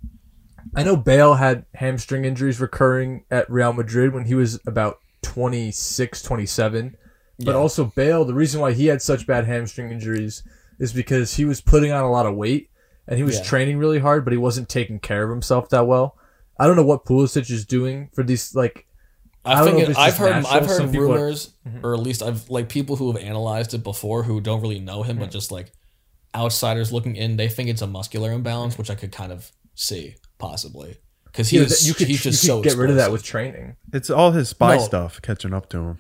I 0.75 0.83
know 0.83 0.95
Bale 0.97 1.35
had 1.35 1.65
hamstring 1.75 2.25
injuries 2.27 2.61
recurring 2.61 3.25
at 3.31 3.49
Real 3.51 3.73
Madrid 3.73 4.13
when 4.13 4.27
he 4.27 4.35
was 4.35 4.61
about 4.67 4.99
26, 5.23 6.23
27. 6.23 6.97
But 7.39 7.47
Yeah. 7.49 7.55
also 7.55 7.85
Bale, 7.95 8.25
the 8.25 8.35
reason 8.35 8.61
why 8.61 8.73
he 8.73 8.87
had 8.87 9.01
such 9.03 9.27
bad 9.27 9.47
hamstring 9.47 9.91
injuries 9.91 10.43
is 10.79 10.93
because 10.93 11.35
he 11.35 11.45
was 11.45 11.61
putting 11.61 11.91
on 11.93 12.05
a 12.05 12.11
lot 12.11 12.27
of 12.27 12.37
weight 12.37 12.71
and 13.07 13.17
he 13.17 13.23
was 13.23 13.37
Yeah. 13.37 13.43
training 13.45 13.79
really 13.79 13.99
hard, 13.99 14.25
but 14.25 14.33
he 14.33 14.39
wasn't 14.39 14.69
taking 14.69 14.99
care 14.99 15.25
of 15.25 15.31
himself 15.31 15.69
that 15.71 15.87
well. 15.87 16.17
I 16.59 16.67
don't 16.67 16.77
know 16.77 16.85
what 16.85 17.07
Pulisic 17.07 17.51
is 17.51 17.65
doing 17.65 18.11
for 18.13 18.23
these 18.23 18.55
like 18.55 18.87
I 19.43 19.63
I, 19.63 19.65
think 19.65 19.89
it, 19.89 19.97
I've 19.97 20.19
heard. 20.19 20.45
I've 20.45 20.67
heard 20.67 20.91
people 20.91 21.13
are- 21.13 21.15
rumors, 21.15 21.55
mm-hmm. 21.67 21.85
or 21.85 21.95
at 21.95 22.01
least 22.01 22.23
I've 22.23 22.51
like 22.51 22.69
people 22.69 22.97
who 22.97 23.11
have 23.11 23.23
analyzed 23.23 23.73
it 23.73 23.83
before 23.83 24.25
who 24.25 24.39
don't 24.39 24.61
really 24.61 24.81
know 24.81 25.03
him, 25.03 25.19
but 25.19 25.31
just 25.31 25.51
like 25.51 25.73
outsiders 26.35 26.93
looking 26.93 27.17
in, 27.17 27.37
they 27.39 27.49
think 27.49 27.71
it's 27.71 27.81
a 27.81 27.87
muscular 27.87 28.33
imbalance, 28.33 28.77
which 28.77 28.91
I 28.91 28.95
could 28.95 29.13
kind 29.13 29.33
of 29.33 29.51
see 29.75 30.17
possibly 30.37 30.99
because 31.33 31.53
you, 31.53 31.61
know, 31.61 31.65
he's 31.67 31.87
you 31.87 31.95
could, 31.95 32.09
he's 32.09 32.23
just 32.23 32.43
you 32.43 32.49
so 32.49 32.63
could 32.63 32.71
get 32.71 32.79
rid 32.79 32.91
of 32.91 32.97
that 32.97 33.13
with 33.13 33.23
training. 33.23 33.77
It's 33.93 34.11
all 34.11 34.33
his 34.33 34.49
spy 34.49 34.77
No. 34.77 34.83
stuff 34.83 35.21
catching 35.23 35.53
up 35.55 35.69
to 35.71 35.79
him. 35.79 35.99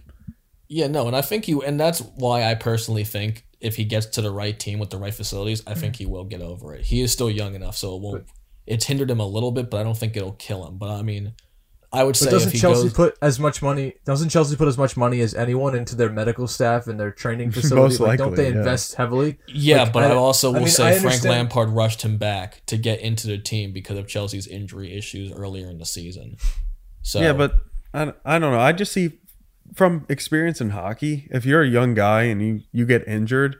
Yeah, 0.68 0.86
no, 0.86 1.06
and 1.06 1.16
I 1.16 1.20
think 1.22 1.48
you, 1.48 1.62
and 1.62 1.80
that's 1.80 2.00
why 2.00 2.44
I 2.44 2.54
personally 2.54 3.04
think 3.04 3.44
if 3.60 3.76
he 3.76 3.84
gets 3.84 4.06
to 4.06 4.22
the 4.22 4.30
right 4.30 4.58
team 4.58 4.78
with 4.78 4.90
the 4.90 4.98
right 4.98 5.12
facilities, 5.12 5.62
I 5.66 5.74
think 5.74 5.96
he 5.96 6.06
will 6.06 6.24
get 6.24 6.40
over 6.40 6.74
it. 6.74 6.86
He 6.86 7.00
is 7.00 7.12
still 7.12 7.30
young 7.30 7.54
enough, 7.54 7.76
so 7.76 7.96
it 7.96 8.00
won't. 8.02 8.24
It's 8.66 8.84
hindered 8.84 9.10
him 9.10 9.18
a 9.20 9.26
little 9.26 9.50
bit, 9.50 9.68
but 9.68 9.80
I 9.80 9.82
don't 9.82 9.96
think 9.96 10.16
it'll 10.16 10.32
kill 10.32 10.64
him. 10.66 10.78
But 10.78 10.90
I 10.90 11.02
mean, 11.02 11.32
I 11.92 12.04
would 12.04 12.12
But 12.12 12.16
say 12.18 12.30
doesn't 12.30 12.48
if 12.48 12.52
he 12.52 12.58
Chelsea 12.60 12.84
goes, 12.84 12.92
put 12.92 13.18
as 13.20 13.40
much 13.40 13.62
money? 13.62 13.94
Doesn't 14.04 14.28
Chelsea 14.28 14.54
put 14.54 14.68
as 14.68 14.78
much 14.78 14.96
money 14.96 15.20
as 15.22 15.34
anyone 15.34 15.74
into 15.74 15.96
their 15.96 16.08
medical 16.10 16.46
staff 16.46 16.86
and 16.86 17.00
their 17.00 17.10
training 17.10 17.50
facility? 17.52 17.94
Most 17.94 18.00
like, 18.00 18.18
don't 18.18 18.36
they 18.36 18.50
yeah. 18.50 18.58
invest 18.58 18.94
heavily? 18.94 19.38
yeah, 19.48 19.82
like, 19.82 19.92
but 19.92 20.04
I, 20.04 20.10
I- 20.10 20.14
also 20.16 20.50
I 20.50 20.52
will 20.52 20.60
mean, 20.60 20.68
say 20.68 20.98
Frank 21.00 21.24
Lampard 21.24 21.70
rushed 21.70 22.02
him 22.02 22.16
back 22.16 22.62
to 22.66 22.76
get 22.76 23.00
into 23.00 23.26
the 23.26 23.38
team 23.38 23.72
because 23.72 23.98
of 23.98 24.06
Chelsea's 24.06 24.46
injury 24.46 24.96
issues 24.96 25.32
earlier 25.32 25.68
in 25.68 25.78
the 25.78 25.86
season. 25.86 26.36
So 27.02 27.20
Yeah, 27.20 27.32
but 27.32 27.54
I, 27.92 28.12
I 28.24 28.38
don't 28.38 28.52
know. 28.52 28.60
I 28.60 28.70
just 28.72 28.92
see 28.92 29.18
from 29.74 30.06
experience 30.08 30.60
in 30.60 30.70
hockey, 30.70 31.26
if 31.30 31.44
you're 31.44 31.62
a 31.62 31.68
young 31.68 31.94
guy 31.94 32.22
and 32.24 32.40
you, 32.40 32.60
you 32.72 32.86
get 32.86 33.06
injured, 33.08 33.56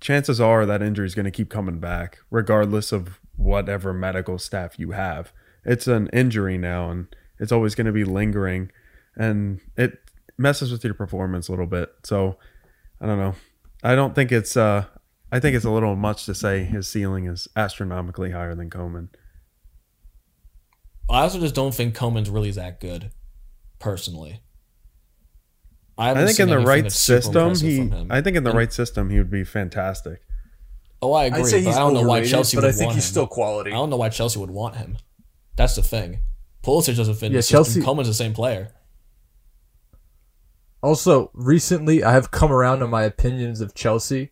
chances 0.00 0.40
are 0.40 0.66
that 0.66 0.82
injury 0.82 1.06
is 1.06 1.14
going 1.14 1.24
to 1.24 1.30
keep 1.30 1.48
coming 1.50 1.78
back, 1.78 2.18
regardless 2.30 2.92
of 2.92 3.20
whatever 3.36 3.92
medical 3.94 4.38
staff 4.38 4.78
you 4.78 4.90
have. 4.90 5.32
It's 5.64 5.86
an 5.86 6.08
injury 6.12 6.56
now, 6.58 6.90
and 6.90 7.14
it's 7.40 7.50
always 7.52 7.74
going 7.74 7.86
to 7.86 7.92
be 7.92 8.04
lingering. 8.04 8.70
and 9.16 9.60
it 9.76 9.98
messes 10.38 10.70
with 10.70 10.84
your 10.84 10.94
performance 10.94 11.48
a 11.48 11.52
little 11.52 11.66
bit. 11.66 11.90
So 12.04 12.38
I 13.00 13.06
don't 13.06 13.18
know. 13.18 13.34
I 13.82 13.94
don't 13.96 14.14
think 14.14 14.30
it's. 14.30 14.56
uh 14.56 14.84
I 15.32 15.38
think 15.40 15.54
it's 15.56 15.64
a 15.64 15.70
little 15.70 15.94
much 15.96 16.26
to 16.26 16.34
say 16.34 16.64
his 16.64 16.88
ceiling 16.88 17.26
is 17.26 17.46
astronomically 17.56 18.30
higher 18.32 18.54
than 18.54 18.68
Coman. 18.70 19.10
I 21.08 21.22
also 21.22 21.40
just 21.40 21.54
don't 21.54 21.74
think 21.74 21.94
Coman's 21.94 22.30
really 22.30 22.50
that 22.52 22.80
good, 22.80 23.10
personally. 23.78 24.40
I 25.98 26.08
haven't 26.08 26.26
think 26.28 26.40
in 26.40 26.48
the 26.48 26.58
right 26.58 26.90
system, 26.90 27.54
he. 27.56 27.90
I 28.10 28.20
think 28.22 28.36
in 28.36 28.44
the 28.44 28.50
And- 28.50 28.58
right 28.58 28.72
system, 28.72 29.10
he 29.10 29.18
would 29.18 29.30
be 29.30 29.44
fantastic. 29.44 30.20
Oh, 31.02 31.12
I 31.14 31.24
agree, 31.26 31.40
I'd 31.40 31.46
say 31.46 31.60
but 31.60 31.66
he's 31.68 31.76
I 31.76 31.80
don't 31.80 31.94
know 31.94 32.02
why 32.02 32.24
Chelsea 32.24 32.56
but 32.56 32.64
would 32.64 32.68
I 32.68 32.72
think 32.72 32.86
want 32.88 32.94
he's 32.96 33.06
him. 33.06 33.10
still 33.10 33.26
quality. 33.26 33.70
I 33.70 33.74
don't 33.74 33.88
know 33.90 33.96
why 33.96 34.08
Chelsea 34.10 34.38
would 34.38 34.50
want 34.50 34.76
him. 34.76 34.98
That's 35.56 35.74
the 35.76 35.82
thing. 35.82 36.20
Pulisic 36.62 36.96
doesn't 36.96 37.14
fit 37.14 37.26
in 37.26 37.32
Yeah, 37.32 37.40
system. 37.40 37.56
Chelsea- 37.56 37.82
Coman's 37.82 38.08
the 38.08 38.14
same 38.14 38.34
player. 38.34 38.72
Also, 40.82 41.30
recently 41.34 42.02
I 42.02 42.12
have 42.12 42.30
come 42.30 42.50
around 42.50 42.82
on 42.82 42.90
my 42.90 43.02
opinions 43.02 43.60
of 43.60 43.74
Chelsea, 43.74 44.30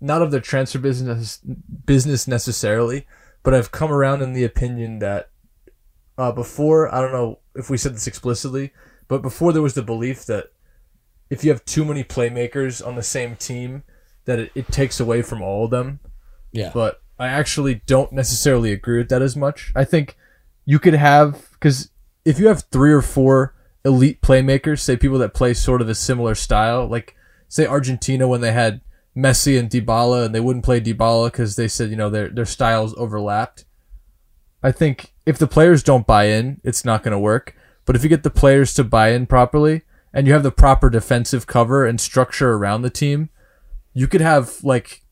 not 0.00 0.22
of 0.22 0.30
their 0.30 0.40
transfer 0.40 0.78
business 0.78 1.38
business 1.84 2.26
necessarily, 2.26 3.06
but 3.42 3.52
I've 3.54 3.72
come 3.72 3.92
around 3.92 4.22
in 4.22 4.32
the 4.32 4.44
opinion 4.44 5.00
that 5.00 5.30
uh, 6.16 6.32
before 6.32 6.92
I 6.94 7.00
don't 7.00 7.12
know 7.12 7.40
if 7.54 7.68
we 7.68 7.76
said 7.76 7.94
this 7.94 8.06
explicitly, 8.06 8.72
but 9.08 9.20
before 9.20 9.52
there 9.52 9.60
was 9.62 9.74
the 9.74 9.82
belief 9.82 10.24
that 10.26 10.52
if 11.28 11.44
you 11.44 11.50
have 11.50 11.64
too 11.64 11.84
many 11.84 12.04
playmakers 12.04 12.86
on 12.86 12.94
the 12.96 13.02
same 13.02 13.36
team, 13.36 13.82
that 14.24 14.38
it, 14.38 14.52
it 14.54 14.68
takes 14.68 14.98
away 15.00 15.20
from 15.22 15.42
all 15.42 15.64
of 15.66 15.70
them. 15.70 16.00
Yeah. 16.52 16.70
But 16.72 17.02
I 17.18 17.28
actually 17.28 17.82
don't 17.86 18.12
necessarily 18.12 18.72
agree 18.72 18.98
with 18.98 19.08
that 19.10 19.22
as 19.22 19.36
much. 19.36 19.72
I 19.76 19.84
think 19.84 20.16
you 20.64 20.78
could 20.78 20.94
have 20.94 21.50
because 21.52 21.90
if 22.24 22.38
you 22.38 22.48
have 22.48 22.64
three 22.70 22.92
or 22.92 23.02
four 23.02 23.54
elite 23.84 24.20
playmakers, 24.22 24.80
say 24.80 24.96
people 24.96 25.18
that 25.18 25.34
play 25.34 25.54
sort 25.54 25.82
of 25.82 25.88
a 25.88 25.94
similar 25.94 26.34
style, 26.34 26.86
like 26.86 27.16
say 27.48 27.66
Argentina 27.66 28.28
when 28.28 28.40
they 28.40 28.52
had 28.52 28.80
Messi 29.16 29.58
and 29.58 29.68
Dybala, 29.68 30.24
and 30.24 30.34
they 30.34 30.40
wouldn't 30.40 30.64
play 30.64 30.80
Dybala 30.80 31.30
because 31.30 31.56
they 31.56 31.68
said 31.68 31.90
you 31.90 31.96
know 31.96 32.10
their 32.10 32.28
their 32.28 32.46
styles 32.46 32.94
overlapped. 32.96 33.64
I 34.62 34.72
think 34.72 35.12
if 35.26 35.38
the 35.38 35.48
players 35.48 35.82
don't 35.82 36.06
buy 36.06 36.26
in, 36.26 36.60
it's 36.62 36.84
not 36.84 37.02
going 37.02 37.12
to 37.12 37.18
work. 37.18 37.56
But 37.84 37.96
if 37.96 38.04
you 38.04 38.08
get 38.08 38.22
the 38.22 38.30
players 38.30 38.74
to 38.74 38.84
buy 38.84 39.10
in 39.10 39.26
properly 39.26 39.82
and 40.14 40.26
you 40.26 40.32
have 40.32 40.44
the 40.44 40.52
proper 40.52 40.88
defensive 40.88 41.48
cover 41.48 41.84
and 41.84 42.00
structure 42.00 42.52
around 42.52 42.82
the 42.82 42.90
team, 42.90 43.28
you 43.92 44.06
could 44.06 44.20
have 44.20 44.62
like 44.62 45.02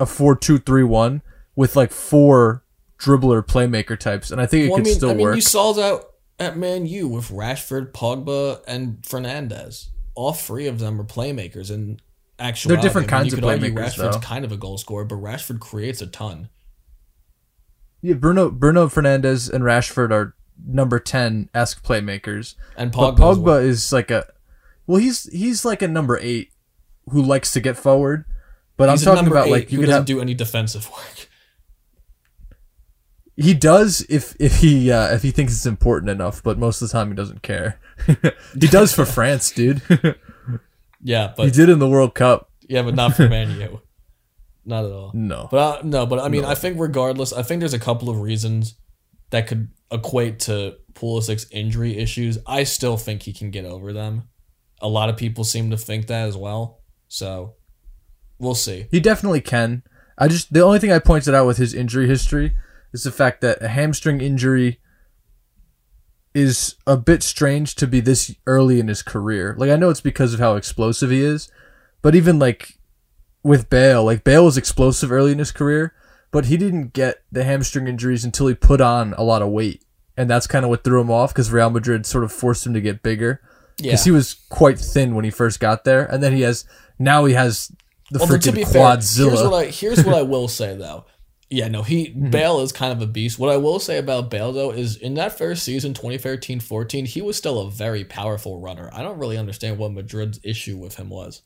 a 0.00 0.06
four-two-three-one 0.06 1.20
with 1.54 1.76
like 1.76 1.92
four 1.92 2.63
dribbler 3.04 3.42
playmaker 3.46 3.98
types, 3.98 4.30
and 4.30 4.40
I 4.40 4.46
think 4.46 4.64
it 4.66 4.68
Well, 4.70 4.76
I 4.76 4.80
could 4.80 4.86
mean, 4.86 4.94
still 4.96 5.10
I 5.10 5.14
mean, 5.14 5.22
work. 5.26 5.34
you 5.36 5.40
saw 5.42 5.72
that 5.74 6.04
at 6.38 6.56
Man 6.56 6.86
U 6.86 7.08
with 7.08 7.28
Rashford, 7.28 7.92
Pogba, 7.92 8.62
and 8.66 9.02
Fernandes. 9.02 9.88
All 10.14 10.32
three 10.32 10.66
of 10.66 10.78
them 10.78 11.00
are 11.00 11.04
playmakers, 11.04 11.70
and 11.70 12.00
actually, 12.38 12.74
they're 12.76 12.82
different 12.82 13.08
kinds 13.08 13.28
you 13.32 13.34
of 13.38 13.42
could 13.42 13.48
argue 13.50 13.70
playmakers, 13.72 13.94
Rashford's 13.94 14.16
though. 14.16 14.20
kind 14.20 14.44
of 14.44 14.52
a 14.52 14.56
goal 14.56 14.78
scorer, 14.78 15.04
but 15.04 15.16
Rashford 15.16 15.60
creates 15.60 16.00
a 16.02 16.06
ton. 16.06 16.48
yeah, 18.02 18.14
Bruno 18.14 18.50
Bruno 18.50 18.86
Fernandes 18.88 19.50
and 19.52 19.64
Rashford 19.64 20.10
are 20.10 20.34
number 20.66 20.98
ten 21.00 21.48
esque 21.54 21.84
playmakers, 21.84 22.54
And 22.76 22.92
Pogba, 22.92 23.16
Pogba 23.18 23.62
is 23.64 23.92
like 23.92 24.10
a 24.10 24.24
well, 24.86 24.98
he's 25.00 25.24
he's 25.32 25.64
like 25.64 25.82
a 25.82 25.88
number 25.88 26.18
eight 26.20 26.50
who 27.10 27.22
likes 27.22 27.52
to 27.52 27.60
get 27.60 27.76
forward. 27.76 28.24
But 28.76 28.90
he's 28.90 29.06
I'm 29.06 29.14
talking 29.16 29.30
about 29.30 29.48
like 29.48 29.70
you 29.72 29.78
could 29.80 29.88
have 29.88 30.04
do 30.04 30.20
any 30.20 30.34
defensive 30.34 30.90
work. 30.90 31.28
He 33.36 33.54
does 33.54 34.06
if 34.08 34.36
if 34.38 34.56
he 34.56 34.90
uh, 34.90 35.12
if 35.14 35.22
he 35.22 35.30
thinks 35.30 35.52
it's 35.52 35.66
important 35.66 36.10
enough, 36.10 36.42
but 36.42 36.58
most 36.58 36.80
of 36.80 36.88
the 36.88 36.92
time 36.92 37.08
he 37.08 37.14
doesn't 37.14 37.42
care. 37.42 37.80
he 38.06 38.66
does 38.66 38.94
for 38.94 39.04
France, 39.04 39.50
dude. 39.50 39.82
Yeah, 41.06 41.34
but 41.36 41.44
he 41.44 41.50
did 41.50 41.68
in 41.68 41.78
the 41.78 41.88
World 41.88 42.14
Cup. 42.14 42.50
yeah, 42.62 42.80
but 42.80 42.94
not 42.94 43.14
for 43.14 43.28
Man 43.28 43.60
U. 43.60 43.80
Not 44.64 44.86
at 44.86 44.92
all. 44.92 45.10
No. 45.12 45.48
But 45.50 45.58
uh, 45.58 45.82
no, 45.84 46.06
but 46.06 46.18
I 46.18 46.30
mean, 46.30 46.46
I 46.46 46.54
think 46.54 46.80
regardless, 46.80 47.34
I 47.34 47.42
think 47.42 47.60
there's 47.60 47.74
a 47.74 47.78
couple 47.78 48.08
of 48.08 48.18
reasons 48.22 48.76
that 49.28 49.46
could 49.46 49.68
equate 49.90 50.38
to 50.40 50.76
Pulisic's 50.94 51.46
injury 51.50 51.98
issues. 51.98 52.38
I 52.46 52.64
still 52.64 52.96
think 52.96 53.24
he 53.24 53.34
can 53.34 53.50
get 53.50 53.66
over 53.66 53.92
them. 53.92 54.22
A 54.80 54.88
lot 54.88 55.10
of 55.10 55.18
people 55.18 55.44
seem 55.44 55.68
to 55.70 55.76
think 55.76 56.06
that 56.06 56.26
as 56.26 56.34
well. 56.38 56.80
So 57.08 57.56
we'll 58.38 58.54
see. 58.54 58.86
He 58.90 59.00
definitely 59.00 59.42
can. 59.42 59.82
I 60.16 60.28
just 60.28 60.50
the 60.50 60.62
only 60.62 60.78
thing 60.78 60.90
I 60.90 60.98
pointed 60.98 61.34
out 61.34 61.46
with 61.46 61.58
his 61.58 61.74
injury 61.74 62.06
history 62.08 62.56
is 62.94 63.02
the 63.02 63.12
fact 63.12 63.42
that 63.42 63.60
a 63.60 63.68
hamstring 63.68 64.20
injury 64.22 64.78
is 66.34 66.76
a 66.86 66.96
bit 66.96 67.22
strange 67.22 67.74
to 67.76 67.86
be 67.86 68.00
this 68.00 68.34
early 68.46 68.80
in 68.80 68.88
his 68.88 69.02
career. 69.02 69.54
Like 69.58 69.70
I 69.70 69.76
know 69.76 69.90
it's 69.90 70.00
because 70.00 70.34
of 70.34 70.40
how 70.40 70.56
explosive 70.56 71.10
he 71.10 71.20
is, 71.20 71.50
but 72.02 72.14
even 72.14 72.38
like 72.38 72.78
with 73.42 73.68
Bale, 73.70 74.04
like 74.04 74.24
Bale 74.24 74.44
was 74.44 74.56
explosive 74.56 75.12
early 75.12 75.32
in 75.32 75.38
his 75.38 75.52
career, 75.52 75.92
but 76.32 76.46
he 76.46 76.56
didn't 76.56 76.92
get 76.92 77.22
the 77.30 77.44
hamstring 77.44 77.86
injuries 77.86 78.24
until 78.24 78.46
he 78.48 78.54
put 78.54 78.80
on 78.80 79.12
a 79.14 79.22
lot 79.22 79.42
of 79.42 79.48
weight. 79.50 79.84
And 80.16 80.30
that's 80.30 80.46
kind 80.46 80.64
of 80.64 80.70
what 80.70 80.82
threw 80.84 81.00
him 81.00 81.10
off 81.10 81.32
because 81.32 81.52
Real 81.52 81.70
Madrid 81.70 82.06
sort 82.06 82.24
of 82.24 82.32
forced 82.32 82.66
him 82.66 82.74
to 82.74 82.80
get 82.80 83.02
bigger 83.02 83.40
Yeah. 83.78 83.90
because 83.92 84.04
he 84.04 84.10
was 84.12 84.34
quite 84.48 84.78
thin 84.78 85.14
when 85.14 85.24
he 85.24 85.30
first 85.30 85.60
got 85.60 85.84
there, 85.84 86.04
and 86.04 86.22
then 86.22 86.32
he 86.32 86.42
has 86.42 86.64
now 86.98 87.24
he 87.26 87.34
has 87.34 87.70
the 88.10 88.20
Well, 88.20 88.28
freaking 88.28 88.54
be 88.54 88.64
fair, 88.64 88.82
quadzilla. 88.96 89.26
here's 89.28 89.42
what 89.42 89.54
I 89.54 89.64
here's 89.66 90.04
what 90.04 90.14
I 90.14 90.22
will 90.22 90.46
say 90.48 90.76
though. 90.76 91.06
Yeah, 91.54 91.68
no, 91.68 91.82
he 91.82 92.04
Mm-hmm. 92.08 92.30
Bale 92.30 92.60
is 92.60 92.72
kind 92.72 92.92
of 92.92 93.00
a 93.00 93.06
beast. 93.06 93.38
What 93.38 93.50
I 93.50 93.56
will 93.56 93.78
say 93.78 93.98
about 93.98 94.30
Bale 94.30 94.52
though 94.52 94.70
is 94.70 94.96
in 94.96 95.14
that 95.14 95.36
first 95.38 95.62
season, 95.62 95.94
2013-14, 95.94 97.06
he 97.06 97.22
was 97.22 97.36
still 97.36 97.60
a 97.60 97.70
very 97.70 98.04
powerful 98.04 98.60
runner. 98.60 98.90
I 98.92 99.02
don't 99.02 99.18
really 99.18 99.38
understand 99.38 99.78
what 99.78 99.92
Madrid's 99.92 100.40
issue 100.42 100.76
with 100.76 100.96
him 100.96 101.08
was. 101.08 101.42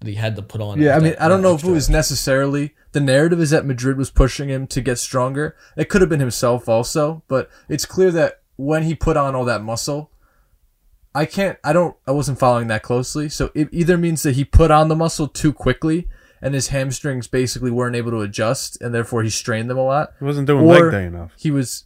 That 0.00 0.08
he 0.08 0.14
had 0.14 0.36
to 0.36 0.42
put 0.42 0.60
on. 0.60 0.80
Yeah, 0.80 0.96
I 0.96 1.00
mean, 1.00 1.14
I 1.18 1.28
don't 1.28 1.42
know 1.42 1.54
if 1.54 1.64
it 1.64 1.70
was 1.70 1.90
necessarily 1.90 2.74
the 2.92 3.00
narrative 3.00 3.40
is 3.40 3.50
that 3.50 3.66
Madrid 3.66 3.96
was 3.98 4.10
pushing 4.10 4.48
him 4.48 4.66
to 4.68 4.80
get 4.80 4.98
stronger. 4.98 5.56
It 5.76 5.88
could 5.88 6.00
have 6.00 6.10
been 6.10 6.20
himself 6.20 6.68
also, 6.68 7.24
but 7.28 7.50
it's 7.68 7.84
clear 7.84 8.10
that 8.12 8.42
when 8.56 8.84
he 8.84 8.94
put 8.94 9.16
on 9.16 9.34
all 9.34 9.44
that 9.44 9.62
muscle, 9.62 10.12
I 11.14 11.26
can't. 11.26 11.58
I 11.64 11.72
don't. 11.72 11.96
I 12.06 12.12
wasn't 12.12 12.38
following 12.38 12.68
that 12.68 12.82
closely, 12.84 13.28
so 13.28 13.50
it 13.54 13.68
either 13.72 13.98
means 13.98 14.22
that 14.22 14.36
he 14.36 14.44
put 14.44 14.70
on 14.70 14.86
the 14.86 14.94
muscle 14.94 15.26
too 15.26 15.52
quickly 15.52 16.06
and 16.40 16.54
his 16.54 16.68
hamstrings 16.68 17.26
basically 17.26 17.70
weren't 17.70 17.96
able 17.96 18.10
to 18.12 18.20
adjust, 18.20 18.80
and 18.80 18.94
therefore 18.94 19.22
he 19.22 19.30
strained 19.30 19.68
them 19.68 19.78
a 19.78 19.84
lot. 19.84 20.12
He 20.18 20.24
wasn't 20.24 20.46
doing 20.46 20.64
Or 20.64 20.80
leg 20.80 20.92
day 20.92 21.06
enough. 21.06 21.32
He 21.36 21.50
was. 21.50 21.84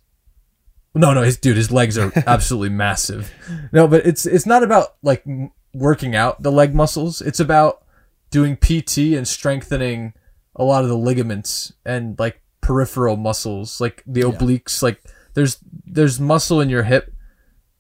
No, 0.95 1.15
no, 1.15 1.23
his 1.23 1.39
dude, 1.39 1.57
his 1.57 1.71
legs 1.71 1.97
are 1.97 2.13
absolutely 2.27 2.69
massive. 2.69 3.33
No, 3.73 3.89
but 3.89 4.07
it's 4.07 4.27
it's 4.27 4.47
not 4.47 4.63
about 4.63 4.97
like 5.03 5.25
working 5.73 6.15
out 6.15 6.43
the 6.43 6.53
leg 6.53 6.75
muscles. 6.75 7.21
It's 7.23 7.41
about 7.41 7.83
doing 8.31 8.57
PT 8.57 9.15
and 9.17 9.27
strengthening 9.27 10.13
a 10.55 10.65
lot 10.65 10.83
of 10.83 10.89
the 10.89 10.97
ligaments 10.97 11.73
and 11.85 12.19
like 12.19 12.43
peripheral 12.61 13.17
muscles, 13.17 13.81
like 13.81 14.03
the 14.07 14.21
obliques. 14.21 14.83
Like 14.83 15.03
there's 15.35 15.59
there's 15.87 16.21
muscle 16.21 16.61
in 16.61 16.69
your 16.69 16.83
hip 16.83 17.15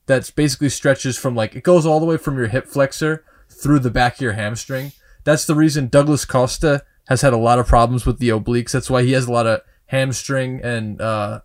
that's 0.06 0.30
basically 0.30 0.68
stretches 0.68 1.18
from 1.18 1.34
like 1.34 1.54
it 1.54 1.62
goes 1.62 1.86
all 1.86 2.00
the 2.00 2.06
way 2.06 2.16
from 2.16 2.36
your 2.36 2.48
hip 2.48 2.66
flexor 2.66 3.24
through 3.48 3.78
the 3.78 3.90
back 3.90 4.14
of 4.14 4.20
your 4.20 4.32
hamstring. 4.32 4.92
That's 5.24 5.46
the 5.46 5.54
reason 5.54 5.88
Douglas 5.88 6.24
Costa 6.24 6.82
has 7.08 7.22
had 7.22 7.32
a 7.32 7.38
lot 7.38 7.58
of 7.58 7.66
problems 7.66 8.06
with 8.06 8.18
the 8.18 8.30
obliques. 8.30 8.72
That's 8.72 8.90
why 8.90 9.02
he 9.02 9.12
has 9.12 9.26
a 9.26 9.32
lot 9.32 9.46
of 9.46 9.60
hamstring 9.86 10.60
and 10.62 11.00
uh, 11.00 11.40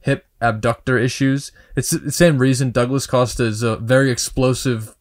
hip 0.00 0.26
abductor 0.40 0.98
issues. 0.98 1.52
It's 1.76 1.90
the 1.90 2.12
same 2.12 2.38
reason 2.38 2.70
Douglas 2.70 3.06
Costa 3.06 3.44
is 3.44 3.62
a 3.62 3.76
very 3.76 4.10
explosive 4.10 4.96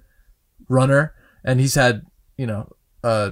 runner, 0.69 1.13
and 1.43 1.59
he's 1.59 1.75
had 1.75 2.05
you 2.37 2.47
know 2.47 2.73
uh, 3.03 3.31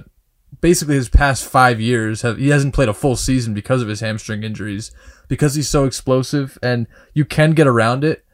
basically 0.60 0.94
his 0.94 1.08
past 1.08 1.44
five 1.44 1.80
years 1.80 2.22
have 2.22 2.38
he 2.38 2.48
hasn't 2.48 2.74
played 2.74 2.88
a 2.88 2.94
full 2.94 3.16
season 3.16 3.54
because 3.54 3.82
of 3.82 3.88
his 3.88 4.00
hamstring 4.00 4.42
injuries 4.42 4.92
because 5.28 5.54
he's 5.54 5.68
so 5.68 5.84
explosive, 5.84 6.58
and 6.62 6.86
you 7.14 7.24
can 7.24 7.52
get 7.52 7.66
around 7.66 8.04
it. 8.04 8.24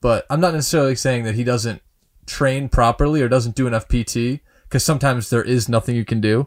But 0.00 0.26
I'm 0.30 0.40
not 0.40 0.54
necessarily 0.54 0.96
saying 0.96 1.24
that 1.24 1.34
he 1.34 1.44
doesn't 1.44 1.82
train 2.26 2.68
properly 2.68 3.22
or 3.22 3.28
doesn't 3.28 3.56
do 3.56 3.66
enough 3.66 3.88
PT 3.88 4.40
because 4.70 4.84
sometimes 4.84 5.30
there 5.30 5.42
is 5.42 5.68
nothing 5.68 5.96
you 5.96 6.04
can 6.04 6.20
do. 6.20 6.46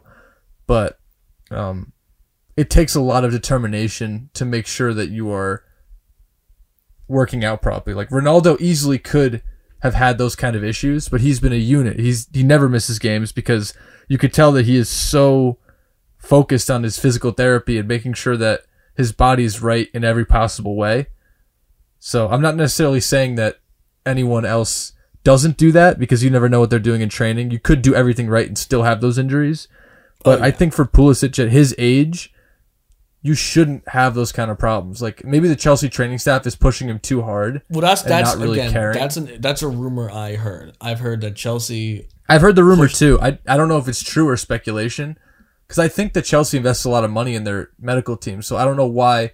But 0.66 0.98
um, 1.50 1.92
it 2.56 2.70
takes 2.70 2.94
a 2.94 3.02
lot 3.02 3.22
of 3.22 3.30
determination 3.30 4.30
to 4.32 4.46
make 4.46 4.66
sure 4.66 4.94
that 4.94 5.10
you 5.10 5.30
are 5.30 5.62
working 7.06 7.44
out 7.44 7.60
properly. 7.60 7.94
Like 7.94 8.08
Ronaldo 8.08 8.58
easily 8.60 8.98
could 8.98 9.42
have 9.80 9.92
had 9.92 10.16
those 10.16 10.34
kind 10.34 10.56
of 10.56 10.64
issues, 10.64 11.10
but 11.10 11.20
he's 11.20 11.38
been 11.38 11.52
a 11.52 11.56
unit. 11.56 11.98
He's 11.98 12.26
he 12.32 12.42
never 12.42 12.66
misses 12.66 12.98
games 12.98 13.30
because 13.30 13.74
you 14.08 14.16
could 14.16 14.32
tell 14.32 14.52
that 14.52 14.64
he 14.64 14.76
is 14.76 14.88
so 14.88 15.58
focused 16.16 16.70
on 16.70 16.82
his 16.82 16.98
physical 16.98 17.32
therapy 17.32 17.76
and 17.76 17.86
making 17.86 18.14
sure 18.14 18.38
that 18.38 18.62
his 18.96 19.12
body's 19.12 19.60
right 19.60 19.88
in 19.92 20.02
every 20.02 20.24
possible 20.24 20.76
way. 20.76 21.08
So 21.98 22.28
I'm 22.28 22.40
not 22.40 22.56
necessarily 22.56 23.00
saying 23.00 23.34
that 23.34 23.60
anyone 24.06 24.46
else 24.46 24.92
doesn't 25.24 25.56
do 25.56 25.72
that 25.72 25.98
because 25.98 26.22
you 26.22 26.30
never 26.30 26.48
know 26.48 26.60
what 26.60 26.70
they're 26.70 26.78
doing 26.78 27.00
in 27.00 27.08
training. 27.08 27.50
You 27.50 27.58
could 27.58 27.82
do 27.82 27.94
everything 27.94 28.28
right 28.28 28.46
and 28.46 28.56
still 28.56 28.82
have 28.82 29.00
those 29.00 29.18
injuries. 29.18 29.66
But 30.22 30.40
Oh, 30.40 30.44
I 30.44 30.50
think 30.50 30.72
for 30.72 30.84
Pulisic 30.84 31.38
at 31.42 31.50
his 31.50 31.74
age, 31.78 32.32
you 33.22 33.34
shouldn't 33.34 33.88
have 33.88 34.14
those 34.14 34.32
kind 34.32 34.50
of 34.50 34.58
problems. 34.58 35.00
Like 35.00 35.24
maybe 35.24 35.48
the 35.48 35.56
Chelsea 35.56 35.88
training 35.88 36.18
staff 36.18 36.46
is 36.46 36.54
pushing 36.56 36.88
him 36.88 36.98
too 36.98 37.22
hard. 37.22 37.62
Well, 37.70 37.80
that's 37.80 38.02
and 38.02 38.10
that's 38.10 38.34
not 38.34 38.42
really 38.42 38.60
again 38.60 38.72
caring. 38.72 38.98
that's 38.98 39.16
an 39.16 39.40
that's 39.40 39.62
a 39.62 39.68
rumor 39.68 40.10
I 40.10 40.36
heard. 40.36 40.76
I've 40.80 41.00
heard 41.00 41.22
that 41.22 41.34
Chelsea. 41.34 42.08
I've 42.28 42.42
heard 42.42 42.56
the 42.56 42.64
rumor 42.64 42.86
too. 42.88 43.18
I 43.20 43.38
I 43.46 43.56
don't 43.56 43.68
know 43.68 43.78
if 43.78 43.88
it's 43.88 44.02
true 44.02 44.28
or 44.28 44.36
speculation, 44.36 45.18
because 45.66 45.78
I 45.78 45.88
think 45.88 46.12
that 46.12 46.22
Chelsea 46.26 46.58
invests 46.58 46.84
a 46.84 46.90
lot 46.90 47.02
of 47.04 47.10
money 47.10 47.34
in 47.34 47.44
their 47.44 47.70
medical 47.80 48.16
team. 48.18 48.42
So 48.42 48.56
I 48.58 48.64
don't 48.64 48.76
know 48.76 48.86
why. 48.86 49.32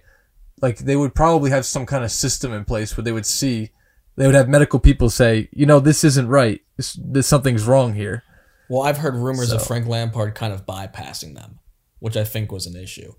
Like 0.61 0.77
they 0.79 0.95
would 0.95 1.13
probably 1.13 1.51
have 1.51 1.65
some 1.65 1.85
kind 1.85 2.03
of 2.05 2.11
system 2.11 2.53
in 2.53 2.63
place 2.65 2.95
where 2.95 3.03
they 3.03 3.11
would 3.11 3.25
see, 3.25 3.71
they 4.15 4.25
would 4.25 4.35
have 4.35 4.49
medical 4.49 4.79
people 4.79 5.09
say, 5.09 5.49
you 5.51 5.65
know, 5.65 5.79
this 5.79 6.03
isn't 6.03 6.27
right. 6.27 6.61
This, 6.77 6.97
this 7.01 7.27
something's 7.27 7.65
wrong 7.65 7.93
here. 7.93 8.23
Well, 8.69 8.83
I've 8.83 8.97
heard 8.97 9.15
rumors 9.15 9.51
of 9.51 9.65
Frank 9.65 9.87
Lampard 9.87 10.35
kind 10.35 10.53
of 10.53 10.65
bypassing 10.65 11.35
them, 11.35 11.59
which 11.99 12.15
I 12.15 12.23
think 12.23 12.51
was 12.51 12.65
an 12.65 12.75
issue, 12.75 13.13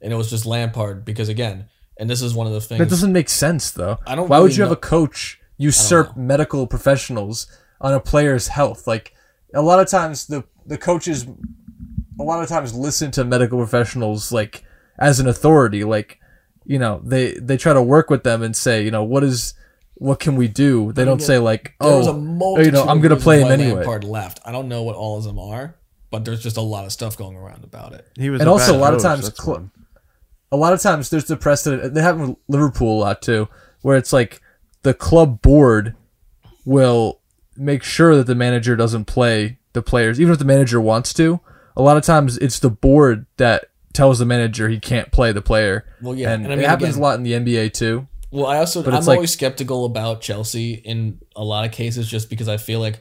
and 0.00 0.12
it 0.12 0.16
was 0.16 0.30
just 0.30 0.46
Lampard 0.46 1.04
because 1.04 1.28
again, 1.28 1.68
and 1.98 2.08
this 2.08 2.22
is 2.22 2.34
one 2.34 2.46
of 2.46 2.54
the 2.54 2.60
things. 2.60 2.78
That 2.78 2.88
doesn't 2.88 3.12
make 3.12 3.28
sense 3.28 3.70
though. 3.70 3.98
I 4.06 4.14
don't 4.14 4.28
Why 4.28 4.38
would 4.38 4.46
really 4.46 4.56
you 4.56 4.62
have 4.62 4.72
a 4.72 4.76
coach 4.76 5.38
usurp 5.58 6.16
medical 6.16 6.66
professionals 6.66 7.46
on 7.80 7.92
a 7.92 8.00
player's 8.00 8.48
health? 8.48 8.86
Like 8.86 9.12
a 9.54 9.62
lot 9.62 9.80
of 9.80 9.88
times 9.88 10.26
the 10.26 10.44
the 10.64 10.78
coaches 10.78 11.26
a 12.18 12.22
lot 12.22 12.42
of 12.42 12.48
times 12.48 12.74
listen 12.74 13.10
to 13.12 13.24
medical 13.24 13.58
professionals 13.58 14.32
like 14.32 14.64
as 14.98 15.20
an 15.20 15.26
authority 15.26 15.84
like 15.84 16.18
you 16.64 16.78
know 16.78 17.00
they 17.04 17.32
they 17.34 17.56
try 17.56 17.72
to 17.72 17.82
work 17.82 18.10
with 18.10 18.24
them 18.24 18.42
and 18.42 18.56
say 18.56 18.82
you 18.82 18.90
know 18.90 19.04
what 19.04 19.22
is 19.22 19.54
what 19.98 20.20
can 20.20 20.36
we 20.36 20.46
do 20.46 20.92
they 20.92 21.04
don't 21.04 21.22
say 21.22 21.38
like 21.38 21.74
there 21.80 21.90
a 21.90 21.94
oh 21.94 22.60
you 22.60 22.70
know 22.70 22.84
i'm 22.84 23.00
gonna 23.00 23.16
play 23.16 23.40
him 23.40 23.50
anyway 23.50 23.76
Lampard 23.76 24.04
left. 24.04 24.40
I 24.44 24.52
don't 24.52 24.68
know 24.68 24.82
what 24.82 24.94
all 24.94 25.16
of 25.18 25.24
them 25.24 25.38
are, 25.38 25.74
but 26.10 26.24
there's 26.24 26.42
just 26.42 26.56
a 26.58 26.62
lot 26.62 26.84
of 26.84 26.92
stuff 26.92 27.16
going 27.16 27.36
around 27.36 27.64
about 27.64 27.92
it. 27.94 28.06
He 28.16 28.28
was 28.30 28.40
And 28.40 28.48
also 28.50 28.76
a 28.76 28.78
lot 28.78 28.92
of 28.94 29.00
times 29.00 29.30
cl- 29.34 29.70
a 30.52 30.56
lot 30.56 30.72
of 30.72 30.80
times 30.80 31.10
there's 31.10 31.24
the 31.24 31.36
precedent 31.36 31.94
they 31.94 32.02
have 32.02 32.20
in 32.20 32.36
Liverpool 32.48 32.98
a 32.98 33.00
lot 33.00 33.22
too, 33.22 33.48
where 33.82 33.96
it's 33.96 34.12
like 34.12 34.40
the 34.82 34.94
club 34.94 35.40
board 35.42 35.94
will 36.64 37.20
make 37.56 37.82
sure 37.82 38.16
that 38.16 38.26
the 38.26 38.34
manager 38.34 38.76
doesn't 38.76 39.06
play 39.06 39.58
the 39.72 39.82
players, 39.82 40.20
even 40.20 40.32
if 40.32 40.38
the 40.38 40.44
manager 40.44 40.80
wants 40.80 41.12
to. 41.14 41.40
A 41.76 41.82
lot 41.82 41.96
of 41.96 42.02
times 42.02 42.36
it's 42.38 42.58
the 42.58 42.70
board 42.70 43.26
that 43.36 43.66
tells 43.92 44.18
the 44.18 44.24
manager 44.26 44.68
he 44.68 44.78
can't 44.78 45.10
play 45.10 45.32
the 45.32 45.42
player. 45.42 45.86
Well, 46.02 46.14
yeah, 46.14 46.32
and, 46.32 46.44
and 46.44 46.52
I 46.52 46.56
mean, 46.56 46.64
it 46.64 46.68
happens 46.68 46.90
again- 46.90 47.00
a 47.00 47.02
lot 47.02 47.18
in 47.18 47.22
the 47.22 47.32
NBA 47.32 47.72
too. 47.72 48.08
Well, 48.36 48.46
I 48.46 48.58
also 48.58 48.82
But 48.82 48.92
I'm 48.94 49.04
like- 49.04 49.16
always 49.16 49.30
skeptical 49.32 49.86
about 49.86 50.20
Chelsea 50.20 50.74
in 50.74 51.20
a 51.34 51.42
lot 51.42 51.64
of 51.64 51.72
cases, 51.72 52.06
just 52.08 52.28
because 52.28 52.48
I 52.48 52.58
feel 52.58 52.80
like, 52.80 53.00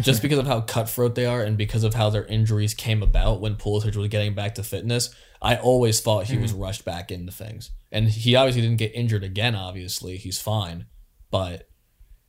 just 0.00 0.22
because 0.22 0.38
of 0.38 0.46
how 0.46 0.60
cutthroat 0.60 1.14
they 1.16 1.26
are, 1.26 1.42
and 1.42 1.58
because 1.58 1.82
of 1.82 1.94
how 1.94 2.08
their 2.10 2.24
injuries 2.26 2.72
came 2.72 3.02
about 3.02 3.40
when 3.40 3.56
Pulisic 3.56 3.96
was 3.96 4.08
getting 4.08 4.34
back 4.34 4.54
to 4.54 4.62
fitness. 4.62 5.10
I 5.42 5.56
always 5.56 6.00
thought 6.00 6.26
he 6.26 6.38
was 6.38 6.52
Mm-hmm. 6.52 6.62
rushed 6.62 6.84
back 6.84 7.10
into 7.10 7.32
things, 7.32 7.72
and 7.92 8.08
he 8.08 8.36
obviously 8.36 8.62
didn't 8.62 8.78
get 8.78 8.94
injured 8.94 9.24
again. 9.24 9.54
Obviously, 9.56 10.16
he's 10.16 10.40
fine, 10.40 10.86
but 11.30 11.68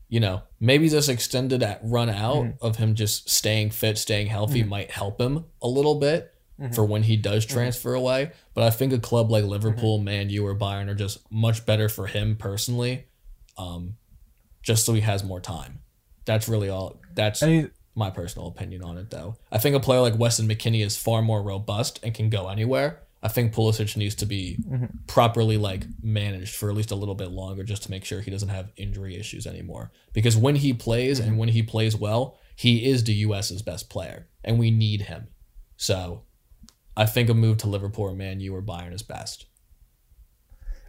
you 0.10 0.20
know, 0.20 0.44
maybe 0.60 0.88
this 0.90 1.10
extended 1.10 1.62
at 1.64 1.80
run 1.84 2.10
out 2.10 2.36
Mm-hmm. 2.44 2.66
of 2.66 2.76
him 2.78 2.96
just 2.96 3.30
staying 3.30 3.70
fit, 3.72 3.98
staying 3.98 4.28
healthy 4.28 4.64
might 4.64 4.92
help 4.92 5.20
him 5.22 5.46
a 5.62 5.68
little 5.68 5.96
bit 6.00 6.32
Mm-hmm. 6.60 6.74
for 6.74 6.86
when 6.86 7.04
he 7.04 7.18
does 7.18 7.46
transfer 7.46 7.94
away. 7.94 8.32
But 8.54 8.64
I 8.64 8.70
think 8.70 8.94
a 8.94 9.00
club 9.00 9.30
like 9.30 9.44
Liverpool, 9.44 10.00
Man 10.00 10.30
U, 10.30 10.48
or 10.48 10.56
Bayern 10.56 10.88
are 10.88 10.96
just 10.96 11.30
much 11.30 11.66
better 11.66 11.90
for 11.90 12.08
him 12.08 12.38
personally, 12.38 13.08
um, 13.58 13.98
just 14.64 14.86
so 14.86 14.94
he 14.94 15.02
has 15.02 15.22
more 15.22 15.42
time. 15.42 15.80
That's 16.24 16.48
really 16.48 16.70
all. 16.70 17.02
That's 17.14 17.42
mean, 17.42 17.72
my 17.94 18.10
personal 18.10 18.48
opinion 18.48 18.84
on 18.84 18.98
it, 18.98 19.10
though. 19.10 19.36
I 19.52 19.58
think 19.58 19.76
a 19.76 19.82
player 19.82 20.00
like 20.00 20.18
Weston 20.18 20.48
McKennie 20.48 20.84
is 20.84 20.96
far 20.96 21.22
more 21.22 21.44
robust 21.44 22.00
and 22.04 22.14
can 22.14 22.30
go 22.30 22.48
anywhere. 22.48 23.02
I 23.22 23.28
think 23.28 23.54
Pulisic 23.54 23.98
needs 23.98 24.16
to 24.16 24.26
be 24.26 24.58
properly 25.08 25.58
like 25.58 25.84
managed 26.02 26.56
for 26.56 26.70
at 26.70 26.76
least 26.76 26.92
a 26.92 26.96
little 26.96 27.16
bit 27.16 27.32
longer, 27.32 27.64
just 27.64 27.84
to 27.84 27.92
make 27.92 28.06
sure 28.06 28.22
he 28.22 28.32
doesn't 28.32 28.50
have 28.50 28.72
injury 28.78 29.18
issues 29.18 29.48
anymore. 29.48 29.92
Because 30.14 30.38
when 30.38 30.56
he 30.56 30.74
plays 30.74 31.20
and 31.20 31.38
when 31.38 31.50
he 31.50 31.64
plays 31.64 31.98
well, 31.98 32.38
he 32.56 32.86
is 32.86 33.04
the 33.04 33.14
U.S.'s 33.14 33.62
best 33.62 33.90
player, 33.90 34.28
and 34.44 34.60
we 34.60 34.70
need 34.72 35.02
him. 35.02 35.28
So, 35.76 36.24
I 36.98 37.06
think 37.06 37.30
a 37.30 37.34
move 37.34 37.58
to 37.60 37.68
Liverpool 37.68 38.14
Man 38.16 38.40
U 38.40 38.56
or 38.56 38.62
Bayern 38.62 38.94
is 38.94 39.04
best. 39.04 39.46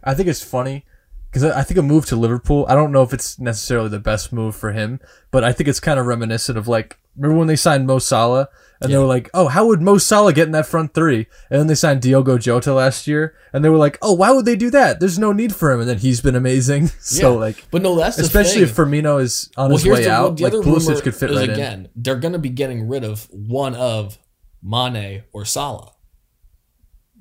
I 0.03 0.13
think 0.13 0.29
it's 0.29 0.43
funny 0.43 0.85
because 1.29 1.43
I 1.43 1.63
think 1.63 1.77
a 1.77 1.81
move 1.81 2.05
to 2.07 2.15
Liverpool. 2.15 2.65
I 2.69 2.75
don't 2.75 2.91
know 2.91 3.03
if 3.03 3.13
it's 3.13 3.39
necessarily 3.39 3.89
the 3.89 3.99
best 3.99 4.31
move 4.31 4.55
for 4.55 4.71
him, 4.71 4.99
but 5.31 5.43
I 5.43 5.51
think 5.51 5.67
it's 5.67 5.79
kind 5.79 5.99
of 5.99 6.05
reminiscent 6.05 6.57
of 6.57 6.67
like 6.67 6.97
remember 7.15 7.37
when 7.37 7.47
they 7.47 7.55
signed 7.55 7.87
Mo 7.87 7.99
Salah 7.99 8.47
and 8.79 8.93
they 8.93 8.97
were 8.97 9.05
like, 9.05 9.29
"Oh, 9.33 9.47
how 9.47 9.65
would 9.65 9.81
Mo 9.81 9.97
Salah 9.97 10.33
get 10.33 10.45
in 10.45 10.51
that 10.51 10.67
front 10.67 10.93
three? 10.93 11.27
And 11.49 11.59
then 11.59 11.67
they 11.67 11.75
signed 11.75 12.01
Diogo 12.01 12.37
Jota 12.37 12.73
last 12.73 13.07
year, 13.07 13.35
and 13.51 13.65
they 13.65 13.69
were 13.69 13.77
like, 13.77 13.97
"Oh, 14.01 14.13
why 14.13 14.31
would 14.31 14.45
they 14.45 14.55
do 14.55 14.69
that? 14.69 14.99
There's 14.99 15.17
no 15.17 15.33
need 15.33 15.53
for 15.55 15.71
him." 15.71 15.79
And 15.79 15.89
then 15.89 15.97
he's 15.97 16.21
been 16.21 16.35
amazing. 16.35 16.87
so 16.99 17.33
Yeah. 17.33 17.39
like, 17.39 17.65
But 17.71 17.81
no, 17.81 17.95
that's 17.95 18.17
the 18.17 18.23
especially 18.23 18.61
if 18.61 18.75
Firmino 18.75 19.19
is 19.19 19.49
on 19.57 19.71
his 19.71 19.85
way 19.85 20.07
out, 20.07 20.37
the 20.37 20.43
like 20.43 20.53
other 20.53 20.63
Pulisic 20.63 21.01
could 21.01 21.15
fit 21.15 21.31
right 21.31 21.45
in. 21.45 21.49
again, 21.49 21.89
they're 21.95 22.15
going 22.15 22.33
to 22.33 22.39
be 22.39 22.49
getting 22.49 22.87
rid 22.87 23.03
of 23.03 23.27
one 23.31 23.75
of 23.75 24.19
Mane 24.61 25.23
or 25.33 25.43
Salah. 25.43 25.93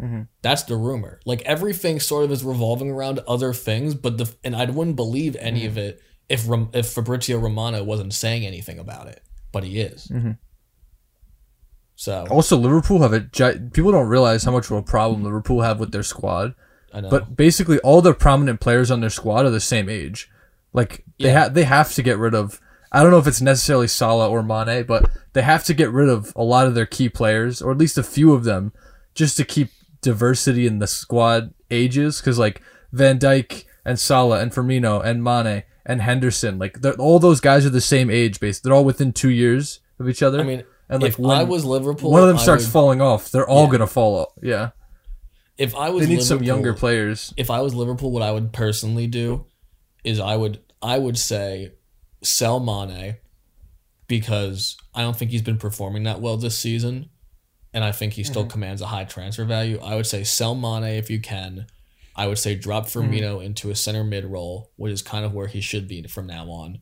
Mm-hmm. 0.00 0.22
That's 0.42 0.62
the 0.64 0.76
rumor. 0.76 1.20
Like 1.24 1.42
everything 1.42 2.00
sort 2.00 2.24
of 2.24 2.32
is 2.32 2.44
revolving 2.44 2.90
around 2.90 3.20
other 3.26 3.52
things, 3.54 3.94
but 3.94 4.18
the 4.18 4.30
and 4.44 4.54
I 4.54 4.64
wouldn't 4.66 4.96
believe 4.96 5.36
any 5.36 5.60
Mm-hmm. 5.60 5.68
of 5.68 5.78
it 5.78 6.02
if 6.28 6.48
if 6.74 6.86
Fabrizio 6.88 7.38
Romano 7.38 7.82
wasn't 7.84 8.12
saying 8.12 8.44
anything 8.44 8.78
about 8.78 9.06
it, 9.06 9.22
but 9.52 9.64
he 9.64 9.80
is. 9.80 10.08
Mm-hmm. 10.08 10.32
So 11.94 12.26
Also, 12.30 12.56
Liverpool 12.56 13.00
have 13.00 13.12
a 13.14 13.20
people 13.72 13.92
don't 13.92 14.08
realize 14.08 14.44
how 14.44 14.52
much 14.52 14.66
of 14.70 14.76
a 14.76 14.82
problem 14.82 15.22
Liverpool 15.24 15.62
have 15.62 15.80
with 15.80 15.92
their 15.92 16.02
squad. 16.02 16.54
I 16.92 17.00
know. 17.00 17.08
But 17.10 17.36
basically, 17.36 17.78
all 17.80 18.02
the 18.02 18.12
prominent 18.14 18.60
players 18.60 18.90
on 18.90 19.00
their 19.00 19.10
squad 19.10 19.46
are 19.46 19.50
the 19.50 19.60
same 19.60 19.88
age. 19.88 20.28
Like 20.72 21.04
they 21.18 21.28
Yeah. 21.28 21.44
ha- 21.44 21.48
they 21.48 21.64
have 21.64 21.94
to 21.94 22.02
get 22.02 22.18
rid 22.18 22.34
of. 22.34 22.60
I 22.92 23.02
don't 23.02 23.10
know 23.10 23.18
if 23.18 23.26
it's 23.26 23.40
necessarily 23.40 23.88
Salah 23.88 24.28
or 24.30 24.42
Mane, 24.42 24.84
but 24.86 25.10
they 25.32 25.42
have 25.42 25.64
to 25.64 25.74
get 25.74 25.90
rid 25.90 26.08
of 26.08 26.32
a 26.36 26.42
lot 26.44 26.66
of 26.66 26.74
their 26.74 26.86
key 26.86 27.08
players, 27.08 27.60
or 27.62 27.72
at 27.72 27.78
least 27.78 27.98
a 27.98 28.02
few 28.02 28.32
of 28.32 28.44
them, 28.44 28.72
just 29.14 29.36
to 29.38 29.44
keep 29.44 29.70
diversity 30.06 30.66
in 30.66 30.78
the 30.78 30.86
squad 30.86 31.52
ages. 31.70 32.20
Because 32.20 32.38
like 32.38 32.62
Van 32.92 33.18
Dijk 33.18 33.64
and 33.84 33.98
Salah 33.98 34.40
and 34.40 34.50
Firmino 34.52 35.04
and 35.04 35.22
Mane 35.22 35.64
and 35.84 36.00
Henderson, 36.00 36.58
like 36.58 36.78
all 36.98 37.18
those 37.18 37.40
guys 37.40 37.66
are 37.66 37.70
the 37.70 37.80
same 37.80 38.08
age 38.10 38.40
base. 38.40 38.60
They're 38.60 38.72
all 38.74 38.84
within 38.84 39.12
two 39.12 39.30
years 39.30 39.80
of 39.98 40.08
each 40.08 40.22
other. 40.22 40.40
I 40.40 40.44
mean, 40.44 40.64
and 40.88 41.02
like 41.02 41.18
if 41.18 41.20
I 41.24 41.42
was 41.42 41.64
Liverpool, 41.64 42.10
one 42.12 42.22
of 42.22 42.28
them 42.28 42.38
I 42.38 42.42
starts 42.42 42.64
would- 42.64 42.72
falling 42.72 43.00
off, 43.00 43.30
they're 43.30 43.48
all 43.48 43.64
Yeah. 43.66 43.70
gonna 43.72 43.86
fall 43.86 44.16
off. 44.20 44.32
Yeah, 44.42 44.70
if 45.58 45.74
I 45.74 45.90
was 45.90 46.06
they 46.06 46.14
need 46.14 46.22
some 46.22 46.42
younger 46.42 46.72
players. 46.74 47.34
if 47.36 47.50
I 47.50 47.60
was 47.60 47.74
Liverpool, 47.74 48.10
what 48.12 48.22
I 48.22 48.30
would 48.32 48.52
personally 48.52 49.06
do 49.08 49.46
is 50.04 50.20
I 50.20 50.36
would 50.36 50.60
I 50.82 50.98
would 50.98 51.18
say 51.18 51.72
sell 52.22 52.60
Mane 52.60 53.16
because 54.08 54.76
I 54.94 55.02
don't 55.02 55.16
think 55.16 55.30
he's 55.30 55.42
been 55.42 55.58
performing 55.58 56.04
that 56.04 56.20
well 56.20 56.36
this 56.36 56.56
season, 56.56 57.10
and 57.76 57.84
I 57.84 57.92
think 57.92 58.14
he 58.14 58.24
still 58.24 58.42
Mm-hmm. 58.42 58.50
commands 58.50 58.80
a 58.82 58.86
high 58.86 59.04
transfer 59.04 59.44
value. 59.44 59.78
I 59.82 59.94
would 59.96 60.06
say 60.06 60.24
sell 60.24 60.54
Mane 60.56 60.96
if 60.98 61.10
you 61.10 61.20
can. 61.20 61.66
I 62.16 62.26
would 62.26 62.38
say 62.38 62.54
drop 62.56 62.86
Mm-hmm. 62.86 63.12
Firmino 63.12 63.44
into 63.44 63.70
a 63.70 63.74
center 63.76 64.02
mid 64.02 64.24
role, 64.24 64.72
which 64.76 64.92
is 64.92 65.02
kind 65.02 65.24
of 65.26 65.34
where 65.34 65.46
he 65.48 65.60
should 65.60 65.86
be 65.86 66.02
from 66.08 66.26
now 66.26 66.46
on. 66.48 66.78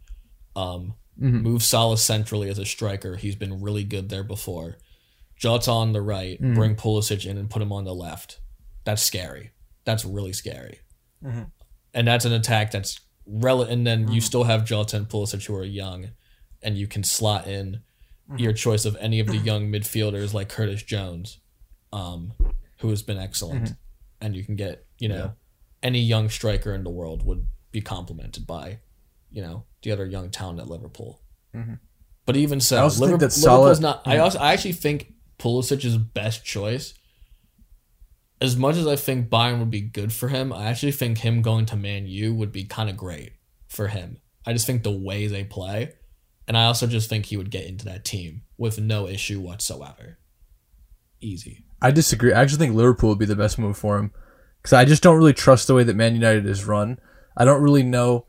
Um, 0.56 0.94
Mm-hmm. 1.20 1.42
Move 1.42 1.62
Salah 1.62 1.96
centrally 1.98 2.48
as 2.48 2.58
a 2.58 2.64
striker. 2.64 3.14
He's 3.14 3.36
been 3.36 3.60
really 3.62 3.84
good 3.84 4.08
there 4.08 4.24
before. 4.24 4.78
Jota 5.36 5.70
on 5.70 5.92
the 5.92 6.02
right. 6.02 6.40
Mm-hmm. 6.42 6.54
Bring 6.54 6.74
Pulisic 6.74 7.24
in 7.24 7.38
and 7.38 7.48
put 7.48 7.62
him 7.62 7.70
on 7.72 7.84
the 7.84 7.94
left. 7.94 8.40
That's 8.84 9.00
scary. 9.02 9.50
That's 9.84 10.04
really 10.04 10.32
scary 10.32 10.80
Mm-hmm. 11.24 11.42
and 11.94 12.08
that's 12.08 12.24
an 12.24 12.32
attack 12.32 12.70
that's 12.72 12.98
rel- 13.26 13.62
and 13.62 13.86
then 13.86 14.10
you 14.10 14.20
still 14.20 14.44
have 14.44 14.64
Jota 14.64 14.96
and 14.96 15.08
Pulisic 15.08 15.46
who 15.46 15.54
are 15.54 15.64
young, 15.64 16.10
and 16.62 16.76
you 16.76 16.86
can 16.88 17.02
slot 17.04 17.46
in 17.46 17.80
your 18.36 18.52
mm-hmm. 18.52 18.56
choice 18.56 18.84
of 18.84 18.96
any 19.00 19.20
of 19.20 19.26
the 19.26 19.34
mm-hmm. 19.34 19.46
young 19.46 19.72
midfielders 19.72 20.32
like 20.32 20.48
Curtis 20.48 20.82
Jones, 20.82 21.38
um, 21.92 22.32
who 22.78 22.90
has 22.90 23.02
been 23.02 23.18
excellent, 23.18 23.64
mm-hmm. 23.64 23.74
and 24.20 24.36
you 24.36 24.44
can 24.44 24.56
get 24.56 24.86
you 24.98 25.08
know 25.08 25.32
any 25.82 26.00
young 26.00 26.28
striker 26.28 26.74
in 26.74 26.84
the 26.84 26.90
world 26.90 27.24
would 27.24 27.46
be 27.70 27.80
complemented 27.80 28.46
by 28.46 28.78
you 29.30 29.42
know 29.42 29.64
the 29.82 29.92
other 29.92 30.06
young 30.06 30.30
talent 30.30 30.60
at 30.60 30.68
Liverpool. 30.68 31.20
But 32.26 32.36
even 32.36 32.60
so, 32.60 32.78
I 32.78 32.80
also 32.80 33.00
think 33.00 33.06
Liverpool, 33.06 33.28
that 33.28 33.32
Salah- 33.32 33.58
Liverpool's 33.58 33.80
not. 33.80 34.02
I 34.06 34.18
also 34.18 34.38
I 34.38 34.52
actually 34.52 34.72
think 34.72 35.12
Pulisic's 35.38 35.96
best 35.96 36.44
choice 36.44 36.94
as 38.40 38.56
much 38.56 38.76
as 38.76 38.86
I 38.86 38.96
think 38.96 39.30
Bayern 39.30 39.58
would 39.58 39.70
be 39.70 39.80
good 39.80 40.12
for 40.12 40.28
him, 40.28 40.52
I 40.52 40.66
actually 40.66 40.92
think 40.92 41.18
him 41.18 41.42
going 41.42 41.66
to 41.66 41.76
Man 41.76 42.06
U 42.06 42.34
would 42.34 42.52
be 42.52 42.64
kind 42.64 42.90
of 42.90 42.96
great 42.96 43.32
for 43.68 43.88
him. 43.88 44.18
I 44.46 44.52
just 44.52 44.66
think 44.66 44.82
the 44.82 44.90
way 44.90 45.26
they 45.26 45.44
play, 45.44 45.94
and 46.46 46.56
I 46.56 46.64
also 46.64 46.86
just 46.86 47.08
think 47.08 47.26
he 47.26 47.36
would 47.36 47.50
get 47.50 47.66
into 47.66 47.84
that 47.86 48.04
team 48.04 48.42
with 48.58 48.80
no 48.80 49.06
issue 49.08 49.40
whatsoever. 49.40 50.18
Easy. 51.20 51.64
I 51.80 51.90
disagree. 51.90 52.32
I 52.32 52.40
actually 52.42 52.58
think 52.58 52.74
Liverpool 52.74 53.10
would 53.10 53.18
be 53.18 53.24
the 53.26 53.36
best 53.36 53.58
move 53.58 53.76
for 53.76 53.98
him 53.98 54.12
because 54.60 54.72
I 54.72 54.84
just 54.84 55.02
don't 55.02 55.16
really 55.16 55.32
trust 55.32 55.66
the 55.66 55.74
way 55.74 55.84
that 55.84 55.96
Man 55.96 56.14
United 56.14 56.46
is 56.46 56.64
run. 56.64 56.98
I 57.36 57.44
don't 57.44 57.62
really 57.62 57.82
know 57.82 58.26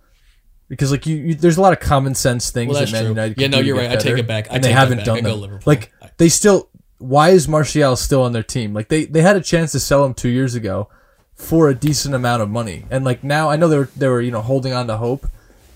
because 0.67 0.91
like 0.91 1.05
you, 1.05 1.15
you 1.17 1.35
there's 1.35 1.57
a 1.57 1.61
lot 1.61 1.73
of 1.73 1.79
common 1.79 2.15
sense 2.15 2.49
things 2.51 2.73
Well, 2.73 2.83
that 2.85 2.91
Man 2.91 3.03
true. 3.03 3.09
United. 3.09 3.39
Yeah, 3.39 3.47
no, 3.47 3.59
you're 3.59 3.77
right. 3.77 3.91
I 3.91 3.95
take 3.95 4.17
it 4.17 4.27
back. 4.27 4.47
I 4.51 4.55
and 4.55 4.63
take 4.63 4.69
they 4.69 4.73
haven't 4.73 4.97
back. 4.99 5.05
done 5.05 5.23
them. 5.23 5.59
Like 5.65 5.91
they 6.17 6.29
still 6.29 6.69
why 6.97 7.29
is 7.29 7.47
Martial 7.47 7.95
still 7.95 8.23
on 8.23 8.31
their 8.33 8.43
team? 8.43 8.73
Like 8.73 8.89
they 8.89 9.05
they 9.05 9.21
had 9.21 9.35
a 9.35 9.41
chance 9.41 9.71
to 9.73 9.79
sell 9.79 10.05
him 10.05 10.13
two 10.13 10.29
years 10.29 10.55
ago 10.55 10.89
for 11.35 11.69
a 11.69 11.75
decent 11.75 12.15
amount 12.15 12.41
of 12.41 12.49
money, 12.49 12.85
and 12.89 13.03
like 13.03 13.23
now 13.23 13.49
I 13.49 13.57
know 13.57 13.67
they 13.67 13.77
were 13.77 13.89
they 13.95 14.07
were 14.07 14.21
you 14.21 14.31
know 14.31 14.41
holding 14.41 14.73
on 14.73 14.87
to 14.87 14.97
hope, 14.97 15.27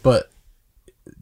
but 0.04 0.32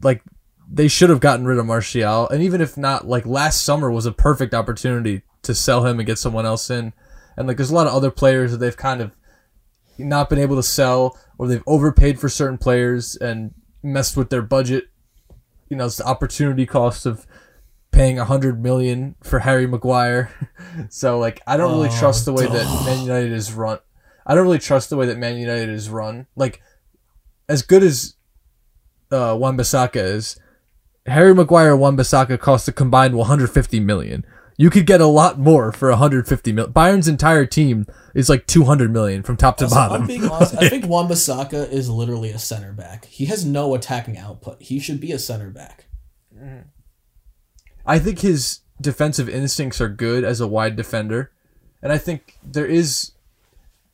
like 0.02 0.22
they 0.70 0.88
should 0.88 1.10
have 1.10 1.20
gotten 1.20 1.46
rid 1.46 1.58
of 1.58 1.66
Martial, 1.66 2.28
and 2.28 2.42
even 2.42 2.60
if 2.60 2.76
not, 2.76 3.06
like 3.06 3.26
last 3.26 3.62
summer 3.62 3.90
was 3.90 4.06
a 4.06 4.12
perfect 4.12 4.52
opportunity 4.52 5.22
to 5.42 5.54
sell 5.54 5.86
him 5.86 5.98
and 5.98 6.06
get 6.06 6.18
someone 6.18 6.44
else 6.44 6.70
in, 6.70 6.92
and 7.36 7.48
like 7.48 7.56
there's 7.56 7.70
a 7.70 7.74
lot 7.74 7.86
of 7.86 7.94
other 7.94 8.10
players 8.10 8.52
that 8.52 8.58
they've 8.58 8.76
kind 8.76 9.00
of 9.00 9.12
not 9.98 10.30
been 10.30 10.38
able 10.38 10.56
to 10.56 10.62
sell 10.62 11.18
or 11.38 11.48
they've 11.48 11.62
overpaid 11.66 12.20
for 12.20 12.28
certain 12.28 12.58
players 12.58 13.16
and 13.16 13.54
messed 13.82 14.16
with 14.16 14.30
their 14.30 14.42
budget. 14.42 14.88
You 15.68 15.76
know, 15.76 15.86
it's 15.86 15.96
the 15.96 16.06
opportunity 16.06 16.66
cost 16.66 17.06
of 17.06 17.26
paying 17.90 18.18
a 18.18 18.24
hundred 18.24 18.62
million 18.62 19.16
for 19.22 19.40
Harry 19.40 19.66
Maguire. 19.66 20.30
so 20.88 21.18
like 21.18 21.40
I 21.46 21.56
don't 21.56 21.72
really 21.72 21.96
trust 21.96 22.24
the 22.24 22.32
way 22.32 22.46
that 22.46 22.84
Man 22.84 23.02
United 23.02 23.32
is 23.32 23.52
run. 23.52 23.78
I 24.26 24.34
don't 24.34 24.44
really 24.44 24.58
trust 24.58 24.90
the 24.90 24.96
way 24.96 25.06
that 25.06 25.18
Man 25.18 25.36
United 25.36 25.70
is 25.70 25.88
run. 25.88 26.26
Like 26.36 26.62
as 27.48 27.62
good 27.62 27.82
as 27.82 28.14
uh 29.10 29.36
Wan-Bissaka 29.38 29.96
is, 29.96 30.38
Harry 31.08 31.34
Maguire 31.34 31.72
and 31.72 31.80
Wan-Bissaka 31.80 32.38
cost 32.38 32.68
a 32.68 32.72
combined 32.72 33.16
150 33.16 33.80
million. 33.80 34.24
You 34.56 34.70
could 34.70 34.86
get 34.86 35.00
a 35.00 35.06
lot 35.06 35.38
more 35.38 35.70
for 35.70 35.88
150 35.90 36.52
million. 36.52 36.72
Bayern's 36.72 37.06
entire 37.06 37.46
team 37.46 37.86
is 38.14 38.28
like 38.28 38.44
200 38.46 38.90
million 38.92 39.22
from 39.22 39.36
top 39.36 39.56
to 39.58 39.64
Also, 39.64 39.76
bottom. 39.76 40.02
I'm 40.02 40.06
being 40.08 40.28
honest. 40.28 40.56
I 40.56 40.68
think 40.70 40.86
Wan-Bissaka 40.86 41.70
is 41.70 41.88
literally 41.88 42.30
a 42.30 42.38
center 42.40 42.72
back. 42.72 43.04
He 43.04 43.26
has 43.26 43.44
no 43.44 43.74
attacking 43.74 44.18
output. 44.18 44.60
He 44.60 44.80
should 44.80 45.00
be 45.00 45.12
a 45.12 45.18
center 45.18 45.50
back. 45.50 45.86
I 47.86 47.98
think 47.98 48.20
his 48.20 48.60
defensive 48.80 49.28
instincts 49.28 49.80
are 49.80 49.88
good 49.88 50.24
as 50.24 50.40
a 50.40 50.46
wide 50.46 50.76
defender, 50.76 51.30
and 51.82 51.92
I 51.92 51.98
think 51.98 52.38
there 52.42 52.66
is. 52.66 53.12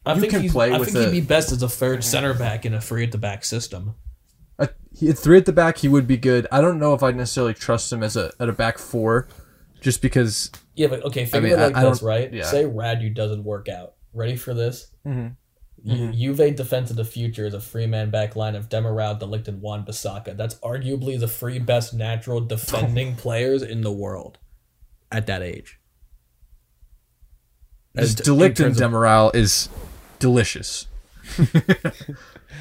I 0.07 0.15
You 0.15 0.20
think 0.20 0.32
can 0.32 0.49
play 0.51 0.73
I 0.73 0.78
with 0.78 0.93
think 0.93 1.07
he'd 1.12 1.20
be 1.20 1.27
best 1.27 1.53
as 1.53 1.62
a 1.62 1.69
third 1.69 2.05
center 2.05 2.35
back 2.35 2.66
in 2.66 2.74
a 2.74 2.81
free 2.81 3.05
at 3.05 3.12
the 3.12 3.19
back 3.19 3.45
system. 3.45 3.95
A, 4.95 4.99
he, 4.99 5.09
at 5.09 5.19
three 5.19 5.37
at 5.39 5.47
the 5.47 5.53
back, 5.53 5.79
he 5.79 5.89
would 5.89 6.07
be 6.07 6.16
good. 6.16 6.47
I 6.53 6.61
don't 6.61 6.79
know 6.79 6.95
if 6.95 7.03
I 7.03 7.11
necessarily 7.12 7.55
trust 7.55 7.93
him 7.93 8.03
as 8.03 8.16
a 8.16 8.33
at 8.39 8.49
a 8.49 8.53
back 8.53 8.79
four, 8.79 9.29
just 9.81 10.01
because. 10.03 10.51
Yeah, 10.77 10.89
but 10.89 11.05
okay, 11.05 11.25
think 11.27 11.45
mean, 11.45 11.53
of 11.53 11.59
it 11.61 11.62
like 11.62 11.77
I- 11.77 11.81
I 11.87 11.91
this, 11.91 11.99
don't- 12.01 12.09
right? 12.09 12.33
yeah. 12.33 12.45
Say 12.45 12.65
Radu 12.65 13.15
doesn't 13.15 13.45
work 13.45 13.69
out. 13.69 13.95
Ready 14.12 14.37
for 14.37 14.55
this? 14.55 14.91
Mm-hmm. 15.07 15.29
Ju- 15.87 16.12
Juve 16.12 16.57
defense 16.57 16.91
of 16.91 16.97
the 16.97 17.05
future 17.05 17.45
is 17.47 17.53
a 17.55 17.61
free 17.61 17.87
man 17.87 18.09
back 18.11 18.37
line 18.37 18.55
of 18.55 18.69
Demiral, 18.71 19.19
De 19.19 19.27
Ligt, 19.27 19.49
and 19.49 19.61
Wan-Bissaka. 19.61 20.35
That's 20.37 20.55
arguably 20.57 21.19
the 21.21 21.29
three 21.29 21.59
best 21.59 21.93
natural 21.93 22.41
defending 22.41 23.16
players 23.16 23.62
in 23.62 23.83
the 23.83 23.93
world 23.93 24.39
at 25.12 25.27
that 25.27 25.43
age. 25.43 25.79
As 27.97 28.11
As- 28.11 28.15
De 28.15 28.31
Ligt 28.31 28.47
and 28.65 28.77
terms 28.79 28.81
is 29.35 29.69
delicious. 30.19 30.87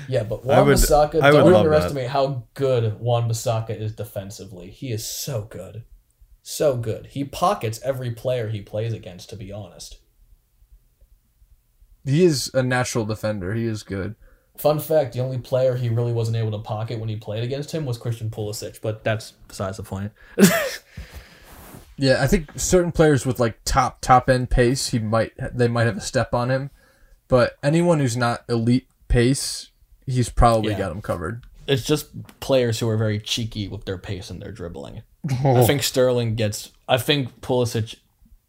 Yeah, 0.07 0.23
but 0.23 0.41
I 0.43 0.57
Juan 0.59 0.67
would- 0.67 0.77
Bissaka, 0.77 1.21
I 1.21 1.31
don't 1.31 1.43
love 1.43 1.51
that. 1.51 1.55
underestimate 1.59 2.09
how 2.09 2.43
good 2.53 2.99
Wan-Bissaka 2.99 3.69
is 3.79 3.93
defensively. 3.93 4.69
He 4.69 4.91
is 4.91 5.05
so 5.05 5.43
good. 5.43 5.83
So 6.41 6.75
good. 6.75 7.07
He 7.07 7.23
pockets 7.23 7.79
every 7.83 8.11
player 8.11 8.49
he 8.49 8.61
plays 8.61 8.93
against, 8.93 9.29
to 9.29 9.35
be 9.35 9.51
honest. 9.51 9.99
He 12.05 12.25
is 12.25 12.51
a 12.53 12.61
natural 12.63 13.05
defender. 13.05 13.53
He 13.53 13.65
is 13.65 13.83
good. 13.83 14.15
Fun 14.57 14.79
fact, 14.79 15.13
the 15.13 15.19
only 15.21 15.37
player 15.37 15.75
he 15.75 15.89
really 15.89 16.11
wasn't 16.11 16.37
able 16.37 16.51
to 16.51 16.59
pocket 16.59 16.99
when 16.99 17.09
he 17.09 17.15
played 17.15 17.43
against 17.43 17.71
him 17.71 17.85
was 17.85 17.97
Christian 17.97 18.29
Pulisic, 18.29 18.81
but 18.81 19.03
that's 19.03 19.31
besides 19.47 19.77
the 19.77 19.83
point. 19.83 20.11
Yeah, 21.95 22.23
I 22.23 22.27
think 22.27 22.49
certain 22.55 22.91
players 22.91 23.23
with 23.23 23.39
like 23.39 23.59
top 23.65 24.01
top 24.01 24.27
end 24.27 24.49
pace, 24.49 24.89
he 24.89 24.97
might 24.97 25.31
they 25.53 25.67
might 25.67 25.85
have 25.85 25.97
a 25.97 26.01
step 26.01 26.33
on 26.33 26.49
him, 26.49 26.71
but 27.27 27.55
anyone 27.61 27.99
who's 27.99 28.17
not 28.17 28.43
elite 28.49 28.87
pace, 29.07 29.69
he's 30.05 30.29
probably 30.29 30.71
Yeah. 30.73 30.79
got 30.79 30.91
him 30.91 31.01
covered. 31.01 31.43
it's 31.67 31.83
just 31.85 32.07
players 32.41 32.79
who 32.79 32.89
are 32.89 32.97
very 32.97 33.19
cheeky 33.19 33.67
with 33.69 33.85
their 33.85 33.97
pace 33.97 34.29
and 34.29 34.41
their 34.41 34.51
dribbling. 34.51 35.01
Oh. 35.45 35.55
I 35.55 35.65
think 35.65 35.81
Sterling 35.83 36.35
gets. 36.35 36.71
I 36.89 36.97
think 36.97 37.39
Pulisic, 37.39 37.95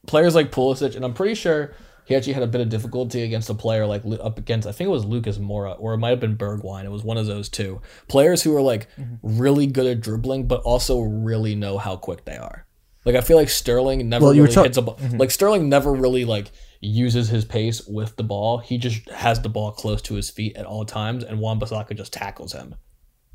players 0.06 0.35
like 0.35 0.51
Pulisic, 0.51 0.97
and 0.97 1.05
I'm 1.05 1.14
pretty 1.14 1.35
sure 1.36 1.72
he 2.06 2.16
actually 2.16 2.32
had 2.32 2.43
a 2.43 2.48
bit 2.48 2.60
of 2.60 2.68
difficulty 2.68 3.22
against 3.22 3.48
a 3.48 3.55
player 3.55 3.86
like 3.86 4.02
up 4.20 4.36
against. 4.39 4.66
I 4.66 4.72
think 4.72 4.89
it 4.89 4.90
was 4.90 5.05
Lucas 5.05 5.39
Moura, 5.39 5.76
or 5.78 5.94
it 5.94 5.98
might 5.98 6.10
have 6.10 6.18
been 6.20 6.36
Bergwijn. 6.36 6.85
It 6.85 6.90
was 6.90 7.05
one 7.05 7.16
of 7.16 7.26
those 7.26 7.48
two 7.48 7.81
players 8.09 8.43
who 8.43 8.55
are 8.56 8.60
like 8.62 8.89
mhm. 8.98 9.18
really 9.22 9.66
good 9.68 9.86
at 9.86 10.01
dribbling, 10.01 10.48
but 10.48 10.60
also 10.62 10.98
really 11.01 11.55
know 11.55 11.78
how 11.78 11.94
quick 11.97 12.24
they 12.24 12.36
are. 12.36 12.66
Like 13.05 13.14
I 13.14 13.20
feel 13.20 13.36
like 13.36 13.48
Sterling 13.48 14.09
never 14.09 14.24
Well, 14.24 14.35
really 14.35 14.52
ta- 14.52 14.64
hits 14.64 14.76
a 14.76 14.82
ball. 14.82 14.97
Mhm. 14.97 15.20
Like 15.20 15.31
Sterling 15.31 15.68
never 15.68 15.93
really 15.93 16.24
like 16.24 16.51
uses 16.86 17.28
his 17.28 17.44
pace 17.44 17.86
with 17.86 18.16
the 18.16 18.23
ball. 18.23 18.59
He 18.59 18.78
just 18.78 19.09
has 19.11 19.40
the 19.40 19.48
ball 19.48 19.73
close 19.73 20.02
to 20.02 20.15
his 20.15 20.31
feet 20.31 20.56
at 20.56 20.66
all 20.66 20.85
times, 20.85 21.24
and 21.24 21.40
Wan-Bissaka 21.40 21.97
just 21.97 22.12
tackles 22.12 22.52
him. 22.52 22.74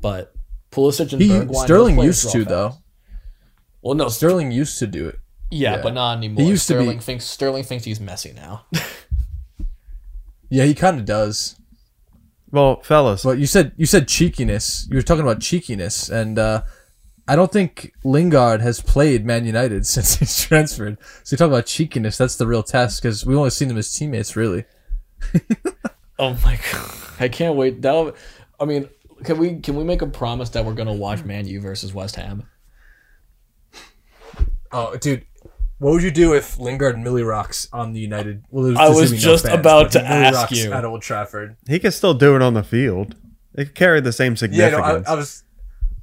But 0.00 0.32
Pulisic 0.70 1.12
and 1.12 1.20
He 1.20 1.28
Bergwijn, 1.28 1.64
Sterling 1.64 1.98
used 2.00 2.22
draw 2.22 2.32
to 2.32 2.44
though. 2.44 2.74
Well, 3.82 3.94
no, 3.94 4.08
Sterling. 4.08 4.46
Sterling 4.46 4.52
used 4.52 4.78
to 4.78 4.86
do 4.86 5.08
it. 5.08 5.18
Yeah, 5.50 5.76
yeah. 5.76 5.82
but 5.82 5.94
not 5.94 6.16
anymore. 6.16 6.44
He 6.44 6.50
used 6.50 6.68
to 6.68 6.74
be- 6.74 6.80
Sterling 6.80 7.00
thinks 7.00 7.24
Sterling 7.24 7.64
thinks 7.64 7.84
he's 7.84 7.98
Messi 7.98 8.34
now. 8.34 8.66
Yeah, 10.50 10.64
he 10.64 10.74
kind 10.74 10.98
of 10.98 11.06
does. 11.06 11.56
Well, 12.50 12.82
fellas, 12.82 13.22
But 13.22 13.38
you 13.38 13.46
said 13.46 13.72
you 13.76 13.86
said 13.86 14.08
cheekiness. 14.08 14.88
You 14.90 14.96
were 14.96 15.02
talking 15.02 15.22
about 15.22 15.40
cheekiness, 15.40 16.10
and 16.10 16.36
uh, 16.38 16.62
I 17.30 17.36
don't 17.36 17.52
think 17.52 17.92
Lingard 18.02 18.60
has 18.60 18.82
played 18.82 19.24
Man 19.24 19.44
United 19.46 19.86
since 19.94 20.16
he's 20.16 20.40
transferred. 20.42 20.98
So 21.22 21.34
you 21.34 21.38
talk 21.38 21.46
about 21.48 21.66
cheekiness. 21.66 22.16
That's 22.18 22.34
the 22.34 22.46
real 22.46 22.64
test 22.64 23.00
because 23.00 23.24
we've 23.24 23.36
only 23.38 23.50
seen 23.50 23.68
them 23.68 23.78
as 23.78 23.92
teammates, 23.92 24.34
really. 24.34 24.64
oh 26.18 26.36
my 26.44 26.58
god, 26.72 26.94
I 27.20 27.28
can't 27.28 27.54
wait. 27.54 27.82
That 27.82 28.14
I 28.58 28.64
mean, 28.64 28.88
can 29.22 29.38
we 29.38 29.60
can 29.60 29.76
we 29.76 29.84
make 29.84 30.02
a 30.02 30.06
promise 30.06 30.50
that 30.50 30.64
we're 30.64 30.74
gonna 30.74 30.92
watch 30.94 31.22
Man 31.24 31.46
U 31.46 31.60
versus 31.60 31.94
West 31.94 32.16
Ham? 32.16 32.48
Oh, 34.72 34.96
dude, 34.96 35.24
what 35.78 35.92
would 35.92 36.02
you 36.02 36.10
do 36.10 36.34
if 36.34 36.58
Lingard 36.58 36.94
and 36.94 37.04
Millie 37.04 37.22
rocks 37.22 37.68
on 37.72 37.92
the 37.92 38.00
United? 38.00 38.44
Well, 38.50 38.64
there's- 38.64 38.78
I 38.78 38.88
was 38.88 39.10
gonna 39.10 39.14
no 39.14 39.18
just 39.32 39.44
fans, 39.46 39.58
about 39.60 39.92
to 39.92 39.98
Millie 40.02 40.10
ask 40.10 40.34
rocks 40.36 40.52
you. 40.64 40.72
at 40.72 40.84
Old 40.84 41.02
Trafford. 41.02 41.56
he 41.68 41.78
can 41.78 41.92
still 41.92 42.14
do 42.14 42.34
it 42.36 42.42
on 42.42 42.54
the 42.54 42.62
field. 42.62 43.14
It 43.54 43.74
carried 43.74 44.04
the 44.04 44.12
same 44.12 44.36
significance. 44.36 44.72
Yeah, 44.72 44.76
significance. 44.78 45.06
no, 45.06 45.12
I, 45.12 45.14
I 45.14 45.18
was, 45.18 45.42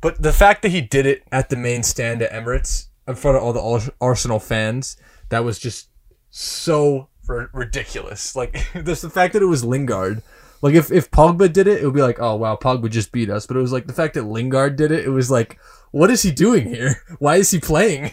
but 0.02 0.22
the 0.22 0.34
fact 0.34 0.62
that 0.62 0.70
he 0.70 0.82
did 0.82 1.06
it 1.06 1.24
at 1.32 1.50
the 1.50 1.56
main 1.56 1.84
stand 1.84 2.22
at 2.22 2.32
Emirates 2.32 2.88
in 3.08 3.16
front 3.16 3.38
of 3.38 3.44
all 3.44 3.54
the 3.54 3.92
Arsenal 4.02 4.40
fans, 4.40 4.98
that 5.30 5.44
was 5.44 5.60
just 5.60 5.90
so 6.30 7.10
r- 7.28 7.50
ridiculous. 7.54 8.36
Like 8.36 8.66
this, 8.74 9.02
the 9.02 9.10
fact 9.10 9.34
that 9.34 9.42
it 9.42 9.48
was 9.48 9.64
Lingard. 9.64 10.22
Like 10.62 10.74
if 10.74 10.92
if 10.92 11.12
Pogba 11.12 11.52
did 11.54 11.68
it, 11.68 11.82
it 11.82 11.86
would 11.86 11.94
be 11.94 12.02
like, 12.02 12.20
oh 12.20 12.36
wow, 12.36 12.56
Pogba 12.56 12.90
just 12.90 13.12
beat 13.12 13.30
us. 13.30 13.46
But 13.46 13.58
it 13.58 13.62
was 13.62 13.72
like 13.72 13.88
the 13.88 13.94
fact 13.94 14.16
that 14.16 14.24
Lingard 14.24 14.76
did 14.76 14.92
it. 14.92 15.06
It 15.06 15.10
was 15.10 15.30
like, 15.30 15.60
what 15.92 16.10
is 16.10 16.24
he 16.24 16.32
doing 16.32 16.68
here? 16.68 17.02
Why 17.20 17.36
is 17.36 17.52
he 17.52 17.60
playing? 17.60 18.12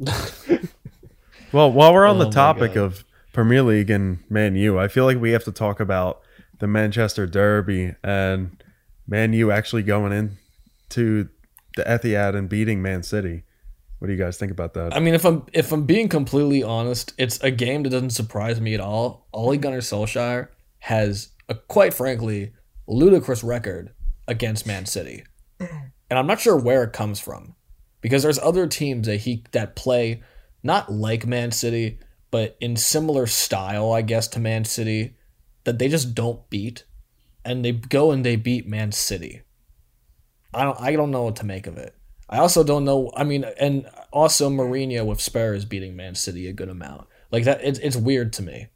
Well, 1.52 1.72
while 1.72 1.92
we're 1.92 2.06
on 2.06 2.16
Oh 2.20 2.24
the 2.24 2.30
topic 2.30 2.76
of 2.76 3.04
Premier 3.32 3.62
League 3.62 3.90
and 3.90 4.18
Man 4.30 4.54
U, 4.54 4.78
I 4.78 4.86
feel 4.86 5.04
like 5.04 5.18
we 5.18 5.32
have 5.32 5.42
to 5.44 5.52
talk 5.52 5.80
about 5.80 6.20
the 6.60 6.68
Manchester 6.68 7.26
Derby 7.26 7.94
and 8.04 8.62
Man 9.08 9.32
U 9.32 9.50
actually 9.50 9.82
going 9.82 10.12
in 10.12 10.36
to 10.90 11.28
the 11.76 11.82
Etihad 11.84 12.34
and 12.36 12.48
beating 12.48 12.82
Man 12.82 13.02
City. 13.02 13.44
What 13.98 14.06
do 14.06 14.14
you 14.14 14.18
guys 14.18 14.38
think 14.38 14.50
about 14.50 14.74
that? 14.74 14.94
I 14.96 15.00
mean, 15.00 15.14
if 15.14 15.24
I'm 15.26 15.44
if 15.52 15.72
I'm 15.72 15.84
being 15.84 16.08
completely 16.08 16.62
honest, 16.62 17.12
it's 17.18 17.38
a 17.40 17.50
game 17.50 17.82
that 17.82 17.90
doesn't 17.90 18.10
surprise 18.10 18.60
me 18.60 18.74
at 18.74 18.80
all. 18.80 19.26
Ole 19.32 19.56
Gunnar 19.56 19.80
Solskjaer 19.80 20.48
has 20.78 21.28
a 21.48 21.54
quite 21.54 21.92
frankly 21.92 22.52
ludicrous 22.86 23.44
record 23.44 23.92
against 24.26 24.66
Man 24.66 24.86
City, 24.86 25.24
and 25.58 26.18
I'm 26.18 26.26
not 26.26 26.40
sure 26.40 26.56
where 26.56 26.82
it 26.82 26.94
comes 26.94 27.20
from, 27.20 27.54
because 28.00 28.22
there's 28.22 28.38
other 28.38 28.66
teams 28.66 29.06
that 29.06 29.18
he 29.18 29.44
that 29.52 29.76
play 29.76 30.22
not 30.62 30.90
like 30.90 31.26
Man 31.26 31.52
City, 31.52 31.98
but 32.30 32.56
in 32.58 32.76
similar 32.76 33.26
style, 33.26 33.92
I 33.92 34.00
guess, 34.00 34.28
to 34.28 34.40
Man 34.40 34.64
City, 34.64 35.16
that 35.64 35.78
they 35.78 35.88
just 35.88 36.14
don't 36.14 36.48
beat, 36.48 36.84
and 37.44 37.62
they 37.62 37.72
go 37.72 38.12
and 38.12 38.24
they 38.24 38.36
beat 38.36 38.66
Man 38.66 38.92
City. 38.92 39.42
I 40.52 40.64
don't 40.64 40.80
I 40.80 40.96
don't 40.96 41.10
know 41.10 41.24
what 41.24 41.36
to 41.36 41.46
make 41.46 41.66
of 41.66 41.78
it. 41.78 41.94
I 42.28 42.38
also 42.38 42.62
don't 42.62 42.84
know. 42.84 43.10
I 43.16 43.24
mean, 43.24 43.44
and 43.58 43.88
also 44.12 44.48
Mourinho 44.48 45.04
with 45.04 45.20
Spurs 45.20 45.64
beating 45.64 45.96
Man 45.96 46.14
City 46.14 46.46
a 46.46 46.52
good 46.52 46.68
amount. 46.68 47.08
Like 47.30 47.44
that, 47.44 47.62
it's 47.62 47.78
it's 47.80 47.96
weird 47.96 48.32
to 48.34 48.42
me. 48.42 48.68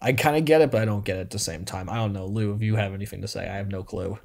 I 0.00 0.12
kind 0.12 0.36
of 0.36 0.44
get 0.44 0.60
it, 0.60 0.70
but 0.70 0.82
I 0.82 0.84
don't 0.84 1.04
get 1.04 1.16
it 1.16 1.20
at 1.20 1.30
the 1.30 1.38
same 1.38 1.64
time. 1.64 1.88
I 1.88 1.96
don't 1.96 2.12
know, 2.12 2.26
Lou. 2.26 2.54
If 2.54 2.60
you 2.60 2.76
have 2.76 2.92
anything 2.92 3.22
to 3.22 3.28
say, 3.28 3.48
I 3.48 3.56
have 3.56 3.68
no 3.68 3.82
clue. 3.82 4.18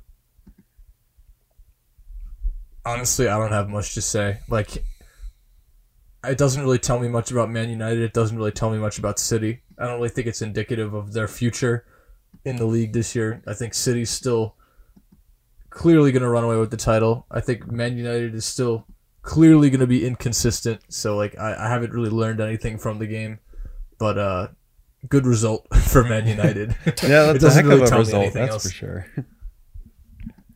Honestly, 2.86 3.30
I 3.30 3.38
don't 3.38 3.52
have 3.52 3.70
much 3.70 3.94
to 3.94 4.02
say. 4.02 4.40
Like, 4.50 4.84
it 6.26 6.38
doesn't 6.38 6.62
really 6.62 6.80
tell 6.80 7.00
me 7.00 7.08
much 7.08 7.32
about 7.32 7.50
Man 7.50 7.70
United. 7.70 8.02
It 8.02 8.14
doesn't 8.14 8.36
really 8.36 8.52
tell 8.52 8.70
me 8.70 8.78
much 8.78 9.00
about 9.00 9.20
City. 9.20 9.62
I 9.78 9.86
don't 9.86 9.96
really 9.96 10.10
think 10.10 10.28
it's 10.28 10.42
indicative 10.42 10.94
of 10.94 11.14
their 11.14 11.30
future 11.30 11.86
in 12.44 12.58
the 12.58 12.66
league 12.66 12.92
this 12.92 13.16
year. 13.16 13.42
I 13.48 13.54
think 13.54 13.74
City's 13.74 14.10
still 14.10 14.56
clearly 15.70 16.12
going 16.12 16.24
to 16.24 16.30
run 16.30 16.44
away 16.44 16.58
with 16.58 16.72
the 16.72 16.78
title. 16.78 17.26
I 17.32 17.40
think 17.42 17.72
Man 17.72 17.98
United 17.98 18.34
is 18.36 18.46
still 18.46 18.86
clearly 19.22 19.70
going 19.70 19.80
to 19.82 19.88
be 19.88 20.06
inconsistent. 20.06 20.82
So 20.90 21.16
like 21.18 21.38
I, 21.38 21.66
I 21.66 21.70
haven't 21.70 21.92
really 21.94 22.10
learned 22.10 22.40
anything 22.40 22.78
from 22.78 23.00
the 23.00 23.08
game, 23.08 23.40
but 23.98 24.18
uh, 24.18 24.48
good 25.08 25.26
result 25.26 25.68
for 25.84 26.04
Man 26.04 26.28
United. 26.38 26.76
Yeah, 26.86 27.32
It 27.32 27.40
that's 27.40 27.44
a 27.44 27.48
doesn't 27.48 27.66
heck 27.66 27.66
really 27.66 27.82
of 27.82 27.88
a 27.88 27.88
tell 27.88 28.00
me 28.00 28.06
result. 28.06 28.24
anything 28.24 28.42
That's 28.42 28.54
else. 28.54 28.64
for 28.64 28.70
sure. 28.70 29.08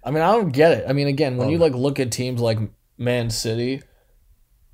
I 0.03 0.11
mean, 0.11 0.21
I 0.23 0.31
don't 0.33 0.49
get 0.49 0.71
it. 0.71 0.85
I 0.87 0.93
mean, 0.93 1.07
again, 1.07 1.37
when 1.37 1.49
you 1.49 1.55
Um, 1.55 1.61
like 1.61 1.73
look 1.73 1.99
at 1.99 2.11
teams 2.11 2.41
like 2.41 2.59
Man 2.97 3.29
City, 3.29 3.81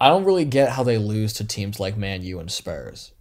I 0.02 0.08
don't 0.08 0.24
really 0.26 0.46
get 0.46 0.70
how 0.72 0.84
they 0.84 0.98
lose 0.98 1.34
to 1.34 1.44
teams 1.46 1.80
like 1.80 1.98
Man 1.98 2.24
U 2.24 2.40
and 2.40 2.50
Spurs. 2.52 3.12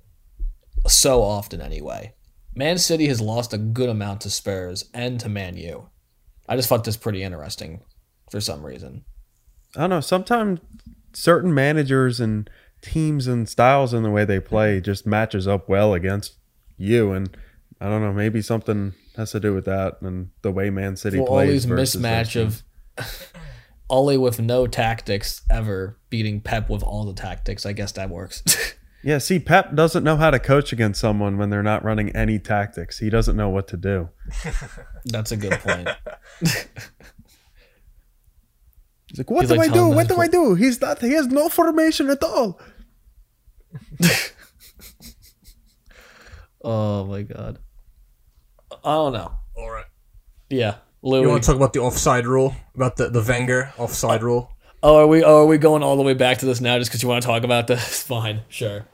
So 0.86 1.22
often, 1.22 1.60
anyway. 1.60 2.14
Man 2.54 2.78
City 2.78 3.06
has 3.08 3.20
lost 3.20 3.52
a 3.52 3.58
good 3.58 3.88
amount 3.88 4.22
to 4.22 4.30
Spurs 4.30 4.84
and 4.94 5.20
to 5.20 5.28
Man 5.28 5.56
U. 5.56 5.90
I 6.48 6.56
just 6.56 6.68
thought 6.68 6.84
this 6.84 6.96
pretty 6.96 7.22
interesting 7.22 7.80
for 8.30 8.40
some 8.40 8.64
reason. 8.64 9.04
I 9.76 9.80
don't 9.80 9.90
know. 9.90 10.00
Sometimes 10.00 10.60
certain 11.12 11.52
managers 11.52 12.20
and 12.20 12.48
teams 12.80 13.26
and 13.26 13.48
styles 13.48 13.92
and 13.92 14.04
the 14.04 14.10
way 14.10 14.24
they 14.24 14.40
play 14.40 14.80
just 14.80 15.06
matches 15.06 15.46
up 15.46 15.68
well 15.68 15.92
against 15.94 16.36
you, 16.76 17.12
and 17.12 17.36
I 17.80 17.88
don't 17.88 18.02
know. 18.02 18.12
Maybe 18.12 18.40
something 18.40 18.94
has 19.16 19.32
to 19.32 19.40
do 19.40 19.52
with 19.54 19.64
that 19.66 20.00
and 20.00 20.30
the 20.42 20.50
way 20.52 20.70
Man 20.70 20.96
City 20.96 21.18
Well, 21.18 21.26
plays. 21.26 21.66
these 21.66 21.66
mismatch 21.66 22.40
of 22.40 22.62
Ole 23.90 24.18
with 24.18 24.40
no 24.40 24.66
tactics 24.66 25.42
ever 25.50 25.98
beating 26.10 26.40
Pep 26.40 26.68
with 26.70 26.82
all 26.82 27.04
the 27.04 27.14
tactics. 27.14 27.64
I 27.66 27.72
guess 27.72 27.92
that 27.92 28.10
works. 28.10 28.42
Yeah, 29.02 29.18
see, 29.18 29.38
Pep 29.38 29.74
doesn't 29.74 30.02
know 30.02 30.16
how 30.16 30.30
to 30.30 30.38
coach 30.40 30.72
against 30.72 31.00
someone 31.00 31.38
when 31.38 31.50
they're 31.50 31.62
not 31.62 31.84
running 31.84 32.10
any 32.16 32.38
tactics. 32.38 32.98
He 32.98 33.10
doesn't 33.10 33.36
know 33.36 33.48
what 33.48 33.68
to 33.68 33.76
do. 33.76 34.08
That's 35.04 35.30
a 35.30 35.36
good 35.36 35.52
point. 35.60 35.88
He's 39.08 39.18
like, 39.18 39.30
"What 39.30 39.42
He's 39.42 39.50
do 39.50 39.56
like 39.56 39.70
I 39.70 39.72
do? 39.72 39.88
What 39.88 40.08
do 40.08 40.20
I 40.20 40.26
do? 40.26 40.54
He's 40.54 40.80
not. 40.80 41.00
He 41.00 41.12
has 41.12 41.28
no 41.28 41.48
formation 41.48 42.10
at 42.10 42.22
all." 42.22 42.60
oh 46.62 47.04
my 47.06 47.22
god. 47.22 47.58
I 48.84 48.94
don't 48.94 49.12
know. 49.12 49.32
All 49.56 49.70
right. 49.70 49.86
Yeah, 50.50 50.76
Louis. 51.02 51.22
You 51.22 51.28
want 51.28 51.42
to 51.42 51.46
talk 51.46 51.56
about 51.56 51.72
the 51.72 51.80
offside 51.80 52.26
rule? 52.26 52.54
About 52.74 52.96
the 52.96 53.08
the 53.08 53.22
Wenger 53.22 53.72
offside 53.78 54.22
rule? 54.22 54.50
Oh, 54.82 54.96
are 54.96 55.06
we? 55.06 55.24
Oh, 55.24 55.42
are 55.42 55.46
we 55.46 55.58
going 55.58 55.82
all 55.82 55.96
the 55.96 56.02
way 56.02 56.14
back 56.14 56.38
to 56.38 56.46
this 56.46 56.60
now 56.60 56.78
just 56.78 56.90
because 56.90 57.02
you 57.02 57.08
want 57.08 57.22
to 57.22 57.26
talk 57.26 57.42
about 57.44 57.66
this? 57.66 58.02
Fine, 58.06 58.42
sure, 58.48 58.86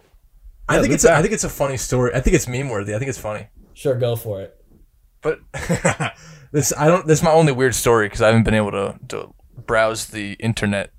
I 0.69 0.81
think 0.81 0.95
it's 0.95 1.05
a, 1.05 1.13
I 1.13 1.21
think 1.23 1.35
it's 1.35 1.45
a 1.45 1.49
funny 1.51 1.77
story. 1.77 2.13
I 2.15 2.21
think 2.21 2.35
it's 2.37 2.49
meme 2.49 2.69
worthy. 2.71 2.95
I 2.95 2.99
think 2.99 3.09
it's 3.11 3.19
funny. 3.19 3.49
sure, 3.75 3.95
go 3.95 4.17
for 4.17 4.41
it. 4.41 4.57
But 5.21 5.41
this 6.53 6.73
I 6.77 6.87
don't. 6.89 7.07
This 7.07 7.19
is 7.19 7.25
my 7.25 7.33
only 7.33 7.53
weird 7.53 7.75
story 7.75 8.07
because 8.07 8.23
I 8.23 8.27
haven't 8.29 8.45
been 8.45 8.55
able 8.55 8.71
to 8.73 8.99
to 9.09 9.35
browse 9.67 10.07
the 10.07 10.33
internet. 10.35 10.91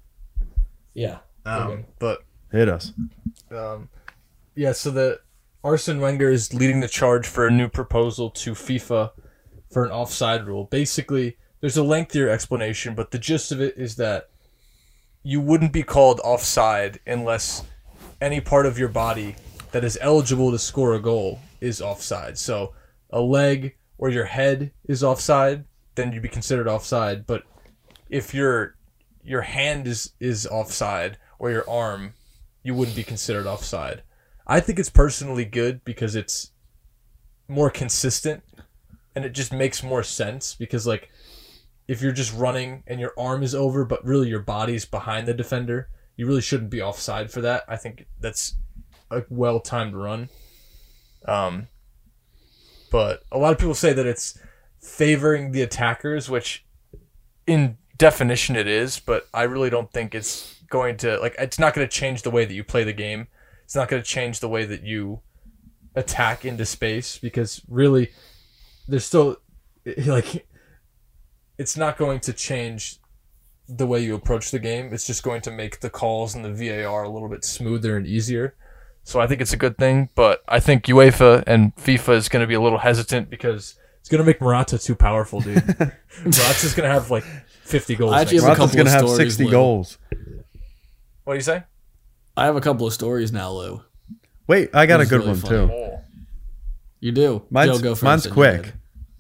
Yeah, 0.94 1.18
Um, 1.46 1.86
but 2.00 2.24
Hit 2.52 2.70
us. 2.70 2.94
um, 3.52 3.90
yeah. 4.56 4.72
So 4.72 4.92
the 4.92 5.20
Arsene 5.64 6.00
Wenger 6.00 6.30
is 6.30 6.54
leading 6.54 6.80
the 6.80 6.88
charge 6.88 7.28
for 7.28 7.46
a 7.48 7.52
new 7.52 7.68
proposal 7.68 8.30
to 8.30 8.52
FIFA 8.54 9.12
for 9.72 9.84
an 9.84 9.92
offside 9.92 10.46
rule. 10.48 10.66
Basically, 10.66 11.38
there's 11.60 11.76
a 11.76 11.84
lengthier 11.84 12.30
explanation, 12.30 12.96
but 12.96 13.12
the 13.12 13.20
gist 13.20 13.52
of 13.52 13.60
it 13.60 13.76
is 13.78 13.98
that 13.98 14.30
you 15.28 15.42
wouldn't 15.42 15.74
be 15.74 15.82
called 15.82 16.22
offside 16.24 17.00
unless 17.08 17.64
any 18.22 18.40
part 18.40 18.68
of 18.68 18.78
your 18.78 18.88
body 18.88 19.36
that 19.72 19.84
is 19.84 19.98
eligible 20.00 20.52
to 20.52 20.60
score 20.60 20.94
a 20.94 21.02
goal 21.02 21.40
is 21.60 21.82
offside. 21.82 22.38
So 22.38 22.76
a 23.10 23.20
leg 23.20 23.76
or 23.98 24.10
your 24.10 24.26
head 24.26 24.72
is 24.88 25.04
offside, 25.04 25.66
then 25.96 26.14
you'd 26.14 26.22
be 26.22 26.30
considered 26.30 26.68
offside. 26.68 27.26
But 27.26 27.42
if 28.08 28.36
your 28.36 28.76
your 29.24 29.42
hand 29.42 29.88
is 29.88 30.12
is 30.20 30.46
offside 30.46 31.18
or 31.40 31.50
your 31.50 31.68
arm, 31.68 32.14
you 32.62 32.76
wouldn't 32.76 32.96
be 32.96 33.04
considered 33.04 33.48
offside. 33.48 34.04
I 34.46 34.60
think 34.60 34.78
it's 34.78 34.92
personally 34.92 35.46
good 35.46 35.84
because 35.84 36.16
it's 36.16 36.52
more 37.48 37.72
consistent 37.72 38.44
and 39.16 39.26
it 39.26 39.32
just 39.32 39.52
makes 39.52 39.82
more 39.82 40.04
sense 40.04 40.54
because 40.54 40.86
like 40.86 41.10
if 41.88 42.02
you're 42.02 42.12
just 42.12 42.34
running 42.36 42.84
and 42.88 43.00
your 43.00 43.14
arm 43.18 43.44
is 43.44 43.54
over 43.54 43.86
but 43.86 44.04
really 44.06 44.30
your 44.30 44.40
body's 44.40 44.86
behind 44.86 45.28
the 45.28 45.34
defender, 45.34 45.90
you 46.16 46.26
really 46.28 46.42
shouldn't 46.42 46.70
be 46.70 46.82
offside 46.82 47.32
for 47.32 47.42
that. 47.42 47.64
I 47.68 47.76
think 47.76 48.06
that's 48.20 48.56
a 49.12 49.24
well 49.30 49.60
timed 49.60 49.96
run. 49.96 50.30
Um 51.28 51.68
but 52.92 53.24
a 53.32 53.38
lot 53.38 53.52
of 53.52 53.60
people 53.60 53.76
say 53.76 53.94
that 53.94 54.06
it's 54.06 54.40
favoring 54.80 55.52
the 55.52 55.62
attackers, 55.62 56.30
which 56.30 56.66
in 57.46 57.78
definition 57.98 58.56
it 58.56 58.68
is, 58.68 59.00
but 59.00 59.28
I 59.34 59.44
really 59.44 59.70
don't 59.70 59.92
think 59.92 60.16
it's 60.16 60.64
going 60.70 60.98
to 60.98 61.18
like 61.20 61.36
it's 61.40 61.60
not 61.60 61.74
going 61.74 61.88
to 61.88 61.92
change 61.92 62.22
the 62.22 62.32
way 62.32 62.46
that 62.46 62.54
you 62.54 62.64
play 62.64 62.84
the 62.84 62.94
game. 62.94 63.28
It's 63.64 63.76
not 63.76 63.90
going 63.90 64.02
to 64.02 64.08
change 64.08 64.40
the 64.40 64.50
way 64.50 64.66
that 64.66 64.84
you 64.84 65.22
attack 65.96 66.46
into 66.46 66.66
space 66.66 67.18
because 67.18 67.62
really 67.68 68.12
there's 68.88 69.06
still 69.06 69.38
like 70.06 70.48
it's 71.58 71.78
not 71.78 71.98
going 71.98 72.20
to 72.22 72.34
change 72.34 73.00
the 73.68 73.88
way 73.88 74.04
you 74.04 74.14
approach 74.16 74.52
the 74.52 74.60
game. 74.60 74.94
It's 74.94 75.08
just 75.08 75.24
going 75.24 75.42
to 75.42 75.52
make 75.52 75.80
the 75.80 75.90
calls 75.90 76.36
and 76.36 76.46
the 76.46 76.52
VAR 76.54 77.04
a 77.04 77.10
little 77.10 77.30
bit 77.30 77.44
smoother 77.44 77.98
and 77.98 78.06
easier. 78.06 78.56
So 79.04 79.20
I 79.20 79.28
think 79.28 79.42
it's 79.42 79.54
a 79.54 79.58
good 79.58 79.78
thing, 79.78 80.10
but 80.16 80.44
I 80.48 80.60
think 80.60 80.86
UEFA 80.86 81.44
and 81.48 81.76
FIFA 81.76 82.16
is 82.16 82.30
going 82.30 82.42
to 82.42 82.48
be 82.48 82.56
a 82.56 82.62
little 82.62 82.80
hesitant 82.80 83.30
because 83.30 83.76
it's 84.00 84.10
going 84.10 84.20
to 84.20 84.26
make 84.26 84.42
Morata 84.42 84.78
too 84.80 84.96
powerful, 84.96 85.42
dude. 85.42 85.56
Morata's 86.24 86.74
going 86.76 86.88
to 86.88 86.94
have 86.94 87.12
like 87.12 87.24
50 87.64 87.96
goals. 87.96 88.14
I 88.14 88.22
actually 88.22 88.38
have. 88.40 88.58
Morata's 88.58 88.76
gonna 88.76 88.90
have 88.92 89.10
sixty 89.10 89.46
Lou. 89.46 89.52
goals. 89.52 89.98
What 91.24 91.34
do 91.34 91.38
you 91.38 91.42
say? 91.42 91.64
I 92.38 92.46
have 92.46 92.56
a 92.56 92.62
couple 92.62 92.86
of 92.86 92.94
stories 92.94 93.32
now, 93.32 93.52
Lou. 93.52 93.82
Wait, 94.48 94.70
I 94.76 94.86
got 94.86 95.00
a 95.02 95.04
This 95.04 95.06
is 95.06 95.10
good 95.10 95.18
really 95.18 95.30
one 95.32 95.40
funny. 95.40 95.68
too. 95.68 95.74
Oh. 95.74 96.02
You 97.00 97.12
do. 97.12 97.46
Mine's 97.50 97.78
Joe, 97.78 97.84
go 97.84 97.90
first. 97.96 98.04
mine's 98.04 98.28
quick. 98.28 98.74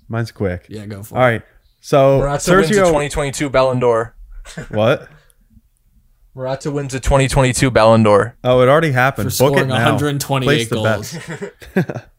Mine's 0.07 0.31
quick. 0.31 0.67
Yeah, 0.69 0.85
go 0.85 1.01
for 1.01 1.15
All 1.17 1.23
it. 1.23 1.25
right. 1.25 1.41
So 1.85 2.17
Morata 2.17 2.51
wins 2.51 2.69
the 2.69 2.75
2022 2.77 3.47
Ballon 3.47 3.79
d'Or. 3.79 4.15
what? 4.69 5.07
Morata 6.33 6.71
wins 6.71 6.93
the 6.93 6.99
2022 6.99 7.69
Ballon 7.69 8.01
d'Or. 8.01 8.35
Oh, 8.43 8.61
it 8.61 8.69
already 8.69 8.91
happened. 8.91 9.31
For 9.31 9.43
Book 9.43 9.51
it 9.51 9.57
scoring 9.57 9.67
now. 9.67 9.75
128 9.75 10.47
Place 10.47 10.67
goals. 10.67 11.17
bet. 11.75 12.09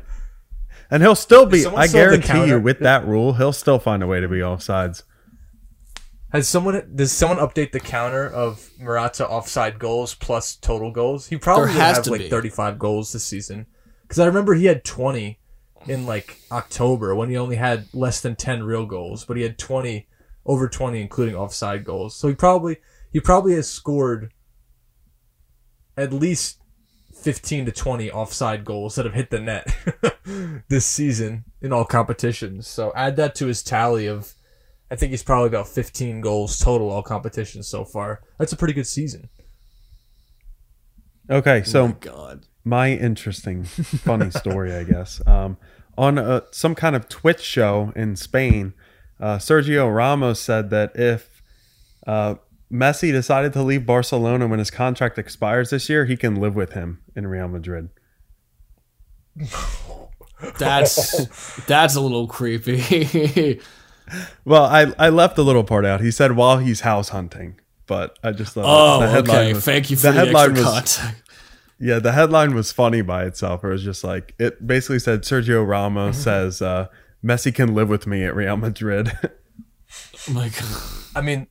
And 0.90 1.04
he'll 1.04 1.14
still 1.14 1.46
be. 1.46 1.60
someone 1.60 1.80
I 1.80 1.86
still 1.86 2.00
have 2.00 2.10
the 2.10 2.26
guarantee 2.26 2.50
you, 2.50 2.58
with 2.58 2.80
that 2.80 3.06
rule, 3.06 3.34
he'll 3.34 3.52
still 3.52 3.78
find 3.78 4.02
a 4.02 4.08
way 4.08 4.18
to 4.18 4.26
be 4.26 4.38
offsides. 4.38 5.04
Has 6.32 6.48
someone 6.48 6.90
does 6.92 7.12
someone 7.12 7.38
update 7.38 7.70
the 7.70 7.78
counter 7.78 8.28
of 8.28 8.70
Morata 8.76 9.24
offside 9.28 9.78
goals 9.78 10.16
plus 10.16 10.56
total 10.56 10.90
goals? 10.90 11.28
He 11.28 11.36
probably 11.36 11.66
There 11.66 11.74
has 11.74 11.98
have 11.98 12.04
to 12.06 12.10
like 12.10 12.22
be. 12.22 12.28
35 12.28 12.80
goals 12.80 13.12
this 13.12 13.22
season. 13.22 13.66
Because 14.02 14.18
I 14.18 14.26
remember 14.26 14.54
he 14.54 14.64
had 14.64 14.82
20 14.82 15.39
in 15.86 16.06
like 16.06 16.38
October 16.50 17.14
when 17.14 17.30
he 17.30 17.36
only 17.36 17.56
had 17.56 17.86
less 17.92 18.20
than 18.20 18.36
10 18.36 18.62
real 18.62 18.86
goals, 18.86 19.24
but 19.24 19.36
he 19.36 19.42
had 19.42 19.58
20 19.58 20.06
over 20.46 20.68
20 20.68 21.00
including 21.00 21.34
offside 21.34 21.84
goals. 21.84 22.16
So 22.16 22.28
he 22.28 22.34
probably 22.34 22.78
he 23.12 23.20
probably 23.20 23.54
has 23.54 23.68
scored 23.68 24.32
at 25.96 26.12
least 26.12 26.58
15 27.14 27.66
to 27.66 27.72
20 27.72 28.10
offside 28.10 28.64
goals 28.64 28.94
that 28.94 29.04
have 29.04 29.14
hit 29.14 29.30
the 29.30 29.40
net 29.40 29.66
this 30.68 30.86
season 30.86 31.44
in 31.60 31.72
all 31.72 31.84
competitions. 31.84 32.66
So 32.66 32.92
add 32.94 33.16
that 33.16 33.34
to 33.36 33.46
his 33.46 33.62
tally 33.62 34.06
of 34.06 34.34
I 34.90 34.96
think 34.96 35.10
he's 35.10 35.22
probably 35.22 35.48
about 35.48 35.68
15 35.68 36.20
goals 36.20 36.58
total 36.58 36.90
all 36.90 37.02
competitions 37.02 37.68
so 37.68 37.84
far. 37.84 38.22
That's 38.38 38.52
a 38.52 38.56
pretty 38.56 38.74
good 38.74 38.86
season. 38.86 39.28
Okay, 41.30 41.62
so 41.62 41.84
oh 41.84 41.88
my 41.88 41.94
God. 42.00 42.46
my 42.64 42.90
interesting, 42.90 43.62
funny 43.62 44.30
story, 44.30 44.74
I 44.74 44.82
guess. 44.82 45.24
Um, 45.26 45.58
on 45.96 46.18
a, 46.18 46.42
some 46.50 46.74
kind 46.74 46.96
of 46.96 47.08
Twitch 47.08 47.40
show 47.40 47.92
in 47.96 48.16
Spain, 48.16 48.74
uh, 49.18 49.38
Sergio 49.38 49.94
Ramos 49.94 50.40
said 50.40 50.70
that 50.70 50.92
if 50.94 51.42
uh, 52.06 52.36
Messi 52.72 53.12
decided 53.12 53.52
to 53.54 53.62
leave 53.62 53.84
Barcelona 53.84 54.46
when 54.46 54.58
his 54.58 54.70
contract 54.70 55.18
expires 55.18 55.70
this 55.70 55.88
year, 55.88 56.06
he 56.06 56.16
can 56.16 56.36
live 56.36 56.54
with 56.54 56.72
him 56.72 57.00
in 57.14 57.26
Real 57.26 57.48
Madrid. 57.48 57.90
That's 60.58 61.26
that's 61.66 61.94
a 61.94 62.00
little 62.00 62.26
creepy. 62.26 63.60
Well, 64.44 64.64
I, 64.64 64.92
I 64.98 65.08
left 65.10 65.36
the 65.36 65.44
little 65.44 65.62
part 65.62 65.84
out. 65.84 66.00
He 66.00 66.10
said 66.10 66.32
while 66.32 66.58
he's 66.58 66.80
house 66.80 67.10
hunting, 67.10 67.60
but 67.86 68.18
I 68.24 68.32
just 68.32 68.54
thought 68.54 68.64
oh, 68.66 69.00
the 69.00 69.08
headline 69.08 69.38
okay. 69.38 69.54
was- 69.54 69.64
Thank 69.64 69.90
you 69.90 69.96
for 69.96 70.08
the, 70.08 70.12
headline 70.12 70.50
extra 70.50 70.64
was. 70.66 70.98
Yeah, 71.80 71.98
the 71.98 72.12
headline 72.12 72.54
was 72.54 72.70
funny 72.72 73.00
by 73.02 73.24
itself. 73.24 73.64
It 73.64 73.68
was 73.68 73.82
just 73.82 74.04
like 74.04 74.34
it 74.38 74.66
basically 74.66 74.98
said 74.98 75.22
Sergio 75.22 75.66
Ramos 75.66 76.18
says 76.18 76.60
uh, 76.60 76.88
Messi 77.24 77.54
can 77.54 77.74
live 77.74 77.88
with 77.88 78.06
me 78.06 78.22
at 78.24 78.34
Real 78.36 78.56
Madrid. 78.56 79.12
Oh 80.28 80.32
my 80.32 80.50
God. 80.50 80.82
I 81.16 81.20
mean, 81.22 81.46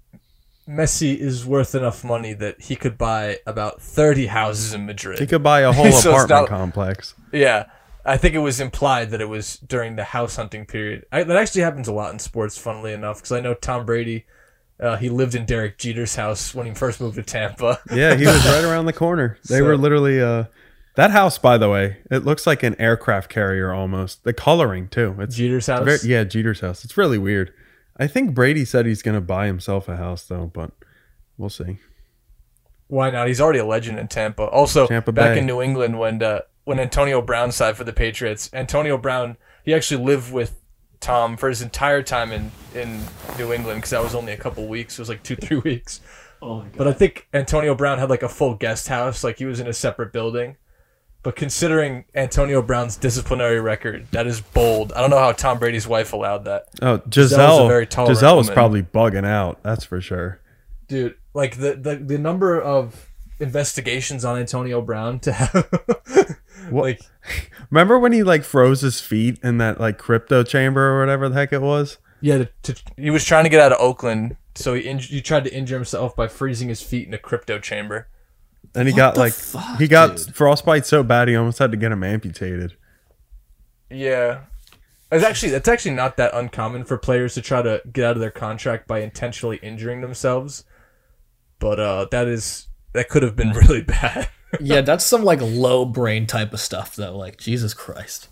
Messi 0.67 1.17
is 1.17 1.45
worth 1.45 1.73
enough 1.75 2.03
money 2.03 2.33
that 2.33 2.61
he 2.61 2.75
could 2.75 2.97
buy 2.97 3.39
about 3.47 3.81
30 3.81 4.27
houses 4.27 4.73
in 4.73 4.85
Madrid. 4.85 5.17
he 5.19 5.25
could 5.27 5.41
buy 5.43 5.61
a 5.61 5.71
whole 5.73 5.91
So 5.91 6.11
apartment 6.11 6.29
not- 6.29 6.47
complex. 6.47 7.15
Yeah. 7.33 7.65
I 8.05 8.15
think 8.17 8.35
it 8.35 8.39
was 8.39 8.59
implied 8.61 9.09
that 9.09 9.19
it 9.21 9.27
was 9.27 9.57
during 9.57 9.95
the 9.97 10.03
house 10.05 10.35
hunting 10.37 10.65
period. 10.65 11.05
I, 11.11 11.23
that 11.23 11.35
actually 11.35 11.63
happens 11.63 11.87
a 11.87 11.93
lot 11.93 12.13
in 12.13 12.19
sports, 12.19 12.57
funnily 12.57 12.93
enough, 12.93 13.17
because 13.17 13.31
I 13.33 13.39
know 13.41 13.55
Tom 13.55 13.85
Brady 13.85 14.25
Uh, 14.79 14.95
he 14.95 15.09
lived 15.09 15.35
in 15.35 15.45
Derek 15.45 15.77
Jeter's 15.77 16.15
house 16.15 16.55
when 16.55 16.65
he 16.65 16.73
first 16.73 17.01
moved 17.01 17.15
to 17.15 17.23
Tampa. 17.23 17.79
Yeah, 17.93 18.15
he 18.15 18.25
was 18.25 18.45
right 18.45 18.63
around 18.63 18.85
the 18.85 18.93
corner. 18.93 19.37
They 19.49 19.57
So- 19.59 19.65
were 19.65 19.77
literally 19.77 20.21
uh 20.21 20.45
that 20.95 21.11
house 21.11 21.37
by 21.37 21.57
the 21.57 21.69
way, 21.69 21.97
it 22.11 22.25
looks 22.25 22.45
like 22.47 22.63
an 22.63 22.75
aircraft 22.79 23.29
carrier 23.29 23.71
almost. 23.73 24.23
The 24.23 24.33
coloring 24.33 24.87
too. 24.89 25.15
It's 25.19 25.35
Jeter's 25.35 25.67
house. 25.67 25.83
very, 25.85 25.99
yeah, 26.03 26.23
Jeter's 26.23 26.59
house. 26.61 26.83
It's 26.83 26.97
really 26.97 27.17
weird. 27.17 27.53
I 27.97 28.07
think 28.07 28.33
Brady 28.33 28.63
said 28.65 28.85
he's 28.85 29.01
going 29.01 29.15
to 29.15 29.21
buy 29.21 29.45
himself 29.47 29.87
a 29.89 29.97
house 29.97 30.23
though, 30.25 30.49
but 30.53 30.71
we'll 31.37 31.49
see. 31.49 31.79
Why 32.87 33.11
not? 33.11 33.27
He's 33.27 33.39
already 33.39 33.59
a 33.59 33.65
legend 33.65 33.99
in 33.99 34.07
Tampa. 34.07 34.43
Also, 34.43 34.87
Tampa 34.87 35.11
back 35.11 35.35
Bay. 35.35 35.39
in 35.39 35.45
New 35.45 35.61
England 35.61 35.99
when 35.99 36.23
uh, 36.23 36.41
when 36.63 36.79
Antonio 36.79 37.21
Brown 37.21 37.51
signed 37.51 37.77
for 37.77 37.83
the 37.83 37.93
Patriots, 37.93 38.49
Antonio 38.53 38.97
Brown 38.97 39.37
he 39.63 39.73
actually 39.73 40.03
lived 40.03 40.31
with 40.33 40.58
Tom 40.99 41.37
for 41.37 41.49
his 41.49 41.61
entire 41.61 42.03
time 42.03 42.31
in 42.31 42.51
in 42.75 43.01
New 43.37 43.53
England 43.53 43.77
because 43.79 43.91
that 43.91 44.03
was 44.03 44.15
only 44.15 44.33
a 44.33 44.37
couple 44.37 44.67
weeks. 44.67 44.97
It 44.97 45.01
was 45.01 45.09
like 45.09 45.23
two 45.23 45.35
three 45.41 45.57
weeks. 45.57 46.01
Oh 46.41 46.57
my 46.59 46.63
god. 46.65 46.77
But 46.77 46.87
I 46.87 46.93
think 46.93 47.27
Antonio 47.33 47.75
Brown 47.75 47.99
had 47.99 48.09
like 48.09 48.23
a 48.23 48.29
full 48.29 48.55
guest 48.55 48.87
house, 48.87 49.23
like 49.23 49.37
he 49.39 49.45
was 49.45 49.59
in 49.59 49.67
a 49.67 49.73
separate 49.73 50.11
building. 50.13 50.57
But 51.21 51.35
considering 51.35 52.05
Antonio 52.15 52.61
Brown's 52.61 52.95
disciplinary 52.95 53.59
record, 53.59 54.07
that 54.11 54.25
is 54.25 54.39
bold. 54.39 54.93
I 54.93 55.01
don't 55.01 55.09
know 55.09 55.19
how 55.19 55.33
Tom 55.33 55.59
Brady's 55.59 55.85
wife 55.85 56.13
allowed 56.13 56.45
that. 56.45 56.67
Oh, 56.81 56.97
Gisele's 57.09 57.33
a 57.33 57.35
Gisele. 57.35 57.67
very 57.67 57.87
tolerant 57.87 58.15
Gisele 58.17 58.37
was 58.37 58.47
woman. 58.47 58.53
probably 58.55 58.83
bugging 58.83 59.25
out. 59.27 59.61
That's 59.61 59.83
for 59.83 59.99
sure. 59.99 60.39
dude 60.87 61.15
like 61.33 61.57
the, 61.57 61.75
the 61.75 61.95
the 61.97 62.17
number 62.17 62.59
of 62.59 63.09
investigations 63.39 64.25
on 64.25 64.37
antonio 64.37 64.81
brown 64.81 65.19
to 65.19 65.31
have 65.31 65.69
What- 66.73 66.83
like 66.83 67.01
Remember 67.69 67.99
when 67.99 68.11
he 68.11 68.23
like 68.23 68.43
froze 68.43 68.81
his 68.81 68.99
feet 69.01 69.39
in 69.43 69.57
that 69.59 69.79
like 69.79 69.97
cryo 69.99 70.47
chamber 70.47 70.89
or 70.95 70.99
whatever 70.99 71.29
the 71.29 71.35
heck 71.35 71.53
it 71.53 71.61
was? 71.61 71.97
yeah 72.21 72.39
to, 72.39 72.49
to, 72.63 72.75
he 72.97 73.09
was 73.09 73.23
trying 73.23 73.43
to 73.45 73.49
get 73.49 73.61
out 73.61 73.71
of 73.71 73.79
oakland 73.79 74.35
so 74.55 74.73
he, 74.73 74.83
inj- 74.83 75.07
he 75.07 75.21
tried 75.21 75.43
to 75.45 75.53
injure 75.53 75.75
himself 75.75 76.15
by 76.15 76.27
freezing 76.27 76.67
his 76.67 76.81
feet 76.81 77.07
in 77.07 77.13
a 77.13 77.17
cryo 77.17 77.61
chamber 77.61 78.07
And 78.75 78.87
he 78.89 78.93
What 78.93 78.97
got 78.97 79.17
like 79.17 79.33
fuck, 79.33 79.79
he 79.79 79.87
got 79.87 80.17
dude? 80.17 80.35
frostbite 80.35 80.85
so 80.85 81.01
bad 81.03 81.27
he 81.29 81.35
almost 81.35 81.59
had 81.59 81.71
to 81.71 81.77
get 81.77 81.91
him 81.93 82.03
amputated. 82.03 82.75
yeah 83.89 84.41
it's 85.11 85.23
actually 85.23 85.51
that's 85.51 85.67
actually 85.67 85.95
not 85.95 86.17
that 86.17 86.33
uncommon 86.33 86.83
for 86.83 86.97
players 86.97 87.33
to 87.35 87.41
try 87.41 87.61
to 87.61 87.81
get 87.91 88.05
out 88.05 88.15
of 88.15 88.19
their 88.19 88.31
contract 88.31 88.87
by 88.87 88.99
intentionally 88.99 89.57
injuring 89.63 90.01
themselves 90.01 90.63
but 91.59 91.79
uh 91.79 92.05
that 92.11 92.27
is 92.27 92.67
that 92.93 93.09
could 93.09 93.23
have 93.23 93.35
been 93.35 93.51
really 93.53 93.81
bad 93.81 94.29
yeah, 94.59 94.81
that's 94.81 95.05
some 95.05 95.23
like 95.23 95.39
low 95.41 95.85
brain 95.85 96.25
type 96.27 96.53
of 96.53 96.59
stuff 96.59 96.95
though. 96.95 97.15
Like 97.17 97.37
Jesus 97.37 97.73
Christ, 97.73 98.29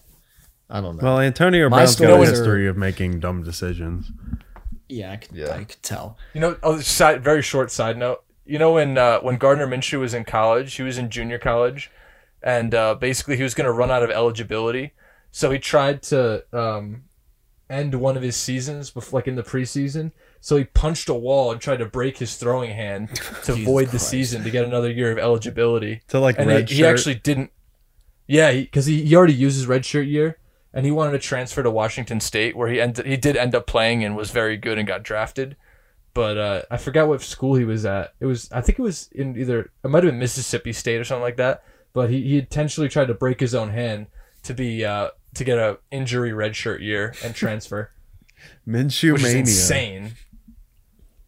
I 0.70 0.82
don't 0.82 0.98
know. 0.98 1.04
Well, 1.04 1.20
Antonio 1.20 1.70
My 1.70 1.78
Brown's 1.78 1.96
got 1.96 2.06
a 2.06 2.08
stories 2.14 2.30
are- 2.30 2.32
history 2.32 2.68
of 2.68 2.78
making 2.78 3.20
dumb 3.20 3.44
decisions. 3.44 4.12
yeah, 4.90 5.12
I 5.12 5.18
could, 5.18 5.36
Yeah. 5.36 5.54
I 5.56 5.64
could 5.64 5.82
tell. 5.84 6.18
You 6.34 6.42
know, 6.42 6.58
oh, 6.64 6.80
side, 6.80 7.24
very 7.24 7.42
short 7.42 7.72
side 7.72 7.98
note. 7.98 8.24
You 8.46 8.58
know, 8.60 8.74
when 8.74 8.98
uh, 8.98 9.20
when 9.20 9.38
Gardner 9.38 9.68
Minshew 9.68 10.00
was 10.00 10.14
in 10.14 10.24
college, 10.24 10.74
he 10.76 10.84
was 10.84 10.98
in 10.98 11.10
junior 11.10 11.38
college, 11.38 11.92
and 12.42 12.74
uh, 12.74 12.96
basically 12.96 13.36
he 13.38 13.44
was 13.44 13.54
going 13.54 13.66
to 13.66 13.72
run 13.74 13.92
out 13.92 14.04
of 14.04 14.10
eligibility, 14.10 14.94
so 15.32 15.52
he 15.52 15.60
tried 15.60 16.02
to 16.04 16.46
um, 16.54 17.04
end 17.70 17.96
one 17.96 18.16
of 18.16 18.24
his 18.24 18.38
seasons, 18.38 18.90
before, 18.90 19.20
like 19.20 19.28
in 19.28 19.36
the 19.36 19.44
preseason. 19.44 20.12
So 20.48 20.56
he 20.56 20.64
punched 20.64 21.10
a 21.10 21.14
wall 21.14 21.52
and 21.52 21.60
tried 21.60 21.80
to 21.80 21.86
break 21.86 22.20
his 22.20 22.38
throwing 22.38 22.72
hand 22.72 23.14
to 23.44 23.52
avoid 23.52 23.88
the 23.88 23.98
Christ. 23.98 24.08
season 24.08 24.46
to 24.46 24.50
get 24.50 24.64
another 24.64 24.90
year 24.90 25.12
of 25.12 25.18
eligibility. 25.18 26.04
To 26.08 26.22
like 26.22 26.38
And 26.40 26.48
red 26.48 26.70
he, 26.70 26.78
he 26.78 26.86
actually 26.86 27.16
didn't. 27.16 27.52
Yeah, 28.28 28.54
because 28.54 28.86
he, 28.86 29.04
he, 29.04 29.14
already 29.14 29.34
used 29.34 29.58
his 29.58 29.68
red 29.68 29.84
shirt 29.84 30.08
year, 30.08 30.38
and 30.74 30.86
he 30.86 30.92
wanted 30.94 31.12
to 31.12 31.20
transfer 31.20 31.62
to 31.64 31.70
Washington 31.70 32.22
State, 32.22 32.56
where 32.56 32.70
he 32.70 32.80
ended 32.80 33.06
he 33.06 33.18
did 33.18 33.36
end 33.36 33.56
up 33.56 33.68
playing 33.68 34.06
and 34.06 34.16
was 34.16 34.32
very 34.32 34.56
good 34.56 34.78
and 34.78 34.88
got 34.88 35.04
drafted. 35.04 35.58
But 36.14 36.38
uh, 36.38 36.62
I 36.72 36.78
forgot 36.78 37.10
what 37.10 37.22
school 37.22 37.56
he 37.56 37.66
was 37.66 37.86
at. 37.86 38.14
It 38.22 38.26
was 38.26 38.50
I 38.50 38.62
think 38.62 38.80
it 38.80 38.84
was 38.84 39.10
in 39.12 39.38
either 39.38 39.70
it 39.84 39.90
might 39.90 40.06
have 40.06 40.14
been 40.14 40.20
Mississippi 40.20 40.72
State 40.72 41.02
or 41.02 41.04
something 41.04 41.24
like 41.24 41.36
that. 41.36 41.66
But 41.92 42.10
he, 42.10 42.22
he 42.22 42.38
intentionally 42.38 42.88
tried 42.88 43.10
to 43.10 43.14
break 43.14 43.42
his 43.42 43.54
own 43.54 43.72
hand 43.72 44.08
to 44.44 44.54
be 44.54 44.86
uh, 44.86 45.10
to 45.34 45.44
get 45.44 45.58
a 45.58 45.80
injury 45.92 46.32
red 46.32 46.56
shirt 46.56 46.80
year 46.80 47.14
and 47.22 47.36
transfer, 47.36 47.92
Minshew 48.66 49.22
mania. 49.22 49.40
insane. 49.40 50.14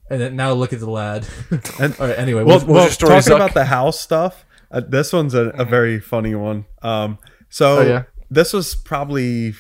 And 0.10 0.20
then 0.22 0.36
now 0.36 0.54
look 0.54 0.74
at 0.74 0.80
the 0.80 0.90
lad. 0.90 1.28
And- 1.80 1.96
All 2.00 2.08
right, 2.08 2.18
anyway, 2.18 2.44
well, 2.44 2.56
what's, 2.58 2.66
what's 2.66 2.68
well 2.68 2.90
story, 2.90 3.10
talking 3.22 3.32
Zuck? 3.34 3.36
about 3.36 3.54
the 3.54 3.66
house 3.66 4.00
stuff. 4.00 4.46
Uh, 4.72 4.82
this 4.82 5.12
one's 5.14 5.34
a, 5.34 5.50
a 5.50 5.66
very 5.66 6.00
funny 6.00 6.36
one. 6.36 6.66
Um, 6.82 7.18
so 7.50 7.80
Oh, 7.80 7.82
yeah? 7.82 8.04
this 8.30 8.54
was 8.54 8.76
probably 8.76 9.54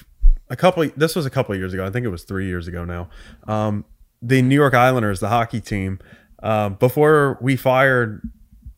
a 0.50 0.56
couple. 0.56 0.88
This 0.96 1.16
was 1.16 1.26
a 1.26 1.30
couple 1.30 1.54
of 1.54 1.60
years 1.60 1.74
ago. 1.74 1.86
I 1.86 1.90
think 1.90 2.06
it 2.06 2.10
was 2.10 2.24
three 2.24 2.46
years 2.48 2.68
ago 2.68 2.86
now. 2.86 3.10
Um, 3.48 3.86
the 4.22 4.42
New 4.42 4.56
York 4.56 4.74
Islanders, 4.74 5.20
the 5.20 5.30
hockey 5.30 5.62
team, 5.62 6.00
um, 6.44 6.76
before 6.76 7.38
we 7.42 7.56
fired 7.56 8.22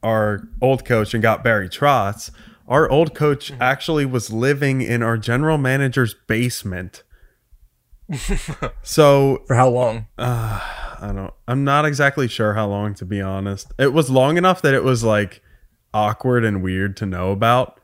our 0.04 0.48
old 0.62 0.86
coach 0.86 1.14
and 1.14 1.22
got 1.22 1.44
Barry 1.44 1.68
Trotz, 1.70 2.32
our 2.68 2.90
old 2.90 3.14
coach 3.14 3.52
Mm-hmm. 3.52 3.62
actually 3.62 4.06
was 4.06 4.30
living 4.32 4.82
in 4.82 5.04
our 5.04 5.18
general 5.18 5.58
manager's 5.58 6.14
basement. 6.28 7.04
so 8.84 9.44
For 9.48 9.56
how 9.56 9.70
long? 9.70 10.06
I 10.18 11.12
don't. 11.16 11.34
I'm 11.48 11.64
not 11.64 11.86
exactly 11.86 12.28
sure 12.28 12.54
how 12.54 12.68
long 12.68 12.94
to 12.96 13.06
be 13.06 13.22
honest. 13.22 13.72
It 13.80 13.94
was 13.94 14.10
long 14.10 14.38
enough 14.38 14.62
that 14.62 14.74
it 14.74 14.84
was 14.84 15.04
like 15.04 15.42
awkward 15.94 16.46
and 16.46 16.62
weird 16.64 16.96
to 16.98 17.06
know 17.06 17.32
about, 17.32 17.80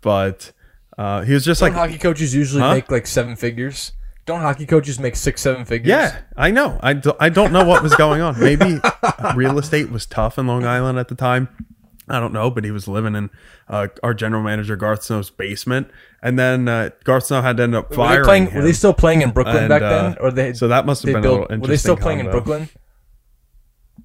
but 0.00 0.52
uh, 0.98 1.22
he 1.22 1.32
was 1.34 1.44
just 1.44 1.60
Don't 1.60 1.70
like, 1.70 1.78
hockey 1.78 1.98
coaches 1.98 2.34
usually 2.34 2.62
Huh? 2.62 2.74
make 2.74 2.90
like 2.90 3.06
seven 3.06 3.36
figures? 3.36 3.92
Don't 4.24 4.40
hockey 4.40 4.66
coaches 4.66 5.00
make 5.00 5.16
six, 5.16 5.40
seven 5.42 5.64
figures? 5.64 5.88
yeah, 5.88 6.20
I 6.36 6.52
know. 6.52 6.78
I 6.82 6.92
don't 7.28 7.52
know 7.52 7.64
what 7.64 7.82
was 7.82 7.94
going 7.96 8.20
on. 8.20 8.38
Maybe 8.38 8.78
real 9.34 9.58
estate 9.58 9.90
was 9.90 10.06
tough 10.06 10.38
in 10.38 10.46
Long 10.46 10.64
Island 10.64 10.98
at 10.98 11.08
the 11.08 11.16
time. 11.16 11.48
I 12.12 12.20
don't 12.20 12.32
know, 12.32 12.50
but 12.50 12.62
he 12.64 12.70
was 12.70 12.86
living 12.86 13.14
in 13.16 13.30
uh, 13.68 13.88
our 14.02 14.12
general 14.14 14.42
manager 14.42 14.76
Garth 14.76 15.02
Snow's 15.02 15.30
basement, 15.30 15.88
and 16.22 16.38
then 16.38 16.68
uh, 16.68 16.90
Garth 17.04 17.24
Snow 17.26 17.40
had 17.42 17.56
to 17.56 17.62
end 17.64 17.74
up 17.74 17.90
Were 17.90 17.96
firing 17.96 18.22
they 18.22 18.24
playing? 18.26 18.46
him. 18.48 18.54
Were 18.58 18.62
they 18.62 18.72
still 18.72 18.92
playing 18.94 19.22
in 19.22 19.30
Brooklyn 19.30 19.56
And, 19.64 19.68
back 19.68 19.82
uh, 19.82 19.88
then, 20.10 20.18
or 20.20 20.30
they? 20.30 20.52
so 20.52 20.68
that 20.68 20.86
must 20.86 21.02
have 21.02 21.06
they 21.08 21.14
been 21.14 21.24
a 21.24 21.28
little 21.30 21.38
interesting. 21.44 21.60
Were 21.62 21.66
they 21.68 21.76
still 21.78 21.92
interesting 21.94 22.04
playing 22.04 22.26
in. 22.26 22.30
Brooklyn? 22.30 22.68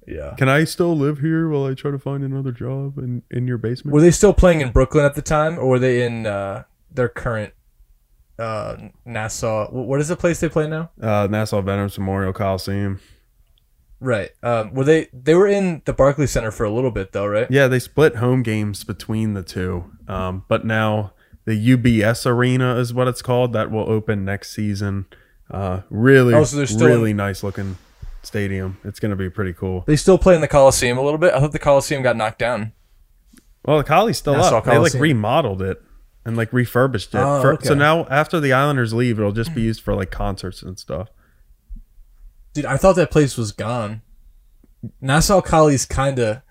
Yeah. 0.06 0.34
Can 0.38 0.48
I 0.48 0.64
still 0.64 0.96
live 0.96 1.18
here 1.18 1.48
while 1.50 1.66
I 1.66 1.74
try 1.74 1.90
to 1.90 1.98
find 1.98 2.24
another 2.24 2.50
job 2.50 2.96
in, 2.98 3.22
in 3.30 3.46
your 3.46 3.58
basement? 3.58 3.92
Were 3.92 4.00
they 4.00 4.10
still 4.10 4.32
playing 4.32 4.62
in 4.62 4.72
Brooklyn 4.72 5.04
at 5.04 5.14
the 5.14 5.22
time, 5.22 5.58
or 5.58 5.66
were 5.68 5.78
they 5.78 6.02
in 6.06 6.24
uh, 6.24 6.62
their 6.90 7.10
current 7.10 7.52
uh, 8.38 8.76
Nassau? 9.04 9.70
What 9.70 10.00
is 10.00 10.08
the 10.08 10.16
place 10.16 10.40
they 10.40 10.48
play 10.48 10.66
now? 10.66 10.90
uh, 11.02 11.28
Nassau 11.30 11.60
Veterans 11.60 11.98
Memorial 11.98 12.32
Coliseum. 12.32 13.00
Right. 14.00 14.30
Um, 14.42 14.74
were 14.74 14.84
they? 14.84 15.08
They 15.12 15.34
were 15.34 15.46
in 15.48 15.82
the 15.84 15.92
Barclays 15.92 16.30
Center 16.30 16.50
for 16.50 16.64
a 16.64 16.70
little 16.70 16.90
bit, 16.90 17.12
though, 17.12 17.26
right? 17.26 17.48
Yeah, 17.50 17.66
they 17.66 17.78
split 17.80 18.16
home 18.16 18.42
games 18.42 18.84
between 18.84 19.34
the 19.34 19.42
two. 19.42 19.92
Um, 20.06 20.44
but 20.48 20.64
now 20.64 21.12
the 21.44 21.52
UBS 21.76 22.24
Arena 22.26 22.76
is 22.76 22.94
what 22.94 23.08
it's 23.08 23.22
called. 23.22 23.52
That 23.54 23.70
will 23.70 23.88
open 23.90 24.24
next 24.24 24.52
season. 24.52 25.06
Uh, 25.50 25.80
really, 25.90 26.34
Oh, 26.34 26.44
so 26.44 26.58
really 26.84 27.12
nice 27.14 27.42
looking 27.42 27.76
stadium. 28.22 28.76
It's 28.84 29.00
going 29.00 29.10
to 29.10 29.16
be 29.16 29.30
pretty 29.30 29.52
cool. 29.54 29.82
They 29.86 29.96
still 29.96 30.18
play 30.18 30.34
in 30.34 30.40
the 30.42 30.48
Coliseum 30.48 30.98
a 30.98 31.02
little 31.02 31.18
bit. 31.18 31.32
I 31.34 31.40
thought 31.40 31.52
the 31.52 31.58
Coliseum 31.58 32.02
got 32.02 32.16
knocked 32.16 32.38
down. 32.38 32.72
Well, 33.64 33.78
the 33.78 33.84
Collie's 33.84 34.18
still 34.18 34.34
Nassau 34.34 34.58
up. 34.58 34.64
They 34.64 34.78
like 34.78 34.94
remodeled 34.94 35.62
it 35.62 35.82
and 36.24 36.36
like 36.36 36.52
refurbished 36.52 37.14
it. 37.14 37.18
Oh, 37.18 37.40
For- 37.40 37.52
okay. 37.54 37.66
So 37.68 37.74
now 37.74 38.04
after 38.06 38.40
the 38.40 38.52
Islanders 38.52 38.92
leave, 38.94 39.18
it'll 39.18 39.32
just 39.32 39.54
be 39.54 39.62
used 39.62 39.80
for 39.80 39.94
like 39.94 40.10
concerts 40.10 40.62
and 40.62 40.78
stuff. 40.78 41.08
Dude, 42.58 42.66
I 42.66 42.76
thought 42.76 42.96
that 42.96 43.12
place 43.12 43.36
was 43.36 43.52
gone. 43.52 44.02
Nassau 45.00 45.40
Collie's 45.40 45.86
kind 45.86 46.18
of, 46.18 46.42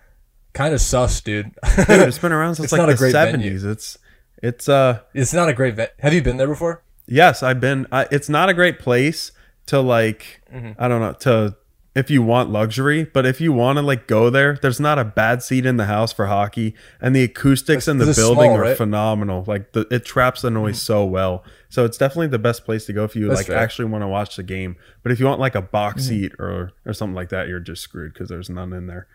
kind 0.54 0.74
of 0.74 0.80
sus, 0.80 1.20
dude. 1.20 1.52
Dude, 1.76 1.90
it's 1.90 2.18
been 2.20 2.32
around 2.32 2.56
since 2.56 2.72
It's 2.72 2.72
like 2.72 2.88
the 2.88 2.96
great 2.96 3.12
venue. 3.12 3.42
seventies. 3.42 3.64
It's 3.66 3.98
it's 4.42 4.70
uh 4.70 5.02
it's 5.14 5.34
not 5.34 5.50
a 5.50 5.54
great 5.54 5.76
vet. 5.76 5.96
Have 6.00 6.14
you 6.14 6.22
been 6.22 6.38
there 6.38 6.48
before? 6.48 6.82
Yes, 7.08 7.44
I've 7.44 7.60
been. 7.60 7.88
I, 7.92 8.08
it's 8.10 8.30
not 8.30 8.48
a 8.48 8.54
great 8.54 8.80
place 8.80 9.34
to 9.66 9.82
like. 9.82 10.42
Mm-hmm. 10.54 10.82
I 10.82 10.88
don't 10.88 11.02
know 11.02 11.12
to 11.12 11.58
if 11.98 12.12
you 12.12 12.22
want 12.22 12.52
luxury, 12.52 13.06
but 13.06 13.26
if 13.26 13.42
you 13.42 13.52
want 13.52 13.78
to 13.78 13.82
like 13.82 14.06
go 14.06 14.30
there, 14.30 14.56
there's 14.62 14.80
not 14.80 15.00
a 15.00 15.04
bad 15.04 15.42
seat 15.42 15.66
in 15.66 15.78
the 15.78 15.86
house 15.86 16.14
for 16.14 16.28
hockey, 16.28 16.76
and 17.02 17.16
the 17.16 17.24
acoustics 17.24 17.88
in 17.88 17.98
the 17.98 18.06
building 18.16 18.52
small, 18.52 18.58
are 18.58 18.62
right? 18.62 18.78
phenomenal. 18.78 19.44
Like 19.48 19.72
the, 19.72 19.88
it 19.90 20.06
traps 20.06 20.44
the 20.44 20.52
noise 20.52 20.80
so 20.80 21.04
well. 21.04 21.44
So 21.70 21.86
it's 21.86 21.98
definitely 21.98 22.28
the 22.28 22.38
best 22.38 22.66
place 22.66 22.86
to 22.86 22.94
go 22.94 23.04
if 23.04 23.16
you 23.16 23.28
That's 23.28 23.40
like 23.40 23.48
fair. 23.48 23.56
Mm-hmm. 23.56 23.64
actually 23.64 23.86
want 23.86 24.04
to 24.04 24.08
watch 24.08 24.36
the 24.36 24.44
game. 24.44 24.76
But 25.02 25.12
if 25.12 25.20
you 25.20 25.26
want 25.26 25.40
like 25.40 25.56
a 25.56 25.62
box 25.62 26.06
seat 26.06 26.34
or 26.38 26.72
or 26.86 26.94
something 26.94 27.16
like 27.16 27.30
that, 27.30 27.48
you're 27.48 27.60
just 27.60 27.82
screwed 27.82 28.14
because 28.14 28.30
there's 28.30 28.50
none 28.50 28.74
in 28.74 28.86
there. 28.86 29.08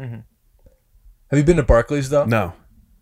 Mm-hmm. 0.00 0.20
Have 1.30 1.38
you 1.38 1.44
been 1.44 1.58
to 1.58 1.62
Barclays 1.62 2.10
though? 2.10 2.24
No, 2.24 2.54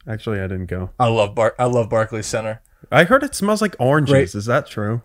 actually, 0.07 0.39
I 0.39 0.47
didn't 0.49 0.67
go. 0.67 0.91
I 0.99 1.09
love 1.09 1.35
Bar. 1.35 1.55
I 1.59 1.65
love 1.65 1.89
Barclays 1.89 2.27
Center. 2.27 2.61
I 2.93 3.05
heard 3.05 3.23
it 3.23 3.35
smells 3.35 3.63
like 3.63 3.75
oranges. 3.79 4.13
Great. 4.13 4.35
Is 4.35 4.45
that 4.45 4.67
true? 4.67 5.01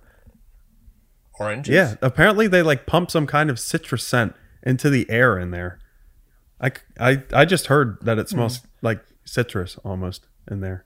Oranges. 1.39 1.73
Yeah, 1.73 1.95
apparently 2.01 2.47
they 2.47 2.61
like 2.61 2.85
pump 2.85 3.11
some 3.11 3.27
kind 3.27 3.49
of 3.49 3.59
citrus 3.59 4.03
scent 4.05 4.33
into 4.63 4.89
the 4.89 5.09
air 5.09 5.37
in 5.37 5.51
there. 5.51 5.79
I, 6.61 6.71
I, 6.99 7.23
I 7.33 7.45
just 7.45 7.67
heard 7.67 7.97
that 8.01 8.17
it 8.17 8.29
smells 8.29 8.59
Hmm. 8.59 8.65
like 8.81 9.05
citrus 9.25 9.77
almost 9.83 10.27
in 10.49 10.61
there. 10.61 10.85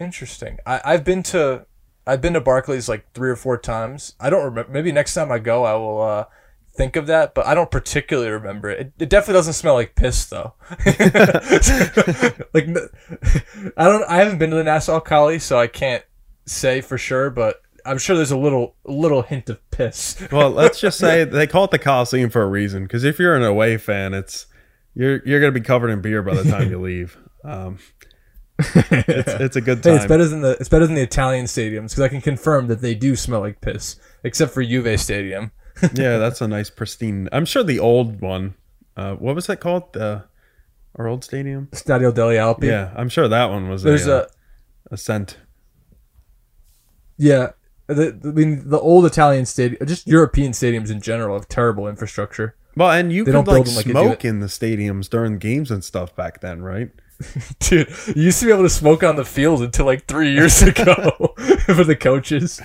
Interesting. 0.00 0.58
I, 0.66 0.80
I've 0.84 1.04
been 1.04 1.22
to 1.24 1.66
I've 2.06 2.20
been 2.20 2.34
to 2.34 2.40
Barclays 2.40 2.88
like 2.88 3.12
three 3.14 3.30
or 3.30 3.36
four 3.36 3.56
times. 3.58 4.14
I 4.20 4.30
don't 4.30 4.44
remember. 4.44 4.70
Maybe 4.70 4.92
next 4.92 5.14
time 5.14 5.32
I 5.32 5.38
go, 5.38 5.64
I 5.64 5.74
will 5.74 6.00
uh, 6.02 6.24
think 6.74 6.94
of 6.96 7.06
that, 7.06 7.34
but 7.34 7.46
I 7.46 7.54
don't 7.54 7.70
particularly 7.70 8.30
remember 8.30 8.70
it. 8.70 8.80
It, 8.80 8.92
it 9.04 9.08
definitely 9.08 9.34
doesn't 9.38 9.54
smell 9.54 9.74
like 9.74 9.94
piss 9.94 10.26
though. 10.26 10.54
like 12.52 12.66
I 13.76 13.84
don't 13.84 14.04
I 14.08 14.16
haven't 14.18 14.38
been 14.38 14.50
to 14.50 14.56
the 14.56 14.64
Nassau 14.64 15.00
Collie, 15.00 15.38
so 15.38 15.58
I 15.58 15.66
can't 15.66 16.04
say 16.44 16.80
for 16.80 16.98
sure, 16.98 17.30
but 17.30 17.62
I'm 17.86 17.98
sure 17.98 18.16
there's 18.16 18.30
a 18.30 18.36
little 18.36 18.76
little 18.84 19.22
hint 19.22 19.48
of 19.48 19.58
piss. 19.70 20.20
Well, 20.32 20.50
let's 20.50 20.80
just 20.80 20.98
say 20.98 21.24
they 21.24 21.46
call 21.46 21.64
it 21.64 21.70
the 21.70 21.78
Coliseum 21.78 22.30
for 22.30 22.42
a 22.42 22.46
reason. 22.46 22.82
Because 22.84 23.04
if 23.04 23.18
you're 23.18 23.36
an 23.36 23.42
away 23.44 23.76
fan, 23.78 24.12
it's 24.14 24.46
you're 24.94 25.22
you're 25.24 25.40
gonna 25.40 25.52
be 25.52 25.60
covered 25.60 25.90
in 25.90 26.00
beer 26.00 26.22
by 26.22 26.34
the 26.34 26.44
time 26.50 26.70
you 26.70 26.80
leave. 26.80 27.16
Um, 27.44 27.78
it's, 28.58 28.74
it's 29.40 29.56
a 29.56 29.60
good 29.60 29.78
Hey, 29.78 29.90
time. 29.90 29.96
it's 29.96 30.06
better 30.06 30.26
than 30.26 30.40
the 30.40 30.52
it's 30.58 30.68
better 30.68 30.86
than 30.86 30.96
the 30.96 31.02
Italian 31.02 31.44
stadiums 31.46 31.90
because 31.90 32.00
I 32.00 32.08
can 32.08 32.20
confirm 32.20 32.66
that 32.68 32.80
they 32.80 32.94
do 32.94 33.14
smell 33.16 33.40
like 33.40 33.60
piss, 33.60 33.96
except 34.24 34.52
for 34.52 34.62
Juve 34.64 34.98
Stadium. 35.00 35.52
yeah, 35.94 36.16
that's 36.18 36.40
a 36.40 36.48
nice 36.48 36.70
pristine. 36.70 37.28
I'm 37.32 37.44
sure 37.44 37.62
the 37.62 37.78
old 37.78 38.20
one. 38.20 38.54
Uh, 38.96 39.14
what 39.14 39.34
was 39.34 39.46
that 39.48 39.60
called? 39.60 39.92
The 39.92 40.24
our 40.94 41.06
old 41.06 41.22
stadium. 41.22 41.68
Stadio 41.72 42.10
degli 42.12 42.36
Alpi. 42.36 42.64
Yeah, 42.64 42.92
I'm 42.96 43.10
sure 43.10 43.28
that 43.28 43.50
one 43.50 43.68
was 43.68 43.82
There's 43.82 44.06
a, 44.06 44.12
a 44.12 44.16
uh, 44.20 44.26
a 44.92 44.96
scent. 44.96 45.36
yeah. 47.18 47.50
The, 47.86 48.18
I 48.24 48.26
mean, 48.28 48.68
the 48.68 48.80
old 48.80 49.06
Italian 49.06 49.46
stadium, 49.46 49.86
just 49.86 50.06
European 50.06 50.52
stadiums 50.52 50.90
in 50.90 51.00
general, 51.00 51.36
have 51.36 51.48
terrible 51.48 51.86
infrastructure. 51.88 52.56
Well, 52.76 52.90
and 52.90 53.12
you 53.12 53.24
They 53.24 53.32
could 53.32 53.44
don't 53.44 53.48
like 53.48 53.64
them 53.64 53.74
like 53.74 53.86
smoke 53.86 54.24
in 54.24 54.40
the 54.40 54.46
stadiums 54.48 55.08
during 55.08 55.38
games 55.38 55.70
and 55.70 55.82
stuff 55.82 56.14
back 56.14 56.40
then, 56.40 56.62
right? 56.62 56.90
Dude, 57.60 57.88
you 58.14 58.24
used 58.24 58.40
to 58.40 58.46
be 58.46 58.52
able 58.52 58.64
to 58.64 58.70
smoke 58.70 59.02
on 59.02 59.16
the 59.16 59.24
field 59.24 59.62
until 59.62 59.86
like 59.86 60.06
three 60.06 60.32
years 60.32 60.60
ago 60.62 61.34
for 61.66 61.84
the 61.84 61.96
coaches. 61.96 62.60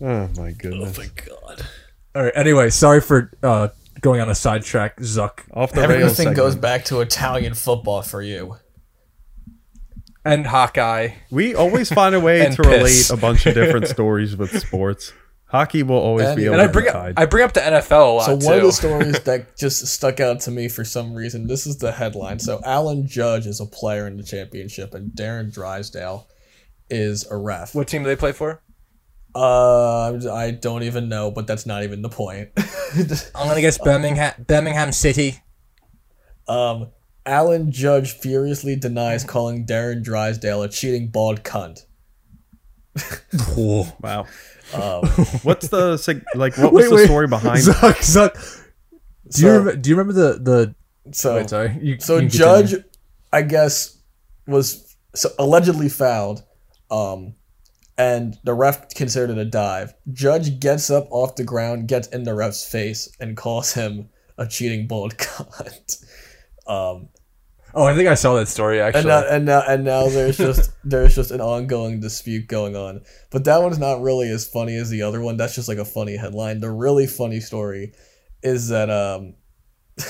Oh 0.00 0.28
my 0.36 0.52
goodness! 0.52 0.98
Oh 0.98 1.02
my 1.02 1.08
god. 1.26 1.66
All 2.14 2.22
right. 2.22 2.32
Anyway, 2.36 2.70
sorry 2.70 3.00
for 3.00 3.32
uh, 3.42 3.68
going 4.00 4.20
on 4.20 4.28
a 4.28 4.34
sidetrack, 4.34 4.98
Zuck. 4.98 5.40
Off 5.52 5.72
the 5.72 5.80
rails. 5.80 6.12
Everything 6.12 6.34
goes 6.34 6.54
back 6.54 6.84
to 6.86 7.00
Italian 7.00 7.54
football 7.54 8.02
for 8.02 8.22
you. 8.22 8.56
And 10.26 10.46
Hawkeye. 10.46 11.10
We 11.30 11.54
always 11.54 11.92
find 11.92 12.14
a 12.14 12.20
way 12.20 12.40
And 12.46 12.54
to 12.56 12.62
relate 12.62 13.10
a 13.10 13.16
bunch 13.16 13.46
of 13.46 13.54
different 13.54 13.88
stories 13.96 14.36
with 14.36 14.58
sports. 14.58 15.12
Hockey 15.48 15.84
will 15.84 15.96
always 15.98 16.26
And- 16.26 16.36
be 16.36 16.44
able 16.46 16.54
And 16.54 16.62
I 16.62 16.66
bring 16.66 16.86
be 16.86 16.90
up. 16.90 17.12
I 17.16 17.24
bring 17.26 17.44
up 17.44 17.52
the 17.52 17.60
NFL 17.60 17.90
a 17.92 18.10
lot 18.16 18.26
So 18.26 18.32
one 18.32 18.40
too. 18.40 18.52
of 18.54 18.62
the 18.62 18.72
stories 18.72 19.20
that 19.24 19.56
just 19.56 19.86
stuck 19.86 20.18
out 20.20 20.40
to 20.40 20.50
me 20.50 20.68
for 20.68 20.84
some 20.84 21.14
reason, 21.14 21.46
this 21.46 21.66
is 21.66 21.78
the 21.78 21.92
headline. 21.92 22.40
So 22.40 22.60
Alan 22.64 23.06
Judge 23.06 23.46
is 23.46 23.60
a 23.60 23.66
player 23.66 24.06
in 24.08 24.16
the 24.16 24.24
championship, 24.24 24.92
and 24.92 25.12
Darren 25.12 25.52
Drysdale 25.54 26.26
is 26.90 27.24
a 27.30 27.36
ref. 27.36 27.74
what 27.74 27.86
team 27.88 28.02
do 28.02 28.08
they 28.08 28.16
play 28.16 28.32
for? 28.32 28.60
Uh, 29.34 30.14
I 30.32 30.50
don't 30.50 30.82
even 30.82 31.08
know, 31.08 31.30
but 31.30 31.46
that's 31.46 31.66
not 31.66 31.82
even 31.84 32.00
the 32.02 32.08
point. 32.08 32.48
I'm 32.56 33.48
gonna 33.48 33.60
guess 33.60 33.76
Birmingham, 33.78 34.32
Birmingham 34.46 34.92
City. 34.92 35.42
um, 36.48 36.88
Alan 37.26 37.70
Judge 37.72 38.12
furiously 38.12 38.76
denies 38.76 39.24
calling 39.24 39.66
Darren 39.66 40.02
Drysdale 40.02 40.62
a 40.62 40.68
cheating 40.68 41.08
bald 41.08 41.42
cunt. 41.42 41.84
wow. 43.56 44.26
Um, 44.72 45.04
What's 45.42 45.68
the 45.68 46.24
like? 46.34 46.56
What 46.58 46.72
was 46.72 46.84
Wait, 46.84 46.88
the 46.90 46.96
wait. 46.96 47.04
story 47.06 47.26
behind? 47.28 47.58
Zuck, 47.62 47.96
Zuck. 47.98 48.62
Do 49.30 49.42
you 49.42 49.48
So- 49.48 49.62
rem- 49.62 49.80
do 49.82 49.90
you 49.90 49.96
remember 49.96 50.12
the 50.34 50.38
the? 50.38 50.74
so 51.12 51.36
Wait, 51.36 51.50
sorry. 51.50 51.78
You, 51.80 52.00
So 52.00 52.18
you 52.18 52.28
Judge, 52.28 52.70
continue. 52.70 52.90
I 53.32 53.42
guess, 53.42 53.98
was 54.46 54.96
so 55.14 55.28
allegedly 55.38 55.88
fouled, 55.88 56.42
um, 56.90 57.34
and 57.98 58.36
the 58.44 58.54
ref 58.54 58.88
considered 58.90 59.30
it 59.30 59.38
a 59.38 59.44
dive. 59.44 59.94
Judge 60.12 60.58
gets 60.58 60.90
up 60.90 61.06
off 61.10 61.36
the 61.36 61.44
ground, 61.44 61.88
gets 61.88 62.08
in 62.08 62.24
the 62.24 62.34
ref's 62.34 62.64
face, 62.66 63.08
and 63.20 63.36
calls 63.36 63.72
him 63.74 64.08
a 64.38 64.46
cheating 64.46 64.86
bald 64.86 65.16
cunt. 65.18 66.04
Um, 66.66 67.08
Oh, 67.76 67.84
I 67.84 67.94
think 67.94 68.08
I 68.08 68.14
saw 68.14 68.36
that 68.36 68.48
story 68.48 68.80
and 68.80 68.88
actually. 68.88 69.08
now, 69.08 69.28
and 69.28 69.44
now, 69.44 69.62
and 69.68 69.84
now 69.84 70.08
there's 70.08 70.38
just 70.38 70.70
there's 70.84 71.14
just 71.14 71.30
an 71.30 71.42
ongoing 71.42 72.00
dispute 72.00 72.46
going 72.46 72.74
on. 72.74 73.02
But 73.30 73.44
that 73.44 73.60
one's 73.60 73.78
not 73.78 74.00
really 74.00 74.30
as 74.30 74.48
funny 74.48 74.76
as 74.76 74.88
the 74.88 75.02
other 75.02 75.20
one. 75.20 75.36
That's 75.36 75.54
just 75.54 75.68
like 75.68 75.76
a 75.76 75.84
funny 75.84 76.16
headline. 76.16 76.60
The 76.60 76.70
really 76.70 77.06
funny 77.06 77.38
story 77.38 77.92
is 78.42 78.68
that 78.68 78.88
um, 78.88 79.34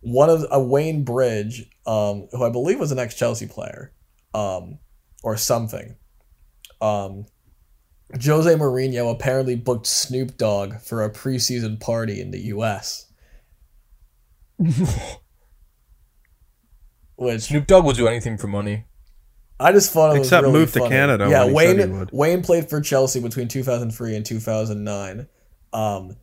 one 0.00 0.28
of 0.28 0.44
a 0.50 0.60
Wayne 0.60 1.04
Bridge, 1.04 1.70
um, 1.86 2.26
who 2.32 2.44
I 2.44 2.50
believe 2.50 2.80
was 2.80 2.90
an 2.90 2.98
ex 2.98 3.14
Chelsea 3.14 3.46
player, 3.46 3.92
um, 4.34 4.80
or 5.22 5.36
something. 5.36 5.94
Um, 6.80 7.26
Jose 8.24 8.52
Mourinho 8.56 9.12
apparently 9.12 9.54
booked 9.54 9.86
Snoop 9.86 10.36
Dogg 10.36 10.80
for 10.80 11.04
a 11.04 11.10
preseason 11.10 11.78
party 11.78 12.20
in 12.20 12.32
the 12.32 12.40
U.S. 12.46 13.06
Which 17.18 17.42
Snoop 17.42 17.66
Dogg 17.66 17.84
will 17.84 17.92
do 17.94 18.06
anything 18.06 18.38
for 18.38 18.46
money. 18.46 18.84
I 19.58 19.72
just 19.72 19.92
thought 19.92 20.14
it 20.14 20.20
was 20.20 20.28
Except 20.28 20.44
really 20.44 20.58
move 20.60 20.72
to. 20.74 20.88
Canada 20.88 21.26
Yeah, 21.28 21.40
when 21.40 21.48
he 21.48 21.54
Wayne 21.54 21.76
said 21.78 21.88
he 21.88 21.94
would. 21.96 22.10
Wayne 22.12 22.42
played 22.42 22.70
for 22.70 22.80
Chelsea 22.80 23.20
between 23.20 23.48
2003 23.48 24.14
and 24.16 24.24
2009. 24.24 25.26
Um, 25.72 26.16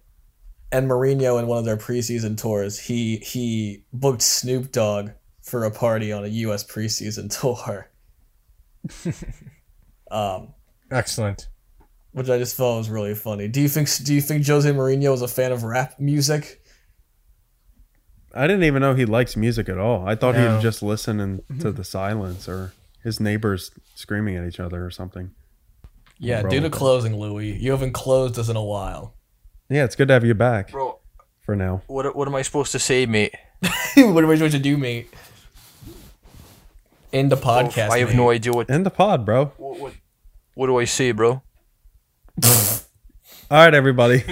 and 0.71 0.89
Mourinho 0.89 1.37
in 1.37 1.47
one 1.47 1.57
of 1.59 1.65
their 1.65 1.75
preseason 1.75 2.37
tours, 2.41 2.79
he 2.79 3.17
he 3.17 3.83
booked 3.91 4.21
Snoop 4.21 4.71
Dogg 4.71 5.09
for 5.41 5.65
a 5.65 5.71
party 5.71 6.13
on 6.13 6.23
a 6.23 6.27
U.S. 6.27 6.63
preseason 6.63 7.29
tour. 7.39 7.89
um, 10.09 10.53
Excellent. 10.91 11.49
which 12.13 12.29
I 12.29 12.37
just 12.37 12.55
thought 12.55 12.77
was 12.77 12.89
really 12.89 13.15
funny. 13.15 13.47
Do 13.49 13.59
you 13.61 13.67
think 13.67 13.89
Do 14.05 14.13
you 14.13 14.21
think 14.21 14.47
Jose 14.47 14.69
Mourinho 14.71 15.13
is 15.13 15.21
a 15.21 15.27
fan 15.27 15.51
of 15.51 15.63
rap 15.63 15.99
music? 15.99 16.63
I 18.35 18.47
didn't 18.47 18.63
even 18.63 18.81
know 18.81 18.93
he 18.95 19.05
likes 19.05 19.35
music 19.37 19.69
at 19.69 19.77
all. 19.77 20.05
I 20.07 20.15
thought 20.15 20.35
No. 20.35 20.55
he'd 20.55 20.61
just 20.61 20.83
listen 20.83 21.19
and 21.19 21.41
to 21.61 21.71
the 21.71 21.83
silence 21.83 22.49
or 22.49 22.73
his 23.03 23.19
neighbors 23.19 23.71
screaming 23.95 24.35
at 24.35 24.45
each 24.47 24.59
other 24.59 24.85
or 24.85 24.91
something. 24.91 25.31
Yeah, 26.19 26.41
Bro. 26.41 26.51
due 26.51 26.59
to 26.61 26.69
closing, 26.69 27.17
Louis, 27.17 27.51
you 27.51 27.71
haven't 27.71 27.91
closed 27.93 28.37
us 28.39 28.49
in 28.49 28.55
a 28.55 28.63
while. 28.63 29.13
Yeah, 29.69 29.83
it's 29.83 29.95
good 29.95 30.07
to 30.09 30.13
have 30.13 30.23
you 30.25 30.33
back 30.33 30.71
Bro, 30.71 30.99
for 31.41 31.55
now. 31.55 31.81
what 31.87 32.15
what 32.15 32.27
am 32.27 32.35
I 32.35 32.41
supposed 32.41 32.71
to 32.73 32.79
say, 32.79 33.05
mate? 33.05 33.33
what 33.95 34.23
am 34.23 34.29
I 34.29 34.35
supposed 34.35 34.53
to 34.53 34.59
do, 34.59 34.77
mate? 34.77 35.09
In 37.11 37.29
the 37.29 37.37
podcast, 37.37 37.89
I 37.89 37.99
have 37.99 38.09
mate. 38.09 38.17
no 38.17 38.29
idea 38.29 38.51
what, 38.53 38.69
End 38.69 38.85
the 38.85 38.89
pod, 38.91 39.25
bro. 39.25 39.45
what 39.57 39.79
what 39.79 39.93
what 40.55 40.67
do 40.67 40.77
I 40.77 40.85
say, 40.85 41.11
bro? 41.13 41.41
All 42.43 42.51
right, 43.51 43.73
everybody. 43.73 44.23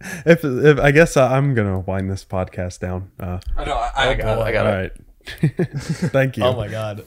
If, 0.00 0.44
if 0.44 0.78
I 0.78 0.90
guess 0.90 1.16
uh, 1.16 1.26
I'm 1.28 1.54
gonna 1.54 1.80
wind 1.80 2.10
this 2.10 2.24
podcast 2.24 2.80
down. 2.80 3.10
Uh, 3.18 3.40
I 3.56 3.64
know. 3.64 3.74
I, 3.74 4.10
I 4.10 4.14
got 4.14 4.38
it. 4.38 4.42
I 4.42 4.52
got 4.52 4.66
all 4.66 4.72
it. 4.72 5.00
right. 5.42 5.68
Thank 6.12 6.36
you. 6.36 6.44
Oh 6.44 6.54
my 6.54 6.68
god. 6.68 7.04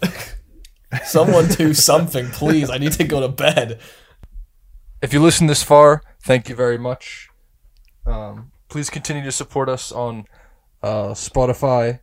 Someone 1.05 1.47
do 1.47 1.73
something, 1.73 2.27
please. 2.29 2.69
I 2.69 2.77
need 2.77 2.91
to 2.93 3.03
go 3.03 3.21
to 3.21 3.29
bed. 3.29 3.79
If 5.01 5.13
you 5.13 5.21
listen 5.21 5.47
this 5.47 5.63
far, 5.63 6.01
thank 6.23 6.49
you 6.49 6.55
very 6.55 6.77
much. 6.77 7.29
Um, 8.05 8.51
please 8.67 8.89
continue 8.89 9.23
to 9.23 9.31
support 9.31 9.69
us 9.69 9.91
on 9.91 10.25
uh, 10.83 11.09
Spotify. 11.09 12.01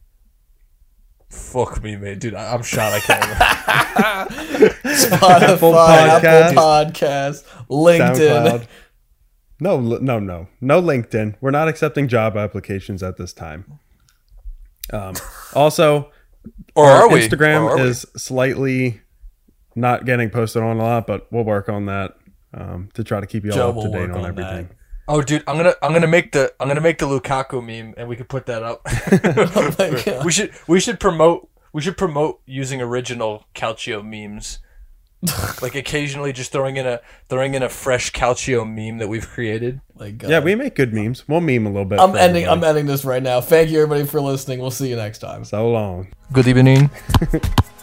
Fuck 1.31 1.83
me, 1.83 1.97
man, 1.97 2.19
dude. 2.19 2.35
I, 2.35 2.55
I'm 2.55 2.63
shot. 2.63 2.93
I 2.93 3.01
can't. 3.01 3.25
Spotify, 4.85 5.39
Apple 5.43 5.77
Apple 5.77 6.63
Podcast, 6.63 7.45
LinkedIn. 7.69 8.17
SoundCloud. 8.17 8.67
No, 9.61 9.81
no, 9.81 10.19
no, 10.19 10.49
no 10.61 10.83
LinkedIn. 10.83 11.35
We're 11.41 11.51
not 11.51 11.69
accepting 11.69 12.09
job 12.09 12.37
applications 12.37 13.03
at 13.03 13.17
this 13.17 13.33
time. 13.33 13.79
Um, 14.93 15.15
also, 15.55 16.13
or 16.75 16.87
our? 16.89 17.09
Instagram 17.09 17.65
Or 17.65 17.81
is 17.81 18.07
slightly 18.17 19.01
not 19.75 20.05
getting 20.05 20.31
posted 20.31 20.63
on 20.63 20.77
a 20.77 20.83
lot, 20.83 21.07
but 21.07 21.27
we'll 21.33 21.45
work 21.45 21.69
on 21.69 21.87
that 21.87 22.17
um, 22.55 22.89
to 22.95 23.05
try 23.05 23.21
to 23.21 23.27
keep 23.27 23.45
you 23.45 23.53
Joe 23.53 23.73
all 23.73 23.79
up 23.79 23.85
to 23.85 23.99
date 23.99 24.11
on 24.11 24.19
on 24.19 24.27
everything. 24.27 24.71
Oh, 25.09 25.23
dude, 25.23 25.43
I'm 25.47 25.57
gonna 25.57 25.75
I'm 25.83 25.93
gonna 25.93 26.07
make 26.07 26.33
the 26.33 26.53
I'm 26.61 26.69
gonna 26.69 26.83
make 26.83 26.99
the 26.99 27.07
Lukaku 27.07 27.65
meme, 27.65 27.95
and 27.97 28.09
we 28.09 28.17
can 28.17 28.27
put 28.27 28.47
that 28.47 28.63
up. 28.63 28.83
Oh 28.87 30.23
we 30.25 30.31
should 30.31 30.53
we 30.67 30.81
should 30.81 31.01
promote 31.01 31.49
we 31.73 31.81
should 31.81 31.97
promote 31.97 32.41
using 32.45 32.83
original 32.83 33.47
Calcio 33.55 34.05
memes. 34.05 34.59
like 35.63 35.75
occasionally 35.75 36.33
just 36.33 36.53
throwing 36.53 36.77
in 36.77 36.87
a 36.87 37.01
throwing 37.29 37.55
in 37.55 37.63
a 37.63 37.69
fresh 37.69 38.13
Calcio 38.13 38.65
meme 38.65 38.99
that 38.99 39.09
we've 39.09 39.29
created. 39.29 39.81
Like 39.97 40.19
God. 40.19 40.31
Yeah, 40.31 40.39
uh, 40.39 40.43
we 40.43 40.55
make 40.55 40.77
good 40.77 40.95
memes. 40.95 41.27
We'll 41.27 41.41
meme 41.41 41.67
a 41.67 41.71
little 41.71 41.85
bit. 41.85 41.99
I'm 41.99 42.13
for 42.13 42.19
ending. 42.19 42.47
I'm 42.47 42.63
ending 42.63 42.87
this 42.87 43.05
right 43.05 43.23
now. 43.23 43.41
Thank 43.41 43.71
you, 43.71 43.83
everybody, 43.83 44.05
for 44.05 44.21
listening. 44.21 44.61
We'll 44.61 44.71
see 44.71 44.89
you 44.89 44.97
next 44.97 45.19
time. 45.19 45.45
so 45.45 45.71
long. 45.71 46.09
Good 46.33 46.47
evening. 46.47 46.91